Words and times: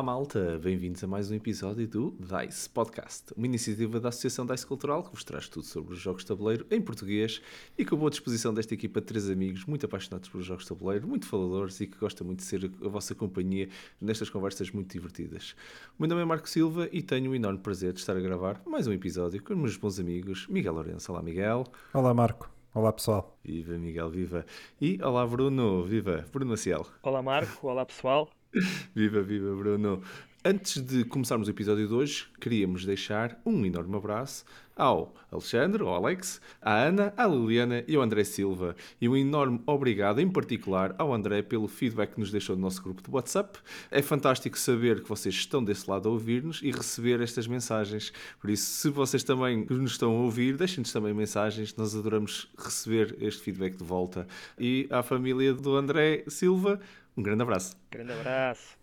Olá 0.00 0.14
malta, 0.14 0.58
bem-vindos 0.58 1.04
a 1.04 1.06
mais 1.06 1.30
um 1.30 1.34
episódio 1.34 1.86
do 1.86 2.16
DICE 2.18 2.70
Podcast, 2.70 3.34
uma 3.36 3.44
iniciativa 3.44 4.00
da 4.00 4.08
Associação 4.08 4.46
DICE 4.46 4.66
Cultural 4.66 5.02
que 5.02 5.10
vos 5.10 5.22
traz 5.22 5.46
tudo 5.46 5.66
sobre 5.66 5.92
os 5.92 6.00
jogos 6.00 6.22
de 6.22 6.28
tabuleiro 6.28 6.66
em 6.70 6.80
português 6.80 7.42
e 7.76 7.84
com 7.84 7.96
a 7.96 7.98
boa 7.98 8.10
disposição 8.10 8.54
desta 8.54 8.72
equipa 8.72 9.02
de 9.02 9.06
três 9.08 9.28
amigos 9.28 9.66
muito 9.66 9.84
apaixonados 9.84 10.30
pelos 10.30 10.46
jogos 10.46 10.64
de 10.64 10.70
tabuleiro, 10.70 11.06
muito 11.06 11.26
faladores 11.26 11.78
e 11.82 11.86
que 11.86 11.98
gostam 11.98 12.26
muito 12.26 12.38
de 12.38 12.46
ser 12.46 12.72
a 12.82 12.88
vossa 12.88 13.14
companhia 13.14 13.68
nestas 14.00 14.30
conversas 14.30 14.70
muito 14.70 14.90
divertidas. 14.90 15.54
O 15.98 16.02
meu 16.02 16.08
nome 16.08 16.22
é 16.22 16.24
Marco 16.24 16.48
Silva 16.48 16.88
e 16.90 17.02
tenho 17.02 17.32
o 17.32 17.34
enorme 17.34 17.58
prazer 17.58 17.92
de 17.92 18.00
estar 18.00 18.16
a 18.16 18.20
gravar 18.20 18.58
mais 18.64 18.86
um 18.86 18.94
episódio 18.94 19.42
com 19.42 19.52
os 19.52 19.58
meus 19.58 19.76
bons 19.76 20.00
amigos 20.00 20.46
Miguel 20.48 20.72
Lourenço. 20.72 21.12
Olá 21.12 21.22
Miguel. 21.22 21.66
Olá 21.92 22.14
Marco. 22.14 22.50
Olá 22.72 22.90
pessoal. 22.90 23.36
Viva 23.44 23.76
Miguel, 23.76 24.08
viva. 24.08 24.46
E 24.80 24.98
olá 25.02 25.26
Bruno, 25.26 25.84
viva. 25.84 26.24
Bruno 26.32 26.52
Maciel. 26.52 26.86
Olá 27.02 27.22
Marco, 27.22 27.68
olá 27.68 27.84
pessoal. 27.84 28.30
Viva, 28.94 29.22
viva, 29.22 29.54
Bruno. 29.54 30.02
Antes 30.44 30.82
de 30.82 31.04
começarmos 31.04 31.48
o 31.48 31.50
episódio 31.50 31.86
de 31.86 31.92
hoje, 31.92 32.26
queríamos 32.40 32.84
deixar 32.84 33.38
um 33.44 33.64
enorme 33.64 33.94
abraço 33.94 34.44
ao 34.74 35.14
Alexandre, 35.30 35.82
ao 35.82 35.94
Alex, 35.94 36.40
à 36.62 36.84
Ana, 36.84 37.12
à 37.14 37.26
Liliana 37.26 37.84
e 37.86 37.94
ao 37.94 38.02
André 38.02 38.24
Silva. 38.24 38.74
E 38.98 39.06
um 39.06 39.14
enorme 39.14 39.60
obrigado, 39.66 40.18
em 40.18 40.28
particular, 40.30 40.94
ao 40.96 41.12
André 41.12 41.42
pelo 41.42 41.68
feedback 41.68 42.14
que 42.14 42.20
nos 42.20 42.30
deixou 42.30 42.56
no 42.56 42.62
nosso 42.62 42.82
grupo 42.82 43.02
de 43.02 43.10
WhatsApp. 43.10 43.58
É 43.90 44.00
fantástico 44.00 44.58
saber 44.58 45.02
que 45.02 45.08
vocês 45.08 45.34
estão 45.34 45.62
desse 45.62 45.88
lado 45.88 46.08
a 46.08 46.12
ouvir-nos 46.12 46.62
e 46.62 46.70
receber 46.70 47.20
estas 47.20 47.46
mensagens. 47.46 48.10
Por 48.40 48.48
isso, 48.48 48.64
se 48.64 48.88
vocês 48.88 49.22
também 49.22 49.66
nos 49.68 49.92
estão 49.92 50.16
a 50.16 50.20
ouvir, 50.20 50.56
deixem-nos 50.56 50.90
também 50.90 51.12
mensagens. 51.12 51.76
Nós 51.76 51.94
adoramos 51.94 52.48
receber 52.56 53.14
este 53.20 53.42
feedback 53.42 53.76
de 53.76 53.84
volta. 53.84 54.26
E 54.58 54.88
à 54.90 55.02
família 55.02 55.52
do 55.52 55.76
André 55.76 56.24
Silva, 56.26 56.80
um 57.16 57.22
grande 57.22 57.42
abraço. 57.42 57.76
Grande 57.90 58.12
abraço. 58.12 58.78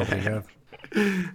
Obrigado. 0.00 0.59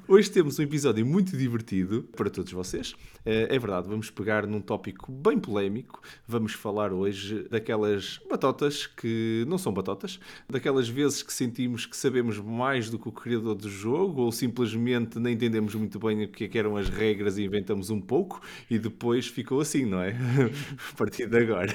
Hoje 0.08 0.30
temos 0.30 0.60
um 0.60 0.64
episódio 0.64 1.06
muito 1.06 1.36
divertido 1.36 2.04
para 2.16 2.30
todos 2.30 2.52
vocês. 2.52 2.94
Eh, 3.26 3.48
é 3.50 3.60
verdade, 3.60 3.88
vamos 3.88 4.10
pegar 4.10 4.46
num 4.46 4.62
tópico 4.62 5.12
bem 5.12 5.40
polémico. 5.40 6.02
Vamos 6.28 6.54
falar 6.54 6.92
hoje 6.92 7.48
daquelas 7.50 8.20
batotas 8.30 8.86
que 8.86 9.46
não 9.48 9.58
são 9.58 9.74
batotas, 9.74 10.20
daquelas 10.50 10.88
vezes 10.88 11.24
que 11.24 11.34
sentimos 11.34 11.86
que 11.86 11.96
sabemos 11.96 12.38
mais 12.38 12.90
do 12.90 13.00
que 13.00 13.08
o 13.08 13.12
criador 13.12 13.56
do 13.56 13.70
jogo 13.70 14.22
ou 14.22 14.32
simplesmente 14.32 15.20
nem 15.20 15.34
entendemos 15.34 15.74
muito 15.76 16.00
bem 16.00 16.24
o 16.24 16.28
que, 16.28 16.46
é 16.46 16.48
que 16.48 16.58
eram 16.58 16.78
as 16.78 16.90
regras 16.90 17.38
e 17.38 17.44
inventamos 17.44 17.90
um 17.90 18.00
pouco 18.00 18.42
e 18.70 18.78
depois 18.78 19.28
ficou 19.28 19.60
assim, 19.60 19.86
não 19.86 20.02
é? 20.02 20.16
a 20.92 20.96
partir 20.98 21.28
de 21.28 21.38
agora. 21.38 21.74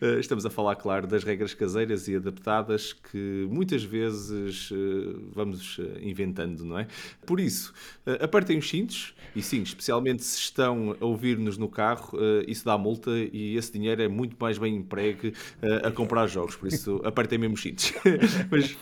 Eh, 0.00 0.20
estamos 0.20 0.46
a 0.46 0.50
falar, 0.50 0.76
claro, 0.76 1.06
das 1.06 1.24
regras 1.24 1.54
caseiras 1.54 2.08
e 2.08 2.16
adaptadas 2.16 2.92
que 2.92 3.46
muitas 3.50 3.82
vezes 3.82 4.70
eh, 4.72 5.16
vamos 5.32 5.80
inventando, 6.00 6.64
não 6.64 6.78
é? 6.78 6.87
Por 7.26 7.40
isso, 7.40 7.72
uh, 8.06 8.24
apertem 8.24 8.58
os 8.58 8.68
cintos 8.68 9.14
e 9.34 9.42
sim, 9.42 9.62
especialmente 9.62 10.22
se 10.24 10.38
estão 10.38 10.96
a 11.00 11.04
ouvir-nos 11.04 11.56
no 11.58 11.68
carro, 11.68 12.18
uh, 12.18 12.44
isso 12.48 12.64
dá 12.64 12.76
multa 12.76 13.10
e 13.10 13.56
esse 13.56 13.72
dinheiro 13.72 14.02
é 14.02 14.08
muito 14.08 14.36
mais 14.38 14.58
bem 14.58 14.76
empregue 14.76 15.28
uh, 15.28 15.86
a 15.86 15.90
comprar 15.90 16.26
jogos. 16.26 16.56
Por 16.56 16.68
isso, 16.68 17.00
apertem 17.04 17.38
mesmo 17.38 17.54
os 17.54 17.62
cintos. 17.62 17.92
Mas 18.50 18.76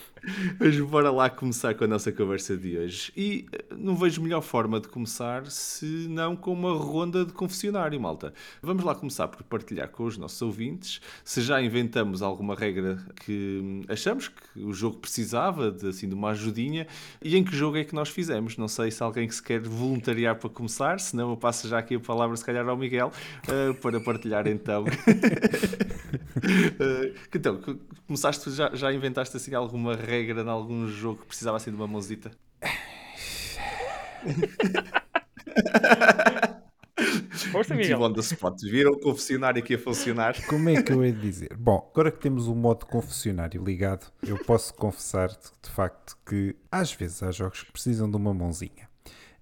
mas 0.58 0.78
bora 0.80 1.10
lá 1.10 1.30
começar 1.30 1.74
com 1.74 1.84
a 1.84 1.86
nossa 1.86 2.10
conversa 2.10 2.56
de 2.56 2.76
hoje. 2.76 3.12
E 3.16 3.46
eh, 3.52 3.64
não 3.76 3.94
vejo 3.94 4.20
melhor 4.20 4.42
forma 4.42 4.80
de 4.80 4.88
começar 4.88 5.46
se 5.46 5.86
não 6.08 6.34
com 6.34 6.52
uma 6.52 6.72
ronda 6.72 7.24
de 7.24 7.32
confessionário, 7.32 8.00
malta. 8.00 8.34
Vamos 8.60 8.84
lá 8.84 8.94
começar 8.94 9.28
por 9.28 9.42
partilhar 9.44 9.88
com 9.88 10.04
os 10.04 10.18
nossos 10.18 10.40
ouvintes 10.42 11.00
se 11.24 11.40
já 11.42 11.62
inventamos 11.62 12.22
alguma 12.22 12.54
regra 12.54 12.98
que 13.24 13.60
hum, 13.62 13.82
achamos 13.88 14.28
que 14.28 14.60
o 14.60 14.72
jogo 14.72 14.98
precisava 14.98 15.70
de, 15.70 15.88
assim, 15.88 16.08
de 16.08 16.14
uma 16.14 16.30
ajudinha 16.30 16.86
e 17.22 17.36
em 17.36 17.44
que 17.44 17.54
jogo 17.54 17.76
é 17.76 17.84
que 17.84 17.94
nós 17.94 18.08
fizemos. 18.08 18.56
Não 18.56 18.68
sei 18.68 18.90
se 18.90 19.02
alguém 19.02 19.28
que 19.28 19.34
se 19.34 19.42
quer 19.42 19.60
voluntariar 19.60 20.36
para 20.36 20.50
começar, 20.50 20.98
senão 21.00 21.30
eu 21.30 21.36
passo 21.36 21.68
já 21.68 21.78
aqui 21.78 21.94
a 21.94 22.00
palavra 22.00 22.36
se 22.36 22.44
calhar 22.44 22.68
ao 22.68 22.76
Miguel 22.76 23.12
uh, 23.48 23.74
para 23.74 24.00
partilhar 24.00 24.46
então. 24.46 24.84
uh, 24.84 24.86
então, 27.34 27.60
começaste, 28.06 28.50
já, 28.50 28.74
já 28.74 28.92
inventaste 28.92 29.36
assim 29.36 29.54
alguma 29.54 29.94
regra 29.94 30.15
regra 30.16 30.42
em 30.42 30.48
algum 30.48 30.88
jogo 30.88 31.20
que 31.20 31.26
precisava 31.26 31.56
assim 31.56 31.70
de 31.70 31.76
uma 31.76 31.86
mãozita? 31.86 32.30
Força, 37.52 37.74
Miguel. 37.74 38.02
on 38.02 38.12
the 38.12 38.20
spot. 38.20 38.60
Viram 38.62 38.92
o 38.92 39.00
confessionário 39.00 39.62
aqui 39.62 39.74
a 39.74 39.78
funcionar? 39.78 40.34
Como 40.46 40.68
é 40.68 40.82
que 40.82 40.92
eu 40.92 41.04
ia 41.04 41.12
dizer? 41.12 41.54
Bom, 41.56 41.88
agora 41.92 42.10
que 42.10 42.18
temos 42.18 42.48
o 42.48 42.54
modo 42.54 42.86
confessionário 42.86 43.62
ligado, 43.62 44.06
eu 44.22 44.36
posso 44.44 44.74
confessar 44.74 45.28
de 45.28 45.70
facto 45.70 46.16
que 46.26 46.56
às 46.70 46.92
vezes 46.92 47.22
há 47.22 47.30
jogos 47.30 47.62
que 47.62 47.72
precisam 47.72 48.10
de 48.10 48.16
uma 48.16 48.34
mãozinha. 48.34 48.88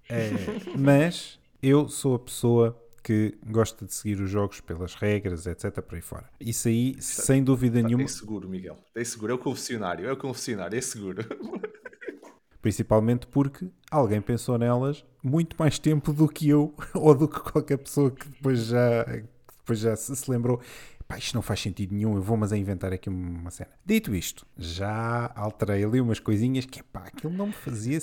É, 0.09 0.29
mas 0.77 1.39
eu 1.61 1.89
sou 1.89 2.15
a 2.15 2.19
pessoa 2.19 2.81
que 3.05 3.37
gosta 3.45 3.85
de 3.85 3.93
seguir 3.93 4.19
os 4.19 4.31
jogos 4.31 4.59
pelas 4.59 4.95
regras, 4.95 5.45
etc. 5.45 5.79
por 5.79 5.93
aí 5.93 6.01
fora. 6.01 6.27
Isso 6.39 6.67
aí, 6.67 6.99
sem 6.99 7.43
dúvida 7.43 7.79
nenhuma. 7.79 8.03
É 8.03 8.07
seguro, 8.07 8.49
Miguel. 8.49 8.79
É 8.95 9.03
seguro. 9.03 9.33
É 9.33 9.35
o 9.35 9.37
confessionário. 9.37 10.07
É 10.07 10.11
o 10.11 10.17
confessionário. 10.17 10.75
É 10.75 10.81
seguro. 10.81 11.21
Principalmente 12.63 13.27
porque 13.27 13.69
alguém 13.91 14.19
pensou 14.19 14.57
nelas 14.57 15.05
muito 15.21 15.55
mais 15.59 15.77
tempo 15.77 16.11
do 16.11 16.27
que 16.27 16.49
eu 16.49 16.73
ou 16.95 17.13
do 17.13 17.27
que 17.27 17.39
qualquer 17.39 17.77
pessoa 17.77 18.09
que 18.09 18.27
depois 18.27 18.65
já, 18.65 19.03
depois 19.03 19.77
já 19.77 19.95
se, 19.95 20.15
se 20.15 20.31
lembrou 20.31 20.59
pá, 21.07 21.17
isto 21.17 21.35
não 21.35 21.41
faz 21.41 21.61
sentido 21.61 21.93
nenhum, 21.93 22.15
eu 22.15 22.21
vou 22.21 22.37
mas 22.37 22.51
a 22.51 22.57
inventar 22.57 22.91
aqui 22.93 23.09
uma 23.09 23.51
cena. 23.51 23.69
Dito 23.85 24.13
isto, 24.15 24.45
já 24.57 25.31
alterei 25.35 25.83
ali 25.83 26.01
umas 26.01 26.19
coisinhas 26.19 26.65
que, 26.65 26.83
pá, 26.83 27.05
aquilo 27.07 27.33
não 27.33 27.47
me 27.47 27.53
fazia, 27.53 27.99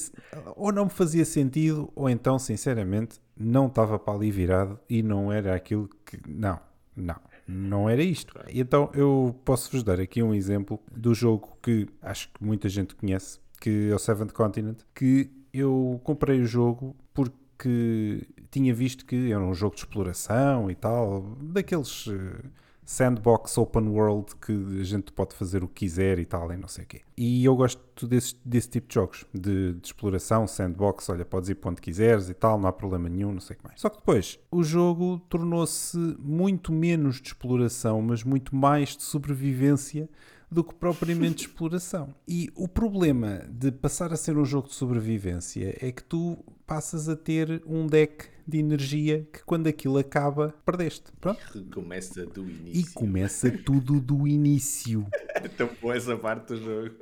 ou 0.56 0.72
não 0.72 0.84
me 0.84 0.90
fazia 0.90 1.24
sentido, 1.24 1.90
ou 1.94 2.08
então, 2.08 2.38
sinceramente, 2.38 3.20
não 3.36 3.66
estava 3.66 3.98
para 3.98 4.14
ali 4.14 4.30
virado 4.30 4.78
e 4.88 5.02
não 5.02 5.32
era 5.32 5.54
aquilo 5.54 5.88
que, 6.04 6.18
não, 6.28 6.58
não. 6.96 7.16
Não 7.46 7.90
era 7.90 8.02
isto. 8.02 8.32
Então 8.48 8.88
eu 8.94 9.34
posso-vos 9.44 9.82
dar 9.82 9.98
aqui 10.00 10.22
um 10.22 10.32
exemplo 10.32 10.80
do 10.96 11.12
jogo 11.12 11.58
que 11.60 11.88
acho 12.00 12.28
que 12.28 12.42
muita 12.42 12.68
gente 12.68 12.94
conhece, 12.94 13.40
que 13.60 13.90
é 13.90 13.94
o 13.94 13.98
Seventh 13.98 14.32
Continent, 14.32 14.78
que 14.94 15.28
eu 15.52 16.00
comprei 16.04 16.40
o 16.40 16.46
jogo 16.46 16.96
porque 17.12 18.26
tinha 18.50 18.72
visto 18.72 19.04
que 19.04 19.32
era 19.32 19.42
um 19.42 19.54
jogo 19.54 19.74
de 19.74 19.82
exploração 19.82 20.70
e 20.70 20.74
tal, 20.74 21.36
daqueles 21.40 22.06
eh, 22.08 22.48
sandbox 22.84 23.56
open 23.58 23.88
world 23.88 24.34
que 24.36 24.52
a 24.80 24.84
gente 24.84 25.12
pode 25.12 25.34
fazer 25.34 25.62
o 25.62 25.68
que 25.68 25.86
quiser 25.86 26.18
e 26.18 26.24
tal, 26.24 26.52
e 26.52 26.56
não 26.56 26.68
sei 26.68 26.84
o 26.84 26.86
quê. 26.86 27.02
E 27.16 27.44
eu 27.44 27.54
gosto 27.54 28.06
desse, 28.06 28.36
desse 28.44 28.68
tipo 28.68 28.88
de 28.88 28.94
jogos, 28.94 29.24
de, 29.32 29.74
de, 29.74 29.86
exploração, 29.86 30.46
sandbox, 30.46 31.08
olha, 31.08 31.24
podes 31.24 31.48
ir 31.48 31.54
para 31.56 31.70
onde 31.70 31.80
quiseres 31.80 32.28
e 32.28 32.34
tal, 32.34 32.58
não 32.58 32.68
há 32.68 32.72
problema 32.72 33.08
nenhum, 33.08 33.32
não 33.32 33.40
sei 33.40 33.56
o 33.56 33.58
que 33.58 33.66
mais. 33.66 33.80
Só 33.80 33.88
que 33.88 33.98
depois, 33.98 34.38
o 34.50 34.62
jogo 34.62 35.20
tornou-se 35.28 35.96
muito 36.18 36.72
menos 36.72 37.20
de 37.20 37.28
exploração, 37.28 38.02
mas 38.02 38.24
muito 38.24 38.54
mais 38.54 38.96
de 38.96 39.02
sobrevivência 39.02 40.08
do 40.50 40.62
que 40.62 40.74
propriamente 40.74 41.36
de 41.36 41.42
exploração. 41.48 42.14
E 42.28 42.50
o 42.54 42.68
problema 42.68 43.42
de 43.48 43.72
passar 43.72 44.12
a 44.12 44.16
ser 44.16 44.36
um 44.36 44.44
jogo 44.44 44.68
de 44.68 44.74
sobrevivência 44.74 45.76
é 45.80 45.90
que 45.90 46.04
tu 46.04 46.44
passas 46.72 47.06
a 47.06 47.14
ter 47.14 47.62
um 47.66 47.86
deck 47.86 48.28
de 48.48 48.58
energia 48.58 49.28
que 49.30 49.44
quando 49.44 49.66
aquilo 49.66 49.98
acaba, 49.98 50.54
perdeste. 50.64 51.12
Pronto. 51.20 51.38
Começa 51.70 52.24
do 52.24 52.48
início. 52.48 52.80
E 52.80 52.84
começa 52.94 53.50
tudo 53.50 54.00
do 54.00 54.26
início. 54.26 55.06
Tão 55.58 55.68
boa 55.82 55.94
essa 55.94 56.16
parte 56.16 56.54
do 56.54 56.56
jogo. 56.56 56.94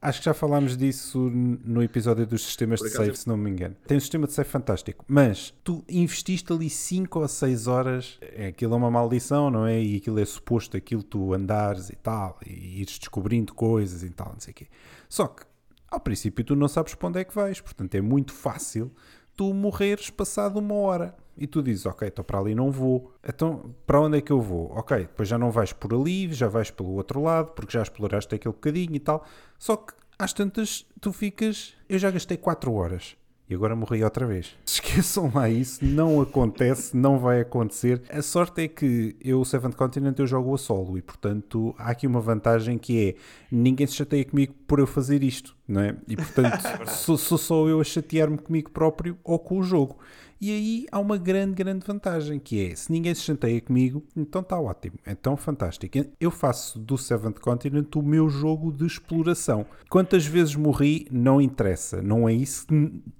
Acho 0.00 0.20
que 0.20 0.24
já 0.24 0.32
falámos 0.32 0.78
disso 0.78 1.18
no 1.28 1.82
episódio 1.82 2.26
dos 2.26 2.42
sistemas 2.42 2.80
de 2.80 2.88
save, 2.88 3.14
se 3.16 3.28
não 3.28 3.36
me 3.36 3.50
engano. 3.50 3.76
Tem 3.86 3.98
um 3.98 4.00
sistema 4.00 4.26
de 4.26 4.32
save 4.32 4.48
fantástico, 4.48 5.04
mas 5.06 5.52
tu 5.62 5.84
investiste 5.90 6.50
ali 6.50 6.70
5 6.70 7.18
ou 7.18 7.28
6 7.28 7.66
horas, 7.66 8.18
é, 8.22 8.46
aquilo 8.46 8.72
é 8.72 8.76
uma 8.78 8.90
maldição, 8.90 9.50
não 9.50 9.66
é? 9.66 9.78
E 9.78 9.96
aquilo 9.96 10.20
é 10.20 10.24
suposto 10.24 10.74
aquilo 10.74 11.02
tu 11.02 11.34
andares 11.34 11.90
e 11.90 11.96
tal, 11.96 12.38
e 12.46 12.80
ires 12.80 12.98
descobrindo 12.98 13.52
coisas 13.52 14.02
e 14.02 14.08
tal, 14.08 14.32
não 14.32 14.40
sei 14.40 14.52
o 14.52 14.54
quê. 14.54 14.68
Só 15.06 15.26
que, 15.26 15.42
ao 15.90 16.00
princípio, 16.00 16.42
tu 16.42 16.56
não 16.56 16.68
sabes 16.68 16.94
para 16.94 17.08
onde 17.08 17.20
é 17.20 17.24
que 17.24 17.34
vais, 17.34 17.60
portanto 17.60 17.94
é 17.94 18.00
muito 18.00 18.32
fácil 18.32 18.90
tu 19.38 19.54
morreres 19.54 20.10
passado 20.10 20.58
uma 20.58 20.74
hora. 20.74 21.14
E 21.36 21.46
tu 21.46 21.62
dizes, 21.62 21.86
ok, 21.86 22.08
então 22.08 22.24
para 22.24 22.40
ali 22.40 22.56
não 22.56 22.72
vou. 22.72 23.14
Então, 23.26 23.72
para 23.86 24.00
onde 24.00 24.18
é 24.18 24.20
que 24.20 24.32
eu 24.32 24.40
vou? 24.40 24.72
Ok, 24.72 24.98
depois 24.98 25.28
já 25.28 25.38
não 25.38 25.52
vais 25.52 25.72
por 25.72 25.94
ali, 25.94 26.32
já 26.32 26.48
vais 26.48 26.72
pelo 26.72 26.90
outro 26.94 27.22
lado, 27.22 27.52
porque 27.52 27.72
já 27.72 27.80
exploraste 27.80 28.34
aquele 28.34 28.52
bocadinho 28.52 28.96
e 28.96 28.98
tal. 28.98 29.24
Só 29.56 29.76
que, 29.76 29.94
às 30.18 30.32
tantas, 30.32 30.84
tu 31.00 31.12
ficas... 31.12 31.74
Eu 31.88 32.00
já 32.00 32.10
gastei 32.10 32.36
4 32.36 32.72
horas. 32.72 33.16
E 33.48 33.54
agora 33.54 33.74
morri 33.74 34.04
outra 34.04 34.26
vez. 34.26 34.54
Esqueçam 34.66 35.30
lá 35.34 35.48
isso, 35.48 35.84
não 35.84 36.20
acontece, 36.20 36.96
não 36.96 37.18
vai 37.18 37.40
acontecer. 37.40 38.02
A 38.10 38.22
sorte 38.22 38.62
é 38.62 38.68
que 38.68 39.16
eu, 39.22 39.40
o 39.40 39.44
Seventh 39.44 39.74
Continent, 39.74 40.18
eu 40.18 40.26
jogo 40.26 40.54
a 40.54 40.58
solo 40.58 40.98
e, 40.98 41.02
portanto, 41.02 41.74
há 41.78 41.90
aqui 41.90 42.06
uma 42.06 42.20
vantagem 42.20 42.76
que 42.76 43.08
é 43.08 43.14
ninguém 43.50 43.86
se 43.86 43.94
chateia 43.94 44.24
comigo 44.24 44.54
por 44.66 44.78
eu 44.78 44.86
fazer 44.86 45.22
isto 45.22 45.58
não 45.68 45.82
é? 45.82 45.94
E 46.08 46.16
portanto, 46.16 46.62
sou, 46.88 47.18
sou 47.18 47.36
só 47.36 47.68
eu 47.68 47.80
a 47.80 47.84
chatear-me 47.84 48.38
comigo 48.38 48.70
próprio 48.70 49.18
ou 49.22 49.38
com 49.38 49.58
o 49.58 49.62
jogo. 49.62 49.98
E 50.40 50.52
aí 50.52 50.86
há 50.92 51.00
uma 51.00 51.16
grande, 51.16 51.54
grande 51.54 51.84
vantagem, 51.84 52.38
que 52.38 52.70
é, 52.70 52.74
se 52.76 52.92
ninguém 52.92 53.12
se 53.12 53.22
chateia 53.22 53.60
comigo, 53.60 54.04
então 54.16 54.40
está 54.40 54.58
ótimo, 54.60 54.96
então 55.04 55.36
fantástico. 55.36 55.98
Eu 56.20 56.30
faço 56.30 56.78
do 56.78 56.96
Seventh 56.96 57.40
Continent 57.40 57.94
o 57.96 58.02
meu 58.02 58.28
jogo 58.28 58.70
de 58.70 58.86
exploração. 58.86 59.66
Quantas 59.90 60.24
vezes 60.24 60.54
morri, 60.54 61.08
não 61.10 61.40
interessa, 61.40 62.00
não 62.00 62.28
é 62.28 62.32
isso, 62.32 62.66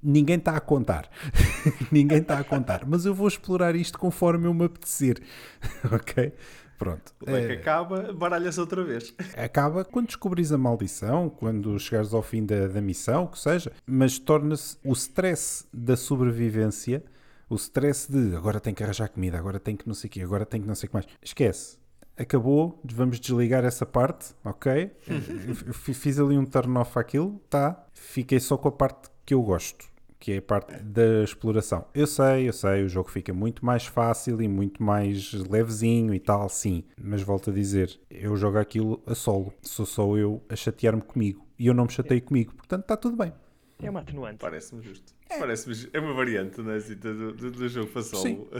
ninguém 0.00 0.36
está 0.36 0.56
a 0.56 0.60
contar. 0.60 1.10
ninguém 1.90 2.18
está 2.18 2.38
a 2.38 2.44
contar, 2.44 2.86
mas 2.86 3.04
eu 3.04 3.12
vou 3.12 3.26
explorar 3.26 3.74
isto 3.74 3.98
conforme 3.98 4.46
eu 4.46 4.54
me 4.54 4.66
apetecer, 4.66 5.20
ok? 5.92 6.32
Pronto. 6.78 7.12
O 7.26 7.30
é 7.30 7.44
que 7.44 7.52
acaba, 7.54 8.12
baralha-se 8.12 8.60
outra 8.60 8.84
vez. 8.84 9.12
Acaba 9.36 9.84
quando 9.84 10.06
descobris 10.06 10.52
a 10.52 10.56
maldição, 10.56 11.28
quando 11.28 11.76
chegares 11.78 12.14
ao 12.14 12.22
fim 12.22 12.46
da, 12.46 12.69
da 12.69 12.80
missão, 12.80 13.25
o 13.25 13.28
que 13.28 13.38
seja, 13.38 13.72
mas 13.84 14.19
torna-se 14.19 14.78
o 14.84 14.92
stress 14.92 15.66
da 15.75 15.96
sobrevivência, 15.96 17.02
o 17.50 17.56
stress 17.56 18.10
de 18.10 18.36
agora 18.36 18.60
tenho 18.60 18.76
que 18.76 18.84
arranjar 18.84 19.08
comida, 19.08 19.36
agora 19.36 19.58
tenho 19.58 19.76
que 19.76 19.88
não 19.88 19.94
sei 19.94 20.06
o 20.06 20.10
quê, 20.10 20.22
agora 20.22 20.46
tenho 20.46 20.62
que 20.62 20.69
não 20.69 20.76
sei 20.76 20.86
o 20.86 20.90
que 20.90 20.94
mais. 20.94 21.06
Esquece. 21.20 21.78
Acabou, 22.16 22.80
vamos 22.84 23.19
desligar 23.19 23.64
essa 23.64 23.84
parte, 23.84 24.34
ok? 24.44 24.92
Fiz 25.72 26.19
ali 26.20 26.38
um 26.38 26.44
turn 26.44 26.78
off 26.78 26.96
àquilo, 26.96 27.40
tá? 27.50 27.84
Fiquei 27.92 28.38
só 28.38 28.56
com 28.56 28.69
a 28.69 28.72
parte 28.72 29.08
que 29.26 29.34
eu 29.34 29.42
gosto 29.42 29.97
que 30.18 30.32
é 30.32 30.36
a 30.38 30.42
parte 30.42 30.82
da 30.82 31.22
exploração. 31.22 31.86
Eu 31.94 32.06
sei, 32.06 32.48
eu 32.48 32.52
sei, 32.52 32.84
o 32.84 32.88
jogo 32.88 33.10
fica 33.10 33.32
muito 33.32 33.64
mais 33.64 33.86
fácil 33.86 34.40
e 34.42 34.48
muito 34.48 34.82
mais 34.82 35.32
levezinho 35.32 36.12
e 36.12 36.18
tal, 36.18 36.48
sim. 36.48 36.84
Mas 37.00 37.22
volto 37.22 37.50
a 37.50 37.52
dizer, 37.52 37.98
eu 38.10 38.36
jogo 38.36 38.58
aquilo 38.58 39.02
a 39.06 39.14
solo. 39.14 39.52
Sou 39.62 39.86
só 39.86 40.16
eu 40.16 40.42
a 40.48 40.56
chatear-me 40.56 41.02
comigo. 41.02 41.46
E 41.58 41.66
eu 41.66 41.74
não 41.74 41.84
me 41.84 41.92
chatei 41.92 42.20
comigo, 42.20 42.54
portanto 42.54 42.82
está 42.82 42.96
tudo 42.96 43.16
bem. 43.16 43.32
É 43.80 43.88
uma 43.88 44.00
atenuante. 44.00 44.38
Parece-me 44.38 44.82
justo. 44.82 45.14
É. 45.28 45.38
Parece-me 45.38 45.90
é 45.92 46.00
uma 46.00 46.12
variante 46.12 46.60
né, 46.62 46.76
assim, 46.76 46.96
do, 46.96 47.32
do, 47.32 47.50
do 47.50 47.68
jogo 47.68 47.88
para 47.88 48.02
solo. 48.02 48.48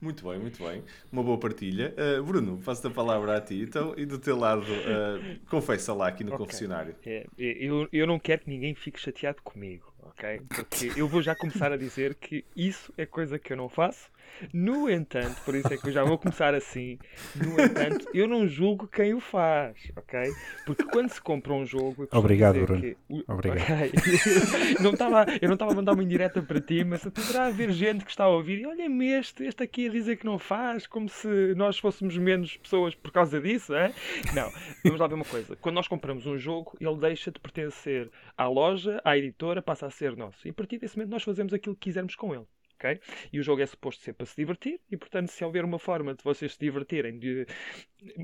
Muito 0.00 0.28
bem, 0.28 0.40
muito 0.40 0.60
bem. 0.60 0.82
Uma 1.12 1.22
boa 1.22 1.38
partilha. 1.38 1.94
Uh, 1.96 2.20
Bruno, 2.24 2.58
passo 2.64 2.84
a 2.84 2.90
palavra 2.90 3.36
a 3.36 3.40
ti. 3.40 3.62
Então, 3.62 3.94
e 3.96 4.04
do 4.04 4.18
teu 4.18 4.36
lado, 4.36 4.62
uh, 4.62 5.38
confessa 5.48 5.94
lá 5.94 6.08
aqui 6.08 6.24
no 6.24 6.34
okay. 6.34 6.44
confessionário. 6.44 6.96
É, 7.06 7.26
eu, 7.38 7.88
eu 7.92 8.04
não 8.04 8.18
quero 8.18 8.42
que 8.42 8.50
ninguém 8.50 8.74
fique 8.74 8.98
chateado 8.98 9.40
comigo 9.40 9.91
ok? 10.12 10.40
Porque 10.48 10.92
eu 10.96 11.08
vou 11.08 11.22
já 11.22 11.34
começar 11.34 11.72
a 11.72 11.76
dizer 11.76 12.14
que 12.14 12.44
isso 12.54 12.92
é 12.96 13.04
coisa 13.04 13.38
que 13.38 13.52
eu 13.52 13.56
não 13.56 13.68
faço. 13.68 14.10
No 14.52 14.90
entanto, 14.90 15.40
por 15.44 15.54
isso 15.54 15.72
é 15.72 15.76
que 15.76 15.88
eu 15.88 15.92
já 15.92 16.02
vou 16.02 16.18
começar 16.18 16.54
assim. 16.54 16.98
No 17.36 17.60
entanto, 17.60 18.08
eu 18.12 18.26
não 18.26 18.46
julgo 18.46 18.88
quem 18.88 19.14
o 19.14 19.20
faz, 19.20 19.76
ok? 19.96 20.20
Porque 20.66 20.84
quando 20.84 21.10
se 21.10 21.20
compra 21.20 21.52
um 21.52 21.64
jogo. 21.64 22.08
Obrigado, 22.12 22.60
Bruno. 22.60 22.80
Que... 22.80 22.96
Obrigado. 23.28 23.60
Okay. 23.60 23.92
não 24.80 24.94
tava, 24.94 25.26
eu 25.40 25.48
não 25.48 25.54
estava 25.54 25.72
a 25.72 25.74
mandar 25.74 25.92
uma 25.92 26.02
indireta 26.02 26.42
para 26.42 26.60
ti, 26.60 26.84
mas 26.84 27.02
poderá 27.02 27.46
haver 27.46 27.70
gente 27.70 28.04
que 28.04 28.10
está 28.10 28.24
a 28.24 28.28
ouvir 28.28 28.60
e 28.60 28.66
olha-me 28.66 29.08
este, 29.12 29.44
este 29.44 29.62
aqui 29.62 29.88
a 29.88 29.90
dizer 29.90 30.16
que 30.16 30.26
não 30.26 30.38
faz, 30.38 30.86
como 30.86 31.08
se 31.08 31.54
nós 31.54 31.78
fôssemos 31.78 32.16
menos 32.16 32.56
pessoas 32.56 32.94
por 32.94 33.12
causa 33.12 33.40
disso, 33.40 33.74
é? 33.74 33.92
Não, 34.34 34.50
vamos 34.84 35.00
lá 35.00 35.06
ver 35.06 35.14
uma 35.14 35.24
coisa. 35.24 35.56
Quando 35.56 35.76
nós 35.76 35.88
compramos 35.88 36.26
um 36.26 36.36
jogo, 36.36 36.76
ele 36.80 36.96
deixa 36.96 37.30
de 37.30 37.38
pertencer 37.38 38.10
à 38.36 38.48
loja, 38.48 39.00
à 39.04 39.16
editora, 39.16 39.62
passa 39.62 39.86
a 39.86 39.90
ser 39.90 40.16
nosso. 40.16 40.46
E 40.46 40.50
a 40.50 40.54
partir 40.54 40.78
desse 40.78 40.96
momento 40.96 41.10
nós 41.10 41.22
fazemos 41.22 41.52
aquilo 41.52 41.74
que 41.74 41.82
quisermos 41.82 42.14
com 42.14 42.34
ele. 42.34 42.46
Okay? 42.82 42.98
E 43.32 43.38
o 43.38 43.42
jogo 43.44 43.62
é 43.62 43.66
suposto 43.66 44.02
ser 44.02 44.12
para 44.12 44.26
se 44.26 44.34
divertir, 44.34 44.80
e 44.90 44.96
portanto, 44.96 45.28
se 45.28 45.44
houver 45.44 45.64
uma 45.64 45.78
forma 45.78 46.14
de 46.14 46.24
vocês 46.24 46.54
se 46.54 46.58
divertirem, 46.58 47.16
de, 47.16 47.46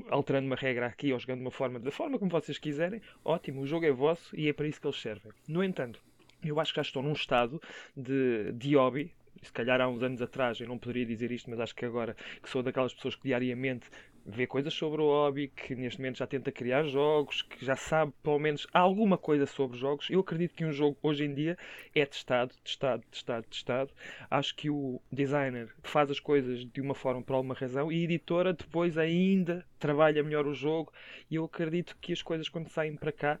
alterando 0.09 0.47
uma 0.47 0.57
regra 0.57 0.87
aqui 0.87 1.13
ou 1.13 1.19
jogando 1.19 1.39
uma 1.39 1.51
forma 1.51 1.79
da 1.79 1.89
forma 1.89 2.19
como 2.19 2.29
vocês 2.29 2.57
quiserem, 2.57 3.01
ótimo, 3.23 3.61
o 3.61 3.67
jogo 3.67 3.85
é 3.85 3.91
vosso 3.91 4.35
e 4.35 4.49
é 4.49 4.53
para 4.53 4.67
isso 4.67 4.81
que 4.81 4.87
eles 4.87 4.99
servem. 4.99 5.31
No 5.47 5.63
entanto, 5.63 6.03
eu 6.43 6.59
acho 6.59 6.73
que 6.73 6.75
já 6.75 6.81
estou 6.81 7.01
num 7.01 7.13
estado 7.13 7.61
de, 7.95 8.51
de 8.51 8.75
hobby, 8.75 9.13
se 9.41 9.53
calhar 9.53 9.79
há 9.79 9.87
uns 9.87 10.03
anos 10.03 10.21
atrás 10.21 10.59
eu 10.59 10.67
não 10.67 10.77
poderia 10.77 11.05
dizer 11.05 11.31
isto, 11.31 11.49
mas 11.49 11.59
acho 11.61 11.73
que 11.73 11.85
agora 11.85 12.15
que 12.43 12.49
sou 12.49 12.61
daquelas 12.61 12.93
pessoas 12.93 13.15
que 13.15 13.23
diariamente 13.23 13.87
vê 14.25 14.45
coisas 14.47 14.73
sobre 14.73 15.01
o 15.01 15.05
hobby, 15.05 15.47
que 15.47 15.75
neste 15.75 15.99
momento 15.99 16.17
já 16.17 16.27
tenta 16.27 16.51
criar 16.51 16.83
jogos, 16.83 17.41
que 17.41 17.65
já 17.65 17.75
sabe 17.75 18.13
pelo 18.23 18.39
menos 18.39 18.67
alguma 18.73 19.17
coisa 19.17 19.45
sobre 19.45 19.77
jogos. 19.77 20.09
Eu 20.09 20.19
acredito 20.19 20.53
que 20.53 20.65
um 20.65 20.71
jogo 20.71 20.97
hoje 21.01 21.25
em 21.25 21.33
dia 21.33 21.57
é 21.95 22.05
testado, 22.05 22.53
testado, 22.63 23.03
testado, 23.11 23.47
testado. 23.47 23.91
Acho 24.29 24.55
que 24.55 24.69
o 24.69 25.01
designer 25.11 25.69
faz 25.83 26.09
as 26.11 26.19
coisas 26.19 26.65
de 26.65 26.81
uma 26.81 26.95
forma 26.95 27.21
por 27.21 27.33
alguma 27.33 27.53
razão 27.53 27.91
e 27.91 28.01
a 28.01 28.03
editora 28.03 28.53
depois 28.53 28.97
ainda 28.97 29.65
trabalha 29.77 30.23
melhor 30.23 30.45
o 30.47 30.53
jogo. 30.53 30.91
E 31.29 31.35
eu 31.35 31.45
acredito 31.45 31.97
que 31.99 32.13
as 32.13 32.21
coisas 32.21 32.49
quando 32.49 32.69
saem 32.69 32.95
para 32.95 33.11
cá 33.11 33.39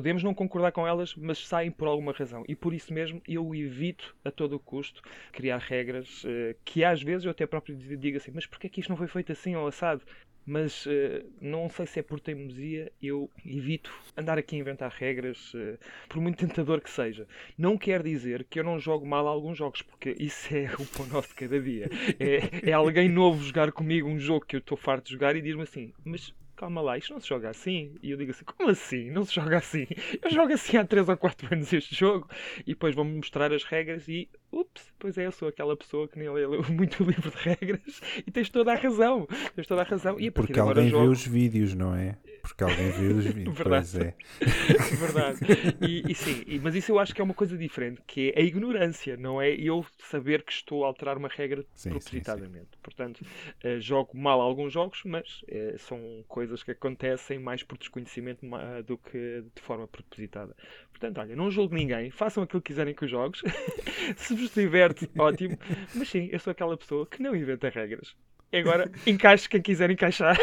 Podemos 0.00 0.22
não 0.22 0.32
concordar 0.32 0.72
com 0.72 0.86
elas, 0.86 1.14
mas 1.14 1.46
saem 1.46 1.70
por 1.70 1.86
alguma 1.86 2.12
razão. 2.12 2.42
E 2.48 2.56
por 2.56 2.72
isso 2.72 2.90
mesmo 2.90 3.20
eu 3.28 3.54
evito 3.54 4.16
a 4.24 4.30
todo 4.30 4.56
o 4.56 4.58
custo 4.58 5.02
criar 5.30 5.58
regras 5.58 6.24
uh, 6.24 6.56
que 6.64 6.82
às 6.82 7.02
vezes 7.02 7.26
eu 7.26 7.30
até 7.30 7.46
próprio 7.46 7.76
digo 7.76 8.16
assim: 8.16 8.30
mas 8.34 8.46
porquê 8.46 8.66
é 8.66 8.70
que 8.70 8.80
isto 8.80 8.88
não 8.88 8.96
foi 8.96 9.06
feito 9.06 9.30
assim 9.30 9.54
ou 9.54 9.66
assado? 9.66 10.00
Mas 10.46 10.86
uh, 10.86 10.90
não 11.38 11.68
sei 11.68 11.84
se 11.84 12.00
é 12.00 12.02
por 12.02 12.18
teimosia, 12.18 12.90
eu 13.02 13.30
evito 13.44 13.92
andar 14.16 14.38
aqui 14.38 14.56
a 14.56 14.60
inventar 14.60 14.90
regras, 14.90 15.52
uh, 15.52 15.78
por 16.08 16.18
muito 16.18 16.38
tentador 16.38 16.80
que 16.80 16.88
seja. 16.88 17.28
Não 17.58 17.76
quer 17.76 18.02
dizer 18.02 18.44
que 18.48 18.58
eu 18.58 18.64
não 18.64 18.80
jogo 18.80 19.06
mal 19.06 19.28
alguns 19.28 19.58
jogos, 19.58 19.82
porque 19.82 20.16
isso 20.18 20.48
é 20.56 20.64
o 20.78 20.86
pão 20.96 21.06
nosso 21.08 21.28
de 21.28 21.34
cada 21.34 21.60
dia. 21.60 21.90
É, 22.18 22.70
é 22.70 22.72
alguém 22.72 23.06
novo 23.06 23.44
jogar 23.44 23.70
comigo 23.70 24.08
um 24.08 24.18
jogo 24.18 24.46
que 24.46 24.56
eu 24.56 24.60
estou 24.60 24.78
farto 24.78 25.04
de 25.04 25.12
jogar 25.12 25.36
e 25.36 25.42
diz-me 25.42 25.64
assim: 25.64 25.92
mas 26.02 26.34
calma 26.60 26.82
lá, 26.82 26.98
isto 26.98 27.14
não 27.14 27.20
se 27.20 27.28
joga 27.28 27.48
assim? 27.48 27.94
E 28.02 28.10
eu 28.10 28.18
digo 28.18 28.32
assim, 28.32 28.44
como 28.44 28.68
assim? 28.68 29.10
Não 29.10 29.24
se 29.24 29.34
joga 29.34 29.56
assim? 29.56 29.86
Eu 30.22 30.30
jogo 30.30 30.52
assim 30.52 30.76
há 30.76 30.84
3 30.84 31.08
ou 31.08 31.16
4 31.16 31.54
anos 31.54 31.72
este 31.72 31.94
jogo 31.94 32.28
e 32.66 32.72
depois 32.74 32.94
vão-me 32.94 33.16
mostrar 33.16 33.50
as 33.50 33.64
regras 33.64 34.06
e, 34.08 34.28
ups, 34.52 34.92
pois 34.98 35.16
é, 35.16 35.26
eu 35.26 35.32
sou 35.32 35.48
aquela 35.48 35.74
pessoa 35.74 36.06
que 36.06 36.18
nem 36.18 36.28
lê 36.28 36.46
muito 36.68 37.02
livro 37.02 37.30
de 37.30 37.36
regras 37.38 38.02
e 38.26 38.30
tens 38.30 38.50
toda 38.50 38.72
a 38.72 38.76
razão. 38.76 39.26
Tens 39.56 39.66
toda 39.66 39.80
a 39.80 39.84
razão. 39.84 40.20
E 40.20 40.28
a 40.28 40.32
Porque 40.32 40.60
alguém 40.60 40.90
jogo... 40.90 41.04
vê 41.04 41.08
os 41.10 41.26
vídeos, 41.26 41.74
não 41.74 41.94
é? 41.94 42.18
Porque 42.42 42.64
alguém 42.64 42.90
vê 42.90 43.06
os 43.06 43.24
vídeos. 43.32 43.56
Verdade. 43.56 43.98
É. 44.00 44.14
Verdade. 44.96 45.38
E, 45.80 46.10
e 46.10 46.14
sim, 46.14 46.42
e, 46.46 46.58
mas 46.58 46.74
isso 46.74 46.92
eu 46.92 46.98
acho 46.98 47.14
que 47.14 47.20
é 47.20 47.24
uma 47.24 47.34
coisa 47.34 47.56
diferente, 47.56 48.00
que 48.06 48.32
é 48.34 48.40
a 48.40 48.42
ignorância, 48.42 49.16
não 49.16 49.40
é 49.40 49.50
eu 49.50 49.84
saber 49.98 50.42
que 50.42 50.52
estou 50.52 50.84
a 50.84 50.88
alterar 50.88 51.16
uma 51.16 51.28
regra 51.28 51.64
sim, 51.74 51.90
propositadamente. 51.90 52.64
Sim, 52.64 52.72
sim. 52.72 52.78
Portanto, 52.82 53.20
uh, 53.64 53.80
jogo 53.80 54.16
mal 54.16 54.40
alguns 54.40 54.72
jogos, 54.72 55.02
mas 55.04 55.42
uh, 55.42 55.78
são 55.78 56.24
coisas 56.28 56.62
que 56.62 56.70
acontecem 56.70 57.38
mais 57.38 57.62
por 57.62 57.78
desconhecimento 57.78 58.44
uh, 58.46 58.82
do 58.82 58.98
que 58.98 59.44
de 59.54 59.62
forma 59.62 59.86
propositada. 59.86 60.54
Portanto, 60.90 61.18
olha, 61.18 61.36
não 61.36 61.50
julgo 61.50 61.74
ninguém, 61.74 62.10
façam 62.10 62.42
aquilo 62.42 62.60
que 62.60 62.72
quiserem 62.72 62.94
com 62.94 63.04
os 63.04 63.10
jogos. 63.10 63.42
Se 64.16 64.34
vos 64.34 64.52
diverte, 64.52 65.10
ótimo. 65.18 65.58
Mas 65.94 66.08
sim, 66.08 66.28
eu 66.32 66.38
sou 66.38 66.50
aquela 66.50 66.76
pessoa 66.76 67.06
que 67.06 67.22
não 67.22 67.34
inventa 67.34 67.68
regras. 67.68 68.14
E 68.52 68.58
agora, 68.58 68.90
encaixe 69.06 69.48
quem 69.48 69.62
quiser 69.62 69.90
encaixar. 69.90 70.36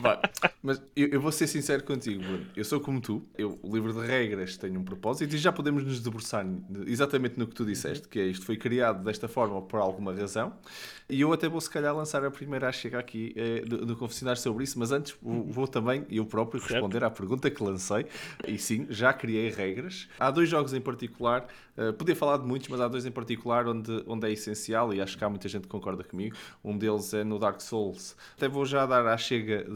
But. 0.00 0.49
Mas 0.62 0.82
eu, 0.94 1.08
eu, 1.08 1.20
vou 1.20 1.32
ser 1.32 1.46
sincero 1.46 1.82
contigo, 1.84 2.22
Bruno. 2.22 2.46
Eu 2.54 2.64
sou 2.64 2.80
como 2.80 3.00
tu. 3.00 3.26
Eu, 3.36 3.58
o 3.62 3.74
livro 3.74 3.94
de 3.94 4.06
regras 4.06 4.58
tem 4.58 4.76
um 4.76 4.84
propósito 4.84 5.34
e 5.34 5.38
já 5.38 5.50
podemos 5.50 5.82
nos 5.82 6.00
debruçar 6.00 6.46
exatamente 6.86 7.38
no 7.38 7.46
que 7.46 7.54
tu 7.54 7.64
disseste, 7.64 8.06
que 8.06 8.20
é 8.20 8.26
isto 8.26 8.44
foi 8.44 8.56
criado 8.56 9.02
desta 9.02 9.26
forma 9.26 9.62
por 9.62 9.80
alguma 9.80 10.12
razão. 10.14 10.52
E 11.08 11.22
eu 11.22 11.32
até 11.32 11.48
vou, 11.48 11.60
se 11.60 11.68
calhar, 11.68 11.96
lançar 11.96 12.24
a 12.24 12.30
primeira 12.30 12.68
a 12.68 12.72
chegar 12.72 13.00
aqui 13.00 13.32
eh, 13.36 13.62
do, 13.62 13.84
do 13.84 13.96
confessionário 13.96 14.40
sobre 14.40 14.62
isso, 14.62 14.78
mas 14.78 14.92
antes 14.92 15.16
vou, 15.20 15.44
vou 15.44 15.66
também, 15.66 16.06
eu 16.10 16.24
próprio, 16.24 16.60
certo. 16.60 16.74
responder 16.74 17.02
à 17.02 17.10
pergunta 17.10 17.50
que 17.50 17.62
lancei. 17.62 18.06
E 18.46 18.58
sim, 18.58 18.86
já 18.90 19.12
criei 19.12 19.50
regras. 19.50 20.08
Há 20.18 20.30
dois 20.30 20.48
jogos 20.48 20.72
em 20.72 20.80
particular, 20.80 21.48
uh, 21.76 21.92
podia 21.94 22.14
falar 22.14 22.36
de 22.36 22.46
muitos, 22.46 22.68
mas 22.68 22.80
há 22.80 22.86
dois 22.86 23.06
em 23.06 23.10
particular 23.10 23.66
onde, 23.66 24.04
onde 24.06 24.28
é 24.28 24.32
essencial, 24.32 24.94
e 24.94 25.00
acho 25.00 25.18
que 25.18 25.24
há 25.24 25.28
muita 25.28 25.48
gente 25.48 25.62
que 25.62 25.68
concorda 25.68 26.04
comigo. 26.04 26.36
Um 26.62 26.76
deles 26.76 27.12
é 27.12 27.24
no 27.24 27.38
Dark 27.38 27.60
Souls. 27.60 28.14
Até 28.36 28.46
vou 28.46 28.64
já 28.64 28.86
dar 28.86 29.06
à 29.06 29.16
chega 29.16 29.66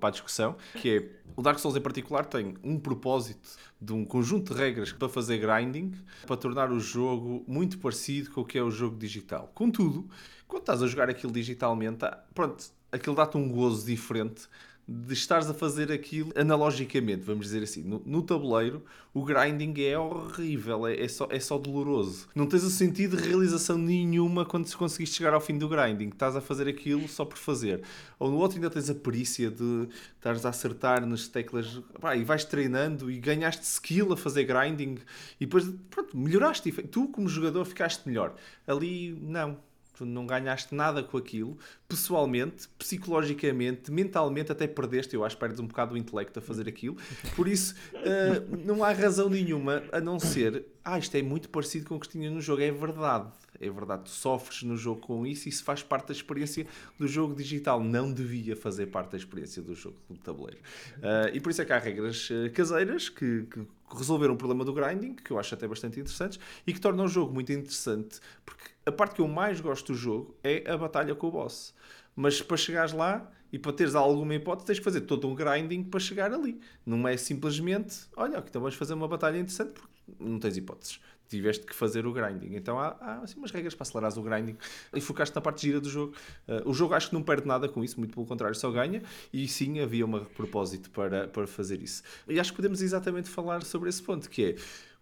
para 0.00 0.08
a 0.08 0.12
discussão, 0.12 0.56
que 0.74 0.96
é 0.96 1.20
o 1.36 1.42
Dark 1.42 1.58
Souls 1.58 1.76
em 1.76 1.80
particular 1.80 2.24
tem 2.26 2.54
um 2.62 2.78
propósito 2.78 3.48
de 3.80 3.92
um 3.92 4.04
conjunto 4.04 4.52
de 4.52 4.60
regras 4.60 4.92
para 4.92 5.08
fazer 5.08 5.38
grinding, 5.38 5.92
para 6.26 6.36
tornar 6.36 6.72
o 6.72 6.80
jogo 6.80 7.44
muito 7.46 7.78
parecido 7.78 8.30
com 8.30 8.40
o 8.40 8.44
que 8.44 8.58
é 8.58 8.62
o 8.62 8.70
jogo 8.70 8.96
digital. 8.96 9.50
Contudo, 9.54 10.08
quando 10.48 10.62
estás 10.62 10.82
a 10.82 10.86
jogar 10.86 11.08
aquilo 11.08 11.32
digitalmente, 11.32 12.04
pronto, 12.34 12.64
aquilo 12.90 13.14
dá-te 13.14 13.36
um 13.36 13.48
gozo 13.48 13.86
diferente 13.86 14.48
de 14.92 15.14
estares 15.14 15.48
a 15.48 15.54
fazer 15.54 15.92
aquilo 15.92 16.32
analogicamente, 16.34 17.22
vamos 17.22 17.46
dizer 17.46 17.62
assim. 17.62 17.84
No, 17.84 18.02
no 18.04 18.24
tabuleiro, 18.24 18.84
o 19.14 19.24
grinding 19.24 19.72
é 19.84 19.96
horrível, 19.96 20.84
é, 20.84 21.00
é, 21.00 21.06
só, 21.06 21.28
é 21.30 21.38
só 21.38 21.56
doloroso. 21.58 22.26
Não 22.34 22.44
tens 22.44 22.64
o 22.64 22.70
sentido 22.70 23.16
de 23.16 23.22
realização 23.22 23.78
nenhuma 23.78 24.44
quando 24.44 24.68
conseguiste 24.74 25.18
chegar 25.18 25.32
ao 25.32 25.40
fim 25.40 25.56
do 25.56 25.68
grinding. 25.68 26.08
Estás 26.08 26.34
a 26.34 26.40
fazer 26.40 26.66
aquilo 26.66 27.06
só 27.06 27.24
por 27.24 27.38
fazer. 27.38 27.82
Ou 28.18 28.32
no 28.32 28.38
outro 28.38 28.56
ainda 28.56 28.68
tens 28.68 28.90
a 28.90 28.94
perícia 28.96 29.48
de 29.48 29.88
estares 30.16 30.44
a 30.44 30.48
acertar 30.48 31.06
nas 31.06 31.28
teclas 31.28 31.80
pá, 32.00 32.16
e 32.16 32.24
vais 32.24 32.44
treinando 32.44 33.08
e 33.12 33.20
ganhaste 33.20 33.62
skill 33.62 34.12
a 34.12 34.16
fazer 34.16 34.42
grinding 34.42 34.98
e 35.38 35.46
depois, 35.46 35.72
pronto, 35.88 36.18
melhoraste. 36.18 36.72
Tu, 36.72 37.06
como 37.08 37.28
jogador, 37.28 37.64
ficaste 37.64 38.08
melhor. 38.08 38.34
Ali, 38.66 39.16
não 39.22 39.69
tu 40.00 40.06
não 40.06 40.26
ganhaste 40.26 40.74
nada 40.74 41.02
com 41.02 41.18
aquilo, 41.18 41.58
pessoalmente, 41.86 42.68
psicologicamente, 42.78 43.90
mentalmente, 43.90 44.50
até 44.50 44.66
perdeste. 44.66 45.14
Eu 45.14 45.24
acho 45.24 45.36
perdes 45.36 45.60
um 45.60 45.66
bocado 45.66 45.94
o 45.94 45.98
intelecto 45.98 46.38
a 46.38 46.42
fazer 46.42 46.66
aquilo. 46.66 46.96
Por 47.36 47.46
isso, 47.46 47.74
uh, 47.94 48.56
não 48.64 48.82
há 48.82 48.92
razão 48.92 49.28
nenhuma 49.28 49.82
a 49.92 50.00
não 50.00 50.18
ser. 50.18 50.64
Ah, 50.82 50.98
isto 50.98 51.14
é 51.14 51.22
muito 51.22 51.50
parecido 51.50 51.86
com 51.86 51.96
o 51.96 52.00
que 52.00 52.08
tinha 52.08 52.30
no 52.30 52.40
jogo. 52.40 52.62
É 52.62 52.70
verdade. 52.70 53.28
É 53.60 53.68
verdade, 53.68 54.04
tu 54.04 54.10
sofres 54.10 54.62
no 54.62 54.74
jogo 54.74 55.02
com 55.02 55.26
isso 55.26 55.46
e 55.46 55.50
isso 55.50 55.62
faz 55.62 55.82
parte 55.82 56.06
da 56.06 56.12
experiência 56.12 56.66
do 56.98 57.06
jogo 57.06 57.34
digital. 57.34 57.82
Não 57.82 58.10
devia 58.10 58.56
fazer 58.56 58.86
parte 58.86 59.10
da 59.10 59.18
experiência 59.18 59.60
do 59.60 59.74
jogo 59.74 59.98
de 60.08 60.18
tabuleiro. 60.18 60.62
Uh, 60.96 61.34
e 61.34 61.40
por 61.40 61.50
isso 61.50 61.60
é 61.60 61.66
que 61.66 61.72
há 61.72 61.78
regras 61.78 62.30
uh, 62.30 62.50
caseiras 62.54 63.10
que, 63.10 63.42
que 63.42 63.66
resolveram 63.94 64.32
o 64.32 64.36
problema 64.36 64.64
do 64.64 64.72
grinding, 64.72 65.14
que 65.14 65.30
eu 65.30 65.38
acho 65.38 65.54
até 65.54 65.68
bastante 65.68 66.00
interessantes, 66.00 66.40
e 66.66 66.72
que 66.72 66.80
tornam 66.80 67.04
o 67.04 67.08
jogo 67.08 67.34
muito 67.34 67.52
interessante, 67.52 68.18
porque 68.46 68.64
a 68.86 68.92
parte 68.92 69.16
que 69.16 69.20
eu 69.20 69.28
mais 69.28 69.60
gosto 69.60 69.92
do 69.92 69.98
jogo 69.98 70.34
é 70.42 70.64
a 70.70 70.78
batalha 70.78 71.14
com 71.14 71.26
o 71.26 71.30
boss. 71.30 71.74
Mas 72.16 72.40
para 72.40 72.56
chegares 72.56 72.92
lá 72.94 73.30
e 73.52 73.58
para 73.58 73.74
teres 73.74 73.94
alguma 73.94 74.34
hipótese, 74.34 74.66
tens 74.66 74.78
que 74.78 74.84
fazer 74.84 75.02
todo 75.02 75.28
um 75.28 75.34
grinding 75.34 75.82
para 75.84 76.00
chegar 76.00 76.32
ali. 76.32 76.58
Não 76.86 77.06
é 77.06 77.14
simplesmente, 77.18 78.06
olha, 78.16 78.38
então 78.38 78.62
vamos 78.62 78.76
fazer 78.76 78.94
uma 78.94 79.06
batalha 79.06 79.36
interessante, 79.36 79.72
porque 79.72 79.90
não 80.18 80.38
tens 80.38 80.56
hipóteses 80.56 80.98
tiveste 81.30 81.64
que 81.64 81.74
fazer 81.74 82.06
o 82.06 82.12
grinding. 82.12 82.54
Então 82.56 82.78
há, 82.78 82.96
há 83.00 83.14
assim, 83.22 83.38
umas 83.38 83.50
regras 83.50 83.74
para 83.74 83.82
acelerar 83.82 84.18
o 84.18 84.22
grinding 84.22 84.56
e 84.94 85.00
focaste 85.00 85.34
na 85.34 85.40
parte 85.40 85.62
gira 85.62 85.80
do 85.80 85.88
jogo. 85.88 86.14
Uh, 86.48 86.68
o 86.68 86.74
jogo 86.74 86.94
acho 86.94 87.08
que 87.08 87.14
não 87.14 87.22
perde 87.22 87.46
nada 87.46 87.68
com 87.68 87.82
isso, 87.84 87.98
muito 87.98 88.14
pelo 88.14 88.26
contrário, 88.26 88.54
só 88.56 88.70
ganha. 88.70 89.02
E 89.32 89.46
sim, 89.46 89.80
havia 89.80 90.04
um 90.04 90.24
propósito 90.24 90.90
para, 90.90 91.28
para 91.28 91.46
fazer 91.46 91.80
isso. 91.80 92.02
E 92.28 92.38
acho 92.38 92.50
que 92.50 92.56
podemos 92.56 92.82
exatamente 92.82 93.28
falar 93.28 93.62
sobre 93.62 93.88
esse 93.88 94.02
ponto, 94.02 94.28
que 94.28 94.44
é 94.44 94.56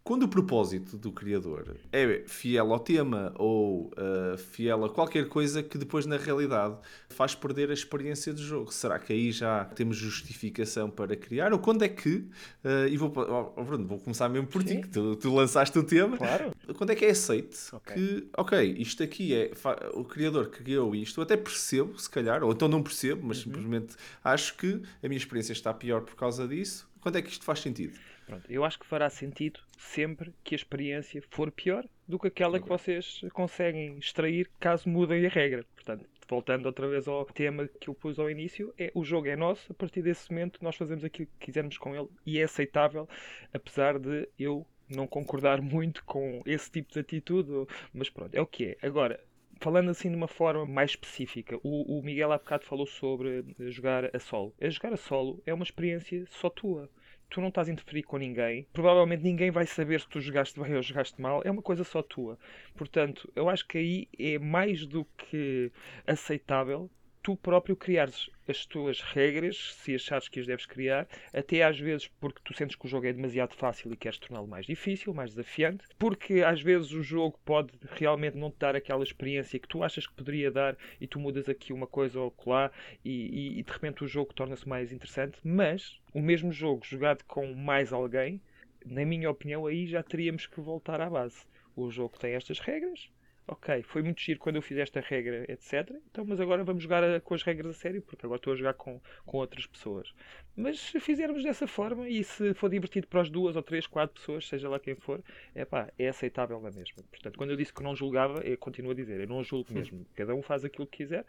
quando 0.08 0.22
o 0.22 0.28
propósito 0.28 0.96
do 0.96 1.12
criador 1.12 1.76
é 1.92 2.24
fiel 2.26 2.72
ao 2.72 2.80
tema 2.80 3.30
ou 3.36 3.88
uh, 3.88 4.38
fiel 4.38 4.86
a 4.86 4.88
qualquer 4.88 5.28
coisa 5.28 5.62
que 5.62 5.76
depois 5.76 6.06
na 6.06 6.16
realidade 6.16 6.78
faz 7.10 7.34
perder 7.34 7.70
a 7.70 7.74
experiência 7.74 8.32
do 8.32 8.40
jogo, 8.40 8.72
será 8.72 8.98
que 8.98 9.12
aí 9.12 9.30
já 9.30 9.66
temos 9.66 9.98
justificação 9.98 10.88
para 10.88 11.14
criar? 11.14 11.52
Ou 11.52 11.58
quando 11.58 11.82
é 11.82 11.88
que, 11.88 12.16
uh, 12.64 12.88
e 12.90 12.96
vou, 12.96 13.12
oh, 13.54 13.62
Bruno, 13.62 13.86
vou 13.86 13.98
começar 13.98 14.30
mesmo 14.30 14.46
por 14.46 14.64
ti, 14.64 14.80
que 14.80 14.88
tu, 14.88 15.14
tu, 15.16 15.34
lançaste 15.34 15.78
o 15.78 15.82
tema, 15.82 16.16
claro. 16.16 16.52
quando 16.76 16.90
é 16.90 16.94
que 16.94 17.04
é 17.04 17.10
aceite 17.10 17.58
okay. 17.70 17.94
que, 17.94 18.28
ok, 18.34 18.76
isto 18.78 19.02
aqui 19.02 19.34
é, 19.34 19.50
o 19.92 20.04
criador 20.04 20.48
criou 20.48 20.94
isto, 20.94 21.20
eu 21.20 21.24
até 21.24 21.36
percebo, 21.36 21.98
se 21.98 22.08
calhar, 22.08 22.42
ou 22.42 22.52
então 22.52 22.66
não 22.66 22.82
percebo, 22.82 23.26
mas 23.26 23.38
uhum. 23.38 23.44
simplesmente 23.44 23.94
acho 24.24 24.56
que 24.56 24.80
a 25.02 25.08
minha 25.08 25.18
experiência 25.18 25.52
está 25.52 25.74
pior 25.74 26.00
por 26.00 26.14
causa 26.14 26.48
disso, 26.48 26.88
quando 27.00 27.16
é 27.16 27.22
que 27.22 27.30
isto 27.30 27.44
faz 27.44 27.60
sentido? 27.60 27.98
Pronto, 28.26 28.44
eu 28.48 28.64
acho 28.64 28.78
que 28.78 28.86
fará 28.86 29.08
sentido 29.08 29.60
sempre 29.78 30.34
que 30.42 30.54
a 30.54 30.56
experiência 30.56 31.22
for 31.30 31.50
pior 31.50 31.86
do 32.06 32.18
que 32.18 32.28
aquela 32.28 32.60
que 32.60 32.68
vocês 32.68 33.20
conseguem 33.32 33.96
extrair 33.98 34.50
caso 34.58 34.88
mudem 34.88 35.24
a 35.24 35.28
regra. 35.28 35.64
Portanto, 35.74 36.04
voltando 36.28 36.66
outra 36.66 36.88
vez 36.88 37.06
ao 37.06 37.24
tema 37.24 37.68
que 37.80 37.88
eu 37.88 37.94
pus 37.94 38.18
ao 38.18 38.30
início, 38.30 38.74
é 38.78 38.90
o 38.94 39.04
jogo 39.04 39.28
é 39.28 39.36
nosso, 39.36 39.72
a 39.72 39.74
partir 39.74 40.02
desse 40.02 40.30
momento 40.30 40.62
nós 40.62 40.76
fazemos 40.76 41.04
aquilo 41.04 41.28
que 41.38 41.46
quisermos 41.46 41.78
com 41.78 41.94
ele 41.94 42.08
e 42.26 42.38
é 42.38 42.42
aceitável, 42.42 43.08
apesar 43.52 43.98
de 43.98 44.28
eu 44.38 44.66
não 44.88 45.06
concordar 45.06 45.60
muito 45.62 46.04
com 46.04 46.42
esse 46.44 46.70
tipo 46.70 46.92
de 46.92 47.00
atitude, 47.00 47.50
mas 47.92 48.10
pronto, 48.10 48.34
é 48.34 48.40
o 48.40 48.46
que 48.46 48.76
é. 48.82 48.86
Agora, 48.86 49.20
falando 49.60 49.90
assim 49.90 50.10
de 50.10 50.16
uma 50.16 50.28
forma 50.28 50.66
mais 50.66 50.90
específica, 50.90 51.58
o, 51.62 51.98
o 51.98 52.02
Miguel 52.02 52.32
há 52.32 52.38
bocado 52.38 52.64
falou 52.64 52.86
sobre 52.86 53.44
jogar 53.68 54.14
a 54.14 54.18
solo. 54.18 54.54
A 54.60 54.68
jogar 54.68 54.92
a 54.92 54.96
solo 54.96 55.42
é 55.46 55.54
uma 55.54 55.64
experiência 55.64 56.24
só 56.30 56.50
tua 56.50 56.90
tu 57.28 57.40
não 57.40 57.48
estás 57.48 57.68
a 57.68 57.72
interferir 57.72 58.02
com 58.02 58.16
ninguém, 58.16 58.66
provavelmente 58.72 59.22
ninguém 59.22 59.50
vai 59.50 59.66
saber 59.66 60.00
se 60.00 60.08
tu 60.08 60.20
jogaste 60.20 60.58
bem 60.60 60.74
ou 60.74 60.82
jogaste 60.82 61.20
mal, 61.20 61.42
é 61.44 61.50
uma 61.50 61.62
coisa 61.62 61.84
só 61.84 62.02
tua. 62.02 62.38
Portanto, 62.76 63.30
eu 63.36 63.48
acho 63.48 63.66
que 63.66 63.78
aí 63.78 64.08
é 64.18 64.38
mais 64.38 64.86
do 64.86 65.04
que 65.16 65.70
aceitável 66.06 66.90
tu 67.22 67.36
próprio 67.36 67.76
criares 67.76 68.30
as 68.48 68.64
tuas 68.64 69.00
regras, 69.00 69.74
se 69.74 69.94
achares 69.94 70.28
que 70.28 70.40
as 70.40 70.46
deves 70.46 70.64
criar, 70.64 71.06
até 71.32 71.62
às 71.62 71.78
vezes 71.78 72.08
porque 72.18 72.40
tu 72.42 72.54
sentes 72.54 72.76
que 72.76 72.86
o 72.86 72.88
jogo 72.88 73.06
é 73.06 73.12
demasiado 73.12 73.54
fácil 73.54 73.92
e 73.92 73.96
queres 73.96 74.18
torná-lo 74.18 74.48
mais 74.48 74.64
difícil, 74.64 75.12
mais 75.12 75.30
desafiante, 75.30 75.84
porque 75.98 76.42
às 76.42 76.60
vezes 76.62 76.92
o 76.92 77.02
jogo 77.02 77.38
pode 77.44 77.72
realmente 77.92 78.36
não 78.36 78.50
te 78.50 78.58
dar 78.58 78.74
aquela 78.74 79.04
experiência 79.04 79.58
que 79.58 79.68
tu 79.68 79.82
achas 79.82 80.06
que 80.06 80.14
poderia 80.14 80.50
dar 80.50 80.76
e 81.00 81.06
tu 81.06 81.20
mudas 81.20 81.48
aqui 81.48 81.72
uma 81.72 81.86
coisa 81.86 82.18
ou 82.18 82.34
lá 82.46 82.70
e, 83.04 83.10
e, 83.10 83.58
e 83.58 83.62
de 83.62 83.70
repente 83.70 84.02
o 84.02 84.08
jogo 84.08 84.32
torna-se 84.32 84.66
mais 84.66 84.92
interessante, 84.92 85.38
mas 85.44 86.00
o 86.14 86.20
mesmo 86.20 86.50
jogo 86.50 86.84
jogado 86.84 87.22
com 87.24 87.52
mais 87.52 87.92
alguém, 87.92 88.40
na 88.86 89.04
minha 89.04 89.30
opinião, 89.30 89.66
aí 89.66 89.86
já 89.86 90.02
teríamos 90.02 90.46
que 90.46 90.60
voltar 90.60 91.00
à 91.00 91.10
base. 91.10 91.44
O 91.76 91.90
jogo 91.90 92.18
tem 92.18 92.32
estas 92.32 92.58
regras, 92.58 93.10
ok, 93.48 93.82
foi 93.82 94.02
muito 94.02 94.20
giro 94.20 94.38
quando 94.38 94.56
eu 94.56 94.62
fiz 94.62 94.78
esta 94.78 95.00
regra, 95.00 95.44
etc. 95.50 95.90
Então, 96.10 96.24
mas 96.24 96.38
agora 96.40 96.62
vamos 96.62 96.82
jogar 96.82 97.02
a, 97.02 97.20
com 97.20 97.34
as 97.34 97.42
regras 97.42 97.70
a 97.70 97.78
sério, 97.78 98.02
porque 98.02 98.24
agora 98.24 98.38
estou 98.38 98.52
a 98.52 98.56
jogar 98.56 98.74
com, 98.74 99.00
com 99.24 99.38
outras 99.38 99.66
pessoas. 99.66 100.12
Mas 100.54 100.78
se 100.78 101.00
fizermos 101.00 101.42
dessa 101.42 101.66
forma 101.66 102.08
e 102.08 102.22
se 102.22 102.52
for 102.54 102.68
divertido 102.68 103.06
para 103.06 103.22
as 103.22 103.30
duas 103.30 103.56
ou 103.56 103.62
três, 103.62 103.86
quatro 103.86 104.20
pessoas, 104.20 104.46
seja 104.46 104.68
lá 104.68 104.78
quem 104.78 104.94
for, 104.94 105.22
é 105.54 105.64
pá, 105.64 105.90
é 105.98 106.08
aceitável 106.08 106.60
na 106.60 106.70
mesma. 106.70 107.02
Portanto, 107.10 107.38
quando 107.38 107.50
eu 107.50 107.56
disse 107.56 107.72
que 107.72 107.82
não 107.82 107.96
julgava, 107.96 108.40
eu 108.40 108.58
continuo 108.58 108.90
a 108.90 108.94
dizer, 108.94 109.20
eu 109.20 109.26
não 109.26 109.42
julgo 109.42 109.72
mesmo. 109.72 110.06
Cada 110.14 110.34
um 110.34 110.42
faz 110.42 110.64
aquilo 110.64 110.86
que 110.86 110.98
quiser, 110.98 111.24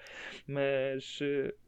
mas 0.47 1.19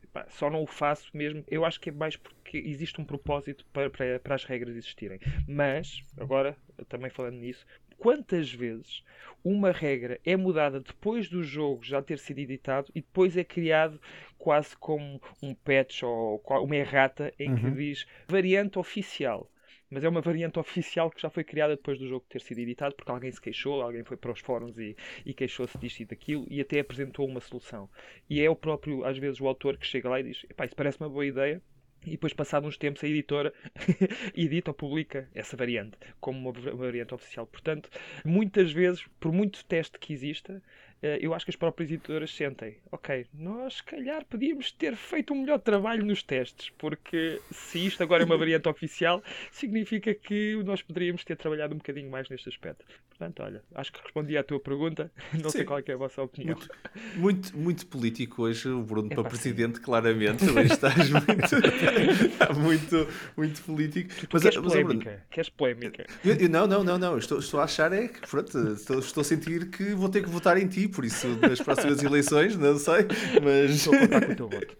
epá, 0.03 0.25
só 0.29 0.50
não 0.50 0.63
o 0.63 0.67
faço 0.67 1.15
mesmo. 1.15 1.43
Eu 1.48 1.63
acho 1.63 1.79
que 1.79 1.89
é 1.89 1.93
mais 1.93 2.17
porque 2.17 2.58
existe 2.58 3.00
um 3.00 3.05
propósito 3.05 3.65
para, 3.72 3.89
para, 3.89 4.20
para 4.20 4.36
as 4.36 4.43
regras 4.43 4.75
existirem. 4.75 5.20
Mas, 5.48 6.03
agora, 6.17 6.58
também 6.89 7.10
falando 7.10 7.36
nisso, 7.36 7.65
quantas 8.01 8.51
vezes 8.51 9.03
uma 9.43 9.72
regra 9.72 10.20
é 10.25 10.36
mudada 10.36 10.79
depois 10.79 11.29
do 11.29 11.43
jogo 11.43 11.84
já 11.84 12.01
ter 12.01 12.17
sido 12.17 12.39
editado 12.39 12.91
e 12.96 13.01
depois 13.01 13.38
é 13.38 13.43
criado 13.43 14.01
quase 14.39 14.75
como 14.75 15.22
um 15.39 15.53
patch 15.53 16.01
ou 16.01 16.41
uma 16.63 16.75
errata 16.75 17.31
em 17.38 17.53
que 17.53 17.67
uhum. 17.67 17.75
diz 17.75 18.08
variante 18.27 18.79
oficial. 18.79 19.48
Mas 19.88 20.03
é 20.03 20.10
uma 20.10 20.20
variante 20.22 20.58
oficial 20.58 21.12
que 21.12 21.22
já 21.22 21.29
foi 21.29 21.43
criada 21.43 21.75
depois 21.75 22.00
do 22.00 22.08
jogo 22.08 22.25
ter 22.27 22.41
sido 22.41 22.58
editado, 22.58 22.96
porque 22.96 23.12
alguém 23.12 23.31
se 23.31 23.39
queixou, 23.39 23.84
alguém 23.84 24.03
foi 24.03 24.17
para 24.17 24.31
os 24.31 24.39
fóruns 24.39 24.79
e, 24.79 24.98
e 25.24 25.31
queixou-se 25.31 25.77
disto 25.77 26.00
e 26.00 26.05
daquilo 26.05 26.48
e 26.50 26.60
até 26.60 26.79
apresentou 26.79 27.27
uma 27.27 27.39
solução. 27.39 27.88
E 28.27 28.41
é 28.41 28.50
o 28.50 28.55
próprio, 28.55 29.05
às 29.05 29.20
vezes, 29.20 29.39
o 29.39 29.48
autor 29.48 29.77
que 29.77 29.86
chega 29.86 30.10
lá 30.10 30.20
e 30.20 30.24
diz: 30.24 30.38
isso 30.38 30.75
parece 30.75 31.00
uma 31.00 31.10
boa 31.10 31.25
ideia, 31.25 31.62
e 32.05 32.12
depois, 32.12 32.34
passados 32.34 32.67
uns 32.67 32.77
tempos, 32.77 33.03
a 33.03 33.08
editora 33.08 33.53
edita 34.36 34.72
ou 34.72 34.75
publica 34.75 35.29
essa 35.36 35.55
variante 35.55 35.98
como 36.20 36.50
uma 36.50 36.75
variante 36.75 37.13
oficial. 37.13 37.46
Portanto, 37.46 37.89
muitas 38.25 38.72
vezes, 38.72 39.05
por 39.20 39.31
muito 39.31 39.63
teste 39.65 40.00
que 40.00 40.13
exista, 40.13 40.62
eu 41.01 41.34
acho 41.34 41.46
que 41.46 41.51
as 41.51 41.55
próprias 41.55 41.89
editoras 41.89 42.31
sentem, 42.31 42.77
ok, 42.91 43.25
nós 43.34 43.75
se 43.75 43.84
calhar 43.84 44.24
podíamos 44.25 44.72
ter 44.72 44.96
feito 44.96 45.34
um 45.34 45.41
melhor 45.41 45.60
trabalho 45.60 46.05
nos 46.05 46.22
testes, 46.22 46.72
porque 46.77 47.41
se 47.51 47.88
isto 47.88 48.03
agora 48.03 48.24
é 48.24 48.25
uma 48.25 48.38
variante 48.38 48.70
oficial, 48.70 49.24
significa 49.51 50.13
que 50.13 50.62
nós 50.63 50.81
poderíamos 50.81 51.24
ter 51.24 51.36
trabalhado 51.38 51.74
um 51.74 51.77
bocadinho 51.77 52.10
mais 52.10 52.29
neste 52.29 52.50
aspecto. 52.50 52.86
Portanto, 53.10 53.43
olha, 53.43 53.63
acho 53.75 53.91
que 53.93 54.01
respondi 54.01 54.38
à 54.38 54.43
tua 54.43 54.60
pergunta, 54.60 55.12
não 55.34 55.50
Sim. 55.50 55.58
sei 55.58 55.65
qual 55.65 55.79
é, 55.79 55.84
é, 55.86 55.93
a 55.93 55.98
vossa 55.98 56.22
opinião. 56.22 56.55
Muito, 56.55 56.70
muito, 57.15 57.58
muito, 57.58 57.88
político 57.88 58.43
hoje, 58.43 58.70
o 58.70 58.81
Bruno 58.81 59.10
é 59.12 59.15
para 59.15 59.24
presidente, 59.24 59.79
claramente, 59.79 60.43
hoje 60.43 60.74
estás 60.74 61.10
muito, 61.10 62.60
muito, 62.60 63.08
muito 63.38 63.62
político. 63.63 64.10
Tu, 64.10 64.27
tu 64.27 64.29
mas, 64.34 64.43
queres 64.43 64.58
mas, 64.58 64.74
polémica? 64.74 65.10
Bruno, 65.10 65.22
queres 65.29 65.50
polémica? 65.50 66.05
Eu, 66.24 66.36
eu, 66.36 66.50
não, 66.50 66.67
não, 66.67 66.84
não, 66.84 66.98
não, 66.98 67.17
estou, 67.17 67.39
estou 67.39 67.60
a 67.60 67.63
achar 67.63 67.93
é 67.93 68.08
que, 68.08 68.27
pronto, 68.27 68.58
estou, 68.74 69.00
estou 69.00 69.22
a 69.22 69.24
sentir 69.24 69.70
que 69.70 69.93
vou 69.93 70.10
ter 70.10 70.24
que 70.24 70.29
votar 70.29 70.58
em 70.58 70.67
ti 70.67 70.88
por 70.91 71.05
isso 71.05 71.27
nas 71.41 71.60
próximas 71.60 72.03
eleições, 72.03 72.55
não 72.55 72.77
sei, 72.77 73.07
mas. 73.41 73.71
Estou 73.71 73.93
a 73.95 74.00
contar 74.00 74.25
com 74.25 74.31
o 74.31 74.36
teu 74.36 74.50
voto. 74.50 74.77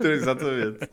Exatamente. 0.08 0.90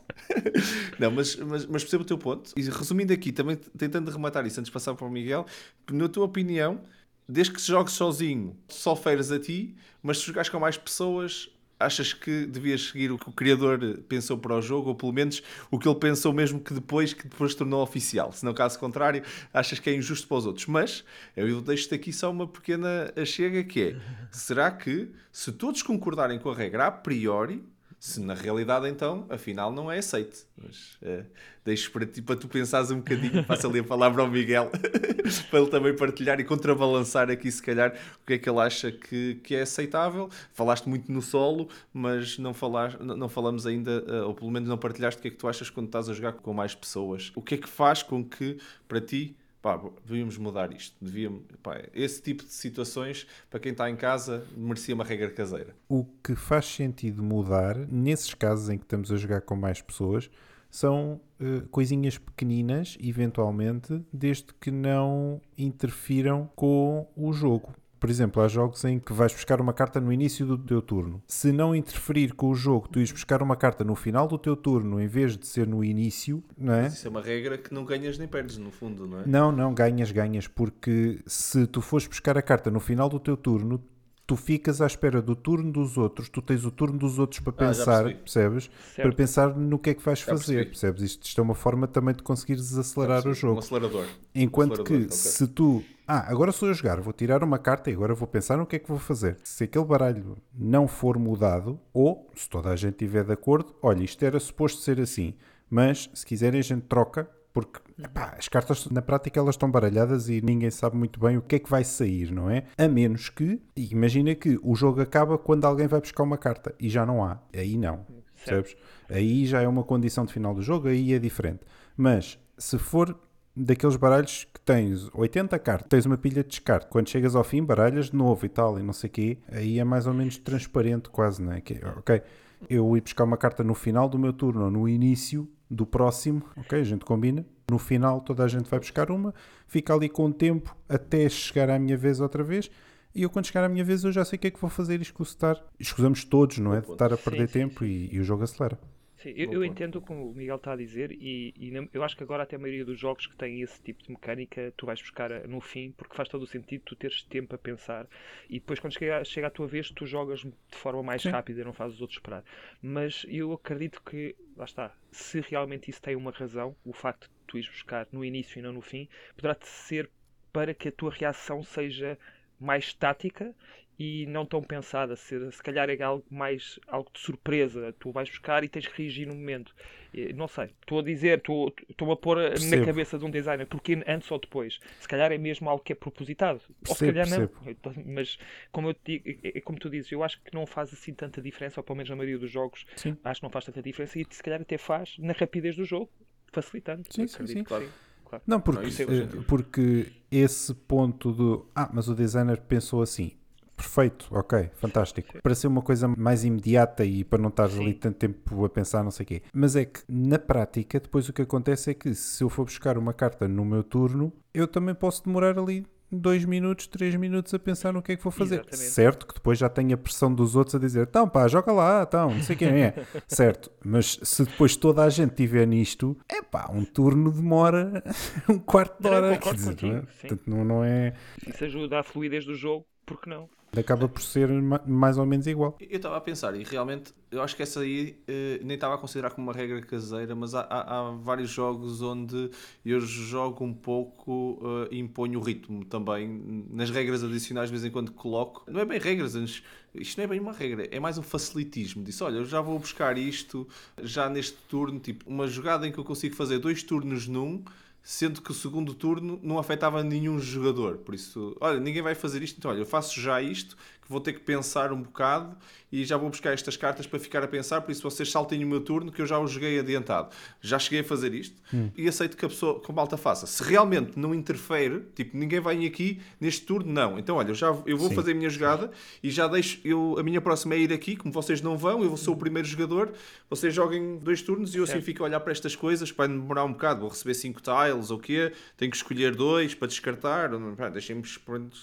Não, 0.98 1.10
mas, 1.10 1.36
mas, 1.36 1.66
mas 1.66 1.82
percebo 1.82 2.02
o 2.02 2.06
teu 2.06 2.18
ponto. 2.18 2.52
E 2.56 2.62
resumindo 2.62 3.12
aqui, 3.12 3.32
também 3.32 3.56
tentando 3.56 4.10
rematar 4.10 4.46
isso 4.46 4.60
antes 4.60 4.68
de 4.68 4.72
passar 4.72 4.94
para 4.94 5.06
o 5.06 5.10
Miguel, 5.10 5.46
na 5.90 6.08
tua 6.08 6.24
opinião, 6.24 6.80
desde 7.28 7.52
que 7.52 7.60
jogues 7.60 7.94
sozinho, 7.94 8.56
só 8.68 8.96
feiras 8.96 9.30
a 9.30 9.38
ti, 9.38 9.76
mas 10.02 10.18
se 10.18 10.26
jogares 10.26 10.48
com 10.48 10.58
mais 10.58 10.76
pessoas, 10.76 11.50
achas 11.78 12.12
que 12.12 12.46
devias 12.46 12.88
seguir 12.88 13.12
o 13.12 13.18
que 13.18 13.28
o 13.28 13.32
criador 13.32 13.78
pensou 14.08 14.36
para 14.38 14.54
o 14.54 14.62
jogo, 14.62 14.90
ou 14.90 14.94
pelo 14.94 15.12
menos 15.12 15.42
o 15.70 15.78
que 15.78 15.88
ele 15.88 15.98
pensou 15.98 16.32
mesmo 16.32 16.60
que 16.60 16.74
depois 16.74 17.12
que 17.12 17.28
depois 17.28 17.54
tornou 17.54 17.82
oficial? 17.82 18.32
Se 18.32 18.44
não, 18.44 18.52
caso 18.52 18.78
contrário, 18.78 19.22
achas 19.52 19.78
que 19.78 19.88
é 19.90 19.94
injusto 19.94 20.26
para 20.26 20.36
os 20.38 20.46
outros. 20.46 20.66
Mas 20.66 21.04
eu 21.36 21.60
deixo-te 21.60 21.94
aqui 21.94 22.12
só 22.12 22.30
uma 22.30 22.46
pequena 22.46 23.12
chega 23.24 23.62
que 23.64 23.82
é: 23.82 23.96
será 24.30 24.70
que 24.70 25.10
se 25.32 25.52
todos 25.52 25.82
concordarem 25.82 26.38
com 26.38 26.50
a 26.50 26.54
regra 26.54 26.86
a 26.86 26.90
priori, 26.90 27.62
se 27.98 28.20
na 28.20 28.32
realidade 28.32 28.88
então, 28.88 29.26
afinal, 29.28 29.72
não 29.72 29.90
é 29.90 29.98
aceite. 29.98 30.46
Mas 30.56 30.96
uh, 31.02 31.26
deixo 31.64 31.90
para 31.90 32.06
ti, 32.06 32.22
para 32.22 32.36
tu 32.36 32.46
pensares 32.46 32.90
um 32.92 32.98
bocadinho, 32.98 33.44
passa 33.44 33.66
ali 33.66 33.80
a 33.80 33.84
palavra 33.84 34.22
ao 34.22 34.28
Miguel, 34.28 34.70
para 35.50 35.60
ele 35.60 35.68
também 35.68 35.96
partilhar 35.96 36.38
e 36.38 36.44
contrabalançar 36.44 37.28
aqui, 37.28 37.50
se 37.50 37.60
calhar, 37.60 37.92
o 38.22 38.26
que 38.26 38.34
é 38.34 38.38
que 38.38 38.48
ele 38.48 38.60
acha 38.60 38.92
que, 38.92 39.40
que 39.42 39.56
é 39.56 39.62
aceitável. 39.62 40.30
Falaste 40.52 40.88
muito 40.88 41.10
no 41.10 41.20
solo, 41.20 41.68
mas 41.92 42.38
não, 42.38 42.54
falaste, 42.54 42.98
não 43.00 43.28
falamos 43.28 43.66
ainda, 43.66 44.04
uh, 44.06 44.28
ou 44.28 44.34
pelo 44.34 44.50
menos 44.50 44.68
não 44.68 44.78
partilhaste 44.78 45.18
o 45.18 45.22
que 45.22 45.28
é 45.28 45.30
que 45.32 45.36
tu 45.36 45.48
achas 45.48 45.68
quando 45.68 45.86
estás 45.86 46.08
a 46.08 46.14
jogar 46.14 46.34
com 46.34 46.52
mais 46.52 46.74
pessoas. 46.74 47.32
O 47.34 47.42
que 47.42 47.56
é 47.56 47.58
que 47.58 47.68
faz 47.68 48.02
com 48.02 48.24
que, 48.24 48.58
para 48.86 49.00
ti, 49.00 49.36
pá, 49.60 49.80
devíamos 50.04 50.38
mudar 50.38 50.72
isto. 50.72 50.96
Devíamos, 51.00 51.42
pá, 51.62 51.80
esse 51.94 52.22
tipo 52.22 52.44
de 52.44 52.52
situações, 52.52 53.26
para 53.50 53.60
quem 53.60 53.72
está 53.72 53.88
em 53.90 53.96
casa, 53.96 54.46
merecia 54.56 54.94
uma 54.94 55.04
regra 55.04 55.30
caseira. 55.30 55.74
O 55.88 56.04
que 56.22 56.34
faz 56.34 56.66
sentido 56.66 57.22
mudar, 57.22 57.76
nesses 57.76 58.34
casos 58.34 58.68
em 58.68 58.78
que 58.78 58.84
estamos 58.84 59.12
a 59.12 59.16
jogar 59.16 59.42
com 59.42 59.56
mais 59.56 59.80
pessoas, 59.80 60.30
são 60.70 61.20
uh, 61.40 61.66
coisinhas 61.68 62.18
pequeninas, 62.18 62.96
eventualmente, 63.00 64.04
desde 64.12 64.52
que 64.60 64.70
não 64.70 65.40
interfiram 65.56 66.50
com 66.54 67.08
o 67.16 67.32
jogo. 67.32 67.74
Por 68.00 68.08
exemplo, 68.08 68.40
há 68.42 68.48
jogos 68.48 68.84
em 68.84 68.98
que 68.98 69.12
vais 69.12 69.32
buscar 69.32 69.60
uma 69.60 69.72
carta 69.72 70.00
no 70.00 70.12
início 70.12 70.46
do 70.46 70.56
teu 70.56 70.80
turno. 70.80 71.22
Se 71.26 71.50
não 71.50 71.74
interferir 71.74 72.32
com 72.34 72.48
o 72.50 72.54
jogo, 72.54 72.88
tu 72.88 72.98
ires 73.00 73.10
buscar 73.12 73.42
uma 73.42 73.56
carta 73.56 73.82
no 73.82 73.94
final 73.96 74.28
do 74.28 74.38
teu 74.38 74.54
turno 74.56 75.00
em 75.00 75.06
vez 75.08 75.36
de 75.36 75.46
ser 75.46 75.66
no 75.66 75.82
início, 75.84 76.42
não 76.56 76.74
é? 76.74 76.82
Mas 76.82 76.94
isso 76.94 77.06
é 77.06 77.10
uma 77.10 77.20
regra 77.20 77.58
que 77.58 77.74
não 77.74 77.84
ganhas 77.84 78.16
nem 78.16 78.28
perdes, 78.28 78.56
no 78.58 78.70
fundo, 78.70 79.06
não 79.06 79.20
é? 79.20 79.26
Não, 79.26 79.50
não, 79.50 79.74
ganhas, 79.74 80.12
ganhas, 80.12 80.46
porque 80.46 81.20
se 81.26 81.66
tu 81.66 81.80
fores 81.80 82.06
buscar 82.06 82.38
a 82.38 82.42
carta 82.42 82.70
no 82.70 82.78
final 82.80 83.08
do 83.08 83.18
teu 83.18 83.36
turno, 83.36 83.82
tu 84.26 84.36
ficas 84.36 84.80
à 84.82 84.86
espera 84.86 85.20
do 85.22 85.34
turno 85.34 85.72
dos 85.72 85.96
outros, 85.98 86.28
tu 86.28 86.40
tens 86.42 86.64
o 86.64 86.70
turno 86.70 86.98
dos 86.98 87.18
outros 87.18 87.40
para 87.40 87.52
Ah, 87.54 87.68
pensar, 87.68 88.04
percebes? 88.04 88.70
Certo. 88.94 89.08
Para 89.08 89.16
pensar 89.16 89.56
no 89.56 89.78
que 89.78 89.90
é 89.90 89.94
que 89.94 90.02
vais 90.04 90.18
Já 90.18 90.26
fazer, 90.26 90.44
percebi. 90.54 90.66
percebes? 90.70 91.02
Isto, 91.02 91.26
isto 91.26 91.40
é 91.40 91.42
uma 91.42 91.54
forma 91.54 91.88
também 91.88 92.14
de 92.14 92.22
conseguires 92.22 92.76
acelerar 92.76 93.26
o 93.26 93.30
Um 93.30 93.34
jogo. 93.34 93.58
acelerador. 93.58 94.06
Enquanto 94.34 94.84
que 94.84 94.92
acelerador, 94.92 95.06
ok. 95.06 95.16
se 95.16 95.46
tu. 95.48 95.82
Ah, 96.10 96.24
agora 96.26 96.52
sou 96.52 96.68
eu 96.68 96.72
a 96.72 96.74
jogar, 96.74 97.02
vou 97.02 97.12
tirar 97.12 97.44
uma 97.44 97.58
carta 97.58 97.90
e 97.90 97.92
agora 97.92 98.14
vou 98.14 98.26
pensar 98.26 98.56
no 98.56 98.64
que 98.64 98.76
é 98.76 98.78
que 98.78 98.88
vou 98.88 98.98
fazer. 98.98 99.36
Se 99.44 99.64
aquele 99.64 99.84
baralho 99.84 100.38
não 100.54 100.88
for 100.88 101.18
mudado, 101.18 101.78
ou 101.92 102.30
se 102.34 102.48
toda 102.48 102.70
a 102.70 102.76
gente 102.76 102.92
estiver 102.92 103.24
de 103.24 103.32
acordo, 103.34 103.76
olha, 103.82 104.02
isto 104.02 104.24
era 104.24 104.40
suposto 104.40 104.80
ser 104.80 104.98
assim, 104.98 105.34
mas 105.68 106.08
se 106.14 106.24
quiserem 106.24 106.60
a 106.60 106.62
gente 106.62 106.86
troca, 106.86 107.28
porque 107.52 107.78
epá, 108.02 108.34
as 108.38 108.48
cartas 108.48 108.88
na 108.88 109.02
prática 109.02 109.38
elas 109.38 109.54
estão 109.54 109.70
baralhadas 109.70 110.30
e 110.30 110.40
ninguém 110.40 110.70
sabe 110.70 110.96
muito 110.96 111.20
bem 111.20 111.36
o 111.36 111.42
que 111.42 111.56
é 111.56 111.58
que 111.58 111.68
vai 111.68 111.84
sair, 111.84 112.32
não 112.32 112.48
é? 112.48 112.64
A 112.78 112.88
menos 112.88 113.28
que, 113.28 113.60
imagina 113.76 114.34
que 114.34 114.58
o 114.62 114.74
jogo 114.74 115.02
acaba 115.02 115.36
quando 115.36 115.66
alguém 115.66 115.88
vai 115.88 116.00
buscar 116.00 116.22
uma 116.22 116.38
carta 116.38 116.74
e 116.80 116.88
já 116.88 117.04
não 117.04 117.22
há. 117.22 117.38
Aí 117.54 117.76
não. 117.76 118.06
Percebes? 118.34 118.76
Aí 119.10 119.44
já 119.44 119.60
é 119.60 119.68
uma 119.68 119.84
condição 119.84 120.24
de 120.24 120.32
final 120.32 120.54
do 120.54 120.62
jogo, 120.62 120.88
aí 120.88 121.12
é 121.12 121.18
diferente. 121.18 121.60
Mas 121.94 122.38
se 122.56 122.78
for 122.78 123.14
daqueles 123.54 123.96
baralhos 123.96 124.44
que 124.52 124.60
tens 124.60 125.08
80 125.14 125.58
cartas, 125.58 125.88
tens 125.88 126.06
uma 126.06 126.16
pilha 126.16 126.42
de 126.42 126.50
descarte, 126.50 126.88
quando 126.90 127.08
chegas 127.08 127.34
ao 127.34 127.44
fim 127.44 127.62
baralhas 127.62 128.10
de 128.10 128.16
novo 128.16 128.44
e 128.46 128.48
tal, 128.48 128.78
e 128.78 128.82
não 128.82 128.92
sei 128.92 129.08
o 129.08 129.12
quê, 129.12 129.38
aí 129.50 129.78
é 129.78 129.84
mais 129.84 130.06
ou 130.06 130.14
menos 130.14 130.38
transparente 130.38 131.10
quase, 131.10 131.42
não 131.42 131.52
é? 131.52 131.60
Que, 131.60 131.80
ok, 131.96 132.22
eu 132.68 132.96
ir 132.96 133.00
buscar 133.00 133.24
uma 133.24 133.36
carta 133.36 133.62
no 133.62 133.74
final 133.74 134.08
do 134.08 134.18
meu 134.18 134.32
turno 134.32 134.64
ou 134.64 134.70
no 134.70 134.88
início 134.88 135.48
do 135.70 135.86
próximo, 135.86 136.42
ok, 136.56 136.80
a 136.80 136.84
gente 136.84 137.04
combina. 137.04 137.44
No 137.70 137.78
final 137.78 138.20
toda 138.20 138.44
a 138.44 138.48
gente 138.48 138.68
vai 138.70 138.78
buscar 138.78 139.10
uma, 139.10 139.34
fica 139.66 139.94
ali 139.94 140.08
com 140.08 140.26
o 140.26 140.32
tempo 140.32 140.74
até 140.88 141.28
chegar 141.28 141.68
à 141.68 141.78
minha 141.78 141.96
vez 141.96 142.20
outra 142.20 142.42
vez. 142.42 142.70
E 143.14 143.22
eu, 143.22 143.30
quando 143.30 143.46
chegar 143.46 143.64
à 143.64 143.68
minha 143.68 143.84
vez, 143.84 144.04
eu 144.04 144.12
já 144.12 144.24
sei 144.24 144.36
o 144.36 144.40
que 144.40 144.46
é 144.46 144.50
que 144.50 144.60
vou 144.60 144.70
fazer 144.70 144.98
e 145.00 145.02
escutar. 145.02 145.60
Escusamos 145.78 146.24
todos, 146.24 146.58
não 146.58 146.74
é? 146.74 146.80
De 146.80 146.92
estar 146.92 147.12
a 147.12 147.16
perder 147.16 147.48
Sim, 147.48 147.52
sim, 147.52 147.68
tempo 147.68 147.84
E, 147.84 148.14
e 148.14 148.20
o 148.20 148.24
jogo 148.24 148.44
acelera. 148.44 148.78
Sim, 149.18 149.30
eu, 149.36 149.48
eu 149.50 149.64
entendo 149.64 149.96
o 149.96 150.00
que 150.02 150.12
o 150.12 150.32
Miguel 150.32 150.56
está 150.56 150.72
a 150.72 150.76
dizer 150.76 151.10
e, 151.10 151.52
e 151.56 151.70
na- 151.72 151.88
eu 151.92 152.04
acho 152.04 152.16
que 152.16 152.22
agora 152.22 152.44
até 152.44 152.54
a 152.54 152.58
maioria 152.58 152.84
dos 152.84 152.96
jogos 152.98 153.26
que 153.26 153.36
têm 153.36 153.60
esse 153.62 153.82
tipo 153.82 154.00
de 154.04 154.12
mecânica 154.12 154.72
tu 154.76 154.86
vais 154.86 155.00
buscar 155.00 155.32
a- 155.32 155.44
no 155.46 155.60
fim 155.60 155.90
porque 155.96 156.14
faz 156.14 156.28
todo 156.28 156.42
o 156.42 156.46
sentido 156.46 156.82
tu 156.84 156.94
teres 156.94 157.24
tempo 157.24 157.52
a 157.52 157.58
pensar 157.58 158.06
e 158.48 158.60
depois 158.60 158.78
quando 158.78 158.92
chega, 158.92 159.24
chega 159.24 159.48
a 159.48 159.50
tua 159.50 159.66
vez 159.66 159.90
tu 159.90 160.06
jogas 160.06 160.40
de 160.42 160.52
forma 160.70 161.02
mais 161.02 161.22
Sim. 161.22 161.30
rápida 161.32 161.60
e 161.60 161.64
não 161.64 161.72
fazes 161.72 161.96
os 161.96 162.00
outros 162.00 162.18
esperar. 162.18 162.44
Mas 162.80 163.26
eu 163.28 163.52
acredito 163.52 164.00
que, 164.04 164.36
lá 164.56 164.64
está, 164.64 164.94
se 165.10 165.40
realmente 165.40 165.90
isso 165.90 166.00
tem 166.00 166.14
uma 166.14 166.30
razão, 166.30 166.76
o 166.84 166.92
facto 166.92 167.24
de 167.24 167.34
tu 167.48 167.58
ires 167.58 167.68
buscar 167.68 168.06
no 168.12 168.24
início 168.24 168.60
e 168.60 168.62
não 168.62 168.72
no 168.72 168.80
fim, 168.80 169.08
poderá 169.34 169.56
ser 169.62 170.08
para 170.52 170.72
que 170.74 170.88
a 170.88 170.92
tua 170.92 171.10
reação 171.10 171.60
seja 171.64 172.16
mais 172.60 172.84
estática 172.84 173.52
e 173.98 174.26
não 174.26 174.46
tão 174.46 174.62
pensada. 174.62 175.16
Se, 175.16 175.50
se 175.50 175.62
calhar 175.62 175.90
é 175.90 176.00
algo 176.02 176.24
mais 176.30 176.78
algo 176.86 177.10
de 177.12 177.18
surpresa. 177.20 177.92
Tu 177.98 178.10
vais 178.12 178.28
buscar 178.28 178.62
e 178.62 178.68
tens 178.68 178.86
que 178.86 179.02
reagir 179.02 179.26
no 179.26 179.34
momento. 179.34 179.74
Eh, 180.14 180.32
Não 180.32 180.46
sei. 180.46 180.66
Estou 180.80 181.00
a 181.00 181.02
dizer, 181.02 181.38
estou- 181.38 181.74
a 182.12 182.16
pôr 182.16 182.36
na 182.38 182.50
Percebo. 182.50 182.86
cabeça 182.86 183.18
de 183.18 183.24
um 183.24 183.30
designer. 183.30 183.66
Porque 183.66 184.02
antes 184.06 184.30
ou 184.30 184.38
depois? 184.38 184.78
Se 185.00 185.08
calhar 185.08 185.32
é 185.32 185.38
mesmo 185.38 185.68
algo 185.68 185.82
que 185.82 185.92
é 185.92 185.96
propositado. 185.96 186.60
ou 186.86 186.94
se 186.94 187.04
Percebo, 187.04 187.12
calhar 187.12 187.28
não. 187.28 187.46
percebo. 187.48 187.70
Então, 187.70 187.92
Mas 188.06 188.38
como 188.70 188.88
eu 188.90 188.94
te 188.94 189.18
digo, 189.18 189.40
é- 189.42 189.58
é 189.58 189.60
como 189.60 189.78
tu 189.78 189.90
dizes, 189.90 190.12
eu 190.12 190.22
acho 190.22 190.40
que 190.42 190.54
não 190.54 190.66
faz 190.66 190.92
assim 190.92 191.12
tanta 191.12 191.42
diferença, 191.42 191.80
ou 191.80 191.84
pelo 191.84 191.96
menos 191.96 192.08
na 192.10 192.16
maioria 192.16 192.38
dos 192.38 192.50
jogos, 192.50 192.86
Sim. 192.96 193.16
acho 193.24 193.40
que 193.40 193.44
não 193.44 193.50
faz 193.50 193.64
tanta 193.64 193.82
diferença 193.82 194.18
e 194.18 194.26
se 194.30 194.42
calhar 194.42 194.60
até 194.60 194.78
faz 194.78 195.16
na 195.18 195.32
rapidez 195.32 195.76
do 195.76 195.84
jogo, 195.84 196.10
facilitando. 196.52 197.02
Sim, 197.10 197.26
sim, 197.26 197.46
sim. 197.46 197.64
Claro. 197.64 197.92
claro. 198.24 198.44
Não, 198.46 198.60
porque, 198.60 199.04
Não, 199.04 199.14
eh, 199.14 199.42
porque 199.46 200.12
esse 200.30 200.74
ponto 200.74 201.32
do. 201.32 201.68
Ah, 201.74 201.90
mas 201.92 202.08
o 202.08 202.14
designer 202.14 202.60
pensou 202.60 203.02
assim. 203.02 203.32
Perfeito, 203.78 204.26
ok, 204.32 204.70
fantástico. 204.74 205.40
Para 205.40 205.54
ser 205.54 205.68
uma 205.68 205.80
coisa 205.80 206.08
mais 206.08 206.44
imediata 206.44 207.04
e 207.04 207.22
para 207.22 207.40
não 207.40 207.48
estar 207.48 207.66
ali 207.66 207.94
tanto 207.94 208.16
tempo 208.16 208.64
a 208.64 208.68
pensar, 208.68 209.04
não 209.04 209.12
sei 209.12 209.22
o 209.22 209.26
quê. 209.26 209.42
Mas 209.54 209.76
é 209.76 209.84
que 209.84 210.00
na 210.08 210.36
prática, 210.38 210.98
depois 210.98 211.28
o 211.28 211.32
que 211.32 211.42
acontece 211.42 211.92
é 211.92 211.94
que 211.94 212.12
se 212.12 212.42
eu 212.42 212.48
for 212.48 212.64
buscar 212.64 212.98
uma 212.98 213.14
carta 213.14 213.46
no 213.46 213.64
meu 213.64 213.84
turno, 213.84 214.32
eu 214.52 214.66
também 214.66 214.96
posso 214.96 215.24
demorar 215.24 215.56
ali 215.56 215.86
dois 216.10 216.44
minutos, 216.44 216.86
três 216.88 217.14
minutos 217.14 217.54
a 217.54 217.58
pensar 217.58 217.92
no 217.92 218.02
que 218.02 218.12
é 218.12 218.16
que 218.16 218.22
vou 218.22 218.32
fazer. 218.32 218.56
Exatamente. 218.56 218.90
Certo 218.90 219.26
que 219.26 219.34
depois 219.34 219.58
já 219.58 219.68
tenho 219.68 219.94
a 219.94 219.96
pressão 219.96 220.34
dos 220.34 220.56
outros 220.56 220.74
a 220.74 220.78
dizer, 220.78 221.06
então 221.06 221.28
pá, 221.28 221.46
joga 221.46 221.70
lá, 221.70 222.02
então, 222.06 222.34
não 222.34 222.42
sei 222.42 222.56
quem 222.56 222.82
é. 222.82 222.94
certo, 223.28 223.70
mas 223.84 224.18
se 224.22 224.44
depois 224.44 224.74
toda 224.74 225.04
a 225.04 225.10
gente 225.10 225.30
estiver 225.30 225.66
nisto, 225.66 226.16
é 226.28 226.42
pá, 226.42 226.68
um 226.72 226.84
turno 226.84 227.30
demora 227.30 228.02
um 228.48 228.58
quarto 228.58 229.00
de 229.00 229.08
Não, 229.08 229.16
hora. 229.16 229.38
quer 229.38 229.54
dizer, 229.54 229.76
não 229.82 229.96
é? 229.96 230.00
Portanto, 230.00 230.42
não, 230.46 230.64
não 230.64 230.84
é. 230.84 231.14
Isso 231.46 231.64
ajuda 231.64 232.00
à 232.00 232.02
fluidez 232.02 232.44
do 232.44 232.54
jogo, 232.54 232.84
por 233.06 233.20
que 233.20 233.28
não? 233.28 233.48
Acaba 233.76 234.08
por 234.08 234.22
ser 234.22 234.48
ma- 234.48 234.82
mais 234.86 235.18
ou 235.18 235.26
menos 235.26 235.46
igual. 235.46 235.76
Eu 235.78 235.96
estava 235.96 236.16
a 236.16 236.20
pensar, 236.20 236.54
e 236.56 236.64
realmente, 236.64 237.12
eu 237.30 237.40
acho 237.42 237.54
que 237.54 237.62
essa 237.62 237.80
aí 237.80 238.16
eh, 238.26 238.58
nem 238.64 238.74
estava 238.74 238.94
a 238.94 238.98
considerar 238.98 239.30
como 239.30 239.46
uma 239.46 239.52
regra 239.52 239.80
caseira, 239.82 240.34
mas 240.34 240.54
há, 240.54 240.62
há- 240.62 240.98
há 240.98 241.10
vários 241.12 241.50
jogos 241.50 242.00
onde 242.02 242.50
eu 242.84 242.98
jogo 243.00 243.62
um 243.64 243.72
pouco 243.72 244.58
eh, 244.90 244.96
e 244.96 244.98
imponho 244.98 245.38
o 245.38 245.42
ritmo 245.42 245.84
também. 245.84 246.26
Nas 246.70 246.90
regras 246.90 247.22
adicionais, 247.22 247.68
de 247.68 247.72
vez 247.76 247.84
em 247.84 247.90
quando 247.90 248.10
coloco. 248.12 248.64
Não 248.70 248.80
é 248.80 248.84
bem 248.84 248.98
regras, 248.98 249.34
mas 249.36 249.62
isto 249.94 250.16
não 250.18 250.24
é 250.24 250.26
bem 250.26 250.40
uma 250.40 250.52
regra, 250.52 250.88
é 250.90 250.98
mais 250.98 251.18
um 251.18 251.22
facilitismo. 251.22 252.02
Disse: 252.02 252.24
olha, 252.24 252.38
eu 252.38 252.44
já 252.46 252.60
vou 252.60 252.78
buscar 252.78 253.16
isto 253.18 253.68
já 254.02 254.28
neste 254.28 254.56
turno, 254.68 254.98
tipo, 254.98 255.28
uma 255.28 255.46
jogada 255.46 255.86
em 255.86 255.92
que 255.92 255.98
eu 255.98 256.04
consigo 256.04 256.34
fazer 256.34 256.58
dois 256.58 256.82
turnos 256.82 257.28
num. 257.28 257.62
Sendo 258.02 258.40
que 258.40 258.50
o 258.50 258.54
segundo 258.54 258.94
turno 258.94 259.38
não 259.42 259.58
afetava 259.58 260.02
nenhum 260.02 260.38
jogador. 260.38 260.98
Por 260.98 261.14
isso, 261.14 261.56
olha, 261.60 261.78
ninguém 261.78 262.02
vai 262.02 262.14
fazer 262.14 262.42
isto. 262.42 262.56
Então, 262.58 262.70
olha, 262.70 262.80
eu 262.80 262.86
faço 262.86 263.20
já 263.20 263.42
isto, 263.42 263.76
que 264.00 264.08
vou 264.08 264.20
ter 264.20 264.32
que 264.32 264.40
pensar 264.40 264.92
um 264.92 265.02
bocado 265.02 265.56
e 265.90 266.04
já 266.04 266.16
vou 266.16 266.28
buscar 266.30 266.52
estas 266.52 266.76
cartas 266.76 267.06
para 267.06 267.18
ficar 267.18 267.42
a 267.42 267.48
pensar. 267.48 267.80
Por 267.80 267.90
isso, 267.92 268.02
vocês 268.02 268.30
saltem 268.30 268.62
o 268.64 268.66
meu 268.66 268.80
turno, 268.80 269.10
que 269.10 269.22
eu 269.22 269.26
já 269.26 269.38
o 269.38 269.46
joguei 269.46 269.78
adiantado. 269.78 270.30
Já 270.60 270.78
cheguei 270.78 271.00
a 271.00 271.04
fazer 271.04 271.34
isto 271.34 271.56
e 271.96 272.08
aceito 272.08 272.36
que 272.36 272.44
a 272.44 272.48
pessoa, 272.48 272.82
a 272.86 272.92
malta 272.92 273.16
faça. 273.16 273.46
Se 273.46 273.62
realmente 273.62 274.18
não 274.18 274.34
interfere, 274.34 275.02
tipo, 275.14 275.36
ninguém 275.36 275.60
vai 275.60 275.84
aqui 275.86 276.20
neste 276.40 276.66
turno, 276.66 276.92
não. 276.92 277.18
Então, 277.18 277.36
olha, 277.36 277.50
eu, 277.50 277.54
já, 277.54 277.68
eu 277.86 277.96
vou 277.96 278.08
Sim. 278.08 278.14
fazer 278.14 278.32
a 278.32 278.34
minha 278.34 278.50
jogada 278.50 278.90
e 279.22 279.30
já 279.30 279.46
deixo. 279.46 279.80
Eu, 279.84 280.16
a 280.18 280.22
minha 280.22 280.40
próxima 280.40 280.74
é 280.74 280.78
ir 280.78 280.92
aqui, 280.92 281.16
como 281.16 281.32
vocês 281.32 281.60
não 281.62 281.76
vão, 281.76 282.02
eu 282.02 282.16
sou 282.16 282.34
o 282.34 282.36
primeiro 282.36 282.66
jogador. 282.66 283.12
Vocês 283.48 283.72
joguem 283.74 284.18
dois 284.18 284.42
turnos 284.42 284.74
e 284.74 284.78
eu 284.78 284.84
assim 284.84 284.94
Certo. 284.94 285.04
fico 285.04 285.22
a 285.22 285.26
olhar 285.26 285.40
para 285.40 285.52
estas 285.52 285.74
coisas. 285.74 286.10
Vai 286.10 286.28
demorar 286.28 286.64
um 286.64 286.72
bocado, 286.72 287.00
vou 287.00 287.08
receber 287.08 287.34
5 287.34 287.62
tiles 287.62 288.10
ou 288.10 288.18
o 288.18 288.20
quê? 288.20 288.52
Tenho 288.76 288.90
que 288.90 288.96
escolher 288.96 289.34
dois 289.34 289.74
para 289.74 289.88
descartar. 289.88 290.50
Deixem-me 290.92 291.22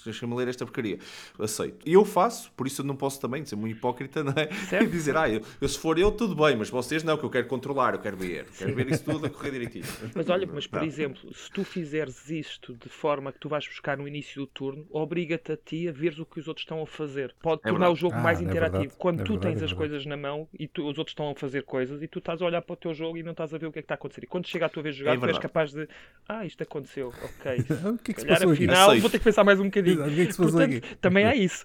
deixem-me 0.04 0.34
ler 0.34 0.48
esta 0.48 0.64
porcaria. 0.64 0.98
Aceito. 1.38 1.78
E 1.84 1.92
eu 1.92 2.04
faço, 2.04 2.50
por 2.56 2.66
isso 2.66 2.82
eu 2.82 2.84
não 2.86 2.94
posso 2.96 3.20
também 3.20 3.44
ser 3.44 3.56
muito 3.56 3.76
hipócrita, 3.76 3.95
não 4.24 4.32
é? 4.36 4.46
Certo. 4.68 4.84
E 4.84 4.88
dizer, 4.88 5.16
ah, 5.16 5.28
eu, 5.28 5.40
eu 5.60 5.68
se 5.68 5.78
for 5.78 5.98
eu, 5.98 6.10
tudo 6.12 6.34
bem, 6.34 6.56
mas 6.56 6.68
vocês 6.70 7.02
não, 7.02 7.16
que 7.16 7.24
eu 7.24 7.30
quero 7.30 7.46
controlar, 7.46 7.94
eu 7.94 8.00
quero 8.00 8.16
ver. 8.16 8.46
Quero 8.58 8.74
ver 8.74 8.88
isso 8.90 9.04
tudo 9.04 9.26
a 9.26 9.30
correr 9.30 9.50
direitinho. 9.52 9.84
Mas 10.14 10.28
olha, 10.28 10.46
mas 10.52 10.66
por 10.66 10.80
Não. 10.80 10.86
exemplo, 10.86 11.32
se 11.34 11.50
tu 11.50 11.62
fizeres 11.64 12.30
isto 12.30 12.74
de 12.74 12.88
forma 12.88 13.32
que 13.32 13.38
tu 13.38 13.48
vais 13.48 13.66
buscar 13.66 13.96
no 13.96 14.06
início 14.08 14.40
do 14.42 14.46
turno, 14.46 14.86
obriga-te 14.90 15.52
a 15.52 15.56
ti 15.56 15.88
a 15.88 15.92
veres 15.92 16.18
o 16.18 16.24
que 16.26 16.40
os 16.40 16.48
outros 16.48 16.62
estão 16.64 16.80
a 16.82 16.86
fazer. 16.86 17.34
Pode 17.42 17.60
É 17.64 17.68
tornar 17.68 17.86
verdade. 17.86 17.92
o 17.92 17.96
jogo 17.96 18.14
Ah, 18.16 18.20
mais 18.22 18.40
é 18.40 18.44
interativo. 18.44 18.78
verdade. 18.82 18.96
Quando 18.98 19.20
É 19.20 19.24
tu 19.24 19.32
verdade, 19.34 19.54
tens 19.54 19.62
é 19.62 19.64
as 19.66 19.72
coisas 19.72 20.06
na 20.06 20.16
mão 20.16 20.48
e 20.58 20.66
tu- 20.66 20.82
os 20.88 20.98
outros 20.98 21.12
estão 21.12 21.30
a 21.30 21.34
fazer 21.34 21.62
coisas 21.64 22.02
e 22.02 22.08
tu 22.08 22.18
estás 22.18 22.40
a 22.40 22.44
olhar 22.46 22.62
para 22.62 22.72
o 22.72 22.76
teu 22.76 22.94
jogo 22.94 23.16
e 23.18 23.22
não 23.22 23.32
estás 23.32 23.52
a 23.54 23.58
ver 23.58 23.66
o 23.66 23.72
que 23.72 23.78
é 23.78 23.82
que 23.82 23.84
está 23.84 23.94
a 23.94 23.96
acontecer. 23.96 24.24
E 24.24 24.26
quando 24.26 24.46
chega 24.46 24.66
a 24.66 24.68
tua 24.68 24.82
vez 24.82 24.94
de 24.94 25.00
jogar, 25.00 25.16
É 25.16 25.18
tu 25.20 25.26
és 25.26 25.38
capaz 25.38 25.72
de 25.72 25.88
ah, 26.28 26.44
isto 26.46 26.62
aconteceu, 26.62 27.08
ok. 27.08 27.64
O 27.96 27.98
que 27.98 28.10
é 28.10 28.14
que 28.14 28.20
se 28.20 28.26
passou 28.26 28.50
aqui? 28.52 28.64
afinal 28.64 28.98
vou 29.00 29.10
ter 29.10 29.18
que 29.18 29.24
pensar 29.24 29.44
mais 29.44 29.60
um 29.60 29.64
bocadinho. 29.64 30.02
O 30.06 30.08
que 30.14 30.20
é 30.22 30.26
que 30.26 30.32
se 30.32 30.38
passou 30.38 30.52
Portanto, 30.58 30.76
aqui? 30.84 30.96
também 30.96 31.24
há 31.24 31.34
isso. 31.34 31.64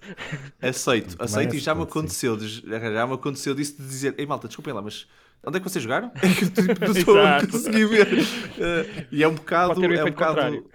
Aceito, 0.60 1.16
aceito 1.18 1.54
e 1.54 1.58
já 1.58 1.74
me 1.74 1.80
sim. 1.80 1.86
Aconteceu, 2.26 2.36
de- 2.36 2.62
já 2.94 3.06
me 3.06 3.14
aconteceu 3.14 3.54
disso 3.54 3.76
de 3.80 3.86
dizer, 3.88 4.14
ei 4.18 4.26
malta, 4.26 4.46
desculpem 4.46 4.72
lá, 4.72 4.80
mas 4.82 5.06
onde 5.44 5.56
é 5.56 5.60
que 5.60 5.68
vocês 5.68 5.82
jogaram? 5.82 6.10
É 6.16 6.20
que 6.34 6.48
tipo, 6.50 6.84
não 6.84 6.92
estou 6.92 7.18
a 7.18 7.22
Exato. 7.38 7.48
conseguir 7.48 7.86
ver. 7.86 8.08
Eh, 8.58 9.06
e 9.10 9.22
é 9.22 9.28
um 9.28 9.34
bocado, 9.34 9.80
o 9.80 9.84
é 9.84 10.04
um 10.04 10.06
bocado, 10.06 10.34
contrário. 10.34 10.66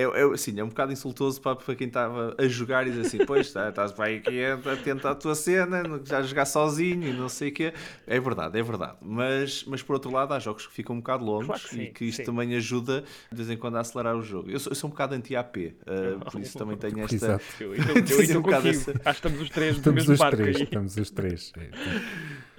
É, 0.00 0.22
é, 0.22 0.24
assim, 0.32 0.58
é 0.58 0.64
um 0.64 0.68
bocado 0.68 0.92
insultoso 0.92 1.40
para, 1.40 1.56
para 1.56 1.74
quem 1.74 1.86
estava 1.86 2.34
a 2.38 2.48
jogar 2.48 2.86
e 2.86 2.90
dizer 2.90 3.06
assim: 3.06 3.24
Pois, 3.26 3.52
tá, 3.52 3.68
estás 3.68 3.92
bem 3.92 4.18
aqui 4.18 4.44
atento 4.44 5.06
à 5.06 5.14
tua 5.14 5.34
cena, 5.34 5.82
já 6.04 6.18
a 6.18 6.22
jogar 6.22 6.44
sozinho 6.44 7.08
e 7.08 7.12
não 7.12 7.28
sei 7.28 7.50
o 7.50 7.52
quê. 7.52 7.72
É 8.06 8.18
verdade, 8.18 8.58
é 8.58 8.62
verdade. 8.62 8.96
Mas, 9.00 9.64
mas 9.64 9.82
por 9.82 9.94
outro 9.94 10.10
lado, 10.10 10.32
há 10.32 10.38
jogos 10.38 10.66
que 10.66 10.72
ficam 10.72 10.96
um 10.96 10.98
bocado 11.00 11.24
longos 11.24 11.46
claro 11.46 11.62
que 11.62 11.68
sim, 11.68 11.82
e 11.82 11.90
que 11.90 12.04
isto 12.04 12.18
sim. 12.18 12.24
também 12.24 12.54
ajuda 12.54 13.04
de 13.30 13.36
vez 13.36 13.50
em 13.50 13.56
quando 13.56 13.76
a 13.76 13.80
acelerar 13.80 14.16
o 14.16 14.22
jogo. 14.22 14.50
Eu 14.50 14.58
sou, 14.58 14.72
eu 14.72 14.76
sou 14.76 14.88
um 14.88 14.90
bocado 14.90 15.14
anti-AP, 15.14 15.56
uh, 15.56 16.30
por 16.30 16.40
isso 16.40 16.58
também 16.58 16.76
tenho 16.76 17.00
esta. 17.04 17.14
Exato. 17.14 17.44
Eu, 17.60 17.74
eu, 17.74 17.84
eu, 17.84 18.24
eu 18.24 18.38
um 18.38 18.42
bocado 18.42 18.68
essa... 18.68 18.92
Acho 18.92 19.02
que 19.02 19.28
estamos 19.28 19.40
os 19.40 19.50
três 19.50 19.76
estamos 19.76 20.04
do 20.04 20.10
mesmo 20.10 20.24
barco 20.24 20.36
três, 20.36 20.56
aí. 20.56 20.62
Estamos 20.62 20.96
os 20.96 21.10
três. 21.10 21.52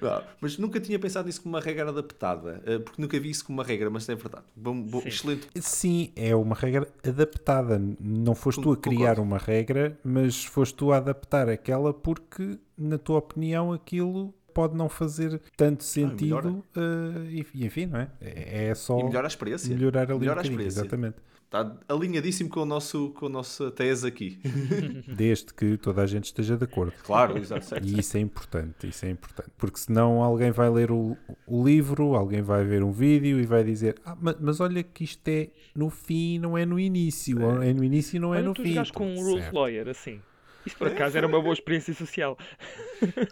Ah, 0.03 0.23
mas 0.39 0.57
nunca 0.57 0.79
tinha 0.79 0.97
pensado 0.97 1.27
nisso 1.27 1.41
como 1.41 1.55
uma 1.55 1.61
regra 1.61 1.89
adaptada, 1.89 2.61
uh, 2.67 2.79
porque 2.81 3.01
nunca 3.01 3.19
vi 3.19 3.29
isso 3.29 3.45
como 3.45 3.59
uma 3.59 3.63
regra, 3.63 3.89
mas 3.89 4.07
é 4.09 4.15
verdade. 4.15 4.45
Bom, 4.55 4.81
bom, 4.81 5.01
Sim. 5.01 5.07
excelente. 5.07 5.47
Sim, 5.59 6.11
é 6.15 6.35
uma 6.35 6.55
regra 6.55 6.87
adaptada. 7.07 7.81
Não 7.99 8.33
foste 8.35 8.61
tu 8.61 8.71
a 8.71 8.77
criar 8.77 9.15
Concordo. 9.15 9.21
uma 9.21 9.37
regra, 9.37 9.97
mas 10.03 10.43
foste 10.45 10.73
tu 10.75 10.91
a 10.91 10.97
adaptar 10.97 11.47
aquela 11.49 11.93
porque, 11.93 12.57
na 12.77 12.97
tua 12.97 13.19
opinião, 13.19 13.71
aquilo 13.71 14.33
pode 14.53 14.75
não 14.75 14.89
fazer 14.89 15.41
tanto 15.55 15.83
sentido 15.83 16.63
uh, 16.75 17.25
e, 17.29 17.45
e 17.53 17.65
enfim, 17.65 17.85
não 17.85 17.99
é? 17.99 18.09
É 18.19 18.65
é 18.69 18.75
só 18.75 18.99
E 18.99 19.03
melhora 19.03 19.27
a 19.27 19.29
experiência. 19.29 19.73
melhorar 19.73 20.09
ali 20.11 20.19
Melhora 20.19 20.39
um 20.39 20.41
a 20.41 20.43
experiência. 20.45 20.79
exatamente. 20.81 21.15
Está 21.51 21.69
alinhadíssimo 21.89 22.49
com, 22.49 22.61
o 22.61 22.65
nosso, 22.65 23.09
com 23.09 23.25
a 23.25 23.29
nossa 23.29 23.69
tese 23.71 24.07
aqui. 24.07 24.39
Desde 25.05 25.53
que 25.53 25.75
toda 25.75 26.01
a 26.01 26.07
gente 26.07 26.23
esteja 26.23 26.55
de 26.55 26.63
acordo. 26.63 26.93
Claro, 27.03 27.37
exato. 27.37 27.75
E 27.83 27.99
isso 27.99 28.15
é 28.15 28.21
importante, 28.21 28.87
isso 28.87 29.05
é 29.05 29.09
importante. 29.09 29.49
Porque 29.57 29.77
senão 29.77 30.23
alguém 30.23 30.49
vai 30.49 30.69
ler 30.69 30.91
o, 30.91 31.17
o 31.45 31.61
livro, 31.61 32.15
alguém 32.15 32.41
vai 32.41 32.63
ver 32.63 32.81
um 32.83 32.91
vídeo 32.93 33.37
e 33.37 33.45
vai 33.45 33.65
dizer 33.65 33.95
ah, 34.05 34.15
mas, 34.17 34.37
mas 34.39 34.59
olha 34.61 34.81
que 34.81 35.03
isto 35.03 35.27
é 35.27 35.49
no 35.75 35.89
fim, 35.89 36.39
não 36.39 36.57
é 36.57 36.65
no 36.65 36.79
início. 36.79 37.43
Ou 37.43 37.61
é 37.61 37.73
no 37.73 37.83
início, 37.83 38.17
não 38.17 38.33
é 38.33 38.37
Olha, 38.37 38.47
no 38.47 38.53
tu 38.53 38.61
fim. 38.63 38.69
jogaste 38.69 38.93
com 38.93 39.05
um 39.13 39.21
rules 39.21 39.43
Certo. 39.43 39.53
lawyer, 39.53 39.89
assim. 39.89 40.21
Isso 40.65 40.75
por 40.77 40.87
acaso 40.87 41.17
era 41.17 41.27
uma 41.27 41.41
boa 41.41 41.53
experiência 41.53 41.93
social. 41.93 42.37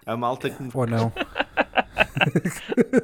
A 0.06 0.16
malta 0.18 0.50
que 0.50 0.62
me 0.64 0.70
Ou 0.74 0.88
não. 0.88 1.12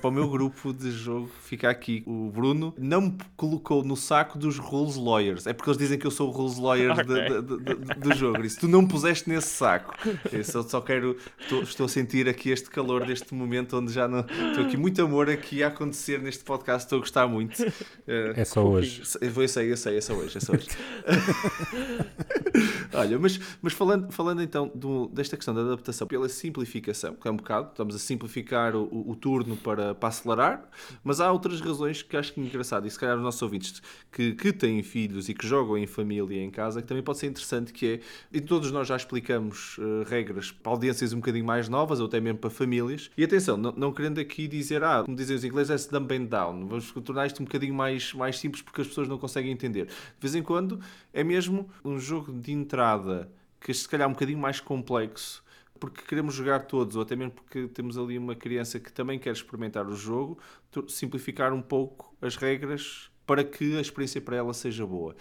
para 0.01 0.07
o 0.07 0.11
meu 0.11 0.27
grupo 0.29 0.73
de 0.73 0.91
jogo 0.91 1.29
fica 1.43 1.69
aqui. 1.69 2.03
O 2.05 2.29
Bruno 2.31 2.73
não 2.77 3.01
me 3.01 3.17
colocou 3.35 3.83
no 3.83 3.95
saco 3.95 4.38
dos 4.38 4.57
rules 4.57 4.95
lawyers. 4.95 5.45
É 5.47 5.53
porque 5.53 5.69
eles 5.69 5.77
dizem 5.77 5.97
que 5.99 6.05
eu 6.07 6.11
sou 6.11 6.29
o 6.29 6.31
rules 6.31 6.57
lawyer 6.57 6.93
de- 6.93 7.01
Ok. 7.01 7.29
de- 7.29 7.41
de- 7.41 7.75
de- 7.75 7.99
do 7.99 8.15
jogo. 8.15 8.43
E 8.45 8.49
se 8.49 8.59
tu 8.59 8.67
não 8.67 8.81
me 8.83 8.88
puseste 8.88 9.29
nesse 9.29 9.47
saco, 9.49 9.93
eu 10.31 10.43
só, 10.43 10.61
só 10.63 10.81
quero. 10.81 11.17
Estou, 11.39 11.61
estou 11.63 11.85
a 11.85 11.89
sentir 11.89 12.27
aqui 12.27 12.49
este 12.49 12.69
calor 12.69 13.05
deste 13.05 13.33
momento 13.33 13.77
onde 13.77 13.91
já 13.93 14.07
não. 14.07 14.19
Estou 14.49 14.65
aqui 14.65 14.77
muito 14.77 15.01
amor 15.01 15.29
aqui 15.29 15.63
a 15.63 15.67
acontecer 15.67 16.19
neste 16.21 16.43
podcast. 16.43 16.85
Estou 16.85 16.97
a 16.97 16.99
gostar 17.01 17.27
muito. 17.27 17.61
Eh, 18.07 18.33
É 18.35 18.45
só 18.45 18.65
hoje. 18.65 19.01
eu 19.21 19.31
vou- 19.31 19.43
eu 19.43 19.49
sei, 19.49 19.71
eu 19.71 19.77
sei, 19.77 19.97
é 19.97 20.01
só 20.01 20.13
hoje, 20.13 20.38
é 20.38 20.41
só 20.41 20.53
hoje. 20.53 20.67
Olha, 22.93 23.19
mas, 23.19 23.39
mas 23.61 23.73
falando, 23.73 24.11
falando 24.15 24.41
então 24.41 24.71
do- 24.73 25.08
desta 25.10 25.36
questão 25.36 25.54
da 25.54 25.62
adaptação 25.62 26.08
pela 26.08 26.28
simplificação, 26.30 27.13
que 27.15 27.28
é 27.28 27.32
um 27.32 27.36
bocado, 27.36 27.69
estamos 27.69 27.95
a 27.95 27.99
simplificar 27.99 28.75
o, 28.75 29.10
o- 29.12 29.15
turno 29.15 29.56
para, 29.58 29.93
para 29.93 30.10
acelerar, 30.10 30.69
mas 31.04 31.19
há 31.19 31.32
outras 31.32 31.60
razões 31.62 32.01
que 32.01 32.15
acho 32.17 32.34
que 32.34 32.39
é 32.39 32.43
engraçado, 32.43 32.88
e 32.88 32.91
se 32.91 32.97
calhar 32.99 33.15
os 33.17 33.23
nossos 33.23 33.41
ouvintes 33.41 33.82
que, 34.12 34.34
que 34.34 34.51
têm 34.54 34.82
filhos 34.84 35.30
e 35.30 35.34
que 35.34 35.45
jogam 35.47 35.78
em 35.78 35.86
família 35.88 36.41
em 36.43 36.49
casa, 36.49 36.82
que 36.82 36.88
também 36.88 37.04
pode 37.04 37.17
ser 37.17 37.28
interessante, 37.28 37.71
que 37.73 37.86
é, 37.86 37.99
e 38.32 38.39
todos 38.41 38.71
nós 38.71 38.88
já 38.88 38.95
explicamos 38.95 39.78
eh, 39.80 40.10
regras 40.10 40.51
para 40.51 40.71
audiências 40.71 41.12
um 41.13 41.17
bocadinho 41.17 41.45
mais 41.45 41.67
novas, 41.69 41.99
ou 41.99 42.06
até 42.08 42.19
mesmo 42.19 42.39
para 42.39 42.49
famílias, 42.49 43.10
e 43.17 43.23
atenção, 43.23 43.58
não, 43.58 43.71
não 43.73 43.91
querendo 43.93 44.19
aqui 44.19 44.47
dizer, 44.47 44.84
ah, 44.84 45.04
como 45.04 45.15
dizem 45.17 45.36
os 45.36 45.43
ingleses, 45.43 45.88
é 45.88 45.89
dumb 45.91 46.13
and 46.15 46.25
down, 46.25 46.67
vamos 46.67 46.91
tornar 47.04 47.25
isto 47.28 47.41
um 47.41 47.45
bocadinho 47.45 47.73
mais, 47.73 48.13
mais 48.13 48.39
simples 48.39 48.62
porque 48.62 48.82
as 48.82 48.88
pessoas 48.88 49.08
não 49.08 49.17
conseguem 49.17 49.51
entender. 49.51 49.86
De 49.86 49.93
vez 50.21 50.36
em 50.36 50.43
quando 50.43 50.80
é 51.13 51.23
mesmo 51.23 51.67
um 51.84 51.99
jogo 51.99 52.32
de 52.32 52.51
entrada 52.51 53.30
que 53.59 53.73
se 53.73 53.87
calhar 53.87 54.05
é 54.05 54.09
um 54.09 54.13
bocadinho 54.13 54.39
mais 54.39 54.59
complexo 54.59 55.45
porque 55.79 56.01
queremos 56.03 56.33
jogar 56.33 56.59
todos, 56.59 56.95
ou 56.95 57.01
até 57.01 57.15
mesmo 57.15 57.33
porque 57.33 57.67
temos 57.67 57.97
ali 57.97 58.17
uma 58.17 58.35
criança 58.35 58.79
que 58.79 58.91
também 58.91 59.19
quer 59.19 59.33
experimentar 59.33 59.87
o 59.87 59.95
jogo, 59.95 60.39
simplificar 60.87 61.53
um 61.53 61.61
pouco 61.61 62.15
as 62.21 62.35
regras 62.35 63.11
para 63.25 63.43
que 63.43 63.77
a 63.77 63.81
experiência 63.81 64.21
para 64.21 64.37
ela 64.37 64.53
seja 64.53 64.85
boa. 64.85 65.15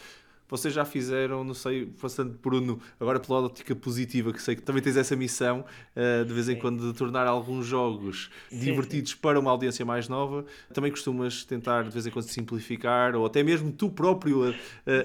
Vocês 0.49 0.73
já 0.75 0.85
fizeram, 0.85 1.43
não 1.43 1.55
sei, 1.55 1.87
passando 2.01 2.39
Bruno, 2.41 2.81
agora 3.01 3.19
pela 3.19 3.41
ótica 3.41 3.75
positiva, 3.75 4.33
que 4.33 4.41
sei 4.43 4.55
que 4.55 4.63
também 4.63 4.83
tens 4.83 4.97
essa 4.97 5.17
missão, 5.17 5.65
eh, 5.97 6.23
de 6.23 6.33
vez 6.33 6.49
em 6.49 6.55
Sim. 6.55 6.61
quando, 6.61 6.93
de 6.93 6.99
tornar 6.99 7.27
alguns 7.27 7.67
jogos 7.67 8.31
Sim, 8.51 8.59
divertidos 8.59 9.15
para 9.15 9.41
uma 9.41 9.51
audiência 9.51 9.85
mais 9.85 10.09
nova. 10.09 10.45
Também 10.73 10.91
costumas 10.91 11.45
tentar, 11.45 11.85
de 11.85 11.91
vez 11.91 12.07
em 12.07 12.11
quando, 12.11 12.27
simplificar, 12.27 13.17
ou 13.17 13.25
até 13.25 13.43
mesmo 13.43 13.73
tu 13.73 13.89
próprio 13.89 14.45
a, 14.45 14.51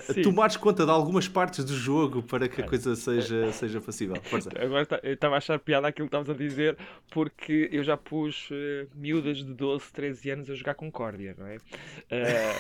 a 0.10 0.13
Sim. 0.13 0.21
tomares 0.23 0.58
conta 0.58 0.86
de 0.86 0.91
algumas 0.91 1.28
partes 1.28 1.63
do 1.63 1.73
jogo 1.75 2.21
para 2.21 2.47
que 2.49 2.62
a 2.62 2.65
coisa 2.67 2.95
seja, 2.95 3.52
seja 3.54 3.80
possível. 3.80 4.15
Força. 4.23 4.49
Agora 4.60 4.86
tá- 4.86 4.99
eu 5.04 5.13
estava 5.13 5.36
a 5.36 5.38
achar 5.38 5.58
piada 5.60 5.88
aquilo 5.88 6.08
que 6.10 6.15
estavas 6.15 6.30
a 6.30 6.38
dizer, 6.38 6.78
porque 7.10 7.69
eu 7.71 7.82
já 7.84 7.95
pus 7.95 8.49
eh, 8.52 8.88
miúdas 8.93 9.38
de 9.38 9.54
12, 9.54 9.86
13 9.93 10.30
anos 10.32 10.49
a 10.49 10.54
jogar 10.56 10.75
Concórdia, 10.75 11.34
não 11.38 11.47
é? 11.47 11.58
Eh, 12.10 12.54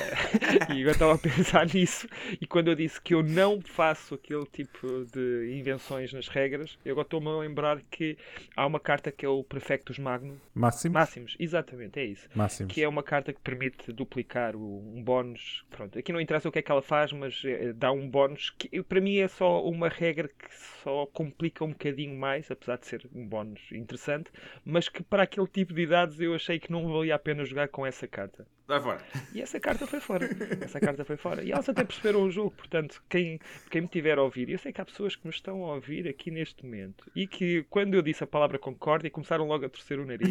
e 0.73 0.81
agora 0.81 0.91
estava 0.91 1.13
a 1.15 1.17
pensar 1.17 1.67
nisso, 1.67 2.07
e 2.39 2.47
quando 2.47 2.68
eu 2.69 2.75
disse 2.75 3.01
que 3.01 3.13
eu 3.13 3.21
não 3.23 3.59
faço 3.61 4.15
aquele 4.15 4.45
tipo 4.45 5.05
de 5.11 5.53
invenções 5.59 6.13
nas 6.13 6.27
regras, 6.27 6.77
eu 6.85 6.91
agora 6.93 7.05
estou-me 7.05 7.27
a 7.27 7.37
lembrar 7.39 7.81
que 7.89 8.17
há 8.55 8.65
uma 8.65 8.79
carta 8.79 9.11
que 9.11 9.25
é 9.25 9.29
o 9.29 9.43
Prefectus 9.43 9.97
Magnum, 9.99 10.37
Máximo? 10.53 10.93
Máximos, 10.93 11.35
exatamente, 11.39 11.99
é 11.99 12.05
isso. 12.05 12.27
Máximos. 12.35 12.73
Que 12.73 12.83
é 12.83 12.87
uma 12.87 13.03
carta 13.03 13.33
que 13.33 13.39
permite 13.41 13.91
duplicar 13.91 14.55
o- 14.55 14.93
um 14.95 15.03
bónus. 15.03 15.65
Pronto, 15.69 15.97
aqui 15.97 16.11
não 16.13 16.21
interessa 16.21 16.47
o 16.49 16.51
que 16.51 16.59
é 16.59 16.61
que 16.61 16.71
ela 16.71 16.81
faz, 16.81 17.11
mas 17.11 17.41
eh, 17.45 17.73
dá 17.73 17.91
um 17.91 18.09
bónus 18.09 18.49
que 18.57 18.81
para 18.83 19.01
mim 19.01 19.17
é 19.17 19.27
só 19.27 19.63
uma 19.65 19.89
regra 19.89 20.27
que 20.27 20.53
só 20.83 21.05
complica 21.07 21.63
um 21.63 21.69
bocadinho 21.69 22.17
mais, 22.17 22.49
apesar 22.51 22.77
de 22.77 22.85
ser 22.87 23.07
um 23.13 23.27
bónus 23.27 23.61
interessante, 23.71 24.31
mas 24.63 24.87
que 24.89 25.03
para 25.03 25.23
aquele 25.23 25.47
tipo 25.47 25.73
de 25.73 25.81
idades 25.81 26.19
eu 26.19 26.33
achei 26.33 26.59
que 26.59 26.71
não 26.71 26.87
valia 26.91 27.15
a 27.15 27.19
pena 27.19 27.43
jogar 27.45 27.67
com 27.69 27.85
essa 27.85 28.07
carta. 28.07 28.45
Vai 28.69 28.79
fora. 28.79 29.01
E 29.33 29.41
essa 29.41 29.59
carta 29.59 29.87
foi 29.87 29.99
fora. 29.99 30.29
Essa 30.61 30.79
carta 30.79 31.03
foi 31.03 31.17
fora. 31.17 31.43
E 31.43 31.51
elas 31.51 31.67
até 31.67 31.83
perceberam 31.83 32.21
o 32.21 32.29
jogo, 32.29 32.51
portanto, 32.51 33.01
quem, 33.09 33.39
quem 33.67 33.81
me 33.81 33.87
tiver 33.87 34.19
a 34.19 34.21
ouvir, 34.21 34.47
eu 34.47 34.59
sei 34.59 34.71
que 34.71 34.79
há 34.79 34.85
pessoas 34.85 35.15
que 35.15 35.25
me 35.25 35.33
estão 35.33 35.65
a 35.65 35.73
ouvir 35.73 36.07
aqui 36.07 36.29
neste 36.29 36.63
momento 36.63 37.09
e 37.15 37.25
que 37.25 37.65
quando 37.67 37.95
eu 37.95 38.01
disse 38.03 38.23
a 38.23 38.27
palavra 38.27 38.59
concórdia 38.59 39.09
começaram 39.09 39.47
logo 39.47 39.65
a 39.65 39.69
torcer 39.69 39.97
o 39.97 40.05
nariz. 40.05 40.29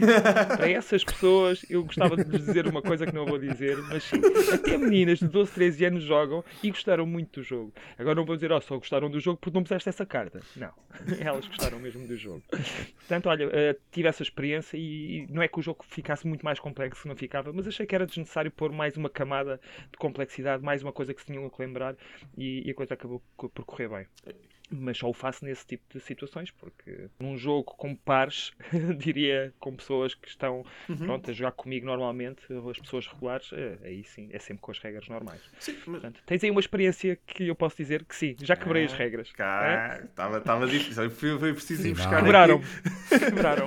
Para 0.57 0.71
essas 0.71 1.03
pessoas 1.03 1.67
eu 1.69 1.83
gostava 1.83 2.17
de 2.17 2.31
lhes 2.31 2.47
dizer 2.47 2.69
uma 2.69 2.81
coisa 2.81 3.07
que 3.07 3.13
não 3.13 3.27
vou 3.27 3.41
dizer, 3.41 3.77
mas 3.89 4.05
sim, 4.05 4.21
até 4.55 4.79
meninas 4.79 5.19
de 5.19 5.27
12, 5.27 5.51
13 5.51 5.85
anos 5.87 6.05
jogam 6.05 6.45
e 6.63 6.71
gostaram 6.71 7.05
muito 7.05 7.41
do 7.41 7.43
jogo. 7.43 7.75
Agora 7.99 8.15
não 8.15 8.25
vou 8.25 8.37
dizer, 8.37 8.53
oh, 8.53 8.61
só 8.61 8.77
gostaram 8.77 9.11
do 9.11 9.19
jogo 9.19 9.39
porque 9.41 9.59
não 9.59 9.65
puseste 9.65 9.89
essa 9.89 10.07
carta. 10.07 10.41
Não, 10.55 10.73
elas 11.19 11.45
gostaram 11.49 11.81
mesmo 11.81 12.07
do 12.07 12.17
jogo. 12.17 12.45
Portanto, 12.99 13.29
olha, 13.29 13.49
eh, 13.53 13.77
tive 13.91 14.07
essa 14.07 14.23
experiência 14.23 14.77
e 14.77 15.27
não 15.29 15.43
é 15.43 15.49
que 15.49 15.59
o 15.59 15.63
jogo 15.63 15.85
ficasse 15.89 16.25
muito 16.25 16.45
mais 16.45 16.61
complexo, 16.61 17.09
não 17.09 17.17
ficava, 17.17 17.53
mas 17.53 17.67
achei 17.67 17.85
que 17.85 17.97
era 17.97 18.07
desnecessário 18.07 18.28
pôr 18.51 18.73
mais 18.73 18.97
uma 18.97 19.11
camada 19.11 19.61
de 19.91 19.99
complexidade, 19.99 20.63
mais 20.63 20.83
uma 20.83 20.93
coisa 20.93 21.15
que 21.15 21.21
se 21.21 21.27
tinham 21.27 21.49
que 21.49 21.61
lembrar 21.61 21.97
e, 22.37 22.67
e 22.67 22.71
a 22.71 22.75
coisa 22.75 22.95
acabou 22.95 23.23
por 23.37 23.65
correr 23.65 23.89
bem. 23.89 24.07
Mas 24.71 24.99
só 24.99 25.09
o 25.09 25.15
faço 25.15 25.47
nesse 25.47 25.67
tipo 25.67 25.83
de 25.95 25.99
situações, 25.99 26.51
porque 26.51 27.09
num 27.19 27.39
jogo 27.39 27.65
com 27.65 27.97
pares, 27.97 28.53
diria 28.99 29.53
com 29.59 29.75
pessoas 29.75 30.15
que 30.15 30.29
estão 30.29 30.63
pronto, 30.99 31.31
a 31.31 31.33
jogar 31.33 31.53
comigo 31.53 31.87
normalmente, 31.87 32.43
as 32.71 32.79
pessoas 32.79 33.07
regulares, 33.07 33.51
eh, 33.55 33.79
aí 33.83 34.05
sim, 34.05 34.29
é 34.31 34.39
sempre 34.39 34.61
com 34.61 34.71
as 34.71 34.79
regras 34.79 35.09
normais. 35.09 35.41
Sim, 35.59 35.73
mas... 35.87 36.03
Portanto, 36.03 36.23
tens 36.27 36.45
aí 36.45 36.51
uma 36.51 36.61
experiência 36.61 37.19
que 37.27 37.49
eu 37.49 37.55
posso 37.55 37.79
dizer 37.79 38.05
que 38.05 38.15
sim, 38.15 38.37
já 38.43 38.57
quebrei 38.57 38.85
as 38.85 38.93
regras. 38.93 39.33
Cá, 39.33 40.03
estava 40.05 40.37
estava 40.37 40.67
difícil. 40.67 41.11
Foi, 41.11 41.39
foi 41.39 41.55
preciso 41.55 41.89
ir 41.89 41.95
buscar. 41.95 42.23
Quebraram. 42.23 42.61
Quebraram. 43.09 43.67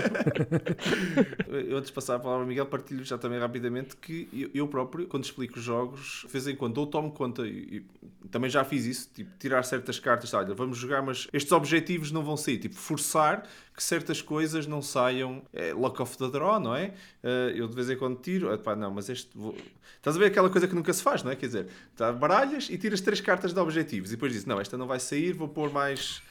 Eu, 1.48 1.78
antes 1.78 1.90
de 1.90 1.94
passar 1.94 2.16
a 2.16 2.20
palavra 2.20 2.44
ao 2.44 2.48
Miguel, 2.48 2.66
partilho 2.66 3.04
já 3.04 3.18
também 3.18 3.40
rapidamente 3.40 3.96
que 3.96 4.52
eu, 4.54 4.68
próprio, 4.68 5.08
quando 5.08 5.24
explico 5.24 5.60
jogos, 5.60 6.24
de 6.26 6.32
vez 6.32 6.48
em 6.48 6.56
quando, 6.56 6.78
ou 6.78 6.88
tomo 6.88 7.12
conta, 7.12 7.46
e, 7.46 7.86
também 8.30 8.50
já 8.50 8.64
fiz 8.64 8.86
isso, 8.86 9.10
tipo, 9.14 9.32
tirar 9.38 9.64
certas 9.64 10.00
cartas, 10.00 10.34
olha, 10.34 10.54
vamos 10.54 10.78
jogar, 10.78 11.02
mas 11.02 11.28
estes 11.34 11.52
objetivos 11.52 12.12
não 12.12 12.24
vão 12.24 12.38
sair, 12.38 12.58
tipo, 12.58 12.76
forçar 12.76 13.48
que 13.76 13.84
certas 13.84 14.22
coisas 14.22 14.68
não 14.68 14.82
saiam, 14.82 15.42
é, 15.54 15.74
lock 15.74 16.02
of 16.02 16.18
the 16.18 16.28
draw, 16.28 16.60
não 16.60 16.76
é? 16.76 16.94
Eh, 17.24 17.54
eu 17.56 17.68
de 17.68 17.76
vez 17.76 17.90
em 17.90 17.98
quando 17.98 18.20
tiro, 18.20 18.56
pá, 18.60 18.76
não, 18.76 18.92
mas 18.92 19.10
este. 19.10 19.30
Vou... 19.36 19.56
Estás 19.96 20.16
a 20.16 20.20
ver 20.20 20.26
aquela 20.26 20.50
coisa 20.50 20.68
que 20.68 20.76
nunca 20.76 20.92
se 20.94 21.02
faz, 21.02 21.24
não 21.24 21.32
é? 21.32 21.36
Quer 21.36 21.46
dizer, 21.46 21.68
tá, 21.96 22.12
baralhas 22.12 22.70
e 22.70 22.78
tiras 22.78 23.02
três 23.02 23.22
cartas 23.22 23.54
de 23.54 23.60
objetivos, 23.60 24.12
e 24.12 24.16
depois 24.16 24.32
dizes, 24.32 24.46
não, 24.46 24.60
esta 24.60 24.78
não 24.78 24.88
vai 24.88 25.00
sair, 25.00 25.34
vou 25.34 25.48
pôr 25.48 25.72
mais. 25.72 26.22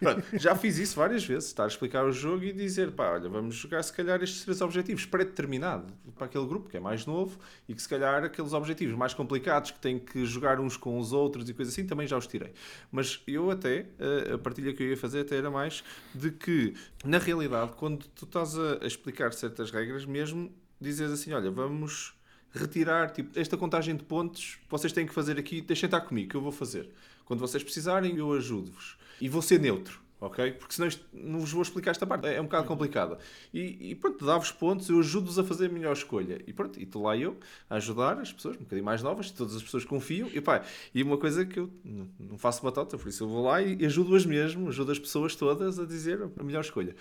Pronto, 0.00 0.22
já 0.38 0.54
fiz 0.54 0.78
isso 0.78 0.96
várias 0.96 1.24
vezes, 1.24 1.48
estar 1.48 1.64
a 1.64 1.66
explicar 1.66 2.04
o 2.04 2.12
jogo 2.12 2.44
e 2.44 2.52
dizer, 2.52 2.90
pá, 2.92 3.12
olha, 3.12 3.28
vamos 3.28 3.54
jogar 3.54 3.82
se 3.82 3.92
calhar 3.92 4.22
estes 4.22 4.44
três 4.44 4.60
objetivos 4.60 5.06
pré-determinado 5.06 5.92
para 6.14 6.26
aquele 6.26 6.46
grupo 6.46 6.68
que 6.68 6.76
é 6.76 6.80
mais 6.80 7.06
novo 7.06 7.38
e 7.68 7.74
que 7.74 7.80
se 7.80 7.88
calhar 7.88 8.24
aqueles 8.24 8.52
objetivos 8.52 8.96
mais 8.96 9.14
complicados 9.14 9.70
que 9.70 9.78
têm 9.78 9.98
que 9.98 10.24
jogar 10.24 10.60
uns 10.60 10.76
com 10.76 10.98
os 10.98 11.12
outros 11.12 11.48
e 11.48 11.54
coisas 11.54 11.74
assim, 11.74 11.86
também 11.86 12.06
já 12.06 12.16
os 12.16 12.26
tirei. 12.26 12.52
Mas 12.90 13.22
eu 13.26 13.50
até, 13.50 13.86
eh, 13.98 14.34
a 14.34 14.38
partilha 14.38 14.72
que 14.72 14.82
eu 14.82 14.88
ia 14.88 14.96
fazer 14.96 15.20
até 15.20 15.36
era 15.36 15.50
mais 15.50 15.82
de 16.14 16.30
que, 16.30 16.74
na 17.04 17.18
realidade, 17.18 17.72
quando 17.76 18.06
tu 18.08 18.24
estás 18.24 18.56
a, 18.58 18.86
explicar 18.86 19.32
certas 19.32 19.70
regras, 19.70 20.04
mesmo 20.04 20.50
dizes 20.80 21.10
assim, 21.10 21.32
olha, 21.32 21.50
vamos 21.50 22.14
retirar, 22.52 23.10
tipo, 23.10 23.38
esta 23.38 23.56
contagem 23.56 23.96
de 23.96 24.02
pontos, 24.02 24.58
vocês 24.68 24.92
têm 24.92 25.06
que 25.06 25.12
fazer 25.12 25.38
aqui, 25.38 25.60
deixem 25.60 25.86
estar 25.86 26.00
comigo, 26.00 26.30
que 26.30 26.36
eu 26.36 26.40
vou 26.40 26.52
fazer. 26.52 26.90
Quando 27.24 27.40
vocês 27.40 27.62
precisarem, 27.62 28.16
eu 28.16 28.32
ajudo-vos. 28.32 28.95
E 29.20 29.28
vou 29.28 29.42
ser 29.42 29.60
neutro 29.60 30.06
ok? 30.20 30.52
Porque 30.52 30.74
senão 30.74 30.88
isto, 30.88 31.04
não 31.12 31.40
vos 31.40 31.52
vou 31.52 31.62
explicar 31.62 31.90
esta 31.90 32.06
parte, 32.06 32.26
é, 32.26 32.36
é 32.36 32.40
um 32.40 32.44
bocado 32.44 32.66
complicada. 32.66 33.18
E, 33.52 33.90
e 33.90 33.94
pronto, 33.94 34.24
dá-vos 34.24 34.50
pontos, 34.50 34.88
eu 34.88 34.98
ajudo-vos 34.98 35.38
a 35.38 35.44
fazer 35.44 35.66
a 35.66 35.68
melhor 35.68 35.92
escolha. 35.92 36.40
E 36.46 36.52
pronto, 36.52 36.78
e 36.78 36.84
estou 36.84 37.02
lá 37.02 37.16
eu 37.16 37.36
a 37.68 37.76
ajudar 37.76 38.18
as 38.18 38.32
pessoas, 38.32 38.56
um 38.56 38.60
bocadinho 38.60 38.84
mais 38.84 39.02
novas, 39.02 39.30
todas 39.30 39.56
as 39.56 39.62
pessoas 39.62 39.84
confiam. 39.84 40.28
E 40.32 40.40
pá, 40.40 40.64
e 40.94 41.02
uma 41.02 41.18
coisa 41.18 41.44
que 41.44 41.58
eu 41.58 41.70
não 42.18 42.38
faço 42.38 42.62
batata, 42.62 42.96
por 42.96 43.08
isso 43.08 43.24
eu 43.24 43.28
vou 43.28 43.44
lá 43.44 43.62
e 43.62 43.84
ajudo-as 43.84 44.24
mesmo, 44.24 44.68
ajudo 44.68 44.92
as 44.92 44.98
pessoas 44.98 45.34
todas 45.34 45.78
a 45.78 45.84
dizer 45.84 46.20
a 46.38 46.42
melhor 46.42 46.60
escolha. 46.60 46.94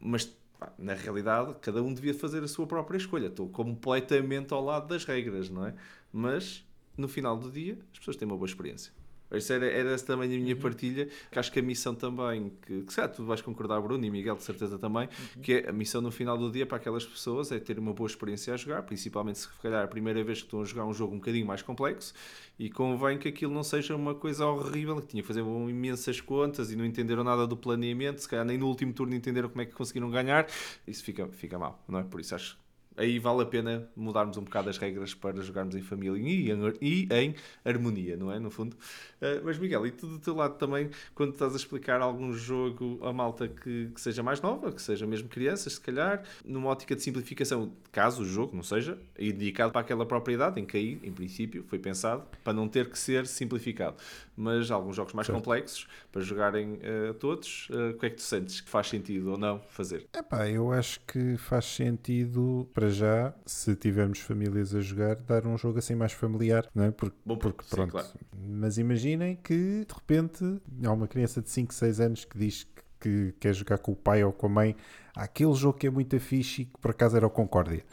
Mas 0.00 0.34
na 0.78 0.94
realidade, 0.94 1.54
cada 1.60 1.82
um 1.82 1.92
devia 1.92 2.14
fazer 2.14 2.42
a 2.42 2.48
sua 2.48 2.66
própria 2.66 2.96
escolha. 2.96 3.26
Estou 3.26 3.48
completamente 3.48 4.52
ao 4.54 4.64
lado 4.64 4.88
das 4.88 5.04
regras, 5.04 5.50
não 5.50 5.66
é? 5.66 5.74
Mas 6.12 6.64
no 6.96 7.08
final 7.08 7.36
do 7.36 7.50
dia, 7.50 7.78
as 7.92 7.98
pessoas 7.98 8.16
têm 8.16 8.26
uma 8.26 8.36
boa 8.36 8.46
experiência. 8.46 8.90
Isso 9.32 9.52
era, 9.52 9.66
era 9.66 9.98
também 9.98 10.34
a 10.34 10.38
minha 10.38 10.54
uhum. 10.54 10.60
partilha, 10.60 11.08
que 11.30 11.38
acho 11.38 11.50
que 11.50 11.58
a 11.58 11.62
missão 11.62 11.94
também, 11.94 12.52
que, 12.66 12.82
que 12.82 12.92
certo, 12.92 13.16
tu 13.16 13.24
vais 13.24 13.40
concordar, 13.40 13.80
Bruno 13.80 14.04
e 14.04 14.10
Miguel, 14.10 14.36
de 14.36 14.42
certeza 14.42 14.78
também, 14.78 15.08
uhum. 15.36 15.42
que 15.42 15.52
é 15.54 15.68
a 15.68 15.72
missão 15.72 16.00
no 16.00 16.10
final 16.10 16.38
do 16.38 16.50
dia 16.50 16.64
para 16.64 16.76
aquelas 16.76 17.04
pessoas 17.04 17.50
é 17.50 17.58
ter 17.58 17.78
uma 17.78 17.92
boa 17.92 18.06
experiência 18.06 18.54
a 18.54 18.56
jogar, 18.56 18.82
principalmente 18.82 19.38
se 19.40 19.48
calhar 19.62 19.84
a 19.84 19.88
primeira 19.88 20.22
vez 20.22 20.38
que 20.38 20.46
estão 20.46 20.62
a 20.62 20.64
jogar 20.64 20.84
um 20.84 20.94
jogo 20.94 21.14
um 21.14 21.18
bocadinho 21.18 21.46
mais 21.46 21.62
complexo, 21.62 22.14
e 22.58 22.70
convém 22.70 23.18
que 23.18 23.28
aquilo 23.28 23.52
não 23.52 23.62
seja 23.62 23.94
uma 23.96 24.14
coisa 24.14 24.46
horrível, 24.46 25.00
que 25.00 25.08
tinha 25.08 25.22
que 25.22 25.26
fazer 25.26 25.40
imensas 25.40 26.20
contas 26.20 26.70
e 26.70 26.76
não 26.76 26.84
entenderam 26.84 27.24
nada 27.24 27.46
do 27.46 27.56
planeamento, 27.56 28.20
se 28.20 28.28
calhar 28.28 28.44
nem 28.44 28.56
no 28.56 28.66
último 28.66 28.92
turno 28.92 29.14
entenderam 29.14 29.48
como 29.48 29.60
é 29.62 29.66
que 29.66 29.72
conseguiram 29.72 30.10
ganhar, 30.10 30.46
isso 30.86 31.02
fica, 31.02 31.26
fica 31.28 31.58
mal, 31.58 31.82
não 31.88 31.98
é? 31.98 32.04
Por 32.04 32.20
isso 32.20 32.34
acho 32.34 32.65
aí 32.96 33.18
vale 33.18 33.42
a 33.42 33.46
pena 33.46 33.88
mudarmos 33.94 34.36
um 34.36 34.42
bocado 34.42 34.70
as 34.70 34.78
regras 34.78 35.14
para 35.14 35.40
jogarmos 35.42 35.74
em 35.74 35.82
família 35.82 36.18
e 36.18 36.50
em, 36.50 36.74
e 36.80 37.08
em 37.10 37.34
harmonia, 37.64 38.16
não 38.16 38.32
é? 38.32 38.38
No 38.38 38.50
fundo. 38.50 38.74
Uh, 39.20 39.44
mas 39.44 39.58
Miguel, 39.58 39.86
e 39.86 39.90
tu 39.90 40.06
do 40.06 40.18
teu 40.18 40.34
lado 40.34 40.56
também, 40.56 40.90
quando 41.14 41.32
estás 41.32 41.52
a 41.52 41.56
explicar 41.56 42.00
algum 42.00 42.32
jogo 42.32 42.98
a 43.02 43.12
malta 43.12 43.48
que, 43.48 43.90
que, 43.94 44.00
seja 44.00 44.22
mais 44.22 44.40
nova, 44.40 44.72
que 44.72 44.80
seja 44.80 45.06
mesmo 45.06 45.28
crianças, 45.28 45.74
se 45.74 45.80
calhar, 45.80 46.22
numa 46.44 46.68
ótica 46.68 46.94
de 46.94 47.02
simplificação, 47.02 47.72
caso 47.92 48.22
o 48.22 48.24
jogo 48.24 48.54
não 48.54 48.62
seja 48.62 48.98
indicado 49.18 49.72
para 49.72 49.80
aquela 49.80 50.06
propriedade 50.06 50.60
em 50.60 50.64
que 50.64 50.76
aí, 50.76 51.00
em 51.02 51.12
princípio, 51.12 51.64
foi 51.68 51.78
pensado 51.78 52.24
para 52.42 52.52
não 52.52 52.68
ter 52.68 52.88
que 52.88 52.98
ser 52.98 53.26
simplificado. 53.26 53.96
Mas 54.36 54.70
alguns 54.70 54.96
jogos 54.96 55.12
mais 55.12 55.26
certo. 55.26 55.38
complexos, 55.38 55.86
para 56.12 56.22
jogarem 56.22 56.74
uh, 56.74 57.14
todos, 57.14 57.68
uh, 57.70 57.90
o 57.90 57.98
que 57.98 58.06
é 58.06 58.10
que 58.10 58.16
tu 58.16 58.22
sentes 58.22 58.60
que 58.60 58.68
faz 58.68 58.88
sentido 58.88 59.32
ou 59.32 59.38
não 59.38 59.60
fazer? 59.60 60.06
Epá, 60.14 60.48
eu 60.48 60.72
acho 60.72 61.00
que 61.06 61.36
faz 61.36 61.64
sentido 61.64 62.68
para 62.74 62.85
já, 62.88 63.34
se 63.44 63.74
tivermos 63.74 64.20
famílias 64.20 64.74
a 64.74 64.80
jogar, 64.80 65.16
dar 65.16 65.46
um 65.46 65.56
jogo 65.56 65.78
assim 65.78 65.94
mais 65.94 66.12
familiar, 66.12 66.68
não 66.74 66.84
é? 66.84 66.90
Porque, 66.90 67.16
Bom, 67.24 67.36
porque 67.36 67.64
sim, 67.64 67.70
pronto. 67.70 67.92
Claro. 67.92 68.08
Mas 68.48 68.78
imaginem 68.78 69.36
que 69.36 69.84
de 69.84 69.94
repente 69.94 70.44
há 70.84 70.92
uma 70.92 71.08
criança 71.08 71.42
de 71.42 71.50
5, 71.50 71.72
6 71.74 72.00
anos 72.00 72.24
que 72.24 72.38
diz 72.38 72.64
que, 72.64 72.82
que 73.00 73.34
quer 73.40 73.54
jogar 73.54 73.78
com 73.78 73.92
o 73.92 73.96
pai 73.96 74.24
ou 74.24 74.32
com 74.32 74.46
a 74.46 74.50
mãe. 74.50 74.76
Há 75.14 75.24
aquele 75.24 75.54
jogo 75.54 75.78
que 75.78 75.86
é 75.86 75.90
muito 75.90 76.18
fixe 76.20 76.62
e 76.62 76.64
que 76.66 76.78
por 76.78 76.90
acaso 76.90 77.16
era 77.16 77.26
o 77.26 77.30
Concórdia. 77.30 77.84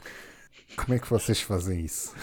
Como 0.76 0.94
é 0.94 0.98
que 0.98 1.08
vocês 1.08 1.40
fazem 1.40 1.84
isso? 1.84 2.14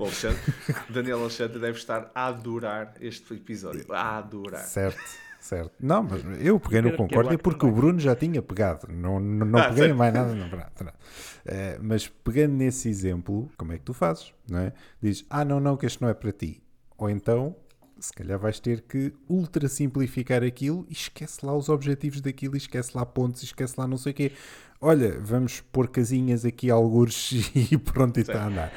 O 0.00 0.04
Alexandre, 0.04 0.40
Daniel 0.88 1.20
Alexandre 1.20 1.58
deve 1.58 1.78
estar 1.78 2.10
a 2.14 2.26
adorar 2.26 2.94
este 3.00 3.34
episódio. 3.34 3.84
A 3.92 4.18
adorar. 4.18 4.64
Certo. 4.64 5.25
Certo. 5.46 5.70
Não, 5.78 6.02
mas 6.02 6.24
eu 6.44 6.58
peguei 6.58 6.82
no 6.82 6.96
Concórdia 6.96 7.38
porque 7.38 7.64
o 7.64 7.70
Bruno 7.70 8.00
já 8.00 8.16
tinha 8.16 8.42
pegado. 8.42 8.88
Não, 8.92 9.20
não, 9.20 9.46
não 9.46 9.58
ah, 9.60 9.68
peguei 9.68 9.84
certo. 9.84 9.96
mais 9.96 10.12
nada. 10.12 10.34
Não. 10.34 10.44
Uh, 10.48 10.92
mas 11.80 12.08
pegando 12.08 12.54
nesse 12.54 12.88
exemplo, 12.88 13.48
como 13.56 13.72
é 13.72 13.78
que 13.78 13.84
tu 13.84 13.94
fazes? 13.94 14.34
Não 14.50 14.58
é? 14.58 14.72
Dizes, 15.00 15.24
ah, 15.30 15.44
não, 15.44 15.60
não, 15.60 15.76
que 15.76 15.86
este 15.86 16.02
não 16.02 16.08
é 16.08 16.14
para 16.14 16.32
ti. 16.32 16.60
Ou 16.98 17.08
então, 17.08 17.54
se 18.00 18.12
calhar 18.12 18.40
vais 18.40 18.58
ter 18.58 18.80
que 18.80 19.12
ultra 19.28 19.68
simplificar 19.68 20.42
aquilo 20.42 20.84
e 20.88 20.92
esquece 20.92 21.46
lá 21.46 21.56
os 21.56 21.68
objetivos 21.68 22.20
daquilo, 22.20 22.56
esquece 22.56 22.90
lá 22.96 23.06
pontos, 23.06 23.42
e 23.42 23.44
esquece 23.44 23.74
lá 23.78 23.86
não 23.86 23.96
sei 23.96 24.10
o 24.10 24.14
quê. 24.16 24.32
Olha, 24.80 25.16
vamos 25.20 25.60
pôr 25.60 25.86
casinhas 25.86 26.44
aqui, 26.44 26.72
algures 26.72 27.30
e 27.54 27.78
pronto, 27.78 28.18
e 28.18 28.22
está 28.22 28.42
a 28.42 28.46
andar. 28.48 28.72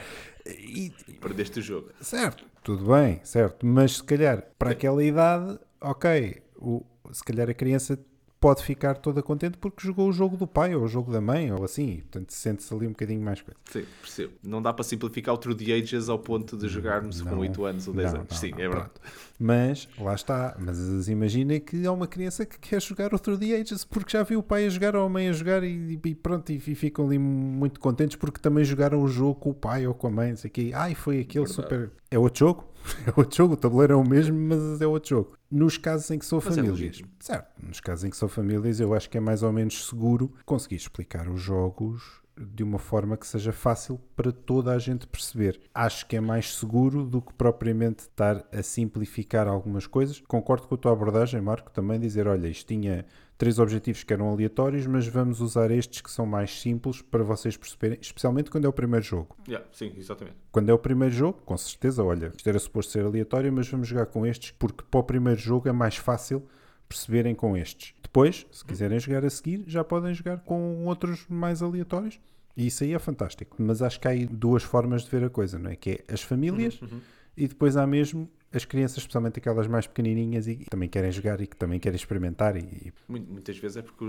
E, 0.46 0.92
Perdeste 1.20 1.62
o 1.62 1.64
jogo. 1.64 1.90
Certo, 2.00 2.46
tudo 2.62 2.94
bem, 2.94 3.22
certo. 3.24 3.66
Mas 3.66 3.98
se 3.98 4.04
calhar 4.04 4.44
para 4.60 4.70
aquela 4.70 5.04
idade, 5.04 5.58
ok, 5.82 6.44
o, 6.60 6.86
se 7.12 7.24
calhar 7.24 7.50
a 7.50 7.54
criança 7.54 7.98
pode 8.40 8.64
ficar 8.64 8.96
toda 8.96 9.22
contente 9.22 9.58
porque 9.58 9.86
jogou 9.86 10.08
o 10.08 10.14
jogo 10.14 10.38
do 10.38 10.48
pai 10.48 10.74
ou 10.74 10.84
o 10.84 10.88
jogo 10.88 11.12
da 11.12 11.20
mãe 11.20 11.52
ou 11.52 11.64
assim, 11.64 11.98
portanto 11.98 12.32
sente-se 12.32 12.74
ali 12.74 12.88
um 12.88 12.92
bocadinho 12.92 13.22
mais 13.22 13.42
coisa. 13.42 13.60
Sim, 13.70 13.86
percebo. 14.02 14.34
Não 14.42 14.62
dá 14.62 14.72
para 14.72 14.84
simplificar 14.84 15.36
o 15.36 15.38
True 15.38 15.56
the 15.56 15.74
Ages 15.74 16.08
ao 16.08 16.18
ponto 16.18 16.58
de 16.58 16.68
jogarmos 16.70 17.22
não, 17.22 17.32
com 17.32 17.38
8 17.40 17.66
anos 17.66 17.88
ou 17.88 17.94
10 17.94 18.14
não, 18.14 18.20
anos. 18.22 18.32
Não, 18.32 18.38
Sim, 18.38 18.52
é 18.54 18.70
verdade. 18.70 18.92
Mas, 19.40 19.88
lá 19.98 20.14
está, 20.14 20.58
mas 20.60 21.08
imagina 21.08 21.58
que 21.62 21.86
há 21.86 21.92
uma 21.94 22.08
criança 22.08 22.46
que 22.46 22.60
quer 22.60 22.82
jogar 22.82 23.14
o 23.14 23.18
True 23.18 23.38
the 23.38 23.56
Ages 23.56 23.86
porque 23.86 24.18
já 24.18 24.22
viu 24.22 24.40
o 24.40 24.44
pai 24.44 24.66
a 24.66 24.70
jogar 24.70 24.98
ou 24.98 25.06
a 25.06 25.10
mãe 25.10 25.30
a 25.30 25.32
jogar 25.32 25.64
e, 25.64 25.98
e 26.04 26.16
pronto, 26.16 26.52
e, 26.52 26.58
e, 26.58 26.76
ficam 26.76 27.06
ali 27.06 27.18
muito 27.18 27.80
contentes 27.80 28.18
porque 28.18 28.42
também 28.42 28.66
jogaram 28.66 29.02
o 29.02 29.08
jogo 29.08 29.36
com 29.36 29.52
o 29.52 29.54
pai 29.54 29.88
ou 29.88 29.94
com 29.94 30.08
a 30.08 30.10
mãe, 30.10 30.32
não 30.32 30.38
sei 30.38 30.50
o 30.50 30.52
quê. 30.52 30.72
Ai, 30.74 30.94
foi 30.94 31.22
aquele 31.22 31.46
verdade. 31.46 31.70
super... 31.70 31.92
É 32.12 32.20
outro 32.20 32.40
jogo? 32.40 32.70
É 33.06 33.14
outro 33.16 33.36
jogo, 33.36 33.54
o 33.54 33.58
tabuleiro 33.58 33.94
é 33.94 33.96
o 33.96 34.08
mesmo, 34.08 34.38
mas 34.38 34.82
é 34.82 34.88
outro 34.88 35.10
jogo. 35.10 35.38
Nos 35.52 35.78
casos 35.78 36.10
em 36.12 36.18
que 36.18 36.26
são 36.26 36.42
mas 36.44 36.58
é 36.58 36.62
famílias, 36.62 37.02
é 37.02 37.04
certo, 37.20 37.48
nos 37.62 37.80
casos 37.80 38.06
em 38.06 38.10
que 38.10 38.18
são 38.18 38.28
famílias, 38.28 38.80
eu 38.80 38.94
acho 38.94 39.10
que 39.10 39.18
é 39.18 39.22
mais 39.22 39.44
ou 39.44 39.52
menos 39.52 39.88
seguro 39.88 40.34
conseguir 40.46 40.78
explicar 40.78 41.28
os 41.30 41.42
jogos 41.42 42.19
de 42.40 42.64
uma 42.64 42.80
forma 42.80 43.18
que 43.18 43.28
seja 43.28 43.52
fácil 43.52 44.00
para 44.16 44.32
toda 44.32 44.72
a 44.72 44.80
gente 44.80 45.06
perceber. 45.06 45.60
Acho 45.74 46.06
que 46.06 46.16
é 46.16 46.22
mais 46.22 46.56
seguro 46.56 47.06
do 47.06 47.22
que 47.22 47.34
propriamente 47.34 48.04
estar 48.04 48.48
a 48.52 48.64
simplificar 48.64 49.48
algumas 49.48 49.86
coisas. 49.86 50.22
Concordo 50.28 50.68
com 50.68 50.76
a 50.76 50.78
tua 50.78 50.92
abordagem, 50.94 51.42
Marco, 51.42 51.72
também 51.72 52.00
dizer, 52.00 52.28
olha, 52.28 52.48
isto 52.48 52.68
tinha 52.68 53.06
três 53.38 53.58
objetivos 53.58 54.04
que 54.04 54.14
eram 54.14 54.30
aleatórios, 54.30 54.86
mas 54.86 55.08
vamos 55.08 55.40
usar 55.40 55.72
estes 55.72 56.02
que 56.02 56.12
são 56.12 56.26
mais 56.26 56.60
simples 56.60 57.02
para 57.02 57.24
vocês 57.24 57.56
perceberem, 57.56 57.98
especialmente 58.02 58.52
quando 58.52 58.66
é 58.66 58.68
o 58.68 58.74
primeiro 58.74 59.06
jogo. 59.06 59.36
Yeah, 59.48 59.66
sim, 59.72 59.94
exatamente. 59.98 60.36
Quando 60.52 60.70
é 60.70 60.74
o 60.74 60.78
primeiro 60.78 61.14
jogo, 61.14 61.42
com 61.46 61.58
certeza, 61.58 62.04
olha, 62.04 62.32
isto 62.36 62.48
era 62.48 62.60
suposto 62.60 62.92
ser 62.92 63.06
aleatório, 63.06 63.52
mas 63.52 63.70
vamos 63.70 63.88
jogar 63.88 64.08
com 64.08 64.26
estes, 64.26 64.52
porque 64.52 64.84
para 64.90 65.00
o 65.00 65.04
primeiro 65.04 65.40
jogo 65.40 65.70
é 65.70 65.72
mais 65.72 65.96
fácil 65.96 66.46
perceberem 66.90 67.36
com 67.36 67.56
estes. 67.56 67.94
Depois, 68.02 68.48
se 68.52 68.66
quiserem 68.66 69.00
jogar 69.00 69.24
a 69.24 69.30
seguir, 69.30 69.64
já 69.68 69.84
podem 69.84 70.14
jogar 70.14 70.40
com 70.40 70.86
outros 70.86 71.26
mais 71.30 71.62
aleatórios. 71.62 72.20
E 72.58 72.66
isso 72.68 72.84
aí 72.84 72.94
é 72.94 73.00
fantástico. 73.00 73.56
Mas 73.60 73.82
acho 73.82 74.00
que 74.00 74.08
há 74.08 74.12
aí 74.12 74.26
duas 74.26 74.64
formas 74.64 75.04
de 75.04 75.12
ver 75.12 75.24
a 75.24 75.30
coisa, 75.30 75.60
não 75.60 75.70
é? 75.70 75.76
Que 75.76 75.92
é 75.92 76.14
as 76.14 76.22
famílias 76.22 76.82
uhum, 76.82 76.90
uhum. 76.92 77.02
e 77.38 77.48
depois 77.48 77.78
há 77.78 77.86
mesmo 77.86 78.30
as 78.52 78.66
crianças, 78.66 78.98
especialmente 78.98 79.38
aquelas 79.38 79.68
mais 79.68 79.86
pequenininhas 79.86 80.48
e 80.48 80.56
que 80.56 80.66
também 80.66 80.90
querem 80.90 81.12
jogar 81.12 81.40
e 81.40 81.46
que 81.46 81.56
também 81.56 81.80
querem 81.80 81.96
experimentar. 81.96 82.58
E... 82.58 82.92
Muitas 83.08 83.58
vezes 83.60 83.78
é 83.78 83.82
porque 83.84 84.04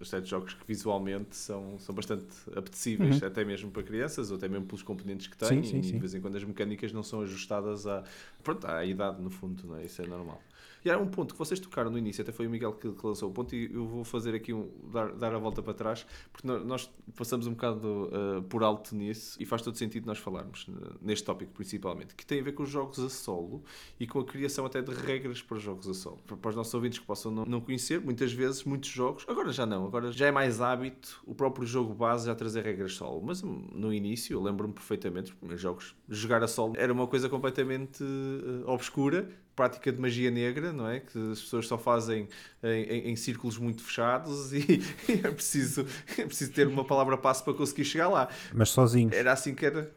os 0.00 0.08
sete 0.08 0.28
jogos 0.28 0.54
que 0.54 0.66
visualmente 0.66 1.36
são, 1.36 1.78
são 1.78 1.94
bastante 1.94 2.24
apetecíveis, 2.56 3.20
uhum. 3.20 3.28
até 3.28 3.44
mesmo 3.44 3.70
para 3.70 3.82
crianças, 3.82 4.30
ou 4.30 4.38
até 4.38 4.48
mesmo 4.48 4.64
pelos 4.64 4.82
componentes 4.82 5.26
que 5.26 5.36
têm, 5.36 5.62
sim, 5.62 5.82
sim, 5.82 5.88
e 5.90 5.92
de 5.92 5.98
vez 5.98 6.14
em 6.14 6.20
quando 6.20 6.36
as 6.36 6.44
mecânicas 6.44 6.92
não 6.92 7.02
são 7.02 7.20
ajustadas 7.20 7.86
à, 7.86 8.02
pronto, 8.42 8.66
à 8.66 8.84
idade, 8.84 9.20
no 9.20 9.30
fundo, 9.30 9.66
não 9.66 9.76
é? 9.76 9.84
isso 9.84 10.00
é 10.00 10.06
normal. 10.06 10.40
E 10.86 10.90
há 10.90 10.96
um 10.96 11.08
ponto 11.08 11.34
que 11.34 11.38
vocês 11.40 11.58
tocaram 11.58 11.90
no 11.90 11.98
início, 11.98 12.22
até 12.22 12.30
foi 12.30 12.46
o 12.46 12.50
Miguel 12.50 12.72
que, 12.72 12.88
que 12.92 13.04
lançou 13.04 13.28
o 13.28 13.32
ponto, 13.32 13.56
e 13.56 13.74
eu 13.74 13.84
vou 13.88 14.04
fazer 14.04 14.36
aqui 14.36 14.52
um. 14.52 14.70
dar, 14.84 15.12
dar 15.14 15.34
a 15.34 15.38
volta 15.38 15.60
para 15.60 15.74
trás, 15.74 16.06
porque 16.32 16.46
nós 16.46 16.88
passamos 17.16 17.48
um 17.48 17.54
bocado 17.54 18.08
uh, 18.08 18.42
por 18.44 18.62
alto 18.62 18.94
nisso 18.94 19.36
e 19.42 19.44
faz 19.44 19.62
todo 19.62 19.76
sentido 19.76 20.06
nós 20.06 20.18
falarmos 20.18 20.68
neste 21.02 21.24
tópico 21.24 21.50
principalmente, 21.52 22.14
que 22.14 22.24
tem 22.24 22.38
a 22.38 22.42
ver 22.44 22.52
com 22.52 22.62
os 22.62 22.70
jogos 22.70 23.00
a 23.00 23.08
solo 23.08 23.64
e 23.98 24.06
com 24.06 24.20
a 24.20 24.24
criação 24.24 24.64
até 24.64 24.80
de 24.80 24.94
regras 24.94 25.42
para 25.42 25.56
os 25.56 25.62
jogos 25.64 25.88
a 25.88 25.94
solo. 25.94 26.18
Para 26.40 26.50
os 26.50 26.54
nossos 26.54 26.72
ouvintes 26.72 27.00
que 27.00 27.04
possam 27.04 27.32
não, 27.32 27.44
não 27.44 27.60
conhecer, 27.60 28.00
muitas 28.00 28.32
vezes, 28.32 28.62
muitos 28.62 28.88
jogos, 28.88 29.24
agora 29.26 29.50
já 29.50 29.66
não, 29.66 29.86
agora 29.86 30.12
já 30.12 30.28
é 30.28 30.30
mais 30.30 30.60
hábito 30.60 31.20
o 31.26 31.34
próprio 31.34 31.66
jogo 31.66 31.94
base 31.94 32.26
já 32.26 32.34
trazer 32.36 32.62
regras 32.62 32.94
solo, 32.94 33.20
mas 33.26 33.42
hum, 33.42 33.66
no 33.72 33.92
início, 33.92 34.34
eu 34.34 34.40
lembro-me 34.40 34.72
perfeitamente, 34.72 35.34
os 35.42 35.48
meus 35.48 35.60
jogos, 35.60 35.96
jogar 36.08 36.44
a 36.44 36.46
solo 36.46 36.74
era 36.76 36.92
uma 36.92 37.08
coisa 37.08 37.28
completamente 37.28 38.04
uh, 38.04 38.70
obscura 38.70 39.28
prática 39.56 39.90
de 39.90 39.98
magia 39.98 40.30
negra, 40.30 40.72
não 40.72 40.86
é? 40.86 41.00
Que 41.00 41.32
as 41.32 41.40
pessoas 41.40 41.66
só 41.66 41.78
fazem 41.78 42.28
em, 42.62 42.68
em, 42.68 43.10
em 43.10 43.16
círculos 43.16 43.56
muito 43.56 43.82
fechados 43.82 44.52
e, 44.52 44.82
e, 45.08 45.12
é, 45.24 45.30
preciso, 45.30 45.86
é 46.18 46.26
preciso 46.26 46.52
ter 46.52 46.68
uma 46.68 46.84
palavra 46.84 47.16
passo 47.16 47.42
para 47.42 47.54
conseguir 47.54 47.86
chegar 47.86 48.08
lá. 48.08 48.28
Mas 48.52 48.68
sozinho. 48.68 49.10
Era 49.12 49.32
assim 49.32 49.54
que 49.54 49.64
era. 49.64 49.90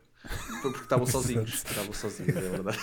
Porque 0.62 0.80
estavam 0.80 1.06
sozinhos. 1.06 1.54
estavam 1.66 1.94
sozinhos, 1.94 2.36
é 2.36 2.50
verdade. 2.50 2.80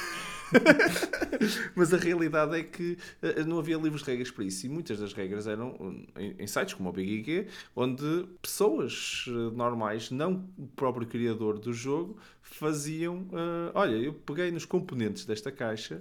Mas 1.75 1.93
a 1.93 1.97
realidade 1.97 2.57
é 2.57 2.63
que 2.63 2.97
uh, 3.21 3.45
não 3.45 3.59
havia 3.59 3.77
livros 3.77 4.03
de 4.03 4.11
regras 4.11 4.31
para 4.31 4.45
isso 4.45 4.65
e 4.65 4.69
muitas 4.69 4.99
das 5.01 5.13
regras 5.13 5.47
eram 5.47 6.07
em, 6.17 6.37
em 6.39 6.47
sites 6.47 6.75
como 6.75 6.89
o 6.89 6.93
BigG, 6.93 7.49
onde 7.75 8.29
pessoas 8.41 9.25
normais, 9.55 10.11
não 10.11 10.49
o 10.57 10.69
próprio 10.69 11.07
criador 11.07 11.59
do 11.59 11.73
jogo, 11.73 12.17
faziam: 12.41 13.23
uh, 13.33 13.73
Olha, 13.75 13.97
eu 13.97 14.15
peguei 14.15 14.51
nos 14.53 14.65
componentes 14.65 15.25
desta 15.25 15.51
caixa 15.51 16.01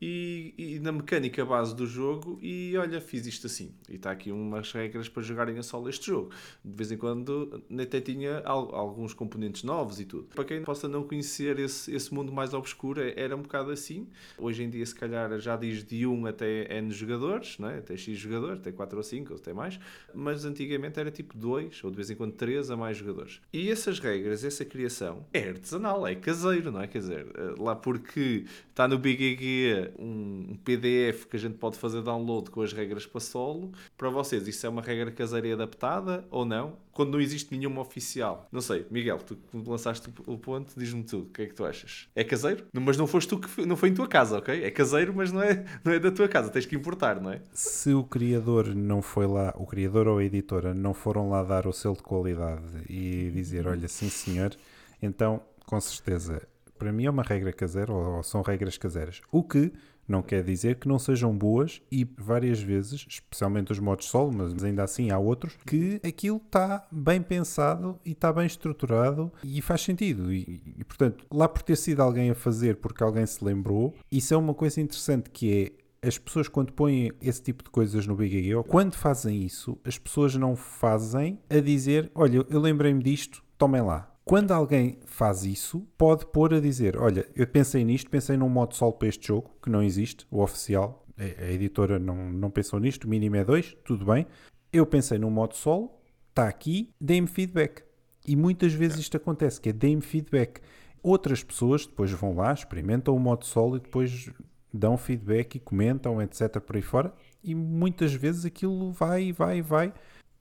e, 0.00 0.54
e, 0.58 0.78
na 0.80 0.92
mecânica 0.92 1.44
base 1.44 1.74
do 1.74 1.86
jogo 1.86 2.38
e 2.42 2.76
olha, 2.76 3.00
fiz 3.00 3.26
isto 3.26 3.46
assim. 3.46 3.74
E 3.88 3.96
está 3.96 4.10
aqui 4.10 4.30
umas 4.30 4.72
regras 4.72 5.08
para 5.08 5.22
jogarem 5.22 5.58
a 5.58 5.62
solo 5.62 5.88
este 5.88 6.06
jogo. 6.06 6.30
De 6.64 6.76
vez 6.76 6.92
em 6.92 6.96
quando 6.96 7.62
até 7.80 8.00
tinha 8.00 8.42
alguns 8.44 9.14
componentes 9.14 9.62
novos 9.62 9.98
e 10.00 10.04
tudo. 10.04 10.24
Para 10.34 10.44
quem 10.44 10.62
possa 10.62 10.86
não 10.86 11.02
conhecer 11.02 11.58
esse, 11.58 11.94
esse 11.94 12.12
mundo 12.12 12.32
mais 12.32 12.52
obscuro, 12.52 13.00
é, 13.00 13.14
era 13.16 13.34
um 13.34 13.42
bocado 13.42 13.70
assim. 13.70 14.06
Hoje 14.38 14.62
em 14.62 14.70
dia, 14.70 14.84
se 14.84 14.94
calhar, 14.94 15.38
já 15.38 15.56
diz 15.56 15.82
de 15.82 16.06
1 16.06 16.26
até 16.26 16.78
N 16.78 16.90
jogadores, 16.90 17.58
não 17.58 17.68
é? 17.68 17.78
até 17.78 17.96
X 17.96 18.18
jogadores, 18.18 18.60
até 18.60 18.72
4 18.72 18.96
ou 18.96 19.02
5 19.02 19.32
ou 19.32 19.38
até 19.38 19.52
mais. 19.52 19.78
Mas 20.14 20.44
antigamente 20.44 21.00
era 21.00 21.10
tipo 21.10 21.36
2 21.36 21.84
ou 21.84 21.90
de 21.90 21.96
vez 21.96 22.10
em 22.10 22.16
quando 22.16 22.32
3 22.32 22.70
a 22.70 22.76
mais 22.76 22.96
jogadores. 22.96 23.40
E 23.52 23.70
essas 23.70 23.98
regras, 23.98 24.44
essa 24.44 24.64
criação 24.64 25.26
é 25.32 25.48
artesanal, 25.48 26.06
é 26.06 26.14
caseiro, 26.14 26.70
não 26.70 26.80
é? 26.80 26.86
Quer 26.86 26.98
dizer, 26.98 27.26
eh, 27.34 27.54
lá 27.58 27.74
porque 27.74 28.44
está 28.70 28.86
no 28.86 28.98
BGG 28.98 29.85
um 29.98 30.56
PDF 30.64 31.26
que 31.26 31.36
a 31.36 31.38
gente 31.38 31.56
pode 31.56 31.76
fazer 31.78 32.02
download 32.02 32.50
com 32.50 32.62
as 32.62 32.72
regras 32.72 33.06
para 33.06 33.20
solo. 33.20 33.72
Para 33.96 34.10
vocês, 34.10 34.46
isso 34.46 34.66
é 34.66 34.68
uma 34.68 34.82
regra 34.82 35.10
caseira 35.10 35.52
adaptada 35.52 36.24
ou 36.30 36.44
não? 36.44 36.76
Quando 36.92 37.12
não 37.12 37.20
existe 37.20 37.54
nenhuma 37.56 37.82
oficial. 37.82 38.48
Não 38.50 38.60
sei, 38.60 38.86
Miguel, 38.90 39.18
tu 39.18 39.36
lançaste 39.52 40.08
o 40.26 40.38
ponto, 40.38 40.72
diz-me 40.76 41.02
tu, 41.04 41.18
o 41.18 41.24
que 41.26 41.42
é 41.42 41.46
que 41.46 41.54
tu 41.54 41.64
achas? 41.64 42.08
É 42.14 42.24
caseiro? 42.24 42.64
Mas 42.72 42.96
não 42.96 43.06
foste 43.06 43.28
tu 43.28 43.38
que 43.38 43.66
não 43.66 43.76
foi 43.76 43.90
em 43.90 43.94
tua 43.94 44.08
casa, 44.08 44.38
ok? 44.38 44.64
É 44.64 44.70
caseiro, 44.70 45.12
mas 45.14 45.30
não 45.30 45.42
é, 45.42 45.64
não 45.84 45.92
é 45.92 45.98
da 45.98 46.10
tua 46.10 46.26
casa, 46.28 46.50
tens 46.50 46.64
que 46.64 46.74
importar, 46.74 47.20
não 47.20 47.30
é? 47.30 47.42
Se 47.52 47.92
o 47.92 48.02
criador 48.02 48.74
não 48.74 49.02
foi 49.02 49.26
lá, 49.26 49.54
o 49.56 49.66
criador 49.66 50.08
ou 50.08 50.18
a 50.18 50.24
editora 50.24 50.72
não 50.72 50.94
foram 50.94 51.28
lá 51.28 51.42
dar 51.42 51.66
o 51.66 51.72
selo 51.72 51.96
de 51.96 52.02
qualidade 52.02 52.62
e 52.88 53.30
dizer, 53.30 53.66
olha, 53.66 53.88
sim 53.88 54.08
senhor, 54.08 54.56
então 55.02 55.42
com 55.66 55.80
certeza 55.80 56.42
para 56.78 56.92
mim 56.92 57.06
é 57.06 57.10
uma 57.10 57.22
regra 57.22 57.52
caseira 57.52 57.92
ou 57.92 58.22
são 58.22 58.42
regras 58.42 58.78
caseiras. 58.78 59.20
O 59.30 59.42
que 59.42 59.72
não 60.08 60.22
quer 60.22 60.42
dizer 60.42 60.76
que 60.76 60.86
não 60.86 60.98
sejam 60.98 61.36
boas 61.36 61.82
e 61.90 62.04
várias 62.16 62.60
vezes, 62.60 63.06
especialmente 63.08 63.72
os 63.72 63.78
modos 63.78 64.06
solo, 64.06 64.32
mas 64.32 64.62
ainda 64.62 64.84
assim 64.84 65.10
há 65.10 65.18
outros, 65.18 65.56
que 65.66 66.00
aquilo 66.06 66.36
está 66.36 66.86
bem 66.92 67.20
pensado 67.20 67.98
e 68.04 68.12
está 68.12 68.32
bem 68.32 68.46
estruturado 68.46 69.32
e 69.42 69.60
faz 69.60 69.82
sentido. 69.82 70.32
E, 70.32 70.62
e, 70.78 70.84
portanto, 70.84 71.26
lá 71.30 71.48
por 71.48 71.62
ter 71.62 71.76
sido 71.76 72.00
alguém 72.00 72.30
a 72.30 72.34
fazer 72.34 72.76
porque 72.76 73.02
alguém 73.02 73.26
se 73.26 73.44
lembrou, 73.44 73.94
isso 74.10 74.32
é 74.32 74.36
uma 74.36 74.54
coisa 74.54 74.80
interessante 74.80 75.30
que 75.30 75.72
é 76.02 76.06
as 76.06 76.18
pessoas 76.18 76.46
quando 76.46 76.72
põem 76.72 77.10
esse 77.20 77.42
tipo 77.42 77.64
de 77.64 77.70
coisas 77.70 78.06
no 78.06 78.14
Big 78.14 78.54
ou 78.54 78.62
quando 78.62 78.94
fazem 78.94 79.42
isso, 79.42 79.76
as 79.84 79.98
pessoas 79.98 80.36
não 80.36 80.54
fazem 80.54 81.40
a 81.50 81.58
dizer, 81.58 82.12
olha, 82.14 82.46
eu 82.48 82.60
lembrei-me 82.60 83.02
disto, 83.02 83.42
tomem 83.58 83.82
lá 83.82 84.15
quando 84.26 84.50
alguém 84.50 84.98
faz 85.06 85.44
isso, 85.44 85.86
pode 85.96 86.26
pôr 86.26 86.52
a 86.52 86.60
dizer: 86.60 86.96
Olha, 86.98 87.24
eu 87.36 87.46
pensei 87.46 87.84
nisto, 87.84 88.10
pensei 88.10 88.36
num 88.36 88.48
modo 88.48 88.74
solo 88.74 88.92
para 88.92 89.06
este 89.06 89.28
jogo, 89.28 89.52
que 89.62 89.70
não 89.70 89.80
existe, 89.80 90.26
o 90.28 90.42
oficial. 90.42 91.06
A 91.16 91.52
editora 91.52 91.96
não, 91.96 92.32
não 92.32 92.50
pensou 92.50 92.80
nisto, 92.80 93.04
o 93.04 93.08
mínimo 93.08 93.36
é 93.36 93.44
2, 93.44 93.76
tudo 93.84 94.04
bem. 94.04 94.26
Eu 94.72 94.84
pensei 94.84 95.16
num 95.16 95.30
modo 95.30 95.54
solo, 95.54 95.92
está 96.28 96.48
aqui, 96.48 96.90
dê-me 97.00 97.28
feedback. 97.28 97.84
E 98.26 98.34
muitas 98.34 98.72
vezes 98.72 98.98
isto 98.98 99.16
acontece, 99.16 99.60
que 99.60 99.68
é 99.68 99.72
dê-me 99.72 100.02
feedback. 100.02 100.60
Outras 101.04 101.44
pessoas 101.44 101.86
depois 101.86 102.10
vão 102.10 102.34
lá, 102.34 102.52
experimentam 102.52 103.14
o 103.14 103.20
modo 103.20 103.46
solo 103.46 103.76
e 103.76 103.80
depois 103.80 104.28
dão 104.74 104.98
feedback 104.98 105.54
e 105.54 105.60
comentam, 105.60 106.20
etc. 106.20 106.60
por 106.60 106.74
aí 106.74 106.82
fora. 106.82 107.14
E 107.44 107.54
muitas 107.54 108.12
vezes 108.12 108.44
aquilo 108.44 108.90
vai, 108.90 109.32
vai, 109.32 109.62
vai. 109.62 109.94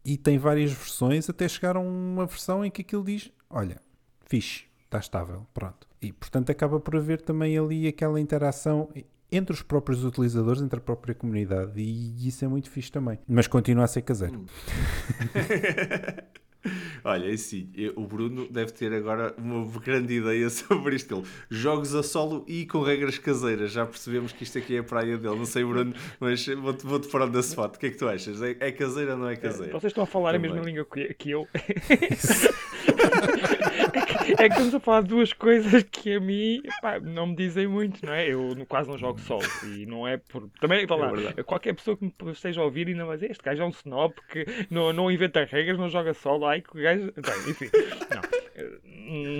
E 0.05 0.17
tem 0.17 0.37
várias 0.37 0.71
versões 0.71 1.29
até 1.29 1.47
chegar 1.47 1.75
a 1.75 1.79
uma 1.79 2.27
versão 2.27 2.63
em 2.63 2.69
que 2.69 2.81
aquilo 2.81 3.03
diz 3.03 3.31
olha, 3.49 3.81
fixe, 4.25 4.65
está 4.83 4.99
estável, 4.99 5.45
pronto. 5.53 5.87
E 6.01 6.11
portanto 6.11 6.51
acaba 6.51 6.79
por 6.79 6.95
haver 6.95 7.21
também 7.21 7.57
ali 7.57 7.87
aquela 7.87 8.19
interação 8.19 8.89
entre 9.31 9.53
os 9.53 9.61
próprios 9.61 10.03
utilizadores, 10.03 10.61
entre 10.61 10.79
a 10.79 10.81
própria 10.81 11.15
comunidade, 11.15 11.81
e 11.81 12.27
isso 12.27 12.45
é 12.45 12.47
muito 12.47 12.69
fixe 12.69 12.91
também. 12.91 13.19
Mas 13.27 13.47
continua 13.47 13.85
a 13.85 13.87
ser 13.87 14.03
caseiro. 14.03 14.41
Hum. 14.41 14.45
Olha, 17.05 17.31
é 17.31 17.37
sim, 17.37 17.69
o 17.95 18.01
Bruno 18.07 18.47
deve 18.49 18.71
ter 18.71 18.91
agora 18.91 19.35
uma 19.37 19.63
grande 19.79 20.15
ideia 20.15 20.49
sobre 20.51 20.95
isto. 20.95 21.15
Ele, 21.15 21.23
jogos 21.51 21.93
a 21.93 22.01
solo 22.01 22.43
e 22.47 22.65
com 22.65 22.81
regras 22.81 23.19
caseiras. 23.19 23.71
Já 23.71 23.85
percebemos 23.85 24.31
que 24.31 24.43
isto 24.43 24.57
aqui 24.57 24.75
é 24.75 24.79
a 24.79 24.83
praia 24.83 25.15
dele. 25.15 25.35
Não 25.35 25.45
sei, 25.45 25.63
Bruno, 25.63 25.93
mas 26.19 26.43
vou-te 26.47 26.83
vou 26.83 26.99
pôr 26.99 27.29
da 27.29 27.41
spot. 27.41 27.75
O 27.75 27.79
que 27.79 27.85
é 27.85 27.89
que 27.91 27.97
tu 27.97 28.09
achas? 28.09 28.41
É, 28.41 28.57
é 28.59 28.71
caseira 28.71 29.11
ou 29.11 29.19
não 29.19 29.29
é 29.29 29.35
caseira? 29.35 29.71
Vocês 29.71 29.91
estão 29.91 30.03
a 30.03 30.07
falar 30.07 30.33
Também. 30.33 30.49
a 30.49 30.53
mesma 30.55 30.67
língua 30.67 30.87
que 31.15 31.29
eu. 31.29 31.47
é 34.39 34.47
que 34.47 34.53
estamos 34.53 34.75
a 34.75 34.79
falar 34.79 35.01
de 35.01 35.09
duas 35.09 35.33
coisas 35.33 35.83
que 35.83 36.15
a 36.15 36.19
mim 36.19 36.61
pá, 36.81 36.99
não 36.99 37.27
me 37.27 37.35
dizem 37.35 37.67
muito, 37.67 38.05
não 38.05 38.13
é? 38.13 38.27
Eu 38.27 38.55
quase 38.67 38.89
não 38.89 38.97
jogo 38.97 39.19
solo 39.19 39.43
e 39.63 39.85
não 39.85 40.07
é 40.07 40.17
por. 40.17 40.49
Também, 40.59 40.85
vá 40.85 40.95
lá, 40.95 41.11
é 41.35 41.43
qualquer 41.43 41.73
pessoa 41.73 41.97
que 41.97 42.03
me 42.03 42.31
esteja 42.31 42.61
a 42.61 42.63
ouvir 42.63 42.87
ainda 42.87 43.05
vai 43.05 43.17
dizer: 43.17 43.31
este 43.31 43.43
gajo 43.43 43.63
é 43.63 43.65
um 43.65 43.69
snob 43.69 44.13
que 44.29 44.45
não, 44.69 44.91
não 44.93 45.11
inventa 45.11 45.43
regras, 45.45 45.77
não 45.77 45.89
joga 45.89 46.13
solo. 46.13 46.45
Ai, 46.45 46.61
que 46.61 46.81
gajo. 46.81 47.13
Bem, 47.13 47.49
enfim, 47.49 47.69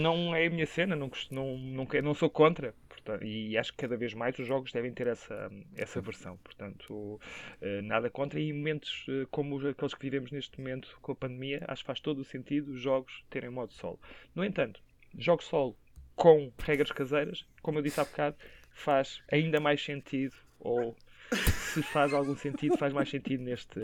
não, 0.02 0.18
não 0.18 0.36
é 0.36 0.48
a 0.48 0.50
minha 0.50 0.66
cena, 0.66 0.96
não, 0.96 1.10
não, 1.32 1.58
não, 1.58 1.88
não 2.04 2.14
sou 2.14 2.30
contra 2.30 2.74
e 3.22 3.58
acho 3.58 3.72
que 3.72 3.78
cada 3.78 3.98
vez 3.98 4.14
mais 4.14 4.38
os 4.40 4.48
jogos 4.48 4.72
devem 4.72 4.94
ter 4.94 5.08
essa, 5.08 5.50
essa 5.76 6.02
versão. 6.02 6.38
Portanto, 6.38 7.20
eh, 7.62 7.82
nada 7.82 8.10
contra. 8.10 8.40
E 8.40 8.50
em 8.50 8.54
momentos 8.54 9.06
eh, 9.10 9.26
como 9.32 9.58
aqueles 9.68 9.94
que 9.94 10.02
vivemos 10.02 10.32
neste 10.32 10.60
momento 10.60 10.98
com 11.02 11.12
a 11.12 11.16
pandemia, 11.16 11.64
acho 11.68 11.84
que 11.84 11.88
faz 11.88 12.00
todo 12.00 12.20
o 12.20 12.26
sentido 12.26 12.72
os 12.72 12.82
jogos 12.82 13.24
terem 13.30 13.50
modo 13.50 13.74
solo. 13.74 14.00
No 14.34 14.44
entanto, 14.44 14.82
jogos 15.18 15.46
solo 15.46 15.76
com 16.16 16.52
regras 16.60 16.92
caseiras, 16.92 17.46
como 17.62 17.80
eu 17.80 17.84
disse 17.84 18.00
há 18.00 18.06
bocado, 18.06 18.38
faz 18.72 19.22
ainda 19.32 19.60
mais 19.60 19.84
sentido 19.84 20.36
ou 20.60 20.96
se 21.32 21.82
faz 21.82 22.14
algum 22.14 22.36
sentido, 22.36 22.78
faz 22.78 22.94
mais 22.94 23.10
sentido 23.10 23.44
neste, 23.44 23.80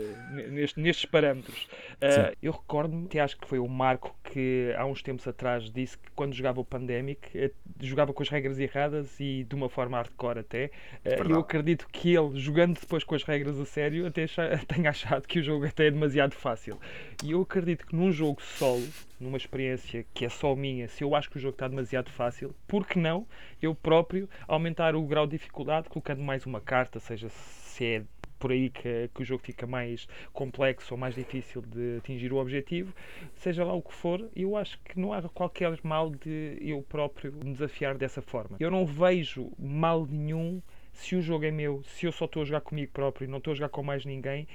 neste, 0.50 0.80
nestes 0.80 1.04
parâmetros. 1.04 1.64
Uh, 1.94 2.36
eu 2.42 2.52
recordo-me, 2.52 3.08
que 3.08 3.18
acho 3.18 3.36
que 3.36 3.46
foi 3.46 3.58
o 3.58 3.68
Marco 3.68 4.16
que 4.24 4.72
há 4.78 4.86
uns 4.86 5.02
tempos 5.02 5.28
atrás 5.28 5.70
disse 5.70 5.98
que 5.98 6.10
quando 6.12 6.32
jogava 6.32 6.60
o 6.60 6.64
Pandemic 6.64 7.36
uh, 7.36 7.52
jogava 7.80 8.12
com 8.12 8.22
as 8.22 8.28
regras 8.28 8.58
erradas 8.58 9.20
e 9.20 9.44
de 9.44 9.54
uma 9.54 9.68
forma 9.68 9.96
hardcore 9.98 10.38
até. 10.38 10.70
Uh, 11.04 11.30
eu 11.30 11.40
acredito 11.40 11.86
que 11.92 12.14
ele, 12.14 12.38
jogando 12.38 12.78
depois 12.80 13.04
com 13.04 13.14
as 13.14 13.22
regras 13.22 13.58
a 13.60 13.66
sério, 13.66 14.06
até 14.06 14.26
tenha 14.66 14.90
achado 14.90 15.26
que 15.26 15.40
o 15.40 15.42
jogo 15.42 15.66
até 15.66 15.86
é 15.86 15.90
demasiado 15.90 16.34
fácil. 16.34 16.78
E 17.22 17.30
eu 17.30 17.42
acredito 17.42 17.86
que 17.86 17.94
num 17.94 18.10
jogo 18.10 18.42
solo, 18.42 18.84
numa 19.20 19.36
experiência 19.36 20.04
que 20.12 20.24
é 20.24 20.28
só 20.28 20.56
minha, 20.56 20.88
se 20.88 21.04
eu 21.04 21.14
acho 21.14 21.30
que 21.30 21.36
o 21.36 21.40
jogo 21.40 21.54
está 21.54 21.68
demasiado 21.68 22.10
fácil, 22.10 22.52
por 22.66 22.84
que 22.84 22.98
não 22.98 23.24
eu 23.62 23.76
próprio 23.76 24.28
aumentar 24.48 24.96
o 24.96 25.06
grau 25.06 25.24
de 25.24 25.38
dificuldade 25.38 25.88
colocando 25.88 26.20
mais 26.20 26.44
uma 26.46 26.60
carta, 26.60 26.98
seja 26.98 27.28
se 27.28 27.84
é 27.84 28.02
por 28.40 28.50
aí 28.50 28.70
que, 28.70 29.08
que, 29.14 29.22
o 29.22 29.24
jogo 29.24 29.40
fica 29.40 29.68
mais 29.68 30.08
complexo 30.32 30.94
ou 30.94 30.98
mais 30.98 31.14
difícil 31.14 31.62
de 31.62 31.98
atingir 31.98 32.32
o 32.32 32.38
objetivo, 32.38 32.92
seja 33.36 33.64
lá 33.64 33.72
o 33.72 33.80
que 33.80 33.94
for, 33.94 34.28
eu 34.34 34.56
acho 34.56 34.80
que 34.80 34.98
não 34.98 35.12
há 35.12 35.22
qualquer 35.28 35.78
mal 35.84 36.10
de 36.10 36.58
eu 36.60 36.82
próprio 36.82 37.32
me 37.32 37.52
desafiar 37.52 37.96
dessa 37.96 38.20
forma. 38.20 38.56
Eu 38.58 38.68
não 38.68 38.84
vejo 38.84 39.52
mal 39.56 40.04
nenhum 40.10 40.60
se 40.92 41.14
o 41.14 41.22
jogo 41.22 41.44
é 41.44 41.52
meu, 41.52 41.84
se 41.84 42.04
eu 42.04 42.10
só 42.10 42.24
estou 42.24 42.42
a 42.42 42.44
jogar 42.44 42.62
comigo 42.62 42.90
próprio 42.90 43.26
e 43.26 43.28
não 43.28 43.38
estou 43.38 43.52
a 43.52 43.54
jogar 43.54 43.68
com 43.68 43.84
mais 43.84 44.04
ninguém, 44.04 44.48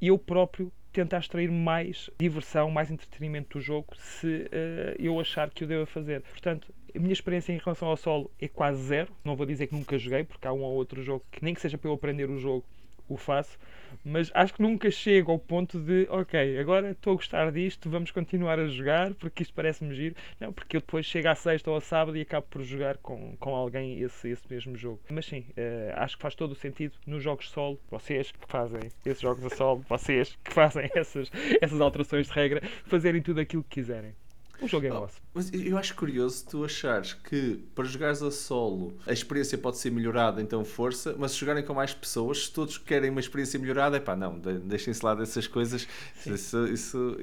eu 0.00 0.16
próprio 0.16 0.72
tentar 0.92 1.18
extrair 1.18 1.50
mais 1.50 2.10
diversão, 2.18 2.70
mais 2.70 2.90
entretenimento 2.90 3.58
do 3.58 3.62
jogo 3.62 3.88
se 3.96 4.26
uh, 4.26 4.96
eu 4.98 5.18
achar 5.18 5.50
que 5.50 5.64
o 5.64 5.66
devo 5.66 5.86
fazer. 5.86 6.22
Portanto, 6.22 6.72
a 6.94 6.98
minha 6.98 7.12
experiência 7.12 7.52
em 7.52 7.58
relação 7.58 7.88
ao 7.88 7.96
solo 7.96 8.30
é 8.40 8.46
quase 8.46 8.82
zero. 8.82 9.12
Não 9.24 9.34
vou 9.34 9.46
dizer 9.46 9.66
que 9.66 9.74
nunca 9.74 9.98
joguei, 9.98 10.24
porque 10.24 10.46
há 10.46 10.52
um 10.52 10.62
ou 10.62 10.72
outro 10.74 11.02
jogo 11.02 11.24
que 11.30 11.42
nem 11.42 11.54
que 11.54 11.60
seja 11.60 11.78
para 11.78 11.88
eu 11.88 11.94
aprender 11.94 12.28
o 12.28 12.38
jogo, 12.38 12.64
o 13.08 13.16
faço, 13.16 13.58
mas 14.04 14.30
acho 14.34 14.54
que 14.54 14.62
nunca 14.62 14.90
chego 14.90 15.32
ao 15.32 15.38
ponto 15.38 15.78
de, 15.78 16.06
ok, 16.10 16.58
agora 16.58 16.90
estou 16.90 17.12
a 17.12 17.16
gostar 17.16 17.52
disto, 17.52 17.90
vamos 17.90 18.10
continuar 18.10 18.58
a 18.58 18.66
jogar 18.66 19.14
porque 19.14 19.42
isto 19.42 19.54
parece-me 19.54 19.94
giro. 19.94 20.14
Não, 20.40 20.52
porque 20.52 20.76
eu 20.76 20.80
depois 20.80 21.06
chego 21.06 21.28
à 21.28 21.34
sexta 21.34 21.70
ou 21.70 21.76
à 21.76 21.80
sábado 21.80 22.16
e 22.16 22.22
acabo 22.22 22.46
por 22.48 22.62
jogar 22.62 22.96
com, 22.98 23.36
com 23.36 23.54
alguém 23.54 24.00
esse, 24.00 24.28
esse 24.28 24.44
mesmo 24.50 24.76
jogo. 24.76 25.00
Mas 25.10 25.26
sim, 25.26 25.46
uh, 25.50 25.92
acho 25.96 26.16
que 26.16 26.22
faz 26.22 26.34
todo 26.34 26.52
o 26.52 26.56
sentido 26.56 26.94
nos 27.06 27.22
jogos 27.22 27.50
solo, 27.50 27.78
vocês 27.90 28.32
que 28.32 28.46
fazem 28.48 28.90
esses 29.04 29.20
jogos 29.20 29.44
a 29.44 29.50
solo, 29.50 29.84
vocês 29.88 30.36
que 30.42 30.52
fazem 30.52 30.88
essas, 30.94 31.30
essas 31.60 31.80
alterações 31.80 32.28
de 32.28 32.32
regra, 32.32 32.62
fazerem 32.84 33.22
tudo 33.22 33.40
aquilo 33.40 33.62
que 33.62 33.80
quiserem. 33.80 34.14
O 34.60 34.68
jogo 34.68 34.86
é 34.86 34.92
oh, 34.92 35.00
vosso. 35.00 35.20
Mas 35.34 35.52
eu 35.52 35.76
acho 35.76 35.94
curioso 35.94 36.46
tu 36.48 36.64
achares 36.64 37.14
que 37.14 37.58
para 37.74 37.84
jogares 37.84 38.22
a 38.22 38.30
solo 38.30 38.96
a 39.06 39.12
experiência 39.12 39.56
pode 39.58 39.78
ser 39.78 39.90
melhorada, 39.90 40.40
então 40.40 40.64
força, 40.64 41.14
mas 41.18 41.32
se 41.32 41.38
jogarem 41.38 41.64
com 41.64 41.74
mais 41.74 41.94
pessoas, 41.94 42.44
se 42.44 42.52
todos 42.52 42.78
querem 42.78 43.10
uma 43.10 43.20
experiência 43.20 43.58
melhorada, 43.58 43.96
é 43.96 44.00
pá, 44.00 44.14
não, 44.14 44.38
deixem-se 44.38 45.04
lá 45.04 45.14
dessas 45.14 45.46
coisas. 45.46 45.88
Isso, 46.26 46.66
isso, 46.66 47.16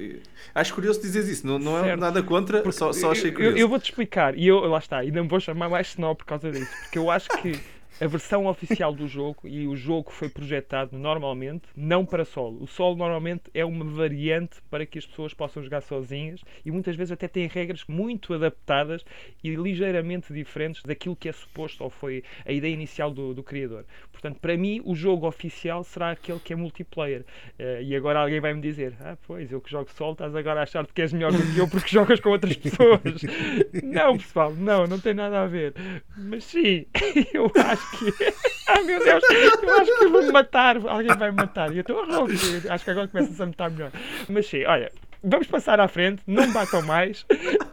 acho 0.54 0.74
curioso 0.74 1.00
dizer 1.00 1.24
isso, 1.24 1.46
não, 1.46 1.58
não 1.58 1.84
é 1.84 1.96
nada 1.96 2.22
contra, 2.22 2.70
só, 2.72 2.92
só 2.92 3.12
achei 3.12 3.32
curioso. 3.32 3.56
Eu, 3.56 3.60
eu 3.60 3.68
vou-te 3.68 3.84
explicar, 3.84 4.36
e 4.36 4.46
eu, 4.46 4.58
lá 4.60 4.78
está, 4.78 4.98
ainda 4.98 5.22
me 5.22 5.28
vou 5.28 5.40
chamar 5.40 5.68
mais 5.68 5.88
snob 5.88 6.18
por 6.18 6.26
causa 6.26 6.50
disso, 6.50 6.70
porque 6.82 6.98
eu 6.98 7.10
acho 7.10 7.28
que 7.40 7.58
a 8.00 8.06
versão 8.06 8.46
oficial 8.46 8.94
do 8.94 9.06
jogo 9.06 9.46
e 9.46 9.66
o 9.66 9.76
jogo 9.76 10.10
foi 10.10 10.30
projetado 10.30 10.96
normalmente 10.96 11.68
não 11.76 12.06
para 12.06 12.24
solo. 12.24 12.62
O 12.62 12.66
solo 12.66 12.96
normalmente 12.96 13.44
é 13.52 13.62
uma 13.62 13.84
variante 13.84 14.56
para 14.70 14.86
que 14.86 14.98
as 14.98 15.04
pessoas 15.04 15.34
possam 15.34 15.62
jogar 15.62 15.82
sozinhas 15.82 16.40
e 16.64 16.70
muitas 16.70 16.96
vezes 16.96 17.12
até 17.12 17.28
tem 17.28 17.46
regras 17.46 17.84
muito 17.86 18.32
adaptadas 18.32 19.04
e 19.44 19.54
ligeiramente 19.54 20.32
diferentes 20.32 20.82
daquilo 20.82 21.14
que 21.14 21.28
é 21.28 21.32
suposto 21.32 21.84
ou 21.84 21.90
foi 21.90 22.24
a 22.46 22.52
ideia 22.52 22.72
inicial 22.72 23.10
do, 23.10 23.34
do 23.34 23.42
criador. 23.42 23.84
Portanto, 24.10 24.38
para 24.40 24.56
mim, 24.56 24.80
o 24.84 24.94
jogo 24.94 25.26
oficial 25.26 25.84
será 25.84 26.10
aquele 26.10 26.38
que 26.40 26.52
é 26.52 26.56
multiplayer. 26.56 27.24
Uh, 27.58 27.82
e 27.82 27.94
agora 27.96 28.20
alguém 28.20 28.40
vai 28.40 28.52
me 28.52 28.60
dizer: 28.60 28.94
Ah, 29.00 29.16
pois, 29.26 29.50
eu 29.50 29.60
que 29.60 29.70
jogo 29.70 29.90
solo, 29.92 30.12
estás 30.12 30.34
agora 30.34 30.60
a 30.60 30.62
achar 30.62 30.86
que 30.86 31.00
és 31.00 31.12
melhor 31.12 31.32
do 31.32 31.38
que 31.54 31.58
eu 31.58 31.68
porque 31.68 31.88
jogas 31.88 32.20
com 32.20 32.30
outras 32.30 32.56
pessoas. 32.56 33.00
não, 33.82 34.16
pessoal, 34.18 34.52
não, 34.54 34.86
não 34.86 34.98
tem 34.98 35.14
nada 35.14 35.42
a 35.42 35.46
ver. 35.46 35.74
Mas 36.16 36.44
sim, 36.44 36.86
eu 37.32 37.50
acho 37.56 37.89
que. 37.90 38.14
Ai 38.68 38.82
meu 38.84 39.02
Deus, 39.02 39.22
eu 39.62 39.74
acho 39.80 39.98
que 39.98 40.06
vou-me 40.06 40.32
matar. 40.32 40.76
Alguém 40.86 41.16
vai 41.16 41.30
me 41.30 41.36
matar. 41.36 41.72
E 41.72 41.78
eu 41.78 41.80
estou 41.80 42.00
a 42.00 42.04
roubar. 42.04 42.34
Acho 42.70 42.84
que 42.84 42.90
agora 42.90 43.08
começa 43.08 43.42
a 43.42 43.46
me 43.46 43.52
matar 43.52 43.70
melhor. 43.70 43.90
Mas 44.28 44.46
sim, 44.46 44.64
olha, 44.64 44.92
vamos 45.22 45.46
passar 45.46 45.80
à 45.80 45.88
frente, 45.88 46.22
não 46.26 46.50
batam 46.52 46.82
mais, 46.82 47.26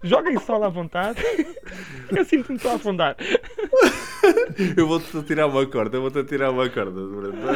joguem 0.04 0.40
solo 0.40 0.66
à 0.66 0.70
vontade. 0.70 1.20
Eu 2.16 2.26
sinto-me 2.26 2.60
só 2.60 2.72
a 2.72 2.76
afundar. 2.76 3.16
Eu 4.76 4.88
vou-te 4.88 5.22
tirar 5.24 5.48
uma 5.48 5.66
corda, 5.66 5.98
eu 5.98 6.02
vou-te 6.02 6.24
tirar 6.24 6.52
uma 6.52 6.70
corda, 6.70 7.00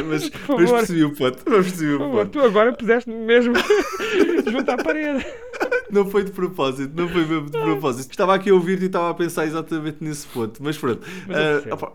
mas, 0.07 0.29
mas 0.47 0.71
percebi 0.71 1.03
o 1.03 1.15
ponto. 1.15 1.43
Mas 1.45 1.65
percebi 1.67 1.93
o 1.93 1.99
ponto. 1.99 2.29
Tu 2.29 2.39
agora 2.39 2.73
puseste-me 2.73 3.15
mesmo 3.15 3.53
junto 4.49 4.69
à 4.71 4.77
parede. 4.77 5.25
Não 5.91 6.09
foi 6.09 6.23
de 6.23 6.31
propósito, 6.31 6.93
não 6.95 7.07
foi 7.09 7.25
mesmo 7.25 7.49
de 7.49 7.59
propósito. 7.59 8.11
Estava 8.11 8.33
aqui 8.33 8.49
a 8.49 8.53
ouvir 8.53 8.81
e 8.81 8.85
estava 8.85 9.09
a 9.09 9.13
pensar 9.13 9.45
exatamente 9.45 9.97
nesse 9.99 10.25
ponto. 10.27 10.63
Mas 10.63 10.77
pronto, 10.77 11.05
mas 11.27 11.65
uh, 11.65 11.73
opa, 11.73 11.93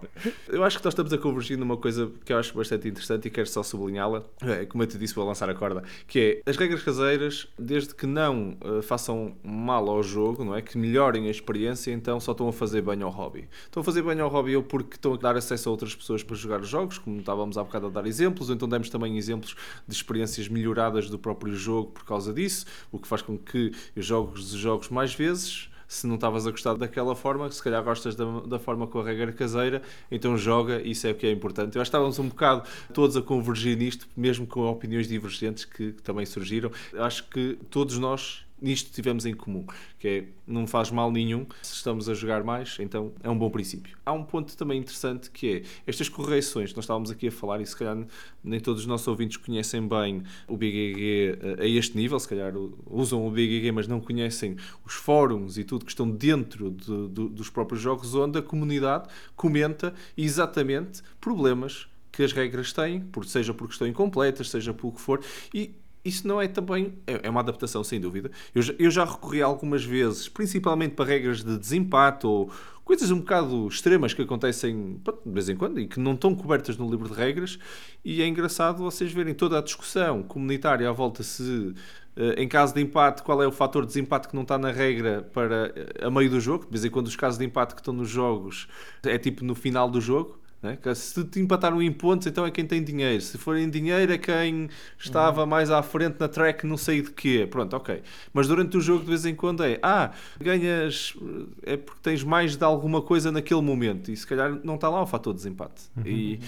eu 0.49 0.63
acho 0.63 0.79
que 0.79 0.85
nós 0.85 0.93
estamos 0.93 1.13
a 1.13 1.19
convergir 1.19 1.57
numa 1.57 1.79
coisa 1.79 2.11
que 2.25 2.33
eu 2.33 2.39
acho 2.39 2.55
bastante 2.55 2.87
interessante 2.89 3.27
e 3.27 3.31
quero 3.31 3.49
só 3.49 3.63
sublinhá-la. 3.63 4.23
É, 4.43 4.67
como 4.67 4.83
eu 4.83 4.87
te 4.87 4.99
disse, 4.99 5.15
vou 5.15 5.27
lançar 5.27 5.49
a 5.49 5.55
corda. 5.55 5.83
Que 6.07 6.43
é 6.45 6.51
as 6.51 6.57
regras 6.57 6.83
caseiras, 6.83 7.49
desde 7.59 7.95
que 7.95 8.07
não 8.07 8.59
uh, 8.63 8.83
façam 8.83 9.35
mal 9.43 9.89
ao 9.89 10.03
jogo, 10.03 10.45
não 10.45 10.55
é? 10.55 10.61
Que 10.61 10.77
melhorem 10.77 11.29
a 11.29 11.31
experiência, 11.31 11.91
então 11.91 12.21
só 12.21 12.33
estão 12.33 12.49
a 12.49 12.53
fazer 12.53 12.83
bem 12.83 13.03
ao 13.03 13.11
hobby. 13.11 13.49
Estão 13.65 13.81
a 13.81 13.85
fazer 13.85 14.03
bem 14.03 14.21
ao 14.21 14.29
hobby 14.29 14.55
ou 14.57 14.63
porque 14.67 14.97
estão 14.97 15.15
a 15.15 15.17
dar 15.17 15.37
acesso 15.37 15.69
a 15.69 15.73
outras 15.73 15.95
pessoas 15.95 16.23
para 16.23 16.37
jogar 16.37 16.61
os 16.61 16.69
jogos, 16.69 16.99
como 16.99 17.19
estávamos 17.19 17.57
há 17.57 17.65
bocado 17.65 17.87
a 17.87 17.91
dar 17.91 18.07
exemplos, 18.07 18.51
então 18.51 18.69
demos 18.69 18.91
também 18.91 19.17
exemplos 19.17 19.57
de 19.87 19.95
experiências 19.95 20.49
melhoradas 20.49 21.09
do 21.09 21.19
próprio 21.19 21.55
jogo 21.55 21.91
por 21.93 22.05
causa 22.05 22.33
disso, 22.33 22.67
o 22.93 22.99
que 22.99 23.09
faz 23.09 23.23
com 23.23 23.39
que 23.39 23.73
eu 23.95 24.03
jogo 24.03 24.35
os 24.35 24.51
jogos 24.51 24.89
mais 24.89 25.15
vezes 25.15 25.69
se 25.89 26.07
não 26.07 26.17
estavas 26.17 26.47
a 26.47 26.51
gostar 26.51 26.75
daquela 26.75 27.15
forma, 27.15 27.51
se 27.51 27.63
calhar 27.63 27.83
gostas 27.83 28.17
da, 28.17 28.25
da, 28.41 28.59
forma 28.59 28.87
com 28.87 29.01
a 29.01 29.05
regra 29.05 29.33
caseira, 29.33 29.83
então 30.11 30.37
joga, 30.37 30.83
isso 30.83 31.07
é 31.07 31.13
o 31.13 31.15
que 31.15 31.27
é 31.27 31.31
importante. 31.31 31.77
Eu 31.77 31.83
acho 31.83 31.91
que 31.91 31.97
estávamos 31.97 32.19
um 32.19 32.29
bocado 32.29 32.69
todos 32.93 33.17
a 33.17 33.23
convergir 33.23 33.77
nisto, 33.77 34.09
mesmo 34.17 34.47
com 34.47 34.63
opiniões 34.67 35.07
divergentes 35.09 35.65
que, 35.65 35.93
que 35.93 36.03
também 36.03 36.27
surgiram. 36.27 36.71
Eu 36.93 37.05
acho 37.05 37.29
que 37.29 37.59
todos 37.71 37.99
nós 37.99 38.46
nisto 38.61 38.91
tivemos 38.93 39.27
em 39.27 39.35
comum, 39.35 39.65
que 39.99 40.09
é 40.09 40.25
não 40.47 40.67
faz 40.67 40.91
mal 40.91 41.11
nenhum 41.11 41.47
se 41.63 41.75
estamos 41.75 42.09
a 42.09 42.15
jogar 42.15 42.43
mais, 42.45 42.77
então 42.81 43.13
é 43.23 43.29
um 43.29 43.39
bom 43.39 43.51
princípio. 43.51 43.97
Há 44.05 44.13
um 44.13 44.25
ponto 44.25 44.57
também 44.57 44.79
interessante 44.79 45.31
que 45.31 45.57
é 45.57 45.63
estas 45.87 46.09
correções, 46.09 46.75
nós 46.75 46.85
estávamos 46.85 47.11
aqui 47.11 47.29
a 47.29 47.33
falar 47.33 47.61
e 47.61 47.67
se 47.67 47.77
calhar 47.77 47.97
nem 48.43 48.61
todos 48.61 48.83
os 48.83 48.87
nossos 48.87 49.07
ouvintes 49.09 49.37
conhecem 49.37 49.87
bem 49.87 50.23
o 50.49 50.57
BGG 50.57 51.39
eh, 51.41 51.63
a 51.63 51.67
este 51.67 51.97
nível, 51.97 52.19
se 52.19 52.29
calhar 52.29 52.53
usam 52.87 53.27
o 53.27 53.31
BGG 53.31 53.73
mas 53.73 53.87
não 53.89 54.01
conhecem 54.01 54.57
os 54.85 54.95
fóruns 54.95 55.59
e 55.59 55.65
tudo 55.65 55.85
que 55.85 55.91
estão 55.91 56.09
dentro 56.09 56.71
de, 56.71 57.09
de, 57.09 57.29
dos 57.29 57.51
próprios 57.51 57.83
jogos 57.83 58.15
onde 58.15 58.39
a 58.39 58.43
comunidade 58.43 59.09
comenta 59.35 59.93
exatamente 60.17 61.03
problemas 61.21 61.89
que 62.17 62.23
as 62.23 62.33
regras 62.33 62.73
têm, 62.73 63.05
seja 63.27 63.53
porque 63.53 63.75
estão 63.75 63.87
incompletas, 63.87 64.49
seja 64.49 64.73
por 64.73 64.95
que 64.95 65.01
for, 65.01 65.23
e 65.53 65.75
isso 66.07 66.27
não 66.27 66.41
é 66.41 66.49
também. 66.49 66.95
É, 67.07 67.21
é 67.25 67.31
uma 67.31 67.41
adaptação, 67.41 67.83
sem 67.83 68.01
dúvida. 68.01 68.31
Eu 68.55 68.63
já, 68.63 68.75
eu 68.79 68.91
já 68.91 69.05
recorri 69.05 69.43
algumas 69.43 69.85
vezes, 69.85 70.29
principalmente 70.29 70.95
para 70.95 71.05
regras 71.05 71.43
de 71.43 71.59
desempate 71.59 72.27
ou 72.27 72.51
coisas 72.85 73.11
um 73.11 73.19
bocado 73.19 73.67
extremas 73.67 74.15
que 74.15 74.23
acontecem 74.23 75.01
de 75.05 75.33
vez 75.33 75.49
em 75.49 75.57
quando 75.57 75.81
e 75.81 75.89
que 75.89 75.99
não 75.99 76.13
estão 76.13 76.35
cobertas 76.35 76.77
no 76.77 76.89
livro 76.89 77.09
de 77.09 77.15
regras. 77.15 77.59
E 78.05 78.23
é 78.23 78.27
engraçado 78.27 78.79
vocês 78.79 79.13
verem 79.13 79.35
toda 79.35 79.59
a 79.59 79.63
discussão 79.63 80.23
comunitária 80.23 80.89
à 80.89 80.93
volta 80.93 81.23
se. 81.23 81.75
Eh, 82.17 82.43
em 82.43 82.49
caso 82.49 82.73
de 82.73 82.81
empate, 82.81 83.23
qual 83.23 83.43
é 83.43 83.47
o 83.47 83.53
fator 83.53 83.83
de 83.83 83.89
desempate 83.89 84.29
que 84.29 84.35
não 84.35 84.43
está 84.43 84.57
na 84.57 84.71
regra 84.71 85.23
para 85.35 85.73
eh, 85.77 86.07
a 86.07 86.11
meio 86.11 86.31
do 86.31 86.41
jogo? 86.41 86.65
De 86.65 86.71
vez 86.71 86.85
em 86.85 86.91
quando, 86.91 87.09
os 87.09 87.17
casos 87.17 87.39
de 87.39 87.45
empate 87.45 87.75
que 87.75 87.81
estão 87.81 87.93
nos 87.93 88.09
jogos 88.09 88.69
é 89.05 89.19
tipo 89.19 89.45
no 89.45 89.55
final 89.55 89.91
do 89.91 90.01
jogo. 90.01 90.39
Né? 90.63 90.79
Se 90.95 91.25
te 91.25 91.41
empataram 91.41 91.81
em 91.83 91.93
pontos, 91.93 92.27
então 92.27 92.45
é 92.47 92.51
quem 92.51 92.67
tem 92.67 92.83
dinheiro. 92.83 93.21
Se 93.21 93.39
for 93.39 93.57
em 93.57 93.69
dinheiro, 93.69 94.13
é 94.13 94.19
quem 94.19 94.69
estava 94.99 95.43
uhum. 95.43 95.47
mais 95.47 95.71
à 95.71 95.83
frente 95.83 96.17
na 96.19 96.29
track, 96.29 96.67
não 96.67 96.77
sei 96.77 97.03
de 97.03 97.11
quê. 97.11 97.47
Pronto, 97.51 97.75
ok. 97.77 98.03
Mas 98.33 98.49
durante 98.49 98.77
o 98.77 98.81
jogo, 98.81 99.05
de 99.05 99.11
vez 99.11 99.25
em 99.27 99.35
quando, 99.35 99.63
é 99.63 99.79
ah, 99.83 100.13
ganhas, 100.41 101.15
é 101.63 101.77
porque 101.77 102.01
tens 102.03 102.25
mais 102.25 102.57
de 102.57 102.65
alguma 102.65 103.03
coisa 103.03 103.31
naquele 103.31 103.63
momento. 103.63 104.11
E 104.11 104.17
se 104.17 104.27
calhar 104.27 104.59
não 104.65 104.77
está 104.77 104.89
lá 104.89 105.03
o 105.03 105.07
fator 105.07 105.33
de 105.33 105.39
desempate. 105.39 105.85
Uhum. 105.97 106.07
E 106.07 106.41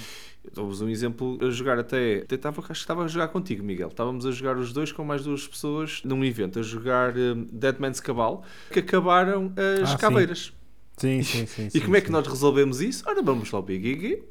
dou-vos 0.54 0.80
um 0.80 0.88
exemplo 0.88 1.38
a 1.42 1.50
jogar 1.50 1.78
até. 1.78 2.20
até 2.22 2.34
estava, 2.34 2.60
acho 2.60 2.68
que 2.68 2.72
estava 2.72 3.04
a 3.04 3.08
jogar 3.08 3.28
contigo, 3.28 3.62
Miguel. 3.62 3.88
Estávamos 3.88 4.26
a 4.26 4.30
jogar 4.30 4.56
os 4.56 4.72
dois 4.72 4.92
com 4.92 5.04
mais 5.04 5.24
duas 5.24 5.46
pessoas 5.46 6.02
num 6.04 6.24
evento, 6.24 6.58
a 6.58 6.62
jogar 6.62 7.16
um, 7.16 7.46
Dead 7.52 7.78
Man's 7.78 8.00
Cabal, 8.00 8.44
que 8.70 8.80
acabaram 8.80 9.52
as 9.82 9.94
ah, 9.94 9.98
caveiras. 9.98 10.46
Sim. 10.46 10.57
Sim, 10.98 11.22
sim, 11.22 11.46
sim. 11.46 11.68
e 11.72 11.80
como 11.80 11.96
é 11.96 12.00
que 12.00 12.10
nós 12.10 12.26
resolvemos 12.26 12.80
isso? 12.80 13.04
Ora, 13.06 13.22
vamos 13.22 13.50
lá 13.50 13.58
ao 13.58 13.62
BGG 13.62 14.22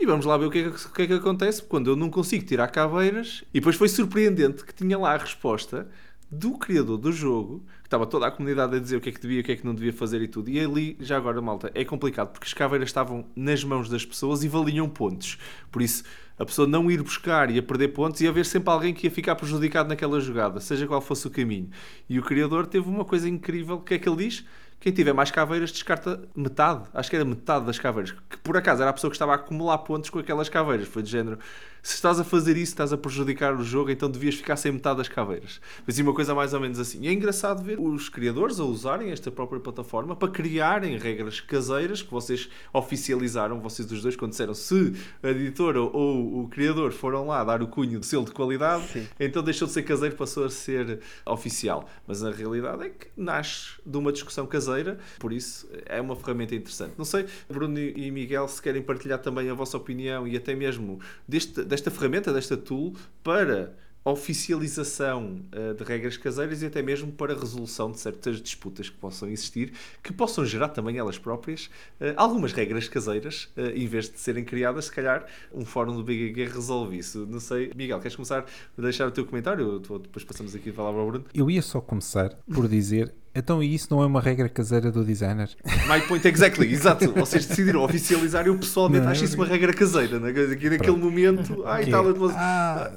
e 0.00 0.06
vamos 0.06 0.24
lá 0.24 0.36
ver 0.36 0.46
o 0.46 0.50
que, 0.50 0.58
é 0.58 0.70
que, 0.70 0.86
o 0.86 0.92
que 0.92 1.02
é 1.02 1.06
que 1.06 1.12
acontece 1.12 1.62
quando 1.62 1.90
eu 1.90 1.96
não 1.96 2.10
consigo 2.10 2.44
tirar 2.44 2.68
caveiras. 2.68 3.44
E 3.52 3.60
depois 3.60 3.76
foi 3.76 3.88
surpreendente 3.88 4.64
que 4.64 4.74
tinha 4.74 4.98
lá 4.98 5.14
a 5.14 5.18
resposta 5.18 5.88
do 6.32 6.56
criador 6.56 6.96
do 6.96 7.12
jogo, 7.12 7.62
que 7.82 7.88
estava 7.88 8.06
toda 8.06 8.26
a 8.26 8.30
comunidade 8.30 8.74
a 8.74 8.78
dizer 8.78 8.96
o 8.96 9.00
que 9.02 9.10
é 9.10 9.12
que 9.12 9.20
devia, 9.20 9.42
o 9.42 9.44
que 9.44 9.52
é 9.52 9.56
que 9.56 9.66
não 9.66 9.74
devia 9.74 9.92
fazer 9.92 10.22
e 10.22 10.26
tudo. 10.26 10.48
E 10.48 10.58
ali, 10.58 10.96
já 10.98 11.18
agora, 11.18 11.42
malta, 11.42 11.70
é 11.74 11.84
complicado 11.84 12.32
porque 12.32 12.46
as 12.46 12.54
caveiras 12.54 12.88
estavam 12.88 13.26
nas 13.36 13.62
mãos 13.62 13.86
das 13.90 14.02
pessoas 14.02 14.42
e 14.42 14.48
valiam 14.48 14.88
pontos. 14.88 15.36
Por 15.70 15.82
isso, 15.82 16.02
a 16.38 16.46
pessoa 16.46 16.66
não 16.66 16.90
ir 16.90 17.02
buscar 17.02 17.50
e 17.50 17.58
a 17.58 17.62
perder 17.62 17.88
pontos 17.88 18.20
e 18.22 18.26
haver 18.26 18.46
sempre 18.46 18.70
alguém 18.70 18.94
que 18.94 19.06
ia 19.06 19.10
ficar 19.10 19.36
prejudicado 19.36 19.90
naquela 19.90 20.18
jogada, 20.20 20.58
seja 20.58 20.86
qual 20.86 21.02
fosse 21.02 21.26
o 21.26 21.30
caminho. 21.30 21.68
E 22.08 22.18
o 22.18 22.22
criador 22.22 22.66
teve 22.66 22.88
uma 22.88 23.04
coisa 23.04 23.28
incrível, 23.28 23.80
que 23.80 23.92
é 23.92 23.98
que 23.98 24.08
ele 24.08 24.24
diz? 24.24 24.44
Quem 24.82 24.92
tiver 24.92 25.12
mais 25.12 25.30
caveiras 25.30 25.70
descarta 25.70 26.20
metade, 26.34 26.88
acho 26.92 27.08
que 27.08 27.14
era 27.14 27.24
metade 27.24 27.64
das 27.64 27.78
caveiras, 27.78 28.10
que 28.28 28.36
por 28.38 28.56
acaso 28.56 28.82
era 28.82 28.90
a 28.90 28.92
pessoa 28.92 29.12
que 29.12 29.14
estava 29.14 29.30
a 29.30 29.36
acumular 29.36 29.78
pontos 29.78 30.10
com 30.10 30.18
aquelas 30.18 30.48
caveiras. 30.48 30.88
Foi 30.88 31.04
de 31.04 31.08
género, 31.08 31.38
se 31.82 31.96
estás 31.96 32.20
a 32.20 32.24
fazer 32.24 32.56
isso, 32.56 32.72
estás 32.72 32.92
a 32.92 32.96
prejudicar 32.96 33.54
o 33.56 33.64
jogo, 33.64 33.90
então 33.90 34.08
devias 34.08 34.36
ficar 34.36 34.56
sem 34.56 34.70
metade 34.70 34.98
das 34.98 35.08
caveiras. 35.08 35.60
Mas 35.84 35.98
uma 35.98 36.14
coisa 36.14 36.34
mais 36.34 36.54
ou 36.54 36.60
menos 36.60 36.78
assim. 36.78 37.00
E 37.02 37.08
é 37.08 37.12
engraçado 37.12 37.62
ver 37.62 37.80
os 37.80 38.08
criadores 38.08 38.60
a 38.60 38.64
usarem 38.64 39.10
esta 39.10 39.30
própria 39.30 39.60
plataforma 39.60 40.14
para 40.14 40.28
criarem 40.28 40.96
regras 40.96 41.40
caseiras 41.40 42.00
que 42.00 42.10
vocês 42.10 42.48
oficializaram, 42.72 43.60
vocês 43.60 43.90
os 43.90 44.00
dois, 44.00 44.14
quando 44.14 44.30
disseram 44.30 44.54
se 44.54 44.92
a 45.22 45.30
editora 45.30 45.80
ou 45.80 46.44
o 46.44 46.48
criador 46.48 46.92
foram 46.92 47.26
lá 47.26 47.42
dar 47.42 47.62
o 47.62 47.66
cunho 47.66 47.98
de 47.98 48.06
selo 48.06 48.24
de 48.24 48.32
qualidade, 48.32 48.86
Sim. 48.88 49.08
então 49.18 49.42
deixou 49.42 49.66
de 49.66 49.74
ser 49.74 49.82
caseiro, 49.82 50.14
passou 50.14 50.44
a 50.44 50.50
ser 50.50 51.00
oficial. 51.26 51.88
Mas 52.06 52.22
a 52.22 52.30
realidade 52.30 52.84
é 52.84 52.90
que 52.90 53.08
nasce 53.16 53.72
de 53.84 53.96
uma 53.96 54.12
discussão 54.12 54.46
caseira, 54.46 54.98
por 55.18 55.32
isso 55.32 55.68
é 55.86 56.00
uma 56.00 56.14
ferramenta 56.14 56.54
interessante. 56.54 56.94
Não 56.96 57.04
sei, 57.04 57.26
Bruno 57.48 57.78
e 57.78 58.10
Miguel, 58.10 58.46
se 58.46 58.62
querem 58.62 58.82
partilhar 58.82 59.18
também 59.18 59.50
a 59.50 59.54
vossa 59.54 59.76
opinião 59.76 60.28
e 60.28 60.36
até 60.36 60.54
mesmo 60.54 61.00
deste 61.26 61.71
desta 61.72 61.90
ferramenta, 61.90 62.32
desta 62.32 62.54
tool, 62.54 62.94
para 63.22 63.74
oficialização 64.04 65.40
uh, 65.54 65.74
de 65.74 65.84
regras 65.84 66.16
caseiras 66.16 66.60
e 66.60 66.66
até 66.66 66.82
mesmo 66.82 67.10
para 67.12 67.34
resolução 67.34 67.90
de 67.90 68.00
certas 68.00 68.42
disputas 68.42 68.90
que 68.90 68.96
possam 68.96 69.28
existir, 69.28 69.72
que 70.02 70.12
possam 70.12 70.44
gerar 70.44 70.68
também 70.68 70.98
elas 70.98 71.18
próprias 71.18 71.70
uh, 72.00 72.12
algumas 72.16 72.52
regras 72.52 72.88
caseiras, 72.88 73.48
uh, 73.56 73.60
em 73.74 73.86
vez 73.86 74.10
de 74.10 74.18
serem 74.18 74.44
criadas, 74.44 74.86
se 74.86 74.92
calhar 74.92 75.24
um 75.54 75.64
fórum 75.64 75.96
do 75.96 76.02
BGG 76.02 76.44
resolve 76.46 76.98
isso. 76.98 77.26
Não 77.26 77.40
sei, 77.40 77.70
Miguel, 77.74 78.00
queres 78.00 78.16
começar 78.16 78.44
a 78.76 78.82
deixar 78.82 79.06
o 79.06 79.10
teu 79.10 79.24
comentário? 79.24 79.78
Depois 79.78 80.24
passamos 80.24 80.54
aqui 80.54 80.70
a 80.70 80.74
palavra 80.74 81.00
ao 81.00 81.06
Bruno. 81.06 81.24
Eu 81.32 81.50
ia 81.50 81.62
só 81.62 81.80
começar 81.80 82.34
por 82.52 82.68
dizer 82.68 83.14
então, 83.34 83.62
e 83.62 83.74
isso 83.74 83.88
não 83.90 84.02
é 84.02 84.06
uma 84.06 84.20
regra 84.20 84.48
caseira 84.48 84.92
do 84.92 85.04
designer? 85.04 85.48
My 85.88 86.00
point 86.06 86.26
exactly, 86.28 86.70
exato. 86.70 87.12
Vocês 87.12 87.46
decidiram 87.46 87.82
oficializar 87.82 88.44
e 88.44 88.48
eu 88.48 88.58
pessoalmente 88.58 89.04
não, 89.04 89.12
acho 89.12 89.24
isso 89.24 89.36
uma 89.36 89.46
regra 89.46 89.72
caseira. 89.72 90.20
Né? 90.20 90.30
Aqui 90.30 90.68
naquele 90.68 90.78
Pronto. 90.78 90.98
momento, 90.98 91.62
ai, 91.66 91.86
tal, 91.86 92.04
ah, 92.34 92.92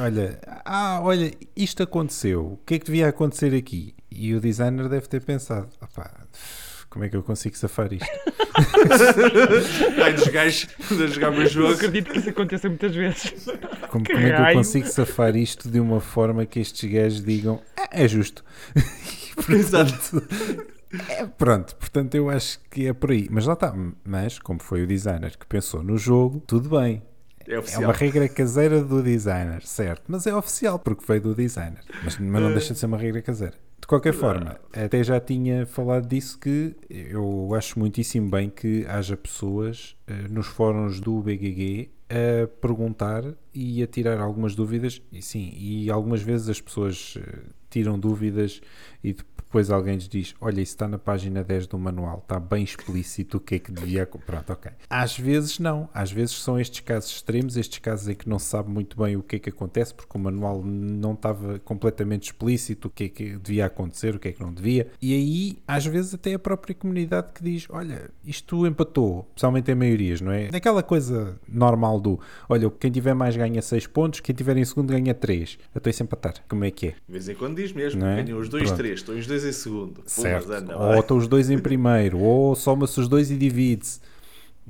olha, 0.00 0.40
ah, 0.64 1.00
olha, 1.02 1.32
isto 1.56 1.82
aconteceu. 1.82 2.54
O 2.54 2.56
que 2.66 2.74
é 2.74 2.78
que 2.78 2.86
devia 2.86 3.08
acontecer 3.08 3.54
aqui? 3.54 3.94
E 4.10 4.34
o 4.34 4.40
designer 4.40 4.88
deve 4.88 5.06
ter 5.06 5.22
pensado: 5.22 5.68
como 6.90 7.04
é 7.04 7.08
que 7.08 7.16
eu 7.16 7.22
consigo 7.22 7.56
safar 7.56 7.92
isto? 7.92 8.06
Ai, 10.02 10.14
dos 10.14 10.26
gajos 10.26 10.68
a 10.90 11.06
jogar 11.06 11.30
meu 11.30 11.46
jogo. 11.46 11.68
Eu 11.68 11.74
acredito 11.74 12.10
que 12.10 12.18
isso 12.18 12.30
aconteça 12.30 12.68
muitas 12.68 12.92
vezes. 12.92 13.32
Como, 13.88 14.04
como 14.04 14.18
é 14.18 14.34
que 14.34 14.40
eu 14.40 14.54
consigo 14.54 14.86
safar 14.88 15.36
isto 15.36 15.70
de 15.70 15.78
uma 15.78 16.00
forma 16.00 16.44
que 16.44 16.58
estes 16.58 16.90
gajos 16.90 17.22
digam: 17.22 17.60
ah, 17.76 17.88
é 17.92 18.08
justo? 18.08 18.42
Exato. 19.48 20.22
É, 21.08 21.26
pronto, 21.26 21.76
portanto 21.76 22.14
eu 22.14 22.30
acho 22.30 22.60
que 22.70 22.86
é 22.86 22.92
por 22.92 23.10
aí. 23.10 23.28
Mas 23.30 23.46
lá 23.46 23.52
está. 23.52 23.74
Mas, 24.04 24.38
como 24.38 24.62
foi 24.62 24.82
o 24.82 24.86
designer 24.86 25.36
que 25.36 25.46
pensou 25.46 25.82
no 25.82 25.96
jogo, 25.98 26.42
tudo 26.46 26.70
bem. 26.78 27.02
É 27.46 27.54
É 27.54 27.78
uma 27.78 27.92
regra 27.92 28.28
caseira 28.28 28.82
do 28.82 29.02
designer, 29.02 29.62
certo? 29.64 30.02
Mas 30.06 30.26
é 30.26 30.34
oficial 30.34 30.78
porque 30.78 31.04
veio 31.06 31.22
do 31.22 31.34
designer. 31.34 31.80
Mas, 32.04 32.18
mas 32.18 32.42
não 32.42 32.52
deixa 32.52 32.74
de 32.74 32.78
ser 32.78 32.86
uma 32.86 32.98
regra 32.98 33.22
caseira. 33.22 33.54
De 33.80 33.86
qualquer 33.86 34.12
forma, 34.12 34.58
até 34.72 35.02
já 35.02 35.18
tinha 35.18 35.64
falado 35.64 36.06
disso 36.06 36.38
que 36.38 36.76
eu 36.90 37.50
acho 37.54 37.78
muitíssimo 37.78 38.28
bem 38.28 38.50
que 38.50 38.84
haja 38.86 39.16
pessoas 39.16 39.96
eh, 40.06 40.26
nos 40.28 40.46
fóruns 40.46 41.00
do 41.00 41.22
BGG 41.22 41.90
a 42.10 42.46
perguntar 42.60 43.24
e 43.54 43.82
a 43.82 43.86
tirar 43.86 44.20
algumas 44.20 44.54
dúvidas. 44.54 45.00
E 45.10 45.22
sim, 45.22 45.54
e 45.56 45.90
algumas 45.90 46.20
vezes 46.20 46.50
as 46.50 46.60
pessoas 46.60 47.14
eh, 47.18 47.38
tiram 47.70 47.98
dúvidas 47.98 48.60
e 49.02 49.14
depois 49.48 49.70
alguém 49.70 49.94
lhes 49.94 50.08
diz: 50.08 50.34
Olha, 50.40 50.60
isso 50.60 50.72
está 50.74 50.86
na 50.86 50.98
página 50.98 51.42
10 51.42 51.66
do 51.66 51.78
manual, 51.78 52.18
está 52.22 52.38
bem 52.38 52.62
explícito 52.62 53.38
o 53.38 53.40
que 53.40 53.54
é 53.54 53.58
que 53.58 53.72
devia. 53.72 54.04
co-". 54.06 54.18
Pronto, 54.18 54.52
ok. 54.52 54.70
Às 54.90 55.18
vezes 55.18 55.58
não, 55.58 55.88
às 55.92 56.12
vezes 56.12 56.36
são 56.36 56.60
estes 56.60 56.80
casos 56.80 57.10
extremos, 57.10 57.56
estes 57.56 57.78
casos 57.78 58.08
em 58.08 58.14
que 58.14 58.28
não 58.28 58.38
se 58.38 58.46
sabe 58.46 58.70
muito 58.70 58.96
bem 59.02 59.16
o 59.16 59.22
que 59.22 59.36
é 59.36 59.38
que 59.38 59.48
acontece, 59.48 59.94
porque 59.94 60.16
o 60.16 60.20
manual 60.20 60.62
não 60.62 61.14
estava 61.14 61.58
completamente 61.60 62.24
explícito 62.24 62.88
o 62.88 62.90
que 62.90 63.04
é 63.04 63.08
que 63.08 63.38
devia 63.38 63.66
acontecer, 63.66 64.14
o 64.14 64.18
que 64.18 64.28
é 64.28 64.32
que 64.32 64.40
não 64.42 64.52
devia. 64.52 64.88
E 65.00 65.14
aí, 65.14 65.58
às 65.66 65.86
vezes, 65.86 66.12
até 66.14 66.34
a 66.34 66.38
própria 66.38 66.74
comunidade 66.74 67.28
que 67.34 67.42
diz: 67.42 67.66
Olha, 67.70 68.10
isto 68.24 68.66
empatou, 68.66 69.26
especialmente 69.30 69.70
em 69.70 69.74
maiorias, 69.74 70.20
não 70.20 70.30
é? 70.32 70.48
Aquela 70.52 70.82
coisa 70.82 71.38
normal 71.48 71.98
do: 72.00 72.20
Olha, 72.48 72.70
quem 72.70 72.90
tiver 72.90 73.14
mais 73.14 73.36
ganha 73.36 73.62
6 73.62 73.86
pontos, 73.86 74.20
quem 74.20 74.34
tiver 74.34 74.56
em 74.56 74.64
segundo 74.64 74.90
ganha 74.90 75.14
3. 75.14 75.58
Eu 75.74 75.78
estou 75.78 75.90
a 75.90 76.04
empatar. 76.04 76.34
Como 76.48 76.64
é 76.64 76.70
que 76.70 76.88
é? 76.88 76.90
De 76.90 76.96
vez 77.12 77.28
em 77.28 77.34
quando 77.34 77.56
diz 77.56 77.72
mesmo, 77.72 78.04
é? 78.04 78.22
ganham 78.22 78.38
os 78.38 78.48
dois, 78.48 78.64
Pronto. 78.64 78.76
três, 78.78 79.00
estão 79.00 79.16
os 79.16 79.26
dois 79.38 79.44
em 79.44 79.52
segundo. 79.52 80.02
Certo. 80.06 80.48
mas 80.48 80.58
anda, 80.58 80.76
ou 80.76 81.00
estão 81.00 81.16
os 81.16 81.28
dois 81.28 81.50
em 81.50 81.58
primeiro, 81.58 82.18
ou 82.18 82.54
soma-se 82.54 82.98
os 83.00 83.08
dois 83.08 83.30
e 83.30 83.36
divide-se. 83.36 84.00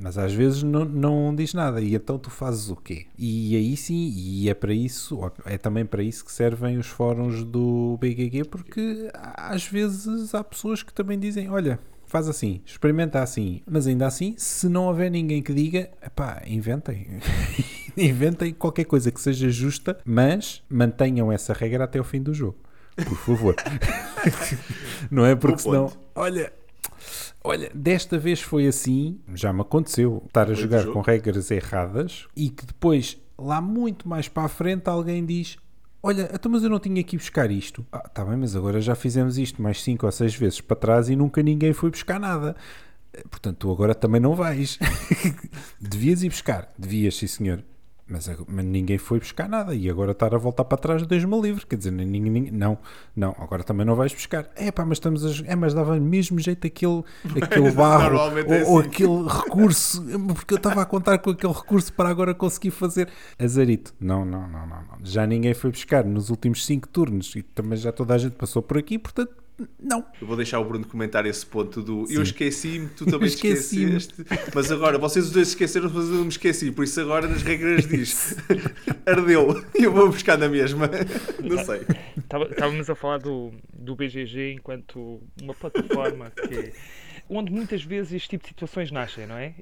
Mas 0.01 0.17
às 0.17 0.33
vezes 0.33 0.63
não, 0.63 0.85
não 0.85 1.35
diz 1.35 1.53
nada. 1.53 1.81
E 1.81 1.95
então 1.95 2.19
tu 2.19 2.31
fazes 2.31 2.71
o 2.71 2.77
quê? 2.77 3.07
E 3.19 3.57
aí 3.57 3.77
sim, 3.77 4.13
e 4.15 4.49
é 4.49 4.55
para 4.55 4.73
isso, 4.73 5.19
é 5.45 5.59
também 5.59 5.85
para 5.85 6.03
isso 6.03 6.25
que 6.25 6.31
servem 6.31 6.79
os 6.79 6.87
fóruns 6.87 7.43
do 7.43 7.99
BGG, 8.01 8.45
porque 8.45 9.11
às 9.13 9.67
vezes 9.67 10.35
há 10.35 10.45
pessoas 10.45 10.83
que 10.83 10.93
também 10.93 11.19
dizem: 11.19 11.51
olha. 11.51 11.79
Faz 12.11 12.27
assim, 12.27 12.63
experimenta 12.65 13.23
assim, 13.23 13.61
mas 13.71 13.87
ainda 13.87 14.07
assim, 14.07 14.35
se 14.39 14.67
não 14.67 14.87
houver 14.87 15.11
ninguém 15.11 15.43
que 15.43 15.53
diga, 15.53 15.91
epá, 16.03 16.43
inventem. 16.47 17.21
inventem 17.95 18.55
qualquer 18.55 18.85
coisa 18.85 19.11
que 19.11 19.21
seja 19.21 19.51
justa, 19.51 19.99
mas 20.07 20.63
mantenham 20.71 21.31
essa 21.31 21.53
regra 21.53 21.85
até 21.85 22.01
o 22.01 22.05
fim 22.05 22.23
do 22.23 22.33
jogo. 22.33 22.57
Por 23.07 23.17
favor. 23.17 23.57
não 25.11 25.25
é 25.25 25.35
porque 25.35 25.59
senão, 25.59 25.93
olha, 26.15 26.53
olha, 27.43 27.71
desta 27.75 28.19
vez 28.19 28.41
foi 28.41 28.67
assim, 28.67 29.21
já 29.35 29.53
me 29.53 29.61
aconteceu 29.61 30.23
estar 30.27 30.51
a 30.51 30.55
jogar 30.55 30.87
com 30.87 31.01
regras 31.01 31.51
erradas 31.51 32.27
e 32.37 32.51
que 32.51 32.67
depois, 32.67 33.17
lá 33.39 33.61
muito 33.61 34.09
mais 34.09 34.29
para 34.29 34.45
a 34.45 34.49
frente, 34.49 34.89
alguém 34.89 35.25
diz: 35.25 35.57
Olha, 36.03 36.31
então, 36.33 36.51
mas 36.51 36.63
eu 36.63 36.71
não 36.71 36.79
tinha 36.79 37.03
que 37.03 37.17
ir 37.17 37.19
buscar 37.19 37.51
isto. 37.51 37.85
Ah, 37.91 38.09
tá 38.09 38.25
bem, 38.25 38.37
mas 38.37 38.55
agora 38.55 38.81
já 38.81 38.95
fizemos 38.95 39.37
isto 39.39 39.61
mais 39.61 39.83
5 39.83 40.07
ou 40.07 40.13
6 40.13 40.35
vezes 40.35 40.61
para 40.61 40.77
trás 40.77 41.09
e 41.09 41.17
nunca 41.17 41.43
ninguém 41.43 41.73
foi 41.73 41.91
buscar 41.91 42.21
nada. 42.21 42.57
Eh, 43.13 43.23
Portanto, 43.29 43.57
tu 43.59 43.73
agora 43.73 43.95
também 43.95 44.21
não 44.21 44.35
vais. 44.35 44.79
Devias 45.81 46.23
ir 46.23 46.29
buscar. 46.29 46.73
Devias, 46.79 47.17
sim 47.17 47.27
senhor. 47.27 47.65
Mas, 48.11 48.27
ag- 48.29 48.45
mas 48.49 48.65
ninguém 48.65 48.97
foi 48.97 49.19
buscar 49.19 49.49
nada 49.49 49.75
e 49.75 49.91
agora 49.91 50.13
estar 50.13 50.35
a 50.35 50.39
voltar 50.39 50.65
para 50.65 50.79
trás 50.79 51.07
deixa-me 51.07 51.39
livre. 51.43 51.67
Quer 51.67 51.77
dizer, 51.77 51.91
ninguém, 51.91 52.23
ninguém- 52.23 52.51
não, 52.53 52.79
não, 53.15 53.37
agora 53.39 53.63
também 53.63 53.85
não 53.85 53.95
vais 53.95 54.15
buscar. 54.15 54.49
É 54.57 54.73
pá, 54.73 54.85
mas 54.87 54.97
estamos 54.97 55.25
a. 55.27 55.45
É, 55.47 55.55
mas 55.55 55.75
dava 55.75 55.99
mesmo 56.01 56.39
jeito 56.39 56.67
aquele, 56.67 57.03
aquele 57.43 57.71
barro 57.73 58.17
ou, 58.17 58.39
é 58.39 58.65
ou 58.65 58.79
assim. 58.79 58.89
aquele 58.89 59.29
recurso, 59.29 60.03
porque 60.35 60.55
eu 60.55 60.57
estava 60.57 60.81
a 60.81 60.87
contar 60.87 61.19
com 61.19 61.31
aquele 61.31 61.53
recurso 61.53 61.93
para 61.93 62.09
agora 62.09 62.35
conseguir 62.35 62.71
fazer. 62.71 63.09
Azarito. 63.39 63.93
Não, 64.01 64.25
não, 64.25 64.49
não, 64.49 64.67
não, 64.67 64.77
não. 64.83 64.99
Já 65.05 65.27
ninguém 65.27 65.53
foi 65.53 65.71
buscar 65.71 66.03
nos 66.05 66.31
últimos 66.31 66.65
5 66.65 66.89
turnos 66.89 67.35
e 67.37 67.43
também 67.43 67.77
já 67.77 67.93
toda 67.93 68.15
a 68.15 68.19
gente 68.19 68.37
passou 68.37 68.63
por 68.63 68.79
aqui, 68.79 68.99
portanto, 68.99 69.33
não. 69.79 70.05
Eu 70.21 70.27
vou 70.27 70.37
deixar 70.37 70.61
o 70.61 70.65
Bruno 70.65 70.87
comentar 70.87 71.25
esse 71.27 71.45
ponto 71.45 71.83
do 71.83 72.07
Sim. 72.07 72.15
eu 72.15 72.23
esqueci-me, 72.23 72.89
tu 72.89 73.05
também 73.07 73.29
te 73.31 73.35
Esqueci-me. 73.35 73.97
esqueceste. 73.97 74.51
Mas 74.55 74.71
agora, 74.71 74.99
vocês 74.99 75.27
os 75.27 75.31
dois 75.33 75.49
esqueceram, 75.49 75.91
mas 75.93 76.05
eu 76.09 76.15
não 76.15 76.23
me 76.23 76.29
esqueci. 76.29 76.71
Por 76.71 76.85
isso 76.85 77.01
agora 77.01 77.27
nas 77.27 77.43
regras 77.43 77.87
diz 77.87 78.37
ardeu 79.07 79.65
e 79.79 79.85
eu 79.85 79.93
vou 79.93 80.09
buscar 80.09 80.39
na 80.39 80.49
mesma. 80.49 80.89
Não 81.43 81.65
sei. 81.65 81.81
Estava- 82.17 82.45
Estávamos 82.47 82.89
a 82.91 82.95
falar 82.95 83.19
do, 83.19 83.53
do 83.73 83.95
BGG 83.97 84.53
enquanto 84.55 85.21
uma 85.43 85.55
plataforma 85.55 86.31
que 86.31 86.73
onde 87.31 87.53
muitas 87.53 87.83
vezes 87.85 88.13
este 88.13 88.31
tipo 88.31 88.45
de 88.45 88.49
situações 88.49 88.91
nascem, 88.91 89.27
não 89.27 89.37
é? 89.37 89.55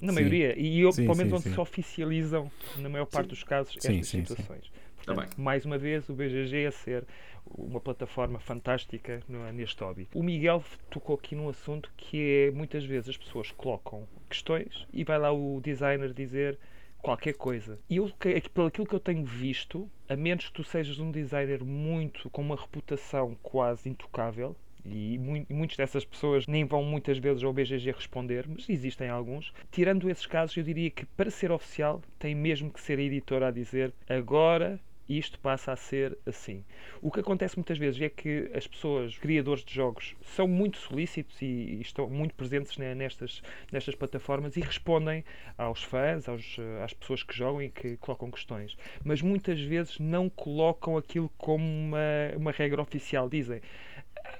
Na 0.00 0.08
Sim. 0.10 0.14
maioria. 0.14 0.54
E 0.58 0.80
eu, 0.80 0.92
Sim, 0.92 1.02
pelo 1.04 1.16
menos 1.16 1.30
sim, 1.30 1.36
onde 1.36 1.44
sim. 1.48 1.52
se 1.54 1.60
oficializam, 1.60 2.50
na 2.76 2.88
maior 2.88 3.06
parte 3.06 3.28
dos 3.28 3.42
casos, 3.42 3.72
Sim, 3.78 3.78
estas 3.98 4.08
sim, 4.08 4.18
sim. 4.18 4.24
situações. 4.26 4.70
Tá 5.08 5.14
Portanto, 5.14 5.36
bem. 5.36 5.44
mais 5.44 5.64
uma 5.64 5.78
vez, 5.78 6.08
o 6.08 6.14
BGG 6.14 6.66
a 6.66 6.70
ser 6.72 7.04
uma 7.46 7.80
plataforma 7.80 8.38
fantástica 8.38 9.22
neste 9.54 9.82
hobby. 9.82 10.06
O 10.14 10.22
Miguel 10.22 10.62
tocou 10.90 11.16
aqui 11.16 11.34
num 11.34 11.48
assunto 11.48 11.90
que 11.96 12.48
é 12.48 12.50
muitas 12.50 12.84
vezes 12.84 13.08
as 13.08 13.16
pessoas 13.16 13.50
colocam 13.52 14.06
questões 14.28 14.86
e 14.92 15.04
vai 15.04 15.18
lá 15.18 15.32
o 15.32 15.60
designer 15.62 16.12
dizer 16.12 16.58
qualquer 17.00 17.32
coisa. 17.34 17.78
E 17.88 17.96
eu, 17.96 18.10
que- 18.20 18.40
pelo 18.50 18.66
aquilo 18.66 18.86
que 18.86 18.94
eu 18.94 19.00
tenho 19.00 19.24
visto, 19.24 19.90
a 20.08 20.14
menos 20.16 20.46
que 20.48 20.52
tu 20.52 20.64
sejas 20.64 20.98
um 20.98 21.10
designer 21.10 21.64
muito 21.64 22.28
com 22.28 22.42
uma 22.42 22.56
reputação 22.56 23.34
quase 23.42 23.88
intocável, 23.88 24.54
e 24.84 25.14
e 25.14 25.54
muitas 25.54 25.76
dessas 25.76 26.04
pessoas 26.04 26.46
nem 26.46 26.64
vão 26.64 26.82
muitas 26.84 27.18
vezes 27.18 27.42
ao 27.42 27.52
BGG 27.52 27.92
responder, 27.92 28.46
mas 28.48 28.68
existem 28.68 29.08
alguns. 29.08 29.52
Tirando 29.70 30.08
esses 30.10 30.26
casos, 30.26 30.56
eu 30.56 30.62
diria 30.62 30.90
que 30.90 31.04
para 31.06 31.30
ser 31.30 31.50
oficial 31.50 32.02
tem 32.18 32.34
mesmo 32.34 32.70
que 32.70 32.80
ser 32.80 32.98
a 32.98 33.02
editora 33.02 33.48
a 33.48 33.50
dizer 33.50 33.92
agora 34.08 34.78
isto 35.08 35.38
passa 35.38 35.72
a 35.72 35.76
ser 35.76 36.16
assim. 36.26 36.64
O 37.00 37.10
que 37.10 37.20
acontece 37.20 37.56
muitas 37.56 37.78
vezes 37.78 38.00
é 38.00 38.08
que 38.08 38.50
as 38.54 38.66
pessoas, 38.66 39.16
criadores 39.18 39.64
de 39.64 39.74
jogos, 39.74 40.14
são 40.22 40.46
muito 40.46 40.78
solícitos 40.78 41.40
e, 41.40 41.44
e 41.46 41.80
estão 41.80 42.08
muito 42.08 42.34
presentes 42.34 42.76
ne- 42.76 42.94
nestas, 42.94 43.42
nestas 43.72 43.94
plataformas 43.94 44.56
e 44.56 44.60
respondem 44.60 45.24
aos 45.56 45.82
fãs, 45.82 46.28
aos, 46.28 46.56
eh, 46.58 46.82
às 46.84 46.92
pessoas 46.92 47.22
que 47.22 47.34
jogam 47.36 47.62
e 47.62 47.70
que 47.70 47.96
colocam 47.98 48.30
questões. 48.30 48.76
Mas 49.04 49.22
muitas 49.22 49.60
vezes 49.60 49.98
não 49.98 50.28
colocam 50.28 50.96
aquilo 50.96 51.30
como 51.38 51.64
uma, 51.64 51.98
uma 52.36 52.50
regra 52.52 52.82
oficial. 52.82 53.28
Dizem, 53.28 53.60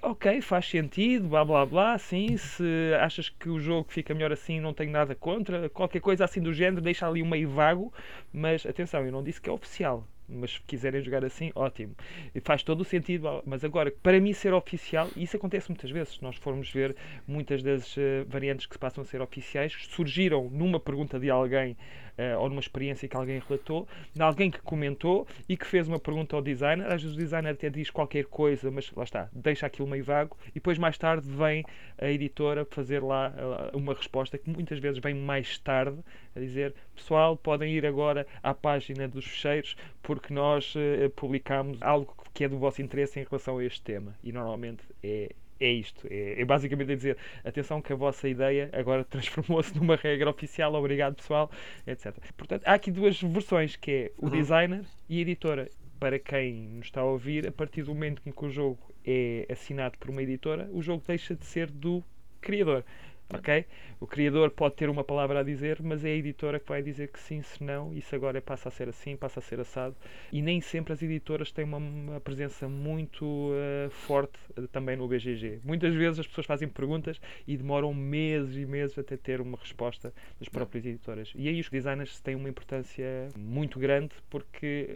ok, 0.03 0.41
faz 0.41 0.67
sentido, 0.69 1.29
blá 1.29 1.45
blá 1.45 1.65
blá, 1.67 1.99
sim, 1.99 2.37
se 2.37 2.65
achas 3.01 3.29
que 3.29 3.49
o 3.49 3.59
jogo 3.61 3.91
fica 3.91 4.15
melhor 4.15 4.33
assim, 4.33 4.61
não 4.61 4.73
tenho 4.75 4.91
nada 4.91 5.15
contra, 5.15 5.69
qualquer 5.71 6.01
coisa 6.01 6.25
assim 6.25 6.41
do 6.41 6.53
género, 6.53 6.81
deixa 6.83 7.07
ali 7.07 7.23
um 7.23 7.29
meio 7.29 7.49
vago, 7.49 7.93
mas 8.33 8.65
atenção, 8.67 9.05
eu 9.05 9.13
não 9.13 9.23
disse 9.23 9.41
que 9.41 9.49
é 9.51 9.53
oficial. 9.53 10.07
Mas 10.29 10.53
se 10.53 10.61
quiserem 10.67 11.01
jogar 11.01 11.25
assim, 11.25 11.51
ótimo. 11.55 11.95
E 12.35 12.41
Faz 12.41 12.63
todo 12.63 12.83
o 12.83 12.85
sentido. 12.85 13.43
Mas 13.47 13.65
agora, 13.65 13.91
para 14.03 14.21
mim 14.21 14.33
ser 14.33 14.53
oficial, 14.53 15.09
e 15.17 15.23
isso 15.23 15.37
acontece 15.37 15.71
muitas 15.71 15.91
vezes, 15.91 16.15
se 16.15 16.23
nós 16.23 16.37
formos 16.37 16.71
ver 16.71 16.95
muitas 17.27 17.63
das 17.63 17.97
eh, 17.97 18.25
variantes 18.29 18.67
que 18.67 18.75
se 18.75 18.79
passam 18.79 19.03
a 19.03 19.05
ser 19.05 19.21
oficiais, 19.21 19.73
surgiram 19.91 20.49
numa 20.51 20.79
pergunta 20.79 21.19
de 21.19 21.31
alguém 21.31 21.77
eh, 22.19 22.37
ou 22.37 22.49
numa 22.49 22.61
experiência 22.61 23.09
que 23.09 23.17
alguém 23.17 23.41
relatou, 23.49 23.89
de 24.13 24.23
alguém 24.23 24.51
que 24.51 24.61
comentou 24.61 25.27
e 25.49 25.57
que 25.57 25.67
fez 25.67 25.89
uma 25.89 25.99
pergunta 25.99 26.37
ao 26.37 26.43
designer. 26.43 26.87
Às 26.87 27.03
vezes 27.03 27.17
o 27.17 27.19
designer 27.19 27.53
até 27.53 27.71
diz 27.71 27.89
qualquer 27.91 28.25
coisa, 28.27 28.71
mas 28.71 28.91
lá 28.93 29.05
está, 29.05 29.29
deixa 29.33 29.67
aquilo 29.67 29.89
meio 29.89 30.05
vago, 30.05 30.37
e 30.51 30.55
depois 30.55 30.77
mais 30.77 30.99
tarde 30.99 31.31
vem 31.31 31.65
a 31.97 32.11
editora 32.11 32.67
fazer 32.67 33.03
lá 33.03 33.33
eh, 33.37 33.77
uma 33.77 33.95
resposta 33.95 34.37
que 34.37 34.51
muitas 34.51 34.79
vezes 34.79 34.99
vem 34.99 35.15
mais 35.15 35.59
tarde 35.59 35.99
a 36.35 36.41
dizer 36.41 36.75
pessoal, 36.95 37.37
podem 37.37 37.73
ir 37.73 37.87
agora 37.87 38.27
à 38.43 38.53
página 38.53 39.07
dos 39.07 39.25
fecheiros 39.25 39.77
porque 40.03 40.35
nós 40.35 40.75
eh, 40.77 41.09
publicamos 41.15 41.81
algo 41.81 42.15
que 42.35 42.45
é 42.45 42.49
do 42.49 42.59
vosso 42.59 42.83
interesse 42.83 43.19
em 43.21 43.25
relação 43.25 43.59
a 43.59 43.65
este 43.65 43.83
tema. 43.83 44.15
E 44.23 44.33
normalmente 44.33 44.83
é. 45.03 45.31
É 45.61 45.71
isto, 45.71 46.07
é, 46.09 46.41
é 46.41 46.45
basicamente 46.45 46.93
a 46.93 46.95
dizer 46.95 47.17
atenção 47.45 47.83
que 47.83 47.93
a 47.93 47.97
vossa 47.97 48.29
ideia 48.29 48.71
agora 48.73 49.03
transformou-se 49.11 49.77
numa 49.77 49.97
regra 49.97 50.31
oficial, 50.31 50.75
obrigado 50.75 51.17
pessoal, 51.17 51.51
etc. 51.87 52.15
Portanto, 52.37 52.63
há 52.65 52.75
aqui 52.75 52.91
duas 52.91 53.21
versões, 53.21 53.75
que 53.75 53.91
é 53.91 54.13
o 54.17 54.31
designer 54.31 54.85
e 55.09 55.19
a 55.19 55.21
editora. 55.21 55.69
Para 55.99 56.17
quem 56.17 56.69
nos 56.69 56.87
está 56.87 57.01
a 57.01 57.05
ouvir, 57.05 57.49
a 57.49 57.51
partir 57.51 57.83
do 57.83 57.93
momento 57.93 58.23
em 58.25 58.31
que 58.31 58.45
o 58.45 58.49
jogo 58.49 58.79
é 59.05 59.47
assinado 59.51 59.99
por 59.99 60.11
uma 60.11 60.23
editora, 60.23 60.69
o 60.73 60.81
jogo 60.81 61.03
deixa 61.05 61.35
de 61.35 61.45
ser 61.45 61.69
do 61.69 62.05
criador. 62.41 62.85
Ok? 63.33 63.67
O 64.01 64.07
criador 64.07 64.51
pode 64.51 64.75
ter 64.75 64.89
uma 64.89 65.05
palavra 65.05 65.41
a 65.41 65.43
dizer, 65.43 65.83
mas 65.83 66.03
é 66.03 66.09
a 66.09 66.15
editora 66.15 66.59
que 66.59 66.69
vai 66.69 66.83
dizer 66.83 67.09
que 67.09 67.21
sim, 67.21 67.43
se 67.43 67.63
não, 67.63 67.93
isso 67.93 68.15
agora 68.15 68.41
passa 68.41 68.69
a 68.69 68.73
ser 68.73 68.89
assim, 68.89 69.17
passa 69.17 69.41
a 69.41 69.43
ser 69.43 69.61
assado. 69.61 69.95
E 70.33 70.41
nem 70.41 70.61
sempre 70.63 70.95
as 70.95 71.03
editoras 71.03 71.53
têm 71.53 71.65
uma, 71.65 71.77
uma 71.77 72.21
presença 72.21 72.69
muito 72.69 73.51
eh, 73.55 73.89
forte 73.91 74.39
eh, 74.57 74.63
também 74.73 74.97
no 74.97 75.07
BGG. 75.07 75.61
Muitas 75.63 75.95
vezes 75.95 76.21
as 76.21 76.27
pessoas 76.27 76.47
fazem 76.47 76.69
perguntas 76.69 77.21
e 77.47 77.57
demoram 77.57 77.93
meses 77.93 78.57
e 78.57 78.65
meses 78.65 78.99
até 78.99 79.17
ter 79.17 79.41
uma 79.43 79.59
resposta 79.59 80.13
das 80.39 80.49
próprias 80.49 80.87
editoras. 80.87 81.33
E 81.35 81.49
aí 81.49 81.61
os 81.61 81.69
designers 81.69 82.21
têm 82.21 82.35
uma 82.35 82.49
importância 82.49 83.29
muito 83.37 83.79
grande 83.79 84.15
porque 84.31 84.89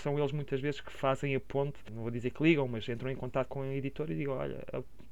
são 0.00 0.18
eles 0.18 0.32
muitas 0.32 0.60
vezes 0.60 0.80
que 0.80 0.92
fazem 0.92 1.34
a 1.34 1.40
ponte, 1.40 1.78
não 1.92 2.02
vou 2.02 2.10
dizer 2.10 2.30
que 2.30 2.42
ligam, 2.42 2.66
mas 2.68 2.88
entram 2.88 3.10
em 3.10 3.16
contato 3.16 3.48
com 3.48 3.62
a 3.62 3.74
editora 3.74 4.12
e 4.12 4.16
digam, 4.16 4.36
olha, 4.36 4.64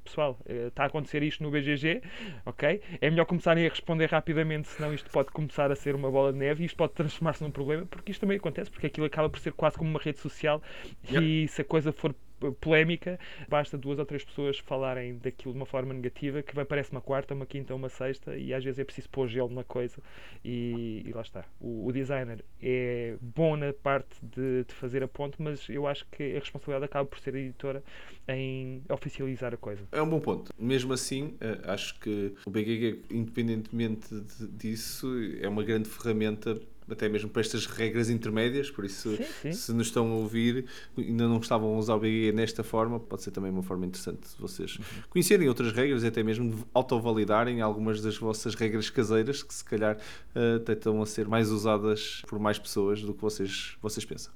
pessoal, 0.03 0.37
eh, 0.45 0.67
está 0.67 0.83
a 0.83 0.85
acontecer 0.87 1.23
isto 1.23 1.43
no 1.43 1.49
BGG, 1.49 2.01
ok? 2.45 2.81
É 3.01 3.09
melhor 3.09 3.25
começarem 3.25 3.65
a 3.65 3.69
responder 3.69 4.09
rapidamente, 4.09 4.67
senão 4.67 4.93
isto 4.93 5.09
pode 5.09 5.31
começar 5.31 5.71
a 5.71 5.75
ser 5.75 5.95
uma 5.95 6.11
bola 6.11 6.31
de 6.31 6.39
neve 6.39 6.63
e 6.63 6.65
isto 6.65 6.75
pode 6.75 6.93
transformar-se 6.93 7.43
num 7.43 7.51
problema, 7.51 7.85
porque 7.85 8.11
isto 8.11 8.21
também 8.21 8.37
acontece, 8.37 8.69
porque 8.69 8.87
aquilo 8.87 9.05
acaba 9.05 9.29
por 9.29 9.39
ser 9.39 9.53
quase 9.53 9.77
como 9.77 9.89
uma 9.89 9.99
rede 9.99 10.19
social 10.19 10.61
yep. 11.09 11.23
e 11.23 11.47
se 11.47 11.61
a 11.61 11.65
coisa 11.65 11.91
for 11.91 12.13
polémica, 12.51 13.19
basta 13.47 13.77
duas 13.77 13.99
ou 13.99 14.05
três 14.05 14.23
pessoas 14.23 14.59
falarem 14.59 15.17
daquilo 15.17 15.53
de 15.53 15.59
uma 15.59 15.65
forma 15.65 15.93
negativa 15.93 16.41
que 16.41 16.55
vai 16.55 16.65
parece 16.65 16.91
uma 16.91 17.01
quarta, 17.01 17.33
uma 17.33 17.45
quinta, 17.45 17.73
uma 17.73 17.89
sexta 17.89 18.35
e 18.35 18.53
às 18.53 18.63
vezes 18.63 18.79
é 18.79 18.83
preciso 18.83 19.09
pôr 19.09 19.27
gelo 19.27 19.49
na 19.49 19.63
coisa 19.63 19.97
e, 20.43 21.03
e 21.05 21.11
lá 21.13 21.21
está. 21.21 21.45
O, 21.59 21.87
o, 21.87 21.91
designer 21.91 22.43
é 22.61 23.15
bom 23.21 23.55
na 23.55 23.71
parte 23.73 24.15
de, 24.21 24.63
de, 24.65 24.73
fazer 24.73 25.03
a 25.03 25.07
ponte, 25.07 25.41
mas 25.41 25.67
eu 25.69 25.87
acho 25.87 26.05
que 26.11 26.35
a 26.35 26.39
responsabilidade 26.39 26.85
acaba 26.85 27.07
por 27.07 27.19
ser 27.19 27.35
a 27.35 27.39
editora 27.39 27.83
em 28.27 28.81
oficializar 28.89 29.53
a 29.53 29.57
coisa. 29.57 29.83
É 29.91 30.01
um 30.01 30.09
bom 30.09 30.19
ponto. 30.19 30.51
Mesmo 30.57 30.93
assim, 30.93 31.35
eh, 31.39 31.59
acho 31.65 31.99
que 31.99 32.33
o 32.45 32.49
BGG, 32.49 33.03
independentemente 33.11 34.07
disso, 34.51 35.07
é 35.41 35.47
uma 35.47 35.63
grande 35.63 35.89
ferramenta 35.89 36.59
até 36.89 37.09
mesmo 37.09 37.29
para 37.29 37.41
estas 37.41 37.65
regras 37.65 38.09
intermédias, 38.09 38.69
por 38.69 38.85
isso, 38.85 39.15
sim, 39.15 39.25
sim. 39.41 39.51
se 39.53 39.73
nos 39.73 39.87
estão 39.87 40.11
a 40.11 40.15
ouvir 40.15 40.65
ainda 40.97 41.27
não 41.27 41.37
estavam 41.39 41.73
a 41.73 41.77
usar 41.77 41.95
o 41.95 41.99
BGE 41.99 42.31
nesta 42.31 42.63
forma, 42.63 42.99
pode 42.99 43.23
ser 43.23 43.31
também 43.31 43.51
uma 43.51 43.63
forma 43.63 43.85
interessante 43.85 44.21
de 44.21 44.41
vocês 44.41 44.77
uhum. 44.77 45.03
conhecerem 45.09 45.47
outras 45.47 45.71
regras 45.71 46.03
e 46.03 46.07
até 46.07 46.23
mesmo 46.23 46.65
autovalidarem 46.73 47.61
algumas 47.61 48.01
das 48.01 48.17
vossas 48.17 48.55
regras 48.55 48.89
caseiras 48.89 49.43
que 49.43 49.53
se 49.53 49.63
calhar 49.63 49.97
uh, 49.97 50.59
tentam 50.59 51.01
a 51.01 51.05
ser 51.05 51.27
mais 51.27 51.51
usadas 51.51 52.21
por 52.27 52.39
mais 52.39 52.59
pessoas 52.59 53.01
do 53.01 53.13
que 53.13 53.21
vocês, 53.21 53.75
vocês 53.81 54.05
pensam. 54.05 54.33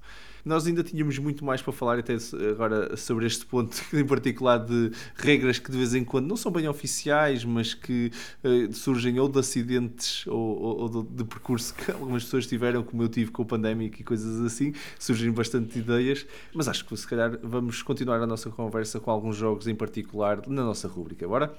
Nós 0.47 0.65
ainda 0.65 0.81
tínhamos 0.81 1.19
muito 1.19 1.43
mais 1.43 1.61
para 1.61 1.73
falar 1.73 1.99
até 1.99 2.15
agora 2.49 2.95
sobre 2.95 3.25
este 3.25 3.45
ponto 3.45 3.75
em 3.93 4.05
particular 4.05 4.57
de 4.57 4.91
regras 5.17 5.59
que 5.59 5.69
de 5.69 5.77
vez 5.77 5.93
em 5.93 6.05
quando 6.05 6.25
não 6.25 6.37
são 6.37 6.49
bem 6.49 6.69
oficiais, 6.69 7.43
mas 7.43 7.73
que 7.73 8.13
uh, 8.45 8.73
surgem 8.73 9.19
ou 9.19 9.27
de 9.27 9.39
acidentes 9.39 10.25
ou, 10.25 10.39
ou, 10.39 10.79
ou 10.79 11.03
de, 11.03 11.25
percurso 11.25 11.75
que 11.75 11.91
algumas 11.91 12.23
pessoas 12.23 12.47
tiveram, 12.47 12.81
como 12.81 13.03
eu 13.03 13.09
tive 13.09 13.29
com 13.29 13.41
o 13.41 13.45
pandémico 13.45 13.99
e 13.99 14.05
coisas 14.05 14.39
assim. 14.39 14.73
Surgem 14.97 15.31
bastante 15.33 15.79
ideias, 15.79 16.25
mas 16.53 16.69
acho 16.69 16.85
que 16.85 16.95
se 16.95 17.05
calhar 17.05 17.37
vamos 17.43 17.83
continuar 17.83 18.21
a 18.21 18.25
nossa 18.25 18.49
conversa 18.49 19.01
com 19.01 19.11
alguns 19.11 19.35
jogos 19.35 19.67
em 19.67 19.75
particular 19.75 20.47
na 20.47 20.63
nossa 20.63 20.87
rúbrica. 20.87 21.27
Bora? 21.27 21.53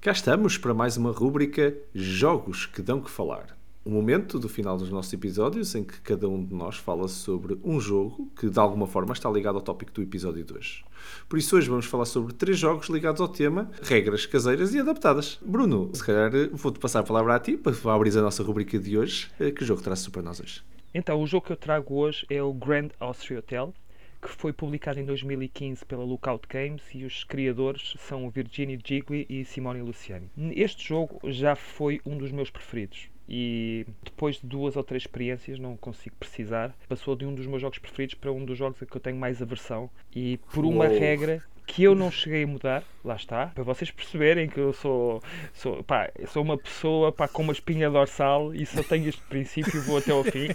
Cá 0.00 0.12
estamos 0.12 0.56
para 0.56 0.72
mais 0.72 0.96
uma 0.96 1.12
rúbrica 1.12 1.76
Jogos 1.94 2.64
que 2.64 2.80
dão 2.80 3.02
que 3.02 3.10
falar 3.10 3.57
o 3.88 3.90
momento 3.90 4.38
do 4.38 4.50
final 4.50 4.76
dos 4.76 4.90
nossos 4.90 5.10
episódios 5.14 5.74
em 5.74 5.82
que 5.82 5.98
cada 6.02 6.28
um 6.28 6.44
de 6.44 6.54
nós 6.54 6.76
fala 6.76 7.08
sobre 7.08 7.58
um 7.64 7.80
jogo 7.80 8.30
que 8.38 8.50
de 8.50 8.58
alguma 8.58 8.86
forma 8.86 9.14
está 9.14 9.30
ligado 9.30 9.54
ao 9.54 9.62
tópico 9.62 9.90
do 9.92 10.02
episódio 10.02 10.44
2. 10.44 10.84
Por 11.26 11.38
isso 11.38 11.56
hoje 11.56 11.70
vamos 11.70 11.86
falar 11.86 12.04
sobre 12.04 12.34
três 12.34 12.58
jogos 12.58 12.90
ligados 12.90 13.18
ao 13.18 13.28
tema 13.28 13.70
regras 13.82 14.26
caseiras 14.26 14.74
e 14.74 14.78
adaptadas. 14.78 15.38
Bruno, 15.40 15.90
se 15.94 16.04
calhar 16.04 16.30
vou-te 16.52 16.78
passar 16.78 17.00
a 17.00 17.02
palavra 17.02 17.34
a 17.34 17.40
ti 17.40 17.56
para 17.56 17.72
abrir 17.94 18.10
a 18.18 18.20
nossa 18.20 18.42
rubrica 18.42 18.78
de 18.78 18.98
hoje. 18.98 19.30
Eh, 19.40 19.52
que 19.52 19.64
jogo 19.64 19.80
traz 19.80 20.06
para 20.06 20.20
nós 20.20 20.38
hoje? 20.38 20.62
Então, 20.92 21.22
o 21.22 21.26
jogo 21.26 21.46
que 21.46 21.52
eu 21.54 21.56
trago 21.56 21.94
hoje 21.94 22.26
é 22.28 22.42
o 22.42 22.52
Grand 22.52 22.90
Austria 23.00 23.38
Hotel, 23.38 23.72
que 24.20 24.28
foi 24.28 24.52
publicado 24.52 25.00
em 25.00 25.06
2015 25.06 25.86
pela 25.86 26.04
Lookout 26.04 26.46
Games 26.46 26.82
e 26.92 27.06
os 27.06 27.24
criadores 27.24 27.94
são 27.98 28.28
Virginie 28.28 28.78
Gigli 28.84 29.24
e 29.30 29.46
Simone 29.46 29.80
Luciani. 29.80 30.28
Este 30.36 30.86
jogo 30.86 31.18
já 31.24 31.56
foi 31.56 32.02
um 32.04 32.18
dos 32.18 32.30
meus 32.30 32.50
preferidos 32.50 33.08
e 33.28 33.86
depois 34.02 34.36
de 34.36 34.46
duas 34.46 34.76
ou 34.76 34.82
três 34.82 35.02
experiências, 35.02 35.58
não 35.58 35.76
consigo 35.76 36.16
precisar, 36.18 36.74
passou 36.88 37.14
de 37.14 37.26
um 37.26 37.34
dos 37.34 37.46
meus 37.46 37.60
jogos 37.60 37.78
preferidos 37.78 38.14
para 38.14 38.32
um 38.32 38.44
dos 38.44 38.56
jogos 38.56 38.82
a 38.82 38.86
que 38.86 38.96
eu 38.96 39.00
tenho 39.00 39.16
mais 39.16 39.42
aversão 39.42 39.90
e 40.14 40.38
por 40.52 40.64
uma 40.64 40.86
Uou. 40.86 40.98
regra 40.98 41.42
que 41.68 41.82
eu 41.82 41.94
não 41.94 42.10
cheguei 42.10 42.44
a 42.44 42.46
mudar, 42.46 42.82
lá 43.04 43.14
está, 43.14 43.48
para 43.48 43.62
vocês 43.62 43.90
perceberem 43.90 44.48
que 44.48 44.58
eu 44.58 44.72
sou, 44.72 45.22
sou, 45.52 45.84
pá, 45.84 46.10
sou 46.28 46.42
uma 46.42 46.56
pessoa 46.56 47.12
pá, 47.12 47.28
com 47.28 47.42
uma 47.42 47.52
espinha 47.52 47.90
dorsal 47.90 48.54
e 48.54 48.64
se 48.64 48.78
eu 48.78 48.84
tenho 48.84 49.06
este 49.06 49.20
princípio 49.22 49.82
vou 49.82 49.98
até 49.98 50.10
ao 50.10 50.24
fim, 50.24 50.48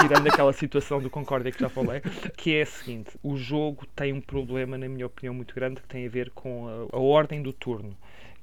tirando 0.00 0.26
aquela 0.26 0.54
situação 0.54 1.02
do 1.02 1.10
Concórdia 1.10 1.52
que 1.52 1.60
já 1.60 1.68
falei, 1.68 2.00
que 2.38 2.54
é 2.54 2.62
a 2.62 2.66
seguinte, 2.66 3.10
o 3.22 3.36
jogo 3.36 3.86
tem 3.94 4.14
um 4.14 4.22
problema, 4.22 4.78
na 4.78 4.88
minha 4.88 5.04
opinião, 5.04 5.34
muito 5.34 5.54
grande 5.54 5.82
que 5.82 5.86
tem 5.86 6.06
a 6.06 6.08
ver 6.08 6.30
com 6.30 6.66
a, 6.66 6.96
a 6.96 6.98
ordem 6.98 7.42
do 7.42 7.52
turno 7.52 7.94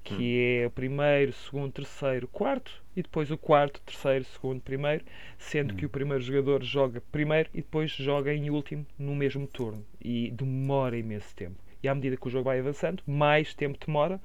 que 0.04 0.14
hum. 0.14 0.64
é 0.64 0.68
o 0.68 0.72
primeiro, 0.72 1.34
segundo, 1.34 1.72
terceiro, 1.72 2.28
quarto 2.28 2.72
e 2.96 3.02
depois 3.02 3.32
o 3.32 3.38
quarto, 3.38 3.82
terceiro, 3.82 4.26
segundo, 4.26 4.62
primeiro, 4.62 5.04
sendo 5.38 5.74
hum. 5.74 5.78
que 5.78 5.86
o 5.86 5.90
primeiro 5.90 6.24
jogador 6.24 6.64
joga 6.64 7.02
primeiro 7.12 7.50
e 7.54 7.58
depois 7.58 7.92
joga 7.92 8.34
em 8.34 8.50
último 8.50 8.86
no 8.98 9.16
mesmo 9.16 9.48
turno 9.48 9.86
e 10.00 10.32
demora 10.32 10.98
imenso 10.98 11.36
tempo. 11.36 11.58
E 11.84 11.88
à 11.88 11.96
medida 11.96 12.16
que 12.16 12.28
o 12.28 12.30
jogo 12.30 12.46
vai 12.46 12.60
avançando, 12.60 13.02
mais 13.08 13.56
tempo 13.56 13.78
demora. 13.84 14.22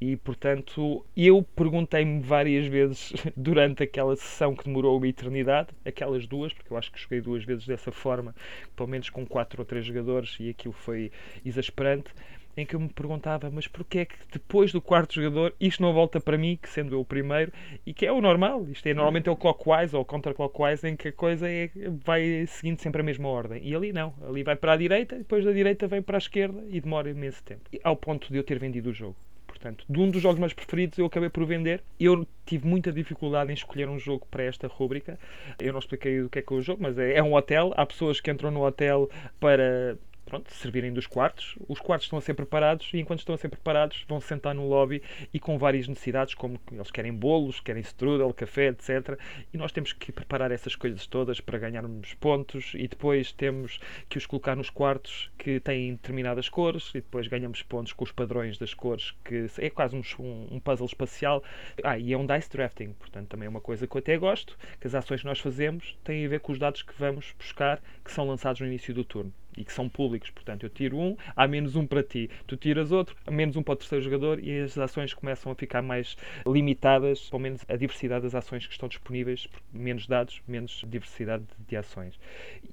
E 0.00 0.16
portanto, 0.16 1.04
eu 1.16 1.42
perguntei-me 1.56 2.20
várias 2.20 2.66
vezes 2.66 3.12
durante 3.36 3.82
aquela 3.82 4.14
sessão 4.14 4.54
que 4.54 4.64
demorou 4.64 4.96
uma 4.96 5.08
eternidade, 5.08 5.70
aquelas 5.84 6.26
duas, 6.26 6.52
porque 6.52 6.72
eu 6.72 6.76
acho 6.76 6.92
que 6.92 7.00
joguei 7.00 7.20
duas 7.20 7.44
vezes 7.44 7.66
dessa 7.66 7.90
forma, 7.90 8.34
pelo 8.76 8.88
menos 8.88 9.10
com 9.10 9.26
quatro 9.26 9.60
ou 9.60 9.66
três 9.66 9.84
jogadores, 9.84 10.36
e 10.38 10.50
aquilo 10.50 10.72
foi 10.72 11.10
exasperante 11.44 12.10
em 12.56 12.66
que 12.66 12.74
eu 12.74 12.80
me 12.80 12.88
perguntava, 12.88 13.50
mas 13.50 13.66
porquê 13.66 14.00
é 14.00 14.04
que 14.04 14.16
depois 14.32 14.72
do 14.72 14.80
quarto 14.80 15.14
jogador 15.14 15.54
isto 15.60 15.82
não 15.82 15.92
volta 15.92 16.20
para 16.20 16.36
mim, 16.36 16.58
que 16.60 16.68
sendo 16.68 16.94
eu 16.94 17.00
o 17.00 17.04
primeiro, 17.04 17.52
e 17.86 17.92
que 17.92 18.06
é 18.06 18.12
o 18.12 18.20
normal, 18.20 18.66
isto 18.70 18.86
é 18.86 18.94
normalmente 18.94 19.28
é 19.28 19.32
o 19.32 19.36
clockwise 19.36 19.94
ou 19.94 20.04
counterclockwise, 20.04 20.86
em 20.86 20.96
que 20.96 21.08
a 21.08 21.12
coisa 21.12 21.48
é, 21.48 21.70
vai 22.04 22.46
seguindo 22.46 22.80
sempre 22.80 23.00
a 23.00 23.04
mesma 23.04 23.28
ordem. 23.28 23.60
E 23.62 23.74
ali 23.74 23.92
não, 23.92 24.14
ali 24.26 24.42
vai 24.42 24.56
para 24.56 24.72
a 24.72 24.76
direita, 24.76 25.16
depois 25.16 25.44
da 25.44 25.52
direita 25.52 25.86
vem 25.86 26.02
para 26.02 26.16
a 26.16 26.18
esquerda 26.18 26.62
e 26.68 26.80
demora 26.80 27.10
imenso 27.10 27.42
tempo. 27.42 27.62
E 27.72 27.80
ao 27.82 27.96
ponto 27.96 28.30
de 28.30 28.38
eu 28.38 28.44
ter 28.44 28.58
vendido 28.58 28.90
o 28.90 28.92
jogo. 28.92 29.16
Portanto, 29.60 29.84
de 29.86 30.00
um 30.00 30.10
dos 30.10 30.22
jogos 30.22 30.38
mais 30.38 30.54
preferidos 30.54 30.98
eu 30.98 31.04
acabei 31.04 31.28
por 31.28 31.44
vender. 31.44 31.82
Eu 31.98 32.26
tive 32.46 32.66
muita 32.66 32.90
dificuldade 32.90 33.50
em 33.50 33.54
escolher 33.54 33.90
um 33.90 33.98
jogo 33.98 34.26
para 34.30 34.42
esta 34.42 34.66
rúbrica. 34.66 35.18
Eu 35.60 35.74
não 35.74 35.80
expliquei 35.80 36.22
o 36.22 36.30
que 36.30 36.38
é 36.38 36.42
que 36.42 36.50
é 36.50 36.56
o 36.56 36.62
jogo, 36.62 36.82
mas 36.82 36.96
é, 36.96 37.18
é 37.18 37.22
um 37.22 37.34
hotel. 37.34 37.74
Há 37.76 37.84
pessoas 37.84 38.22
que 38.22 38.30
entram 38.30 38.50
no 38.50 38.64
hotel 38.64 39.10
para 39.38 39.98
pronto, 40.24 40.52
servirem 40.54 40.92
dos 40.92 41.06
quartos. 41.06 41.56
Os 41.68 41.80
quartos 41.80 42.06
estão 42.06 42.18
a 42.18 42.22
ser 42.22 42.34
preparados 42.34 42.90
e 42.92 42.98
enquanto 42.98 43.20
estão 43.20 43.34
a 43.34 43.38
ser 43.38 43.48
preparados 43.48 44.04
vão 44.08 44.20
sentar 44.20 44.54
no 44.54 44.68
lobby 44.68 45.02
e 45.32 45.40
com 45.40 45.58
várias 45.58 45.88
necessidades, 45.88 46.34
como 46.34 46.60
eles 46.70 46.90
querem 46.90 47.12
bolos, 47.12 47.60
querem 47.60 47.82
strudel, 47.82 48.32
café, 48.32 48.68
etc. 48.68 49.18
E 49.52 49.58
nós 49.58 49.72
temos 49.72 49.92
que 49.92 50.12
preparar 50.12 50.50
essas 50.52 50.76
coisas 50.76 51.06
todas 51.06 51.40
para 51.40 51.58
ganharmos 51.58 52.14
pontos 52.14 52.72
e 52.74 52.86
depois 52.86 53.32
temos 53.32 53.80
que 54.08 54.18
os 54.18 54.26
colocar 54.26 54.56
nos 54.56 54.70
quartos 54.70 55.30
que 55.36 55.60
têm 55.60 55.92
determinadas 55.92 56.48
cores 56.48 56.90
e 56.90 57.00
depois 57.00 57.26
ganhamos 57.26 57.62
pontos 57.62 57.92
com 57.92 58.04
os 58.04 58.12
padrões 58.12 58.58
das 58.58 58.74
cores, 58.74 59.14
que 59.24 59.46
é 59.58 59.70
quase 59.70 59.96
um, 59.96 60.02
um 60.50 60.60
puzzle 60.60 60.86
espacial. 60.86 61.42
Ah, 61.82 61.98
e 61.98 62.12
é 62.12 62.18
um 62.18 62.26
dice 62.26 62.50
drafting, 62.50 62.92
portanto 62.92 63.28
também 63.28 63.46
é 63.46 63.48
uma 63.48 63.60
coisa 63.60 63.86
que 63.86 63.96
eu 63.96 63.98
até 63.98 64.16
gosto, 64.16 64.56
que 64.80 64.86
as 64.86 64.94
ações 64.94 65.20
que 65.20 65.26
nós 65.26 65.40
fazemos 65.40 65.98
têm 66.04 66.24
a 66.24 66.28
ver 66.28 66.40
com 66.40 66.52
os 66.52 66.58
dados 66.58 66.82
que 66.82 66.92
vamos 66.98 67.34
buscar, 67.38 67.82
que 68.04 68.12
são 68.12 68.26
lançados 68.26 68.60
no 68.60 68.66
início 68.66 68.94
do 68.94 69.04
turno 69.04 69.32
e 69.56 69.64
que 69.64 69.72
são 69.72 69.88
públicos. 69.88 70.30
Portanto, 70.30 70.64
eu 70.64 70.70
tiro 70.70 70.98
um, 70.98 71.16
há 71.34 71.46
menos 71.46 71.76
um 71.76 71.86
para 71.86 72.02
ti. 72.02 72.30
Tu 72.46 72.56
tiras 72.56 72.92
outro, 72.92 73.16
menos 73.30 73.56
um 73.56 73.62
para 73.62 73.72
o 73.72 73.76
terceiro 73.76 74.04
jogador 74.04 74.42
e 74.42 74.60
as 74.60 74.76
ações 74.78 75.14
começam 75.14 75.50
a 75.52 75.54
ficar 75.54 75.82
mais 75.82 76.16
limitadas, 76.46 77.28
pelo 77.28 77.40
menos 77.40 77.64
a 77.68 77.76
diversidade 77.76 78.22
das 78.22 78.34
ações 78.34 78.66
que 78.66 78.72
estão 78.72 78.88
disponíveis, 78.88 79.48
menos 79.72 80.06
dados, 80.06 80.40
menos 80.46 80.84
diversidade 80.88 81.44
de 81.68 81.76
ações. 81.76 82.18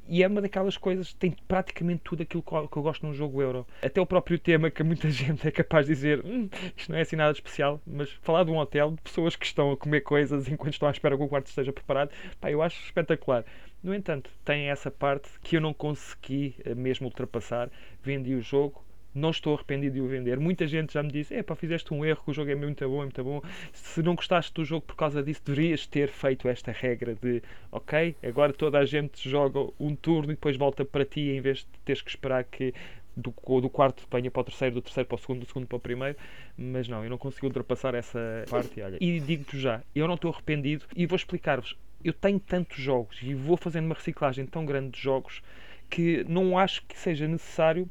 E 0.08 0.24
é 0.24 0.28
uma 0.28 0.42
daquelas 0.42 0.78
coisas, 0.78 1.14
tem 1.14 1.36
praticamente 1.48 2.02
tudo 2.04 2.24
aquilo 2.24 2.44
que 2.44 2.78
eu 2.78 2.82
gosto 2.82 3.06
num 3.06 3.14
jogo 3.14 3.42
euro. 3.42 3.68
Até 3.82 4.00
o 4.00 4.06
próprio 4.06 4.40
tema 4.40 4.70
que 4.70 4.84
muita 4.84 5.10
gente 5.12 5.48
é 5.48 5.52
capaz 5.52 5.86
de 5.86 5.94
dizer, 5.94 6.24
hum, 6.26 6.50
isto 6.76 6.92
não 6.92 6.98
é 6.98 7.02
assim 7.02 7.16
nada 7.16 7.32
especial, 7.32 7.82
mas 7.86 8.10
falar 8.22 8.44
de 8.44 8.52
um 8.52 8.58
hotel, 8.58 8.92
de 8.92 9.02
pessoas 9.02 9.36
que 9.36 9.46
estão 9.46 9.72
a 9.72 9.78
comer 9.78 10.02
coisas 10.02 10.48
enquanto 10.48 10.74
estão 10.74 10.88
à 10.88 10.92
espera 10.92 11.18
que 11.18 11.24
o 11.24 11.28
quarto 11.28 11.48
esteja 11.48 11.74
preparado, 11.74 12.12
pá, 12.40 12.52
eu 12.52 12.62
acho 12.62 12.82
espetacular. 12.84 13.44
No 13.84 13.94
entanto, 13.94 14.30
tem 14.44 14.70
essa 14.70 14.90
parte 14.90 15.30
que 15.42 15.58
eu 15.58 15.62
não 15.62 15.74
consegui 15.74 16.56
eh, 16.66 16.74
mesmo 16.74 17.08
ultrapassar. 17.08 17.70
Vendi 18.04 18.34
o 18.34 18.42
jogo, 18.42 18.84
não 19.14 19.32
estou 19.32 19.56
arrependido 19.56 19.96
de 19.96 20.02
o 20.02 20.08
vender. 20.08 20.40
Muita 20.40 20.68
gente 20.68 20.94
já 20.94 21.04
me 21.04 21.12
disse: 21.12 21.34
é 21.34 21.44
pá, 21.44 21.56
fizeste 21.56 21.94
um 21.94 22.06
erro, 22.06 22.22
o 22.28 22.34
jogo 22.34 22.52
é 22.52 22.56
muito 22.56 22.88
bom, 22.88 23.02
é 23.02 23.04
muito 23.04 23.24
bom. 23.24 23.42
Se 23.74 24.02
não 24.02 24.16
gostaste 24.16 24.54
do 24.54 24.64
jogo 24.64 24.86
por 24.86 24.96
causa 24.96 25.24
disso, 25.24 25.42
deverias 25.46 25.86
ter 25.88 26.10
feito 26.10 26.48
esta 26.48 26.72
regra 26.72 27.16
de 27.16 27.42
ok, 27.72 28.16
agora 28.24 28.54
toda 28.54 28.80
a 28.80 28.86
gente 28.86 29.30
joga 29.30 29.60
um 29.80 29.96
turno 29.96 30.32
e 30.32 30.36
depois 30.36 30.56
volta 30.56 30.86
para 30.86 31.06
ti 31.06 31.30
em 31.30 31.42
vez 31.42 31.60
de 31.60 31.80
teres 31.84 32.02
que 32.02 32.10
esperar 32.10 32.44
que 32.44 32.74
do, 33.16 33.34
do 33.62 33.70
quarto 33.70 34.08
venha 34.12 34.30
para 34.30 34.42
o 34.42 34.44
terceiro, 34.44 34.76
do 34.76 34.82
terceiro 34.82 35.08
para 35.08 35.16
o 35.16 35.18
segundo, 35.18 35.40
do 35.40 35.46
segundo 35.48 35.66
para 35.66 35.78
o 35.78 35.80
primeiro. 35.80 36.18
Mas 36.56 36.88
não, 36.88 37.04
eu 37.04 37.10
não 37.10 37.18
consegui 37.18 37.48
ultrapassar 37.48 37.96
essa 37.96 38.46
parte. 38.50 38.82
Olha. 38.82 38.98
E 39.02 39.20
digo-te 39.20 39.60
já, 39.60 39.82
eu 39.96 40.08
não 40.08 40.16
estou 40.16 40.32
arrependido 40.32 40.86
e 40.96 41.06
vou 41.06 41.16
explicar-vos 41.16 41.76
eu 42.10 42.14
tenho 42.14 42.40
tantos 42.40 42.78
jogos 42.78 43.20
e 43.22 43.34
vou 43.34 43.58
fazendo 43.58 43.86
uma 43.86 43.96
reciclagem 43.96 44.46
tão 44.46 44.66
grande 44.66 44.92
de 44.92 45.02
jogos 45.02 45.42
que 45.90 46.24
não 46.28 46.58
acho 46.58 46.86
que 46.86 46.98
seja 46.98 47.28
necessário 47.28 47.90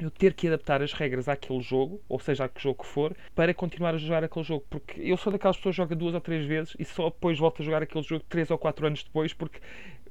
eu 0.00 0.10
ter 0.10 0.32
que 0.32 0.46
adaptar 0.46 0.80
as 0.80 0.92
regras 0.92 1.28
àquele 1.28 1.60
jogo, 1.60 2.00
ou 2.08 2.20
seja, 2.20 2.44
a 2.44 2.48
que 2.48 2.62
jogo 2.62 2.84
for, 2.84 3.16
para 3.34 3.52
continuar 3.52 3.94
a 3.94 3.98
jogar 3.98 4.22
aquele 4.22 4.44
jogo. 4.44 4.64
Porque 4.70 5.00
eu 5.00 5.16
sou 5.16 5.32
daquelas 5.32 5.56
pessoas 5.56 5.74
que 5.74 5.82
joga 5.82 5.96
duas 5.96 6.14
ou 6.14 6.20
três 6.20 6.46
vezes 6.46 6.76
e 6.78 6.84
só 6.84 7.10
depois 7.10 7.38
volto 7.38 7.62
a 7.62 7.64
jogar 7.64 7.82
aquele 7.82 8.04
jogo 8.04 8.24
três 8.28 8.50
ou 8.50 8.58
quatro 8.58 8.86
anos 8.86 9.02
depois, 9.02 9.32
porque 9.32 9.60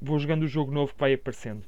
vou 0.00 0.18
jogando 0.18 0.42
o 0.42 0.48
jogo 0.48 0.70
novo 0.70 0.92
que 0.92 1.00
vai 1.00 1.14
aparecendo 1.14 1.64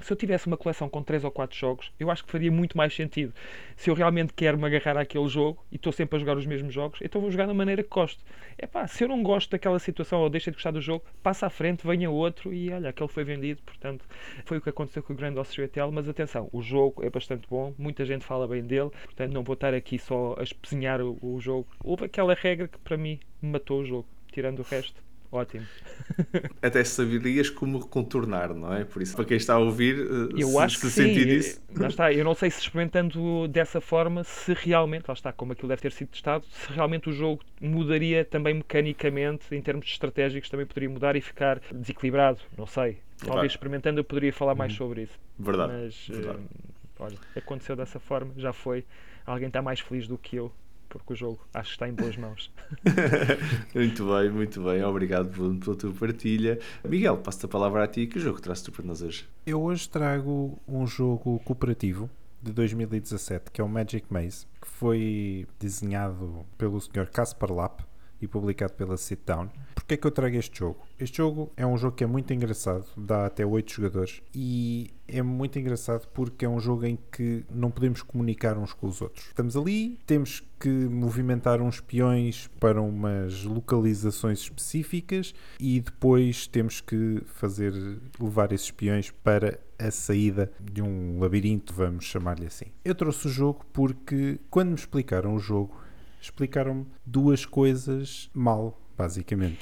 se 0.00 0.12
eu 0.12 0.16
tivesse 0.16 0.46
uma 0.46 0.56
coleção 0.56 0.88
com 0.88 1.02
3 1.02 1.24
ou 1.24 1.30
4 1.30 1.56
jogos, 1.56 1.92
eu 1.98 2.10
acho 2.10 2.24
que 2.24 2.30
faria 2.30 2.50
muito 2.50 2.76
mais 2.76 2.94
sentido. 2.94 3.32
Se 3.76 3.90
eu 3.90 3.94
realmente 3.94 4.32
quero 4.32 4.58
me 4.58 4.66
agarrar 4.66 4.98
àquele 5.00 5.28
jogo 5.28 5.64
e 5.70 5.76
estou 5.76 5.92
sempre 5.92 6.16
a 6.16 6.18
jogar 6.18 6.36
os 6.36 6.46
mesmos 6.46 6.74
jogos, 6.74 6.98
então 7.02 7.20
vou 7.20 7.30
jogar 7.30 7.46
da 7.46 7.54
maneira 7.54 7.82
que 7.82 7.88
gosto. 7.88 8.22
É 8.58 8.66
pá, 8.66 8.86
se 8.86 9.04
eu 9.04 9.08
não 9.08 9.22
gosto 9.22 9.50
daquela 9.50 9.78
situação 9.78 10.20
ou 10.20 10.28
deixo 10.28 10.50
de 10.50 10.56
gostar 10.56 10.72
do 10.72 10.80
jogo, 10.80 11.04
passa 11.22 11.46
à 11.46 11.50
frente, 11.50 11.86
venha 11.86 12.10
outro 12.10 12.52
e 12.52 12.70
olha, 12.70 12.90
aquele 12.90 13.08
foi 13.08 13.24
vendido. 13.24 13.62
Portanto, 13.62 14.04
foi 14.44 14.58
o 14.58 14.60
que 14.60 14.68
aconteceu 14.68 15.02
com 15.02 15.12
o 15.12 15.16
Grand 15.16 15.36
Austria 15.36 15.66
Hotel. 15.66 15.90
Mas 15.92 16.08
atenção, 16.08 16.48
o 16.52 16.60
jogo 16.60 17.04
é 17.04 17.10
bastante 17.10 17.46
bom, 17.48 17.72
muita 17.78 18.04
gente 18.04 18.24
fala 18.24 18.48
bem 18.48 18.62
dele, 18.62 18.90
portanto, 19.04 19.32
não 19.32 19.44
vou 19.44 19.54
estar 19.54 19.74
aqui 19.74 19.98
só 19.98 20.34
a 20.38 20.42
espezinhar 20.42 21.00
o, 21.00 21.18
o 21.22 21.40
jogo. 21.40 21.66
Houve 21.82 22.04
aquela 22.06 22.34
regra 22.34 22.68
que 22.68 22.78
para 22.78 22.96
mim 22.96 23.20
matou 23.40 23.80
o 23.80 23.84
jogo, 23.84 24.06
tirando 24.32 24.58
o 24.58 24.62
resto. 24.62 25.02
Ótimo. 25.34 25.66
Até 26.62 26.84
saberias 26.84 27.50
como 27.50 27.84
contornar, 27.88 28.54
não 28.54 28.72
é? 28.72 28.84
Por 28.84 29.02
isso, 29.02 29.16
para 29.16 29.24
quem 29.24 29.36
está 29.36 29.54
a 29.54 29.58
ouvir, 29.58 29.98
eh, 29.98 30.40
eu 30.40 30.46
se, 30.46 30.58
acho 30.58 30.76
que 30.76 30.86
se 30.86 30.92
sentir 30.92 31.24
sim. 31.24 31.36
isso. 31.36 31.62
Lá 31.76 31.88
está. 31.88 32.12
Eu 32.12 32.24
não 32.24 32.36
sei 32.36 32.52
se 32.52 32.60
experimentando 32.60 33.48
dessa 33.48 33.80
forma, 33.80 34.22
se 34.22 34.54
realmente, 34.54 35.06
lá 35.08 35.14
está, 35.14 35.32
como 35.32 35.52
aquilo 35.52 35.66
deve 35.66 35.82
ter 35.82 35.90
sido 35.90 36.06
testado, 36.06 36.44
se 36.46 36.72
realmente 36.72 37.08
o 37.08 37.12
jogo 37.12 37.42
mudaria 37.60 38.24
também 38.24 38.54
mecanicamente, 38.54 39.52
em 39.52 39.60
termos 39.60 39.86
estratégicos, 39.86 40.48
também 40.48 40.66
poderia 40.66 40.88
mudar 40.88 41.16
e 41.16 41.20
ficar 41.20 41.60
desequilibrado. 41.72 42.38
Não 42.56 42.66
sei. 42.66 42.98
Talvez 43.18 43.50
experimentando 43.50 43.98
eu 43.98 44.04
poderia 44.04 44.32
falar 44.32 44.54
mais 44.54 44.72
sobre 44.72 45.02
isso. 45.02 45.18
Verdade. 45.36 45.72
Mas, 45.72 46.06
verdade. 46.06 46.38
eh, 46.38 46.68
olha, 47.00 47.16
aconteceu 47.34 47.74
dessa 47.74 47.98
forma, 47.98 48.32
já 48.36 48.52
foi. 48.52 48.84
Alguém 49.26 49.48
está 49.48 49.60
mais 49.60 49.80
feliz 49.80 50.06
do 50.06 50.16
que 50.16 50.36
eu, 50.36 50.52
porque 50.98 51.12
o 51.12 51.16
jogo 51.16 51.40
acho 51.52 51.70
que 51.70 51.74
está 51.74 51.88
em 51.88 51.92
boas 51.92 52.16
mãos. 52.16 52.52
muito 53.74 54.06
bem, 54.06 54.30
muito 54.30 54.62
bem. 54.62 54.82
Obrigado 54.82 55.28
Bruno, 55.28 55.60
pela 55.60 55.76
tua 55.76 55.92
partilha. 55.92 56.58
Miguel, 56.88 57.18
passo-te 57.18 57.46
a 57.46 57.48
palavra 57.48 57.84
a 57.84 57.86
ti. 57.86 58.06
Que 58.06 58.18
jogo 58.18 58.40
trazes 58.40 58.62
tu 58.62 58.72
para 58.72 58.84
nós 58.84 59.02
hoje? 59.02 59.26
Eu 59.46 59.62
hoje 59.62 59.88
trago 59.88 60.58
um 60.66 60.86
jogo 60.86 61.38
cooperativo 61.44 62.08
de 62.42 62.52
2017 62.52 63.50
que 63.50 63.60
é 63.60 63.64
o 63.64 63.68
Magic 63.68 64.06
Maze, 64.10 64.46
que 64.60 64.68
foi 64.68 65.46
desenhado 65.58 66.44
pelo 66.58 66.80
Sr. 66.80 67.08
Caspar 67.10 67.52
Lapp 67.52 67.82
e 68.20 68.28
publicado 68.28 68.72
pela 68.74 68.96
Sit 68.96 69.20
Down. 69.26 69.48
Porquê 69.74 69.94
é 69.94 69.96
que 69.96 70.06
eu 70.06 70.10
trago 70.10 70.36
este 70.36 70.58
jogo? 70.58 70.78
Este 70.98 71.18
jogo 71.18 71.52
é 71.56 71.66
um 71.66 71.76
jogo 71.76 71.96
que 71.96 72.04
é 72.04 72.06
muito 72.06 72.32
engraçado, 72.32 72.86
dá 72.96 73.26
até 73.26 73.44
8 73.44 73.72
jogadores 73.72 74.22
e 74.34 74.90
é 75.06 75.22
muito 75.22 75.58
engraçado 75.58 76.08
porque 76.08 76.44
é 76.44 76.48
um 76.48 76.58
jogo 76.58 76.86
em 76.86 76.98
que 77.12 77.44
não 77.50 77.70
podemos 77.70 78.02
comunicar 78.02 78.56
uns 78.56 78.72
com 78.72 78.86
os 78.86 79.02
outros. 79.02 79.26
Estamos 79.26 79.56
ali, 79.56 79.98
temos 80.06 80.42
que 80.58 80.70
movimentar 80.70 81.60
uns 81.60 81.80
peões 81.80 82.48
para 82.58 82.80
umas 82.80 83.44
localizações 83.44 84.40
específicas 84.40 85.34
e 85.60 85.80
depois 85.80 86.46
temos 86.46 86.80
que 86.80 87.22
fazer 87.26 87.74
levar 88.18 88.52
esses 88.52 88.70
peões 88.70 89.10
para 89.10 89.60
a 89.78 89.90
saída 89.90 90.50
de 90.60 90.80
um 90.80 91.18
labirinto, 91.18 91.74
vamos 91.74 92.04
chamar-lhe 92.04 92.46
assim. 92.46 92.66
Eu 92.84 92.94
trouxe 92.94 93.26
o 93.26 93.30
jogo 93.30 93.66
porque 93.72 94.38
quando 94.48 94.68
me 94.68 94.74
explicaram 94.76 95.34
o 95.34 95.38
jogo, 95.38 95.83
explicaram-me 96.24 96.86
duas 97.04 97.44
coisas 97.44 98.30
mal, 98.32 98.80
basicamente. 98.96 99.58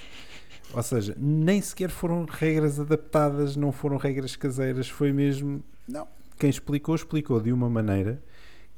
Ou 0.73 0.83
seja, 0.83 1.15
nem 1.19 1.61
sequer 1.61 1.91
foram 1.91 2.25
regras 2.25 2.81
adaptadas, 2.81 3.57
não 3.57 3.73
foram 3.73 3.97
regras 3.97 4.37
caseiras, 4.37 4.89
foi 4.89 5.13
mesmo. 5.13 5.63
Não. 5.87 6.07
Quem 6.39 6.49
explicou, 6.49 6.95
explicou 6.95 7.41
de 7.41 7.53
uma 7.53 7.69
maneira 7.69 8.23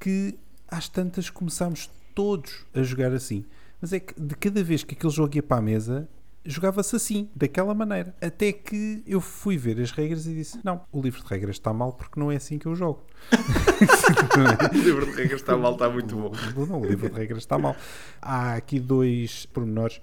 que 0.00 0.38
às 0.68 0.88
tantas 0.88 1.30
começámos 1.30 1.90
todos 2.14 2.64
a 2.74 2.82
jogar 2.82 3.12
assim. 3.12 3.44
Mas 3.80 3.92
é 3.92 4.00
que 4.00 4.18
de 4.20 4.34
cada 4.34 4.62
vez 4.62 4.82
que 4.82 4.94
aquele 4.94 5.12
jogo 5.12 5.36
ia 5.36 5.42
para 5.42 5.58
a 5.58 5.62
mesa, 5.62 6.08
jogava-se 6.44 6.96
assim, 6.96 7.28
daquela 7.34 7.74
maneira. 7.74 8.14
Até 8.20 8.52
que 8.52 9.02
eu 9.06 9.20
fui 9.20 9.56
ver 9.56 9.80
as 9.80 9.90
regras 9.90 10.26
e 10.26 10.34
disse: 10.34 10.58
Não, 10.64 10.82
o 10.90 11.00
livro 11.00 11.22
de 11.22 11.26
regras 11.28 11.56
está 11.56 11.72
mal 11.72 11.92
porque 11.92 12.18
não 12.18 12.30
é 12.32 12.36
assim 12.36 12.58
que 12.58 12.66
eu 12.66 12.74
jogo. 12.74 13.04
o 14.72 14.78
livro 14.78 15.06
de 15.06 15.12
regras 15.12 15.40
está 15.40 15.56
mal, 15.56 15.72
está 15.72 15.88
muito 15.88 16.16
bom. 16.16 16.32
Não, 16.66 16.80
o 16.80 16.86
livro 16.86 17.08
de 17.08 17.14
regras 17.16 17.42
está 17.42 17.58
mal. 17.58 17.76
Há 18.20 18.54
aqui 18.54 18.80
dois 18.80 19.46
pormenores 19.46 20.00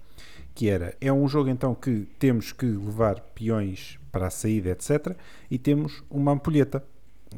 que 0.53 0.69
era, 0.69 0.95
é 0.99 1.11
um 1.11 1.27
jogo 1.27 1.49
então 1.49 1.73
que 1.73 2.07
temos 2.19 2.51
que 2.51 2.65
levar 2.65 3.19
peões 3.33 3.97
para 4.11 4.27
a 4.27 4.29
saída, 4.29 4.71
etc. 4.71 5.15
E 5.49 5.57
temos 5.57 6.03
uma 6.09 6.33
ampulheta, 6.33 6.83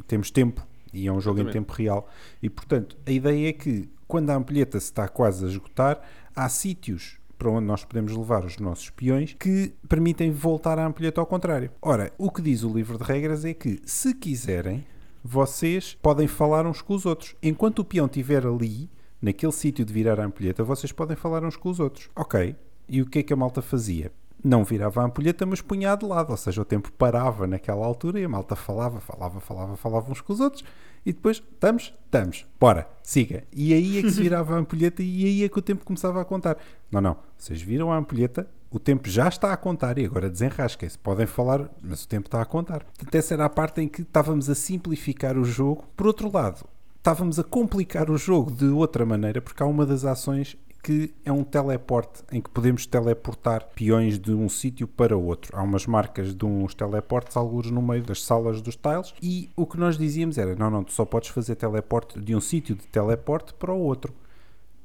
temos 0.08 0.32
tempo, 0.32 0.66
e 0.92 1.08
é 1.08 1.12
um 1.12 1.22
jogo 1.22 1.40
Exatamente. 1.40 1.58
em 1.58 1.62
tempo 1.62 1.74
real. 1.74 2.10
E 2.42 2.50
portanto, 2.50 2.98
a 3.06 3.12
ideia 3.12 3.50
é 3.50 3.54
que 3.54 3.90
quando 4.08 4.30
a 4.30 4.36
ampulheta 4.36 4.80
se 4.80 4.86
está 4.86 5.08
quase 5.08 5.46
a 5.46 5.48
esgotar, 5.48 6.02
há 6.36 6.50
sítios 6.50 7.18
para 7.38 7.50
onde 7.50 7.66
nós 7.66 7.84
podemos 7.84 8.16
levar 8.16 8.46
os 8.46 8.58
nossos 8.58 8.90
peões 8.90 9.36
que 9.38 9.74
permitem 9.90 10.32
voltar 10.32 10.80
a 10.80 10.86
ampulheta 10.86 11.20
ao 11.20 11.28
contrário. 11.28 11.72
Ora, 11.82 12.12
o 12.18 12.32
que 12.32 12.42
diz 12.42 12.64
o 12.64 12.74
livro 12.74 12.98
de 12.98 13.04
regras 13.04 13.44
é 13.44 13.54
que, 13.54 13.82
se 13.86 14.14
quiserem, 14.14 14.86
vocês 15.24 15.98
podem 16.02 16.28
falar 16.28 16.66
uns 16.66 16.82
com 16.82 16.94
os 16.94 17.06
outros. 17.06 17.36
Enquanto 17.42 17.80
o 17.80 17.86
peão 17.86 18.08
estiver 18.08 18.46
ali, 18.46 18.90
naquele 19.22 19.52
sítio 19.54 19.86
de 19.86 19.94
virar 19.94 20.20
a 20.20 20.26
ampulheta, 20.26 20.64
vocês 20.64 20.92
podem 20.92 21.16
falar 21.16 21.44
uns 21.44 21.56
com 21.56 21.70
os 21.70 21.80
outros. 21.80 22.10
Ok, 22.16 22.56
e 22.90 23.02
o 23.02 23.06
que 23.06 23.20
é 23.20 23.24
que 23.24 23.32
a 23.32 23.36
malta 23.38 23.62
fazia? 23.62 24.12
Não 24.44 24.66
virava 24.66 25.02
a 25.02 25.06
ampulheta, 25.06 25.46
mas 25.46 25.62
punha 25.62 25.96
de 25.96 26.06
lado, 26.06 26.32
ou 26.32 26.38
seja, 26.38 26.62
o 26.62 26.66
tempo 26.66 26.92
parava 26.92 27.48
naquela 27.48 27.86
altura 27.86 28.20
e 28.20 28.26
a 28.26 28.30
malta 28.30 28.58
falava, 28.58 29.00
falava, 29.00 29.40
falava, 29.40 29.78
falava 29.78 30.12
uns 30.12 30.20
com 30.20 30.34
os 30.34 30.42
outros 30.42 30.66
e 31.06 31.14
depois, 31.14 31.38
estamos? 31.38 31.94
Estamos, 32.06 32.46
bora, 32.60 32.88
siga. 33.02 33.44
E 33.52 33.74
aí 33.74 34.00
é 34.00 34.02
que 34.02 34.12
se 34.12 34.20
virava 34.22 34.56
a 34.56 34.58
ampulheta 34.58 35.02
e 35.02 35.26
aí 35.26 35.44
é 35.44 35.50
que 35.50 35.60
o 35.60 35.62
tempo 35.62 35.86
começava 35.86 36.22
a 36.22 36.26
contar. 36.26 36.58
Não, 36.92 37.00
não, 37.00 37.18
vocês 37.38 37.62
viram 37.62 37.92
a 37.92 37.98
ampulheta, 37.98 38.48
o 38.74 38.80
tempo 38.80 39.08
já 39.08 39.28
está 39.28 39.54
a 39.54 39.58
contar 39.58 40.00
e 40.00 40.06
agora 40.06 40.28
desenrasquem-se. 40.28 40.98
Podem 40.98 41.28
falar, 41.28 41.70
mas 41.80 42.04
o 42.04 42.08
tempo 42.08 42.28
está 42.28 42.42
a 42.42 42.46
contar. 42.46 42.84
Portanto, 42.84 43.14
essa 43.14 43.36
era 43.36 43.46
a 43.46 43.50
parte 43.50 43.80
em 43.82 43.88
que 43.88 44.02
estávamos 44.02 44.50
a 44.50 44.56
simplificar 44.56 45.38
o 45.38 45.46
jogo. 45.46 45.86
Por 45.96 46.08
outro 46.08 46.32
lado, 46.34 46.66
estávamos 46.98 47.38
a 47.38 47.44
complicar 47.44 48.10
o 48.10 48.18
jogo 48.18 48.50
de 48.50 48.66
outra 48.66 49.06
maneira, 49.06 49.40
porque 49.40 49.62
há 49.62 49.66
uma 49.68 49.86
das 49.86 50.04
ações 50.04 50.58
que 50.82 51.14
é 51.24 51.32
um 51.32 51.44
teleporte 51.44 52.24
em 52.32 52.42
que 52.42 52.50
podemos 52.50 52.86
teleportar 52.86 53.70
peões 53.76 54.20
de 54.20 54.34
um 54.34 54.50
sítio 54.50 54.88
para 54.88 55.16
outro. 55.16 55.56
Há 55.56 55.62
umas 55.62 55.86
marcas 55.86 56.36
de 56.36 56.44
uns 56.44 56.74
teleportes, 56.74 57.38
alguns 57.38 57.70
no 57.70 57.82
meio 57.82 58.04
das 58.04 58.24
salas 58.24 58.60
dos 58.60 58.76
tiles, 58.76 59.14
e 59.22 59.50
o 59.56 59.68
que 59.68 59.78
nós 59.78 59.98
dizíamos 60.00 60.38
era: 60.38 60.56
não, 60.56 60.72
não, 60.72 60.84
tu 60.84 60.92
só 60.92 61.06
podes 61.06 61.30
fazer 61.30 61.56
teleporte 61.56 62.20
de 62.20 62.36
um 62.36 62.42
sítio 62.42 62.76
de 62.76 62.86
teleporte 62.88 63.54
para 63.54 63.72
o 63.72 63.80
outro. 63.80 64.14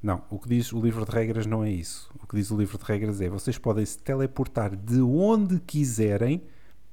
Não, 0.03 0.23
o 0.31 0.39
que 0.39 0.49
diz 0.49 0.73
o 0.73 0.81
livro 0.81 1.05
de 1.05 1.11
regras 1.11 1.47
não 1.47 1.65
é 1.65 1.71
isso. 1.71 2.11
O 2.23 2.27
que 2.27 2.37
diz 2.37 2.51
o 2.51 2.57
livro 2.57 2.79
de 2.79 2.85
regras 2.85 3.21
é: 3.21 3.29
vocês 3.29 3.59
podem 3.59 3.85
se 3.85 3.99
teleportar 3.99 4.77
de 4.77 5.01
onde 5.01 5.59
quiserem 5.61 6.43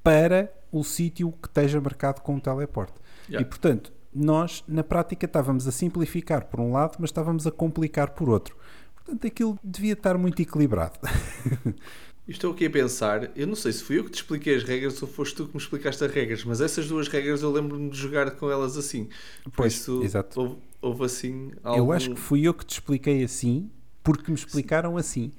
para 0.02 0.52
o 0.70 0.82
sítio 0.84 1.32
que 1.32 1.48
esteja 1.48 1.80
marcado 1.80 2.20
com 2.20 2.36
o 2.36 2.40
teleporte. 2.40 2.94
Yeah. 3.28 3.46
E 3.46 3.48
portanto, 3.48 3.92
nós 4.14 4.64
na 4.66 4.82
prática 4.82 5.26
estávamos 5.26 5.66
a 5.66 5.72
simplificar 5.72 6.46
por 6.46 6.60
um 6.60 6.72
lado, 6.72 6.96
mas 6.98 7.10
estávamos 7.10 7.46
a 7.46 7.50
complicar 7.50 8.10
por 8.10 8.28
outro. 8.28 8.56
Portanto, 8.94 9.26
aquilo 9.26 9.58
devia 9.62 9.92
estar 9.92 10.16
muito 10.18 10.40
equilibrado. 10.42 10.98
Estou 12.28 12.52
aqui 12.52 12.66
a 12.66 12.70
pensar, 12.70 13.30
eu 13.36 13.46
não 13.46 13.54
sei 13.54 13.72
se 13.72 13.84
fui 13.84 13.98
eu 13.98 14.04
que 14.04 14.10
te 14.10 14.16
expliquei 14.16 14.56
as 14.56 14.64
regras 14.64 15.00
ou 15.00 15.06
foste 15.06 15.36
tu 15.36 15.46
que 15.46 15.54
me 15.54 15.62
explicaste 15.62 16.02
as 16.02 16.10
regras, 16.10 16.44
mas 16.44 16.60
essas 16.60 16.88
duas 16.88 17.06
regras 17.06 17.40
eu 17.40 17.52
lembro-me 17.52 17.88
de 17.88 17.96
jogar 17.96 18.32
com 18.32 18.50
elas 18.50 18.76
assim. 18.76 19.08
Por 19.44 19.52
pois, 19.52 19.74
isso, 19.74 20.02
exato. 20.02 20.40
Houve, 20.40 20.56
houve 20.82 21.04
assim 21.04 21.52
algo... 21.62 21.78
Eu 21.78 21.92
acho 21.92 22.10
que 22.10 22.20
fui 22.20 22.42
eu 22.42 22.52
que 22.52 22.66
te 22.66 22.72
expliquei 22.72 23.22
assim 23.22 23.70
porque 24.06 24.30
me 24.30 24.38
explicaram 24.38 24.96
assim. 24.96 25.32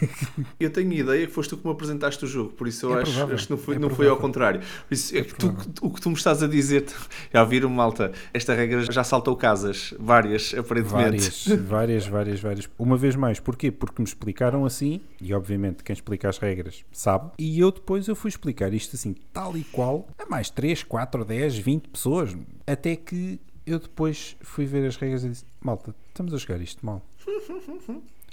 eu 0.58 0.70
tenho 0.70 0.90
ideia 0.90 1.26
que 1.26 1.32
foste 1.34 1.50
tu 1.50 1.58
que 1.58 1.66
me 1.66 1.70
apresentaste 1.70 2.24
o 2.24 2.26
jogo, 2.26 2.48
por 2.54 2.66
isso 2.66 2.86
eu 2.86 2.98
é 2.98 3.02
acho, 3.02 3.24
acho, 3.24 3.44
que 3.44 3.50
não 3.50 3.58
foi, 3.58 3.76
é 3.76 3.78
não 3.78 3.90
foi 3.90 4.08
ao 4.08 4.16
contrário. 4.16 4.60
Por 4.88 4.94
isso, 4.94 5.14
é, 5.14 5.18
é 5.18 5.24
tu, 5.24 5.54
o 5.82 5.90
que 5.90 6.00
tu 6.00 6.08
me 6.08 6.16
estás 6.16 6.42
a 6.42 6.46
dizer, 6.46 6.86
já 7.30 7.44
viram, 7.44 7.68
malta, 7.68 8.12
esta 8.32 8.54
regra 8.54 8.90
já 8.90 9.04
saltou 9.04 9.36
casas, 9.36 9.92
várias, 10.00 10.54
aparentemente. 10.54 11.28
Várias, 11.28 11.46
várias, 11.58 12.06
várias, 12.06 12.40
várias. 12.40 12.70
Uma 12.78 12.96
vez 12.96 13.14
mais, 13.14 13.38
porquê? 13.38 13.70
Porque 13.70 14.00
me 14.00 14.08
explicaram 14.08 14.64
assim, 14.64 15.02
e 15.20 15.34
obviamente 15.34 15.84
quem 15.84 15.92
explica 15.92 16.30
as 16.30 16.38
regras 16.38 16.86
sabe, 16.90 17.32
e 17.38 17.60
eu 17.60 17.70
depois 17.70 18.08
eu 18.08 18.16
fui 18.16 18.30
explicar 18.30 18.72
isto 18.72 18.96
assim, 18.96 19.14
tal 19.30 19.54
e 19.58 19.64
qual, 19.64 20.08
a 20.18 20.24
mais 20.24 20.48
3, 20.48 20.84
4, 20.84 21.22
10, 21.22 21.58
20 21.58 21.88
pessoas, 21.90 22.34
até 22.66 22.96
que 22.96 23.38
eu 23.66 23.78
depois 23.78 24.36
fui 24.40 24.64
ver 24.64 24.86
as 24.86 24.96
regras 24.96 25.22
e 25.24 25.28
disse, 25.28 25.44
malta, 25.60 25.94
estamos 26.08 26.32
a 26.32 26.38
jogar 26.38 26.62
isto 26.62 26.86
mal. 26.86 27.02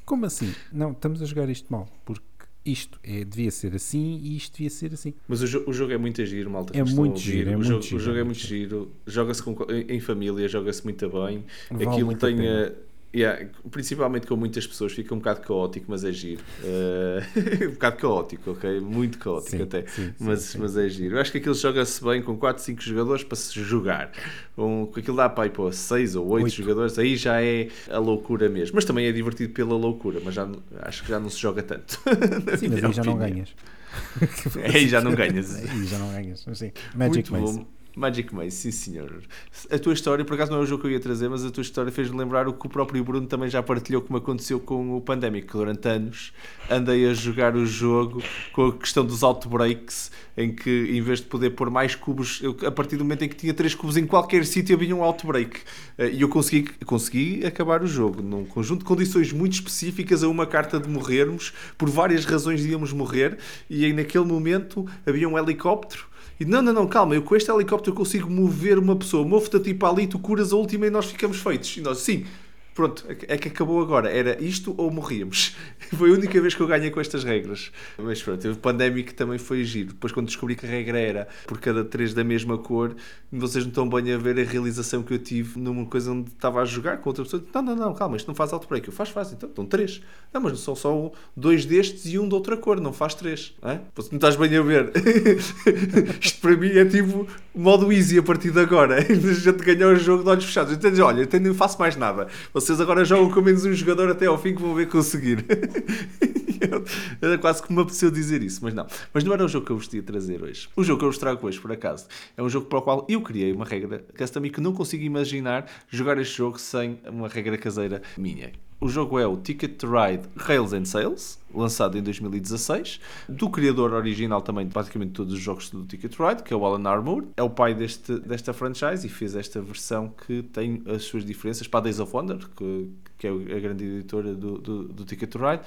Como 0.06 0.26
assim? 0.26 0.54
Não, 0.72 0.92
estamos 0.92 1.22
a 1.22 1.26
jogar 1.26 1.50
isto 1.50 1.72
mal, 1.72 1.88
porque 2.06 2.24
isto 2.66 3.00
é, 3.04 3.24
devia 3.26 3.52
ser 3.52 3.76
assim 3.76 4.20
e 4.22 4.38
isto 4.38 4.54
devia 4.54 4.70
ser 4.70 4.94
assim. 4.94 5.14
Mas 5.28 5.42
o, 5.42 5.48
jo 5.48 5.64
o 5.68 5.74
jogo 5.74 5.92
é 5.92 5.98
muito 5.98 6.26
giro, 6.26 6.50
malta. 6.50 6.78
É 6.78 6.84
muito 6.84 7.20
giro, 7.20 7.50
é 7.50 7.54
o, 7.54 7.58
muito 7.58 7.68
jogo, 7.70 7.82
giro, 7.82 7.98
o 7.98 8.00
jogo 8.00 8.18
é 8.18 8.24
muito 8.24 8.40
giro. 8.40 8.70
giro. 8.70 8.92
Joga-se 9.06 9.44
em 9.90 10.00
família, 10.00 10.48
joga-se 10.48 10.84
muito 10.84 11.10
bem. 11.10 11.46
Vale 11.70 11.88
Aquilo 11.88 12.06
muito 12.06 12.26
tem 12.26 12.48
a, 12.48 12.72
Yeah, 13.16 13.48
principalmente 13.70 14.26
com 14.26 14.36
muitas 14.36 14.66
pessoas 14.66 14.92
fica 14.92 15.14
um 15.14 15.20
bocado 15.20 15.42
caótico, 15.42 15.86
mas 15.88 16.04
é 16.04 16.12
giro. 16.12 16.42
Uh, 16.64 17.70
um 17.70 17.72
bocado 17.74 17.98
caótico, 17.98 18.52
ok? 18.52 18.80
Muito 18.80 19.20
caótico 19.20 19.58
Sim, 19.58 19.62
até. 19.62 19.86
sim, 19.86 20.14
mas, 20.20 20.42
sim, 20.42 20.58
mas 20.58 20.76
é 20.76 20.90
giro. 20.90 21.16
Eu 21.16 21.22
acho 21.22 21.32
que 21.32 21.38
aquilo 21.38 21.54
joga-se 21.54 22.04
bem 22.04 22.24
com 22.24 22.36
4, 22.36 22.64
5 22.64 22.82
jogadores 22.82 23.24
para 23.24 23.36
se 23.36 23.62
jogar. 23.62 24.12
Com, 24.56 24.90
com 24.92 25.00
aquilo 25.00 25.18
dá 25.18 25.30
para 25.30 25.46
ir 25.46 25.52
para 25.52 25.72
6 25.72 26.16
ou 26.16 26.28
8 26.28 26.44
Oito. 26.46 26.56
jogadores, 26.56 26.98
aí 26.98 27.16
já 27.16 27.40
é 27.40 27.68
a 27.88 28.00
loucura 28.00 28.50
mesmo. 28.50 28.74
Mas 28.74 28.84
também 28.84 29.06
é 29.06 29.12
divertido 29.12 29.54
pela 29.54 29.76
loucura, 29.76 30.20
mas 30.24 30.34
já, 30.34 30.50
acho 30.82 31.04
que 31.04 31.10
já 31.10 31.20
não 31.20 31.30
se 31.30 31.40
joga 31.40 31.62
tanto. 31.62 32.02
Sim, 32.58 32.70
mas 32.70 32.84
aí 32.84 32.94
já 32.94 33.04
não 33.04 33.18
ganhas. 33.18 33.50
Aí 34.74 34.88
já 34.88 35.02
não 35.02 35.14
ganhas. 35.14 35.56
Aí 35.56 35.86
já 35.86 36.00
não 36.00 36.12
ganhas. 36.12 36.44
Sim. 36.54 36.72
Magic 36.96 37.32
Muito. 37.32 37.68
Magic 37.96 38.34
Maze, 38.34 38.52
sim 38.52 38.72
senhor. 38.72 39.22
A 39.70 39.78
tua 39.78 39.94
história, 39.94 40.26
por 40.26 40.34
acaso 40.34 40.52
não 40.52 40.60
é 40.60 40.62
o 40.62 40.66
jogo 40.66 40.82
que 40.82 40.88
eu 40.88 40.92
ia 40.92 41.00
trazer, 41.00 41.30
mas 41.30 41.46
a 41.46 41.52
tua 41.52 41.62
história 41.62 41.92
fez-me 41.92 42.18
lembrar 42.18 42.48
o 42.48 42.54
que 42.54 42.66
o 42.66 42.70
próprio 42.70 43.04
Bruno 43.04 43.28
também 43.28 43.50
já 43.50 43.62
partilhou 43.62 44.02
como 44.02 44.18
aconteceu 44.18 44.60
com 44.60 44.98
o 44.98 45.02
Pandemic, 45.02 45.48
que 45.48 45.54
durante 45.54 45.88
anos 45.88 46.34
andei 46.70 47.08
a 47.10 47.14
jogar 47.14 47.56
o 47.56 47.66
jogo 47.66 48.22
com 48.52 48.68
a 48.68 48.74
questão 48.74 49.06
dos 49.06 49.22
outbreaks, 49.22 50.12
em 50.36 50.54
que 50.54 50.90
em 50.92 51.02
vez 51.02 51.20
de 51.20 51.28
poder 51.28 51.52
pôr 51.52 51.70
mais 51.70 51.94
cubos, 51.96 52.42
eu, 52.42 52.58
a 52.66 52.72
partir 52.72 52.98
do 52.98 53.04
momento 53.04 53.24
em 53.26 53.30
que 53.30 53.36
tinha 53.36 53.54
três 53.54 53.76
cubos 53.76 53.96
em 53.96 54.08
qualquer 54.08 54.46
sítio 54.46 54.76
havia 54.76 54.96
um 54.96 55.04
outbreak. 55.04 55.62
Eh, 55.98 56.12
E 56.14 56.22
eu 56.22 56.30
consegui, 56.30 56.70
consegui 56.86 57.46
acabar 57.46 57.84
o 57.84 57.88
jogo 57.88 58.22
num 58.22 58.46
conjunto 58.46 58.80
de 58.80 58.86
condições 58.86 59.32
muito 59.32 59.54
específicas 59.54 60.24
a 60.24 60.28
uma 60.28 60.46
carta 60.48 60.80
de 60.80 60.90
morrermos, 60.90 61.54
por 61.78 61.90
várias 61.90 62.26
razões 62.26 62.66
íamos 62.66 62.92
morrer, 62.92 63.38
e 63.70 63.86
aí 63.86 63.94
naquele 63.94 64.26
momento 64.26 64.86
havia 65.06 65.28
um 65.30 65.38
helicóptero 65.38 66.13
e 66.40 66.46
não, 66.46 66.62
não, 66.62 66.74
não, 66.74 66.88
calma, 66.88 67.16
eu 67.16 67.22
com 67.22 67.36
este 67.36 67.52
helicóptero 67.52 67.96
consigo 67.96 68.30
mover 68.30 68.80
uma 68.80 68.96
pessoa, 68.96 69.26
movo-te 69.26 69.58
a 69.58 69.60
ti 69.60 69.74
para 69.74 69.90
ali, 69.90 70.08
tu 70.08 70.18
curas 70.18 70.52
a 70.52 70.56
última 70.56 70.88
e 70.88 70.90
nós 70.90 71.06
ficamos 71.06 71.38
feitos. 71.38 71.78
E 71.78 71.82
nós, 71.82 72.00
sim, 72.00 72.26
pronto, 72.74 73.06
é 73.08 73.38
que 73.38 73.48
acabou 73.48 73.82
agora. 73.82 74.10
Era 74.10 74.42
isto 74.44 74.74
ou 74.78 74.92
morríamos. 74.92 75.56
Foi 75.98 76.10
a 76.10 76.14
única 76.14 76.40
vez 76.42 76.56
que 76.56 76.62
eu 76.62 76.68
ganhei 76.68 76.90
com 76.90 77.00
estas 77.00 77.24
regras. 77.24 77.72
Mas 77.98 78.22
pronto, 78.22 78.50
o 78.52 78.56
Pandemic 78.56 79.14
também 79.14 79.38
foi 79.38 79.64
giro. 79.64 79.90
Depois, 79.90 80.12
quando 80.12 80.28
descobri 80.28 80.56
que 80.56 80.66
a 80.66 80.70
regra 80.70 81.00
era 81.00 81.28
por 81.46 81.60
cada 81.60 81.84
três 81.84 82.14
da 82.14 82.24
mesma 82.24 82.58
cor, 82.58 82.96
vocês 83.32 83.64
não 83.64 83.70
estão 83.70 83.88
bem 83.88 84.12
a 84.12 84.18
ver 84.18 84.40
a 84.40 84.44
realização 84.44 85.04
que 85.04 85.14
eu 85.14 85.20
tive 85.20 85.60
numa 85.60 85.86
coisa 85.86 86.12
onde 86.12 86.30
estava 86.30 86.62
a 86.62 86.66
jogar 86.66 86.98
com 86.98 87.10
outra 87.10 87.24
pessoa. 87.24 87.44
Não, 87.54 87.62
não, 87.62 87.76
não, 87.76 87.94
calma, 87.94 88.18
isto 88.18 88.28
não 88.28 88.36
faz 88.36 88.52
outbreak. 88.54 88.88
Eu 88.88 88.94
faz, 88.94 89.10
faz, 89.10 89.32
então, 89.32 89.50
estão 89.50 89.66
três. 89.66 90.02
Não, 90.34 90.42
mas 90.42 90.60
são 90.60 90.76
só 90.76 91.12
dois 91.36 91.66
destes 91.66 92.06
e 92.08 92.18
um 92.18 92.28
de 92.28 92.34
outra 92.34 92.58
cor, 92.58 92.80
não 92.82 92.94
faz 92.94 93.14
três. 93.14 93.54
Não, 93.62 93.70
é? 93.70 93.82
Não 94.12 94.16
estás 94.16 94.36
bem 94.36 94.56
a 94.56 94.62
ver. 94.62 94.92
isto 96.20 96.42
para 96.42 96.58
mim 96.58 96.70
é 96.70 96.86
tipo 96.86 97.28
modo 97.56 97.92
easy 97.92 98.18
a 98.18 98.24
partir 98.24 98.52
de 98.52 98.60
agora. 98.60 99.00
A 99.04 99.34
gente 99.34 99.64
ganhar 99.64 99.88
o 99.88 99.96
jogo 99.96 100.24
de 100.24 100.30
olhos 100.30 100.46
fechados. 100.46 100.74
Então, 100.74 101.06
olha, 101.06 101.28
eu 101.32 101.40
não 101.40 101.54
faço 101.54 101.80
mais 101.80 101.96
nada. 101.96 102.28
Vocês 102.54 102.80
agora 102.82 103.06
jogam 103.06 103.30
com 103.30 103.42
menos 103.42 103.66
um 103.66 103.74
jogador 103.74 104.10
até 104.10 104.26
ao 104.26 104.38
fim 104.38 104.56
que 104.56 104.62
vão 104.62 104.74
ver 104.74 104.88
conseguir. 104.88 105.46
Era 107.22 107.38
quase 107.38 107.62
que 107.62 107.74
me 107.74 107.82
apeteceu 107.82 108.10
dizer 108.10 108.42
isso, 108.42 108.60
mas 108.64 108.74
não. 108.74 108.88
Mas 109.14 109.24
não 109.24 109.34
era 109.34 109.44
o 109.44 109.48
jogo 109.48 109.66
que 109.66 109.72
eu 109.72 109.78
vos 109.78 109.94
ia 109.94 110.02
trazer 110.02 110.42
hoje. 110.42 110.70
O 110.76 110.84
jogo 110.84 111.00
que 111.00 111.06
eu 111.06 111.10
vos 111.10 111.18
trago 111.18 111.46
hoje, 111.46 111.60
por 111.60 111.72
acaso, 111.72 112.08
é 112.38 112.44
um 112.44 112.50
jogo 112.50 112.68
para 112.68 112.80
o 112.80 112.82
qual 112.82 113.06
eu 113.10 113.22
criei 113.22 113.52
uma 113.52 113.66
regra 113.66 114.04
custom 114.18 114.46
e 114.46 114.50
que 114.50 114.62
não 114.62 114.74
consigo 114.74 115.04
imaginar 115.04 115.70
jogar 115.90 116.18
este 116.20 116.38
jogo 116.38 116.58
sem 116.60 117.00
uma 117.06 117.28
regra 117.28 117.58
caseira 117.58 118.02
minha. 118.18 118.52
O 118.84 118.90
jogo 118.90 119.18
é 119.18 119.26
o 119.26 119.38
Ticket 119.38 119.78
to 119.78 119.88
Ride 119.88 120.24
Rails 120.36 120.74
and 120.74 120.84
Sales, 120.84 121.40
lançado 121.56 121.98
em 121.98 122.04
2016, 122.04 123.00
do 123.30 123.50
criador 123.50 123.94
original 123.94 124.42
também 124.42 124.68
de 124.68 124.74
praticamente 124.74 125.14
todos 125.14 125.34
os 125.34 125.40
jogos 125.40 125.70
do 125.70 125.86
Ticket 125.86 126.14
to 126.14 126.28
Ride, 126.28 126.44
que 126.44 126.54
é 126.54 126.58
o 126.58 126.66
Alan 126.66 126.90
Armour. 126.90 127.24
É 127.38 127.42
o 127.42 127.50
pai 127.50 127.74
deste, 127.74 128.20
desta 128.20 128.52
franchise 128.52 129.08
e 129.08 129.10
fez 129.10 129.38
esta 129.38 129.62
versão 129.62 130.14
que 130.28 130.44
tem 130.44 130.84
as 130.86 131.04
suas 131.04 131.24
diferenças 131.24 131.66
para 131.66 131.80
Days 131.80 132.02
of 132.02 132.14
Wonder, 132.14 132.40
que, 132.58 132.90
que 133.18 133.26
é 133.26 133.30
a 133.30 133.60
grande 133.62 133.86
editora 133.86 134.34
do, 134.36 134.58
do, 134.58 134.84
do 134.90 135.06
Ticket 135.06 135.30
to 135.30 135.38
Ride 135.38 135.64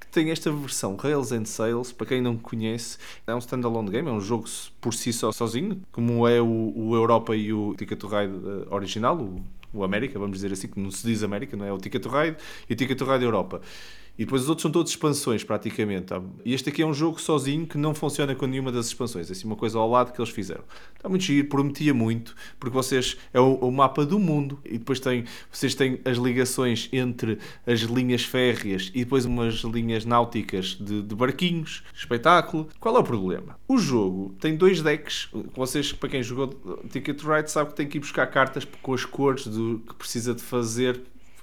que 0.00 0.08
tem 0.08 0.30
esta 0.30 0.50
versão 0.50 0.96
Rails 0.96 1.32
and 1.32 1.44
Sales, 1.44 1.92
para 1.92 2.06
quem 2.06 2.20
não 2.20 2.36
conhece, 2.36 2.98
é 3.26 3.34
um 3.34 3.38
standalone 3.38 3.90
game, 3.90 4.08
é 4.08 4.12
um 4.12 4.20
jogo 4.20 4.46
por 4.80 4.92
si 4.92 5.12
só 5.12 5.32
sozinho, 5.32 5.80
como 5.90 6.26
é 6.28 6.40
o, 6.40 6.72
o 6.74 6.94
Europa 6.94 7.34
e 7.34 7.52
o 7.52 7.74
Ticket 7.74 7.98
to 7.98 8.08
Ride 8.08 8.34
uh, 8.34 8.74
original, 8.74 9.16
o, 9.16 9.42
o 9.80 9.84
América, 9.84 10.18
vamos 10.18 10.36
dizer 10.36 10.52
assim, 10.52 10.68
que 10.68 10.80
não 10.80 10.90
se 10.90 11.06
diz 11.06 11.22
América, 11.22 11.56
não 11.56 11.64
é? 11.64 11.72
O 11.72 11.78
Ticket 11.78 12.02
to 12.02 12.08
Ride 12.08 12.36
e 12.68 12.72
o 12.72 12.76
Ticket 12.76 12.98
to 12.98 13.04
Ride 13.04 13.24
Europa. 13.24 13.60
E 14.18 14.24
depois 14.24 14.42
os 14.42 14.48
outros 14.48 14.62
são 14.62 14.70
todos 14.70 14.90
expansões, 14.90 15.44
praticamente. 15.44 16.12
E 16.44 16.54
este 16.54 16.70
aqui 16.70 16.82
é 16.82 16.86
um 16.86 16.94
jogo 16.94 17.20
sozinho 17.20 17.66
que 17.66 17.76
não 17.76 17.94
funciona 17.94 18.34
com 18.34 18.46
nenhuma 18.46 18.72
das 18.72 18.86
expansões. 18.86 19.28
É 19.28 19.32
assim 19.32 19.46
uma 19.46 19.56
coisa 19.56 19.78
ao 19.78 19.88
lado 19.88 20.12
que 20.12 20.20
eles 20.20 20.30
fizeram. 20.30 20.64
Está 20.94 21.08
muito 21.08 21.24
giro, 21.24 21.48
prometia 21.48 21.92
muito, 21.92 22.34
porque 22.58 22.74
vocês 22.74 23.16
é 23.32 23.40
o, 23.40 23.54
o 23.56 23.70
mapa 23.70 24.06
do 24.06 24.18
mundo 24.18 24.58
e 24.64 24.78
depois 24.78 25.00
tem, 25.00 25.24
vocês 25.50 25.74
têm 25.74 26.00
as 26.04 26.16
ligações 26.16 26.88
entre 26.92 27.38
as 27.66 27.80
linhas 27.80 28.24
férreas 28.24 28.90
e 28.94 29.04
depois 29.04 29.24
umas 29.24 29.56
linhas 29.56 30.04
náuticas 30.04 30.76
de, 30.80 31.02
de 31.02 31.14
barquinhos. 31.14 31.82
Espetáculo. 31.94 32.68
Qual 32.80 32.96
é 32.96 32.98
o 32.98 33.04
problema? 33.04 33.58
O 33.68 33.78
jogo 33.78 34.34
tem 34.40 34.56
dois 34.56 34.80
decks. 34.80 35.28
Vocês, 35.54 35.92
para 35.92 36.08
quem 36.08 36.22
jogou 36.22 36.48
Ticket 36.90 37.18
to 37.18 37.30
Ride, 37.30 37.50
sabe 37.50 37.70
que 37.70 37.76
tem 37.76 37.86
que 37.86 37.98
ir 37.98 38.00
buscar 38.00 38.26
cartas 38.26 38.66
com 38.80 38.94
as 38.94 39.04
cores 39.04 39.46
do, 39.46 39.82
que 39.86 39.94
precisa 39.94 40.34
de 40.34 40.42
fazer 40.42 41.00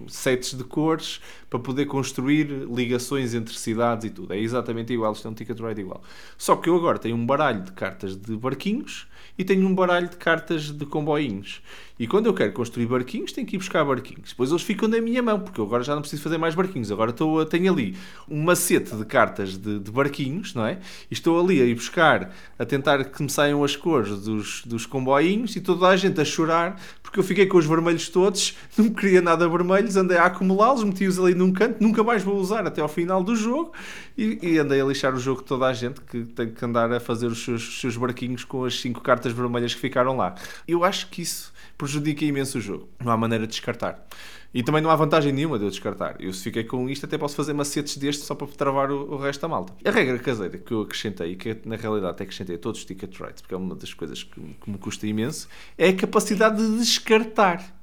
sets 0.07 0.53
de 0.53 0.63
cores 0.63 1.21
para 1.49 1.59
poder 1.59 1.85
construir 1.85 2.45
ligações 2.45 3.33
entre 3.33 3.55
cidades 3.55 4.05
e 4.05 4.09
tudo. 4.09 4.33
É 4.33 4.39
exatamente 4.39 4.91
igual, 4.93 5.13
isto 5.13 5.27
é 5.27 5.31
um 5.31 5.33
ticket 5.33 5.59
ride 5.59 5.81
igual. 5.81 6.03
Só 6.37 6.55
que 6.55 6.69
eu 6.69 6.75
agora 6.75 6.97
tenho 6.99 7.15
um 7.15 7.25
baralho 7.25 7.61
de 7.61 7.71
cartas 7.71 8.15
de 8.15 8.35
barquinhos 8.35 9.07
e 9.37 9.43
tenho 9.43 9.67
um 9.67 9.73
baralho 9.73 10.09
de 10.09 10.17
cartas 10.17 10.71
de 10.71 10.85
comboinhos. 10.85 11.61
E 11.99 12.07
quando 12.07 12.25
eu 12.25 12.33
quero 12.33 12.51
construir 12.53 12.87
barquinhos, 12.87 13.31
tenho 13.31 13.45
que 13.45 13.55
ir 13.55 13.59
buscar 13.59 13.85
barquinhos. 13.85 14.29
Depois 14.29 14.49
eles 14.49 14.63
ficam 14.63 14.89
na 14.89 14.99
minha 14.99 15.21
mão, 15.21 15.39
porque 15.39 15.59
eu 15.59 15.65
agora 15.65 15.83
já 15.83 15.93
não 15.93 16.01
preciso 16.01 16.23
fazer 16.23 16.37
mais 16.37 16.55
barquinhos. 16.55 16.91
Agora 16.91 17.11
estou 17.11 17.45
tenho 17.45 17.71
ali 17.71 17.95
um 18.27 18.41
macete 18.41 18.95
de 18.95 19.05
cartas 19.05 19.57
de, 19.57 19.79
de 19.79 19.91
barquinhos, 19.91 20.55
não 20.55 20.65
é? 20.65 20.79
E 21.09 21.13
estou 21.13 21.39
ali 21.39 21.61
a 21.61 21.65
ir 21.65 21.75
buscar, 21.75 22.33
a 22.57 22.65
tentar 22.65 23.03
que 23.05 23.21
me 23.21 23.29
saiam 23.29 23.63
as 23.63 23.75
cores 23.75 24.21
dos, 24.21 24.63
dos 24.65 24.85
comboinhos 24.85 25.55
e 25.55 25.61
toda 25.61 25.87
a 25.87 25.95
gente 25.95 26.19
a 26.19 26.25
chorar 26.25 26.79
porque 27.13 27.19
eu 27.19 27.23
fiquei 27.23 27.45
com 27.45 27.59
os 27.59 27.67
vermelhos 27.67 28.09
todos, 28.09 28.57
não 28.75 28.89
queria 28.89 29.21
nada 29.21 29.47
vermelhos, 29.47 29.95
andei 29.95 30.17
a 30.17 30.25
acumulá-los, 30.25 30.83
meti-os 30.83 31.19
ali 31.19 31.35
num 31.35 31.53
canto, 31.53 31.77
nunca 31.79 32.03
mais 32.03 32.23
vou 32.23 32.35
usar 32.37 32.65
até 32.65 32.81
ao 32.81 32.87
final 32.87 33.23
do 33.23 33.35
jogo 33.35 33.71
e, 34.17 34.39
e 34.41 34.57
andei 34.57 34.81
a 34.81 34.83
lixar 34.83 35.13
o 35.13 35.19
jogo 35.19 35.43
toda 35.43 35.67
a 35.67 35.73
gente 35.73 36.01
que 36.01 36.23
tem 36.23 36.49
que 36.49 36.65
andar 36.65 36.91
a 36.91 36.99
fazer 36.99 37.27
os 37.27 37.43
seus, 37.43 37.67
os 37.67 37.79
seus 37.79 37.95
barquinhos 37.95 38.43
com 38.43 38.65
as 38.65 38.81
cinco 38.81 38.99
cartas 38.99 39.31
vermelhas 39.31 39.75
que 39.75 39.79
ficaram 39.79 40.17
lá. 40.17 40.33
Eu 40.67 40.83
acho 40.83 41.07
que 41.09 41.21
isso 41.21 41.53
prejudica 41.83 42.25
imenso 42.25 42.57
o 42.57 42.61
jogo. 42.61 42.89
Não 43.03 43.11
há 43.11 43.17
maneira 43.17 43.45
de 43.45 43.51
descartar. 43.51 44.05
E 44.53 44.61
também 44.61 44.81
não 44.81 44.89
há 44.89 44.95
vantagem 44.95 45.33
nenhuma 45.33 45.57
de 45.57 45.65
eu 45.65 45.69
descartar. 45.69 46.15
Eu 46.19 46.31
se 46.31 46.43
fiquei 46.43 46.63
com 46.63 46.87
isto 46.89 47.05
até 47.05 47.17
posso 47.17 47.35
fazer 47.35 47.53
macetes 47.53 47.97
destes 47.97 48.25
só 48.25 48.35
para 48.35 48.45
travar 48.47 48.91
o, 48.91 49.13
o 49.13 49.17
resto 49.17 49.41
da 49.41 49.47
malta. 49.47 49.73
A 49.83 49.89
regra 49.89 50.19
caseira 50.19 50.57
que 50.57 50.71
eu 50.71 50.81
acrescentei, 50.81 51.31
e 51.31 51.35
que 51.35 51.57
na 51.65 51.75
realidade 51.75 52.11
até 52.11 52.23
acrescentei 52.23 52.55
a 52.55 52.59
todos 52.59 52.81
os 52.81 52.85
ticket 52.85 53.19
rights, 53.19 53.41
porque 53.41 53.55
é 53.55 53.57
uma 53.57 53.75
das 53.75 53.93
coisas 53.93 54.21
que, 54.21 54.39
que 54.39 54.69
me 54.69 54.77
custa 54.77 55.07
imenso, 55.07 55.47
é 55.77 55.89
a 55.89 55.95
capacidade 55.95 56.57
de 56.57 56.77
descartar. 56.77 57.75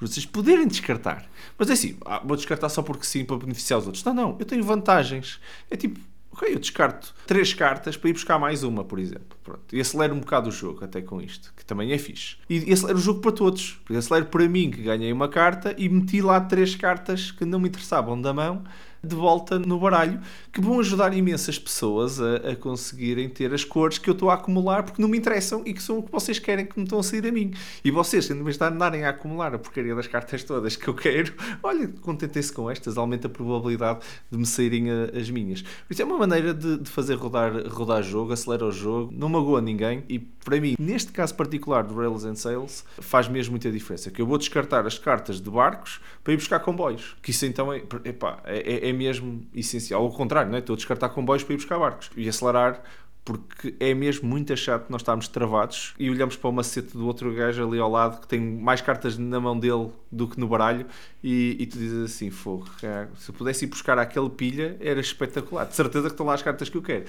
Vocês 0.00 0.26
poderem 0.26 0.66
descartar. 0.66 1.28
Mas 1.56 1.70
é 1.70 1.72
assim, 1.74 1.96
ah, 2.04 2.22
vou 2.24 2.36
descartar 2.36 2.68
só 2.68 2.82
porque 2.82 3.04
sim, 3.04 3.24
para 3.24 3.36
beneficiar 3.36 3.78
os 3.78 3.86
outros. 3.86 4.02
Não, 4.04 4.14
não, 4.14 4.36
eu 4.38 4.44
tenho 4.44 4.62
vantagens. 4.64 5.40
É 5.70 5.76
tipo, 5.76 6.00
ok, 6.38 6.54
eu 6.54 6.58
descarto 6.58 7.12
três 7.26 7.52
cartas 7.52 7.96
para 7.96 8.10
ir 8.10 8.12
buscar 8.12 8.38
mais 8.38 8.62
uma, 8.62 8.84
por 8.84 8.98
exemplo. 8.98 9.36
Pronto. 9.42 9.74
E 9.74 9.80
acelero 9.80 10.14
um 10.14 10.20
bocado 10.20 10.48
o 10.48 10.52
jogo 10.52 10.84
até 10.84 11.02
com 11.02 11.20
isto, 11.20 11.52
que 11.56 11.64
também 11.64 11.92
é 11.92 11.98
fixe. 11.98 12.36
E, 12.48 12.72
acelero 12.72 12.98
o 12.98 13.00
jogo 13.00 13.20
para 13.20 13.32
todos. 13.32 13.80
Porque 13.84 13.96
acelero 13.96 14.26
para 14.26 14.48
mim, 14.48 14.70
que 14.70 14.82
ganhei 14.82 15.12
uma 15.12 15.28
carta, 15.28 15.74
e 15.76 15.88
meti 15.88 16.22
lá 16.22 16.40
três 16.40 16.76
cartas 16.76 17.32
que 17.32 17.44
não 17.44 17.58
me 17.58 17.68
interessavam 17.68 18.20
da 18.20 18.32
mão 18.32 18.62
de 19.02 19.14
volta 19.14 19.58
no 19.58 19.78
baralho, 19.78 20.20
que 20.52 20.60
vão 20.60 20.80
ajudar 20.80 21.14
imensas 21.14 21.58
pessoas 21.58 22.20
a, 22.20 22.36
a 22.52 22.56
conseguirem 22.56 23.28
ter 23.28 23.52
as 23.52 23.64
cores 23.64 23.98
que 23.98 24.08
eu 24.08 24.12
estou 24.12 24.30
a 24.30 24.34
acumular 24.34 24.82
porque 24.82 25.00
não 25.00 25.08
me 25.08 25.16
interessam 25.16 25.62
e 25.64 25.72
que 25.72 25.82
são 25.82 25.98
o 25.98 26.02
que 26.02 26.10
vocês 26.10 26.38
querem 26.38 26.66
que 26.66 26.78
me 26.78 26.84
estão 26.84 26.98
a 26.98 27.02
sair 27.02 27.26
a 27.26 27.32
mim. 27.32 27.52
E 27.84 27.90
vocês, 27.90 28.28
vez 28.28 28.56
de 28.56 28.64
andarem 28.64 29.04
a 29.04 29.10
acumular 29.10 29.54
a 29.54 29.58
porcaria 29.58 29.94
das 29.94 30.06
cartas 30.06 30.42
todas 30.44 30.76
que 30.76 30.88
eu 30.88 30.94
quero, 30.94 31.32
olha, 31.62 31.88
contentem-se 32.02 32.52
com 32.52 32.70
estas, 32.70 32.96
aumenta 32.96 33.26
a 33.26 33.30
probabilidade 33.30 34.00
de 34.30 34.38
me 34.38 34.46
saírem 34.46 34.90
a, 34.90 35.18
as 35.18 35.30
minhas. 35.30 35.64
Isso 35.88 36.02
é 36.02 36.04
uma 36.04 36.18
maneira 36.18 36.52
de, 36.52 36.78
de 36.78 36.90
fazer 36.90 37.14
rodar, 37.14 37.52
rodar 37.68 38.02
jogo, 38.02 38.32
acelera 38.32 38.64
o 38.64 38.72
jogo, 38.72 39.12
não 39.14 39.28
magoa 39.28 39.60
ninguém 39.60 40.04
e 40.08 40.18
para 40.18 40.60
mim, 40.62 40.76
neste 40.78 41.12
caso 41.12 41.34
particular 41.34 41.82
do 41.84 41.94
Rails 41.94 42.24
and 42.24 42.36
Sales, 42.36 42.82
faz 43.00 43.28
mesmo 43.28 43.52
muita 43.52 43.70
diferença. 43.70 44.10
Que 44.10 44.22
eu 44.22 44.26
vou 44.26 44.38
descartar 44.38 44.86
as 44.86 44.98
cartas 44.98 45.42
de 45.42 45.50
barcos 45.50 46.00
para 46.24 46.32
ir 46.32 46.36
buscar 46.36 46.58
comboios. 46.60 47.16
Que 47.22 47.32
isso 47.32 47.44
então 47.44 47.70
é, 47.70 47.82
epá, 48.04 48.40
é, 48.46 48.88
é 48.88 48.92
mesmo 48.98 49.46
essencial. 49.54 50.02
Ao 50.02 50.10
contrário, 50.10 50.50
não 50.50 50.56
é? 50.56 50.60
estou 50.60 50.74
a 50.74 50.76
descartar 50.76 51.08
comboios 51.10 51.44
para 51.44 51.54
ir 51.54 51.56
buscar 51.56 51.78
barcos 51.78 52.10
e 52.16 52.28
acelerar 52.28 52.82
porque 53.28 53.74
é 53.78 53.92
mesmo 53.92 54.26
muito 54.26 54.56
chato 54.56 54.88
nós 54.88 55.02
estarmos 55.02 55.28
travados 55.28 55.94
e 55.98 56.08
olhamos 56.08 56.34
para 56.34 56.48
o 56.48 56.52
macete 56.52 56.94
do 56.96 57.06
outro 57.06 57.34
gajo 57.34 57.66
ali 57.66 57.78
ao 57.78 57.90
lado 57.90 58.22
que 58.22 58.26
tem 58.26 58.40
mais 58.40 58.80
cartas 58.80 59.18
na 59.18 59.38
mão 59.38 59.58
dele 59.58 59.90
do 60.10 60.26
que 60.26 60.38
no 60.38 60.48
baralho 60.48 60.86
e, 61.22 61.56
e 61.58 61.66
tu 61.66 61.78
dizes 61.78 62.04
assim, 62.04 62.30
fogo, 62.30 62.68
se 63.16 63.30
eu 63.30 63.34
pudesse 63.34 63.64
ir 63.64 63.68
buscar 63.68 63.98
aquele 63.98 64.30
pilha 64.30 64.76
era 64.80 65.00
espetacular, 65.00 65.66
de 65.66 65.74
certeza 65.74 66.06
que 66.06 66.14
estão 66.14 66.26
lá 66.26 66.34
as 66.34 66.42
cartas 66.42 66.68
que 66.68 66.76
eu 66.76 66.82
quero. 66.82 67.04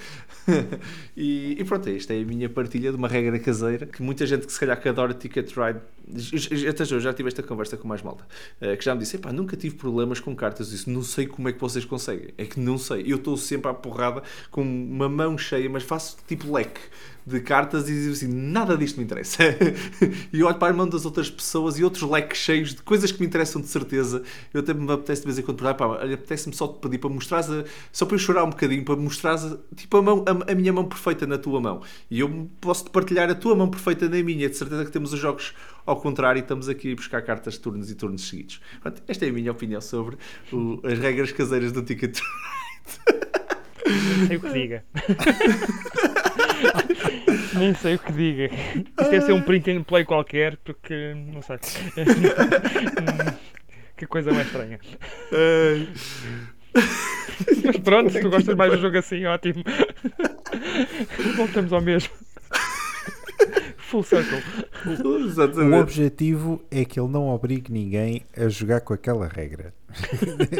e, 1.16 1.56
e, 1.58 1.64
pronto, 1.64 1.88
esta 1.88 2.14
é 2.14 2.20
a 2.20 2.24
minha 2.24 2.48
partilha 2.48 2.90
de 2.90 2.96
uma 2.96 3.08
regra 3.08 3.38
caseira 3.38 3.86
que 3.86 4.02
muita 4.02 4.26
gente 4.26 4.46
que 4.46 4.52
se 4.52 4.60
calhar 4.60 4.80
que 4.80 4.88
adora 4.88 5.14
Ticket 5.14 5.50
Ride, 5.56 5.80
até 6.68 6.82
eu 6.82 7.00
já 7.00 7.12
tive 7.12 7.28
esta 7.28 7.42
conversa 7.42 7.76
com 7.76 7.86
mais 7.86 8.02
malta, 8.02 8.26
eh, 8.60 8.76
que 8.76 8.84
já 8.84 8.94
me 8.94 9.00
disse, 9.00 9.18
nunca 9.32 9.56
tive 9.56 9.76
problemas 9.76 10.20
com 10.20 10.34
cartas, 10.34 10.70
disse, 10.70 10.90
não 10.90 11.02
sei 11.02 11.26
como 11.26 11.48
é 11.48 11.52
que 11.52 11.60
vocês 11.60 11.84
conseguem, 11.84 12.34
é 12.36 12.44
que 12.44 12.58
não 12.58 12.76
sei, 12.78 13.04
eu 13.06 13.16
estou 13.16 13.36
sempre 13.36 13.70
à 13.70 13.74
porrada 13.74 14.22
com 14.50 14.62
uma 14.62 15.08
mão 15.08 15.38
cheia, 15.38 15.68
mas 15.68 15.82
faço 15.82 16.16
tipo 16.26 16.52
leque 16.52 16.80
de 17.30 17.40
cartas 17.40 17.88
e 17.88 17.94
digo 17.94 18.12
assim: 18.12 18.28
nada 18.28 18.76
disto 18.76 18.98
me 18.98 19.04
interessa. 19.04 19.42
e 20.32 20.42
olho 20.42 20.56
para 20.56 20.72
a 20.72 20.76
mão 20.76 20.88
das 20.88 21.04
outras 21.04 21.30
pessoas 21.30 21.78
e 21.78 21.84
outros 21.84 22.08
leques 22.08 22.38
cheios 22.38 22.74
de 22.74 22.82
coisas 22.82 23.12
que 23.12 23.20
me 23.20 23.26
interessam 23.26 23.60
de 23.60 23.68
certeza. 23.68 24.22
Eu 24.52 24.60
até 24.60 24.74
me 24.74 24.90
apetece 24.92 25.22
de 25.22 25.26
vez 25.26 25.38
em 25.38 25.42
quando 25.42 25.62
pá, 25.74 25.94
apetece-me 25.96 26.54
só 26.54 26.68
te 26.68 26.78
pedir 26.80 26.98
para 26.98 27.10
mostrar 27.10 27.42
só 27.92 28.06
para 28.06 28.14
eu 28.14 28.18
chorar 28.18 28.44
um 28.44 28.50
bocadinho, 28.50 28.84
para 28.84 28.96
mostrar 28.96 29.38
tipo 29.76 29.96
a, 29.96 30.02
mão, 30.02 30.24
a, 30.26 30.52
a, 30.52 30.54
minha 30.54 30.72
mão 30.72 30.84
perfeita 30.84 31.26
na 31.26 31.38
tua 31.38 31.60
mão. 31.60 31.82
E 32.10 32.20
eu 32.20 32.50
posso 32.60 32.84
te 32.84 32.90
partilhar 32.90 33.30
a 33.30 33.34
tua 33.34 33.54
mão 33.54 33.70
perfeita 33.70 34.08
na 34.08 34.22
minha. 34.22 34.48
De 34.48 34.56
certeza 34.56 34.84
que 34.84 34.90
temos 34.90 35.12
os 35.12 35.18
jogos 35.18 35.54
ao 35.86 35.96
contrário 36.00 36.38
e 36.38 36.42
estamos 36.42 36.68
aqui 36.68 36.92
a 36.92 36.94
buscar 36.94 37.22
cartas 37.22 37.54
de 37.54 37.60
turnos 37.60 37.90
e 37.90 37.94
turnos 37.94 38.28
seguidos. 38.28 38.60
Pronto, 38.80 39.02
esta 39.06 39.26
é 39.26 39.28
a 39.28 39.32
minha 39.32 39.52
opinião 39.52 39.80
sobre 39.80 40.16
o, 40.52 40.80
as 40.84 40.98
regras 40.98 41.32
caseiras 41.32 41.72
do 41.72 41.82
Ticket 41.82 42.18
Não 43.86 44.26
sei 44.26 44.36
o 44.36 44.40
que 44.40 44.52
diga. 44.52 44.84
Nem 47.58 47.74
sei 47.74 47.94
o 47.94 47.98
que 47.98 48.12
diga. 48.12 48.46
Isto 48.46 49.10
deve 49.10 49.20
ser 49.22 49.32
um 49.32 49.42
print 49.42 49.70
and 49.70 49.82
play 49.82 50.04
qualquer, 50.04 50.56
porque 50.58 51.14
não 51.14 51.42
sei. 51.42 51.58
que 53.96 54.06
coisa 54.06 54.32
mais 54.32 54.46
estranha. 54.46 54.78
Mas 57.64 57.76
pronto, 57.78 58.10
se 58.10 58.20
tu 58.20 58.30
gostas 58.30 58.56
mais 58.56 58.72
do 58.72 58.78
jogo 58.78 58.98
assim, 58.98 59.24
ótimo. 59.26 59.64
Voltamos 61.36 61.72
ao 61.72 61.80
mesmo. 61.80 62.10
Full 63.76 64.04
circle. 64.04 64.42
O 64.96 65.80
objetivo 65.80 66.62
é 66.70 66.84
que 66.84 67.00
ele 67.00 67.08
não 67.08 67.28
obrigue 67.28 67.72
ninguém 67.72 68.22
a 68.36 68.48
jogar 68.48 68.82
com 68.82 68.94
aquela 68.94 69.26
regra. 69.26 69.74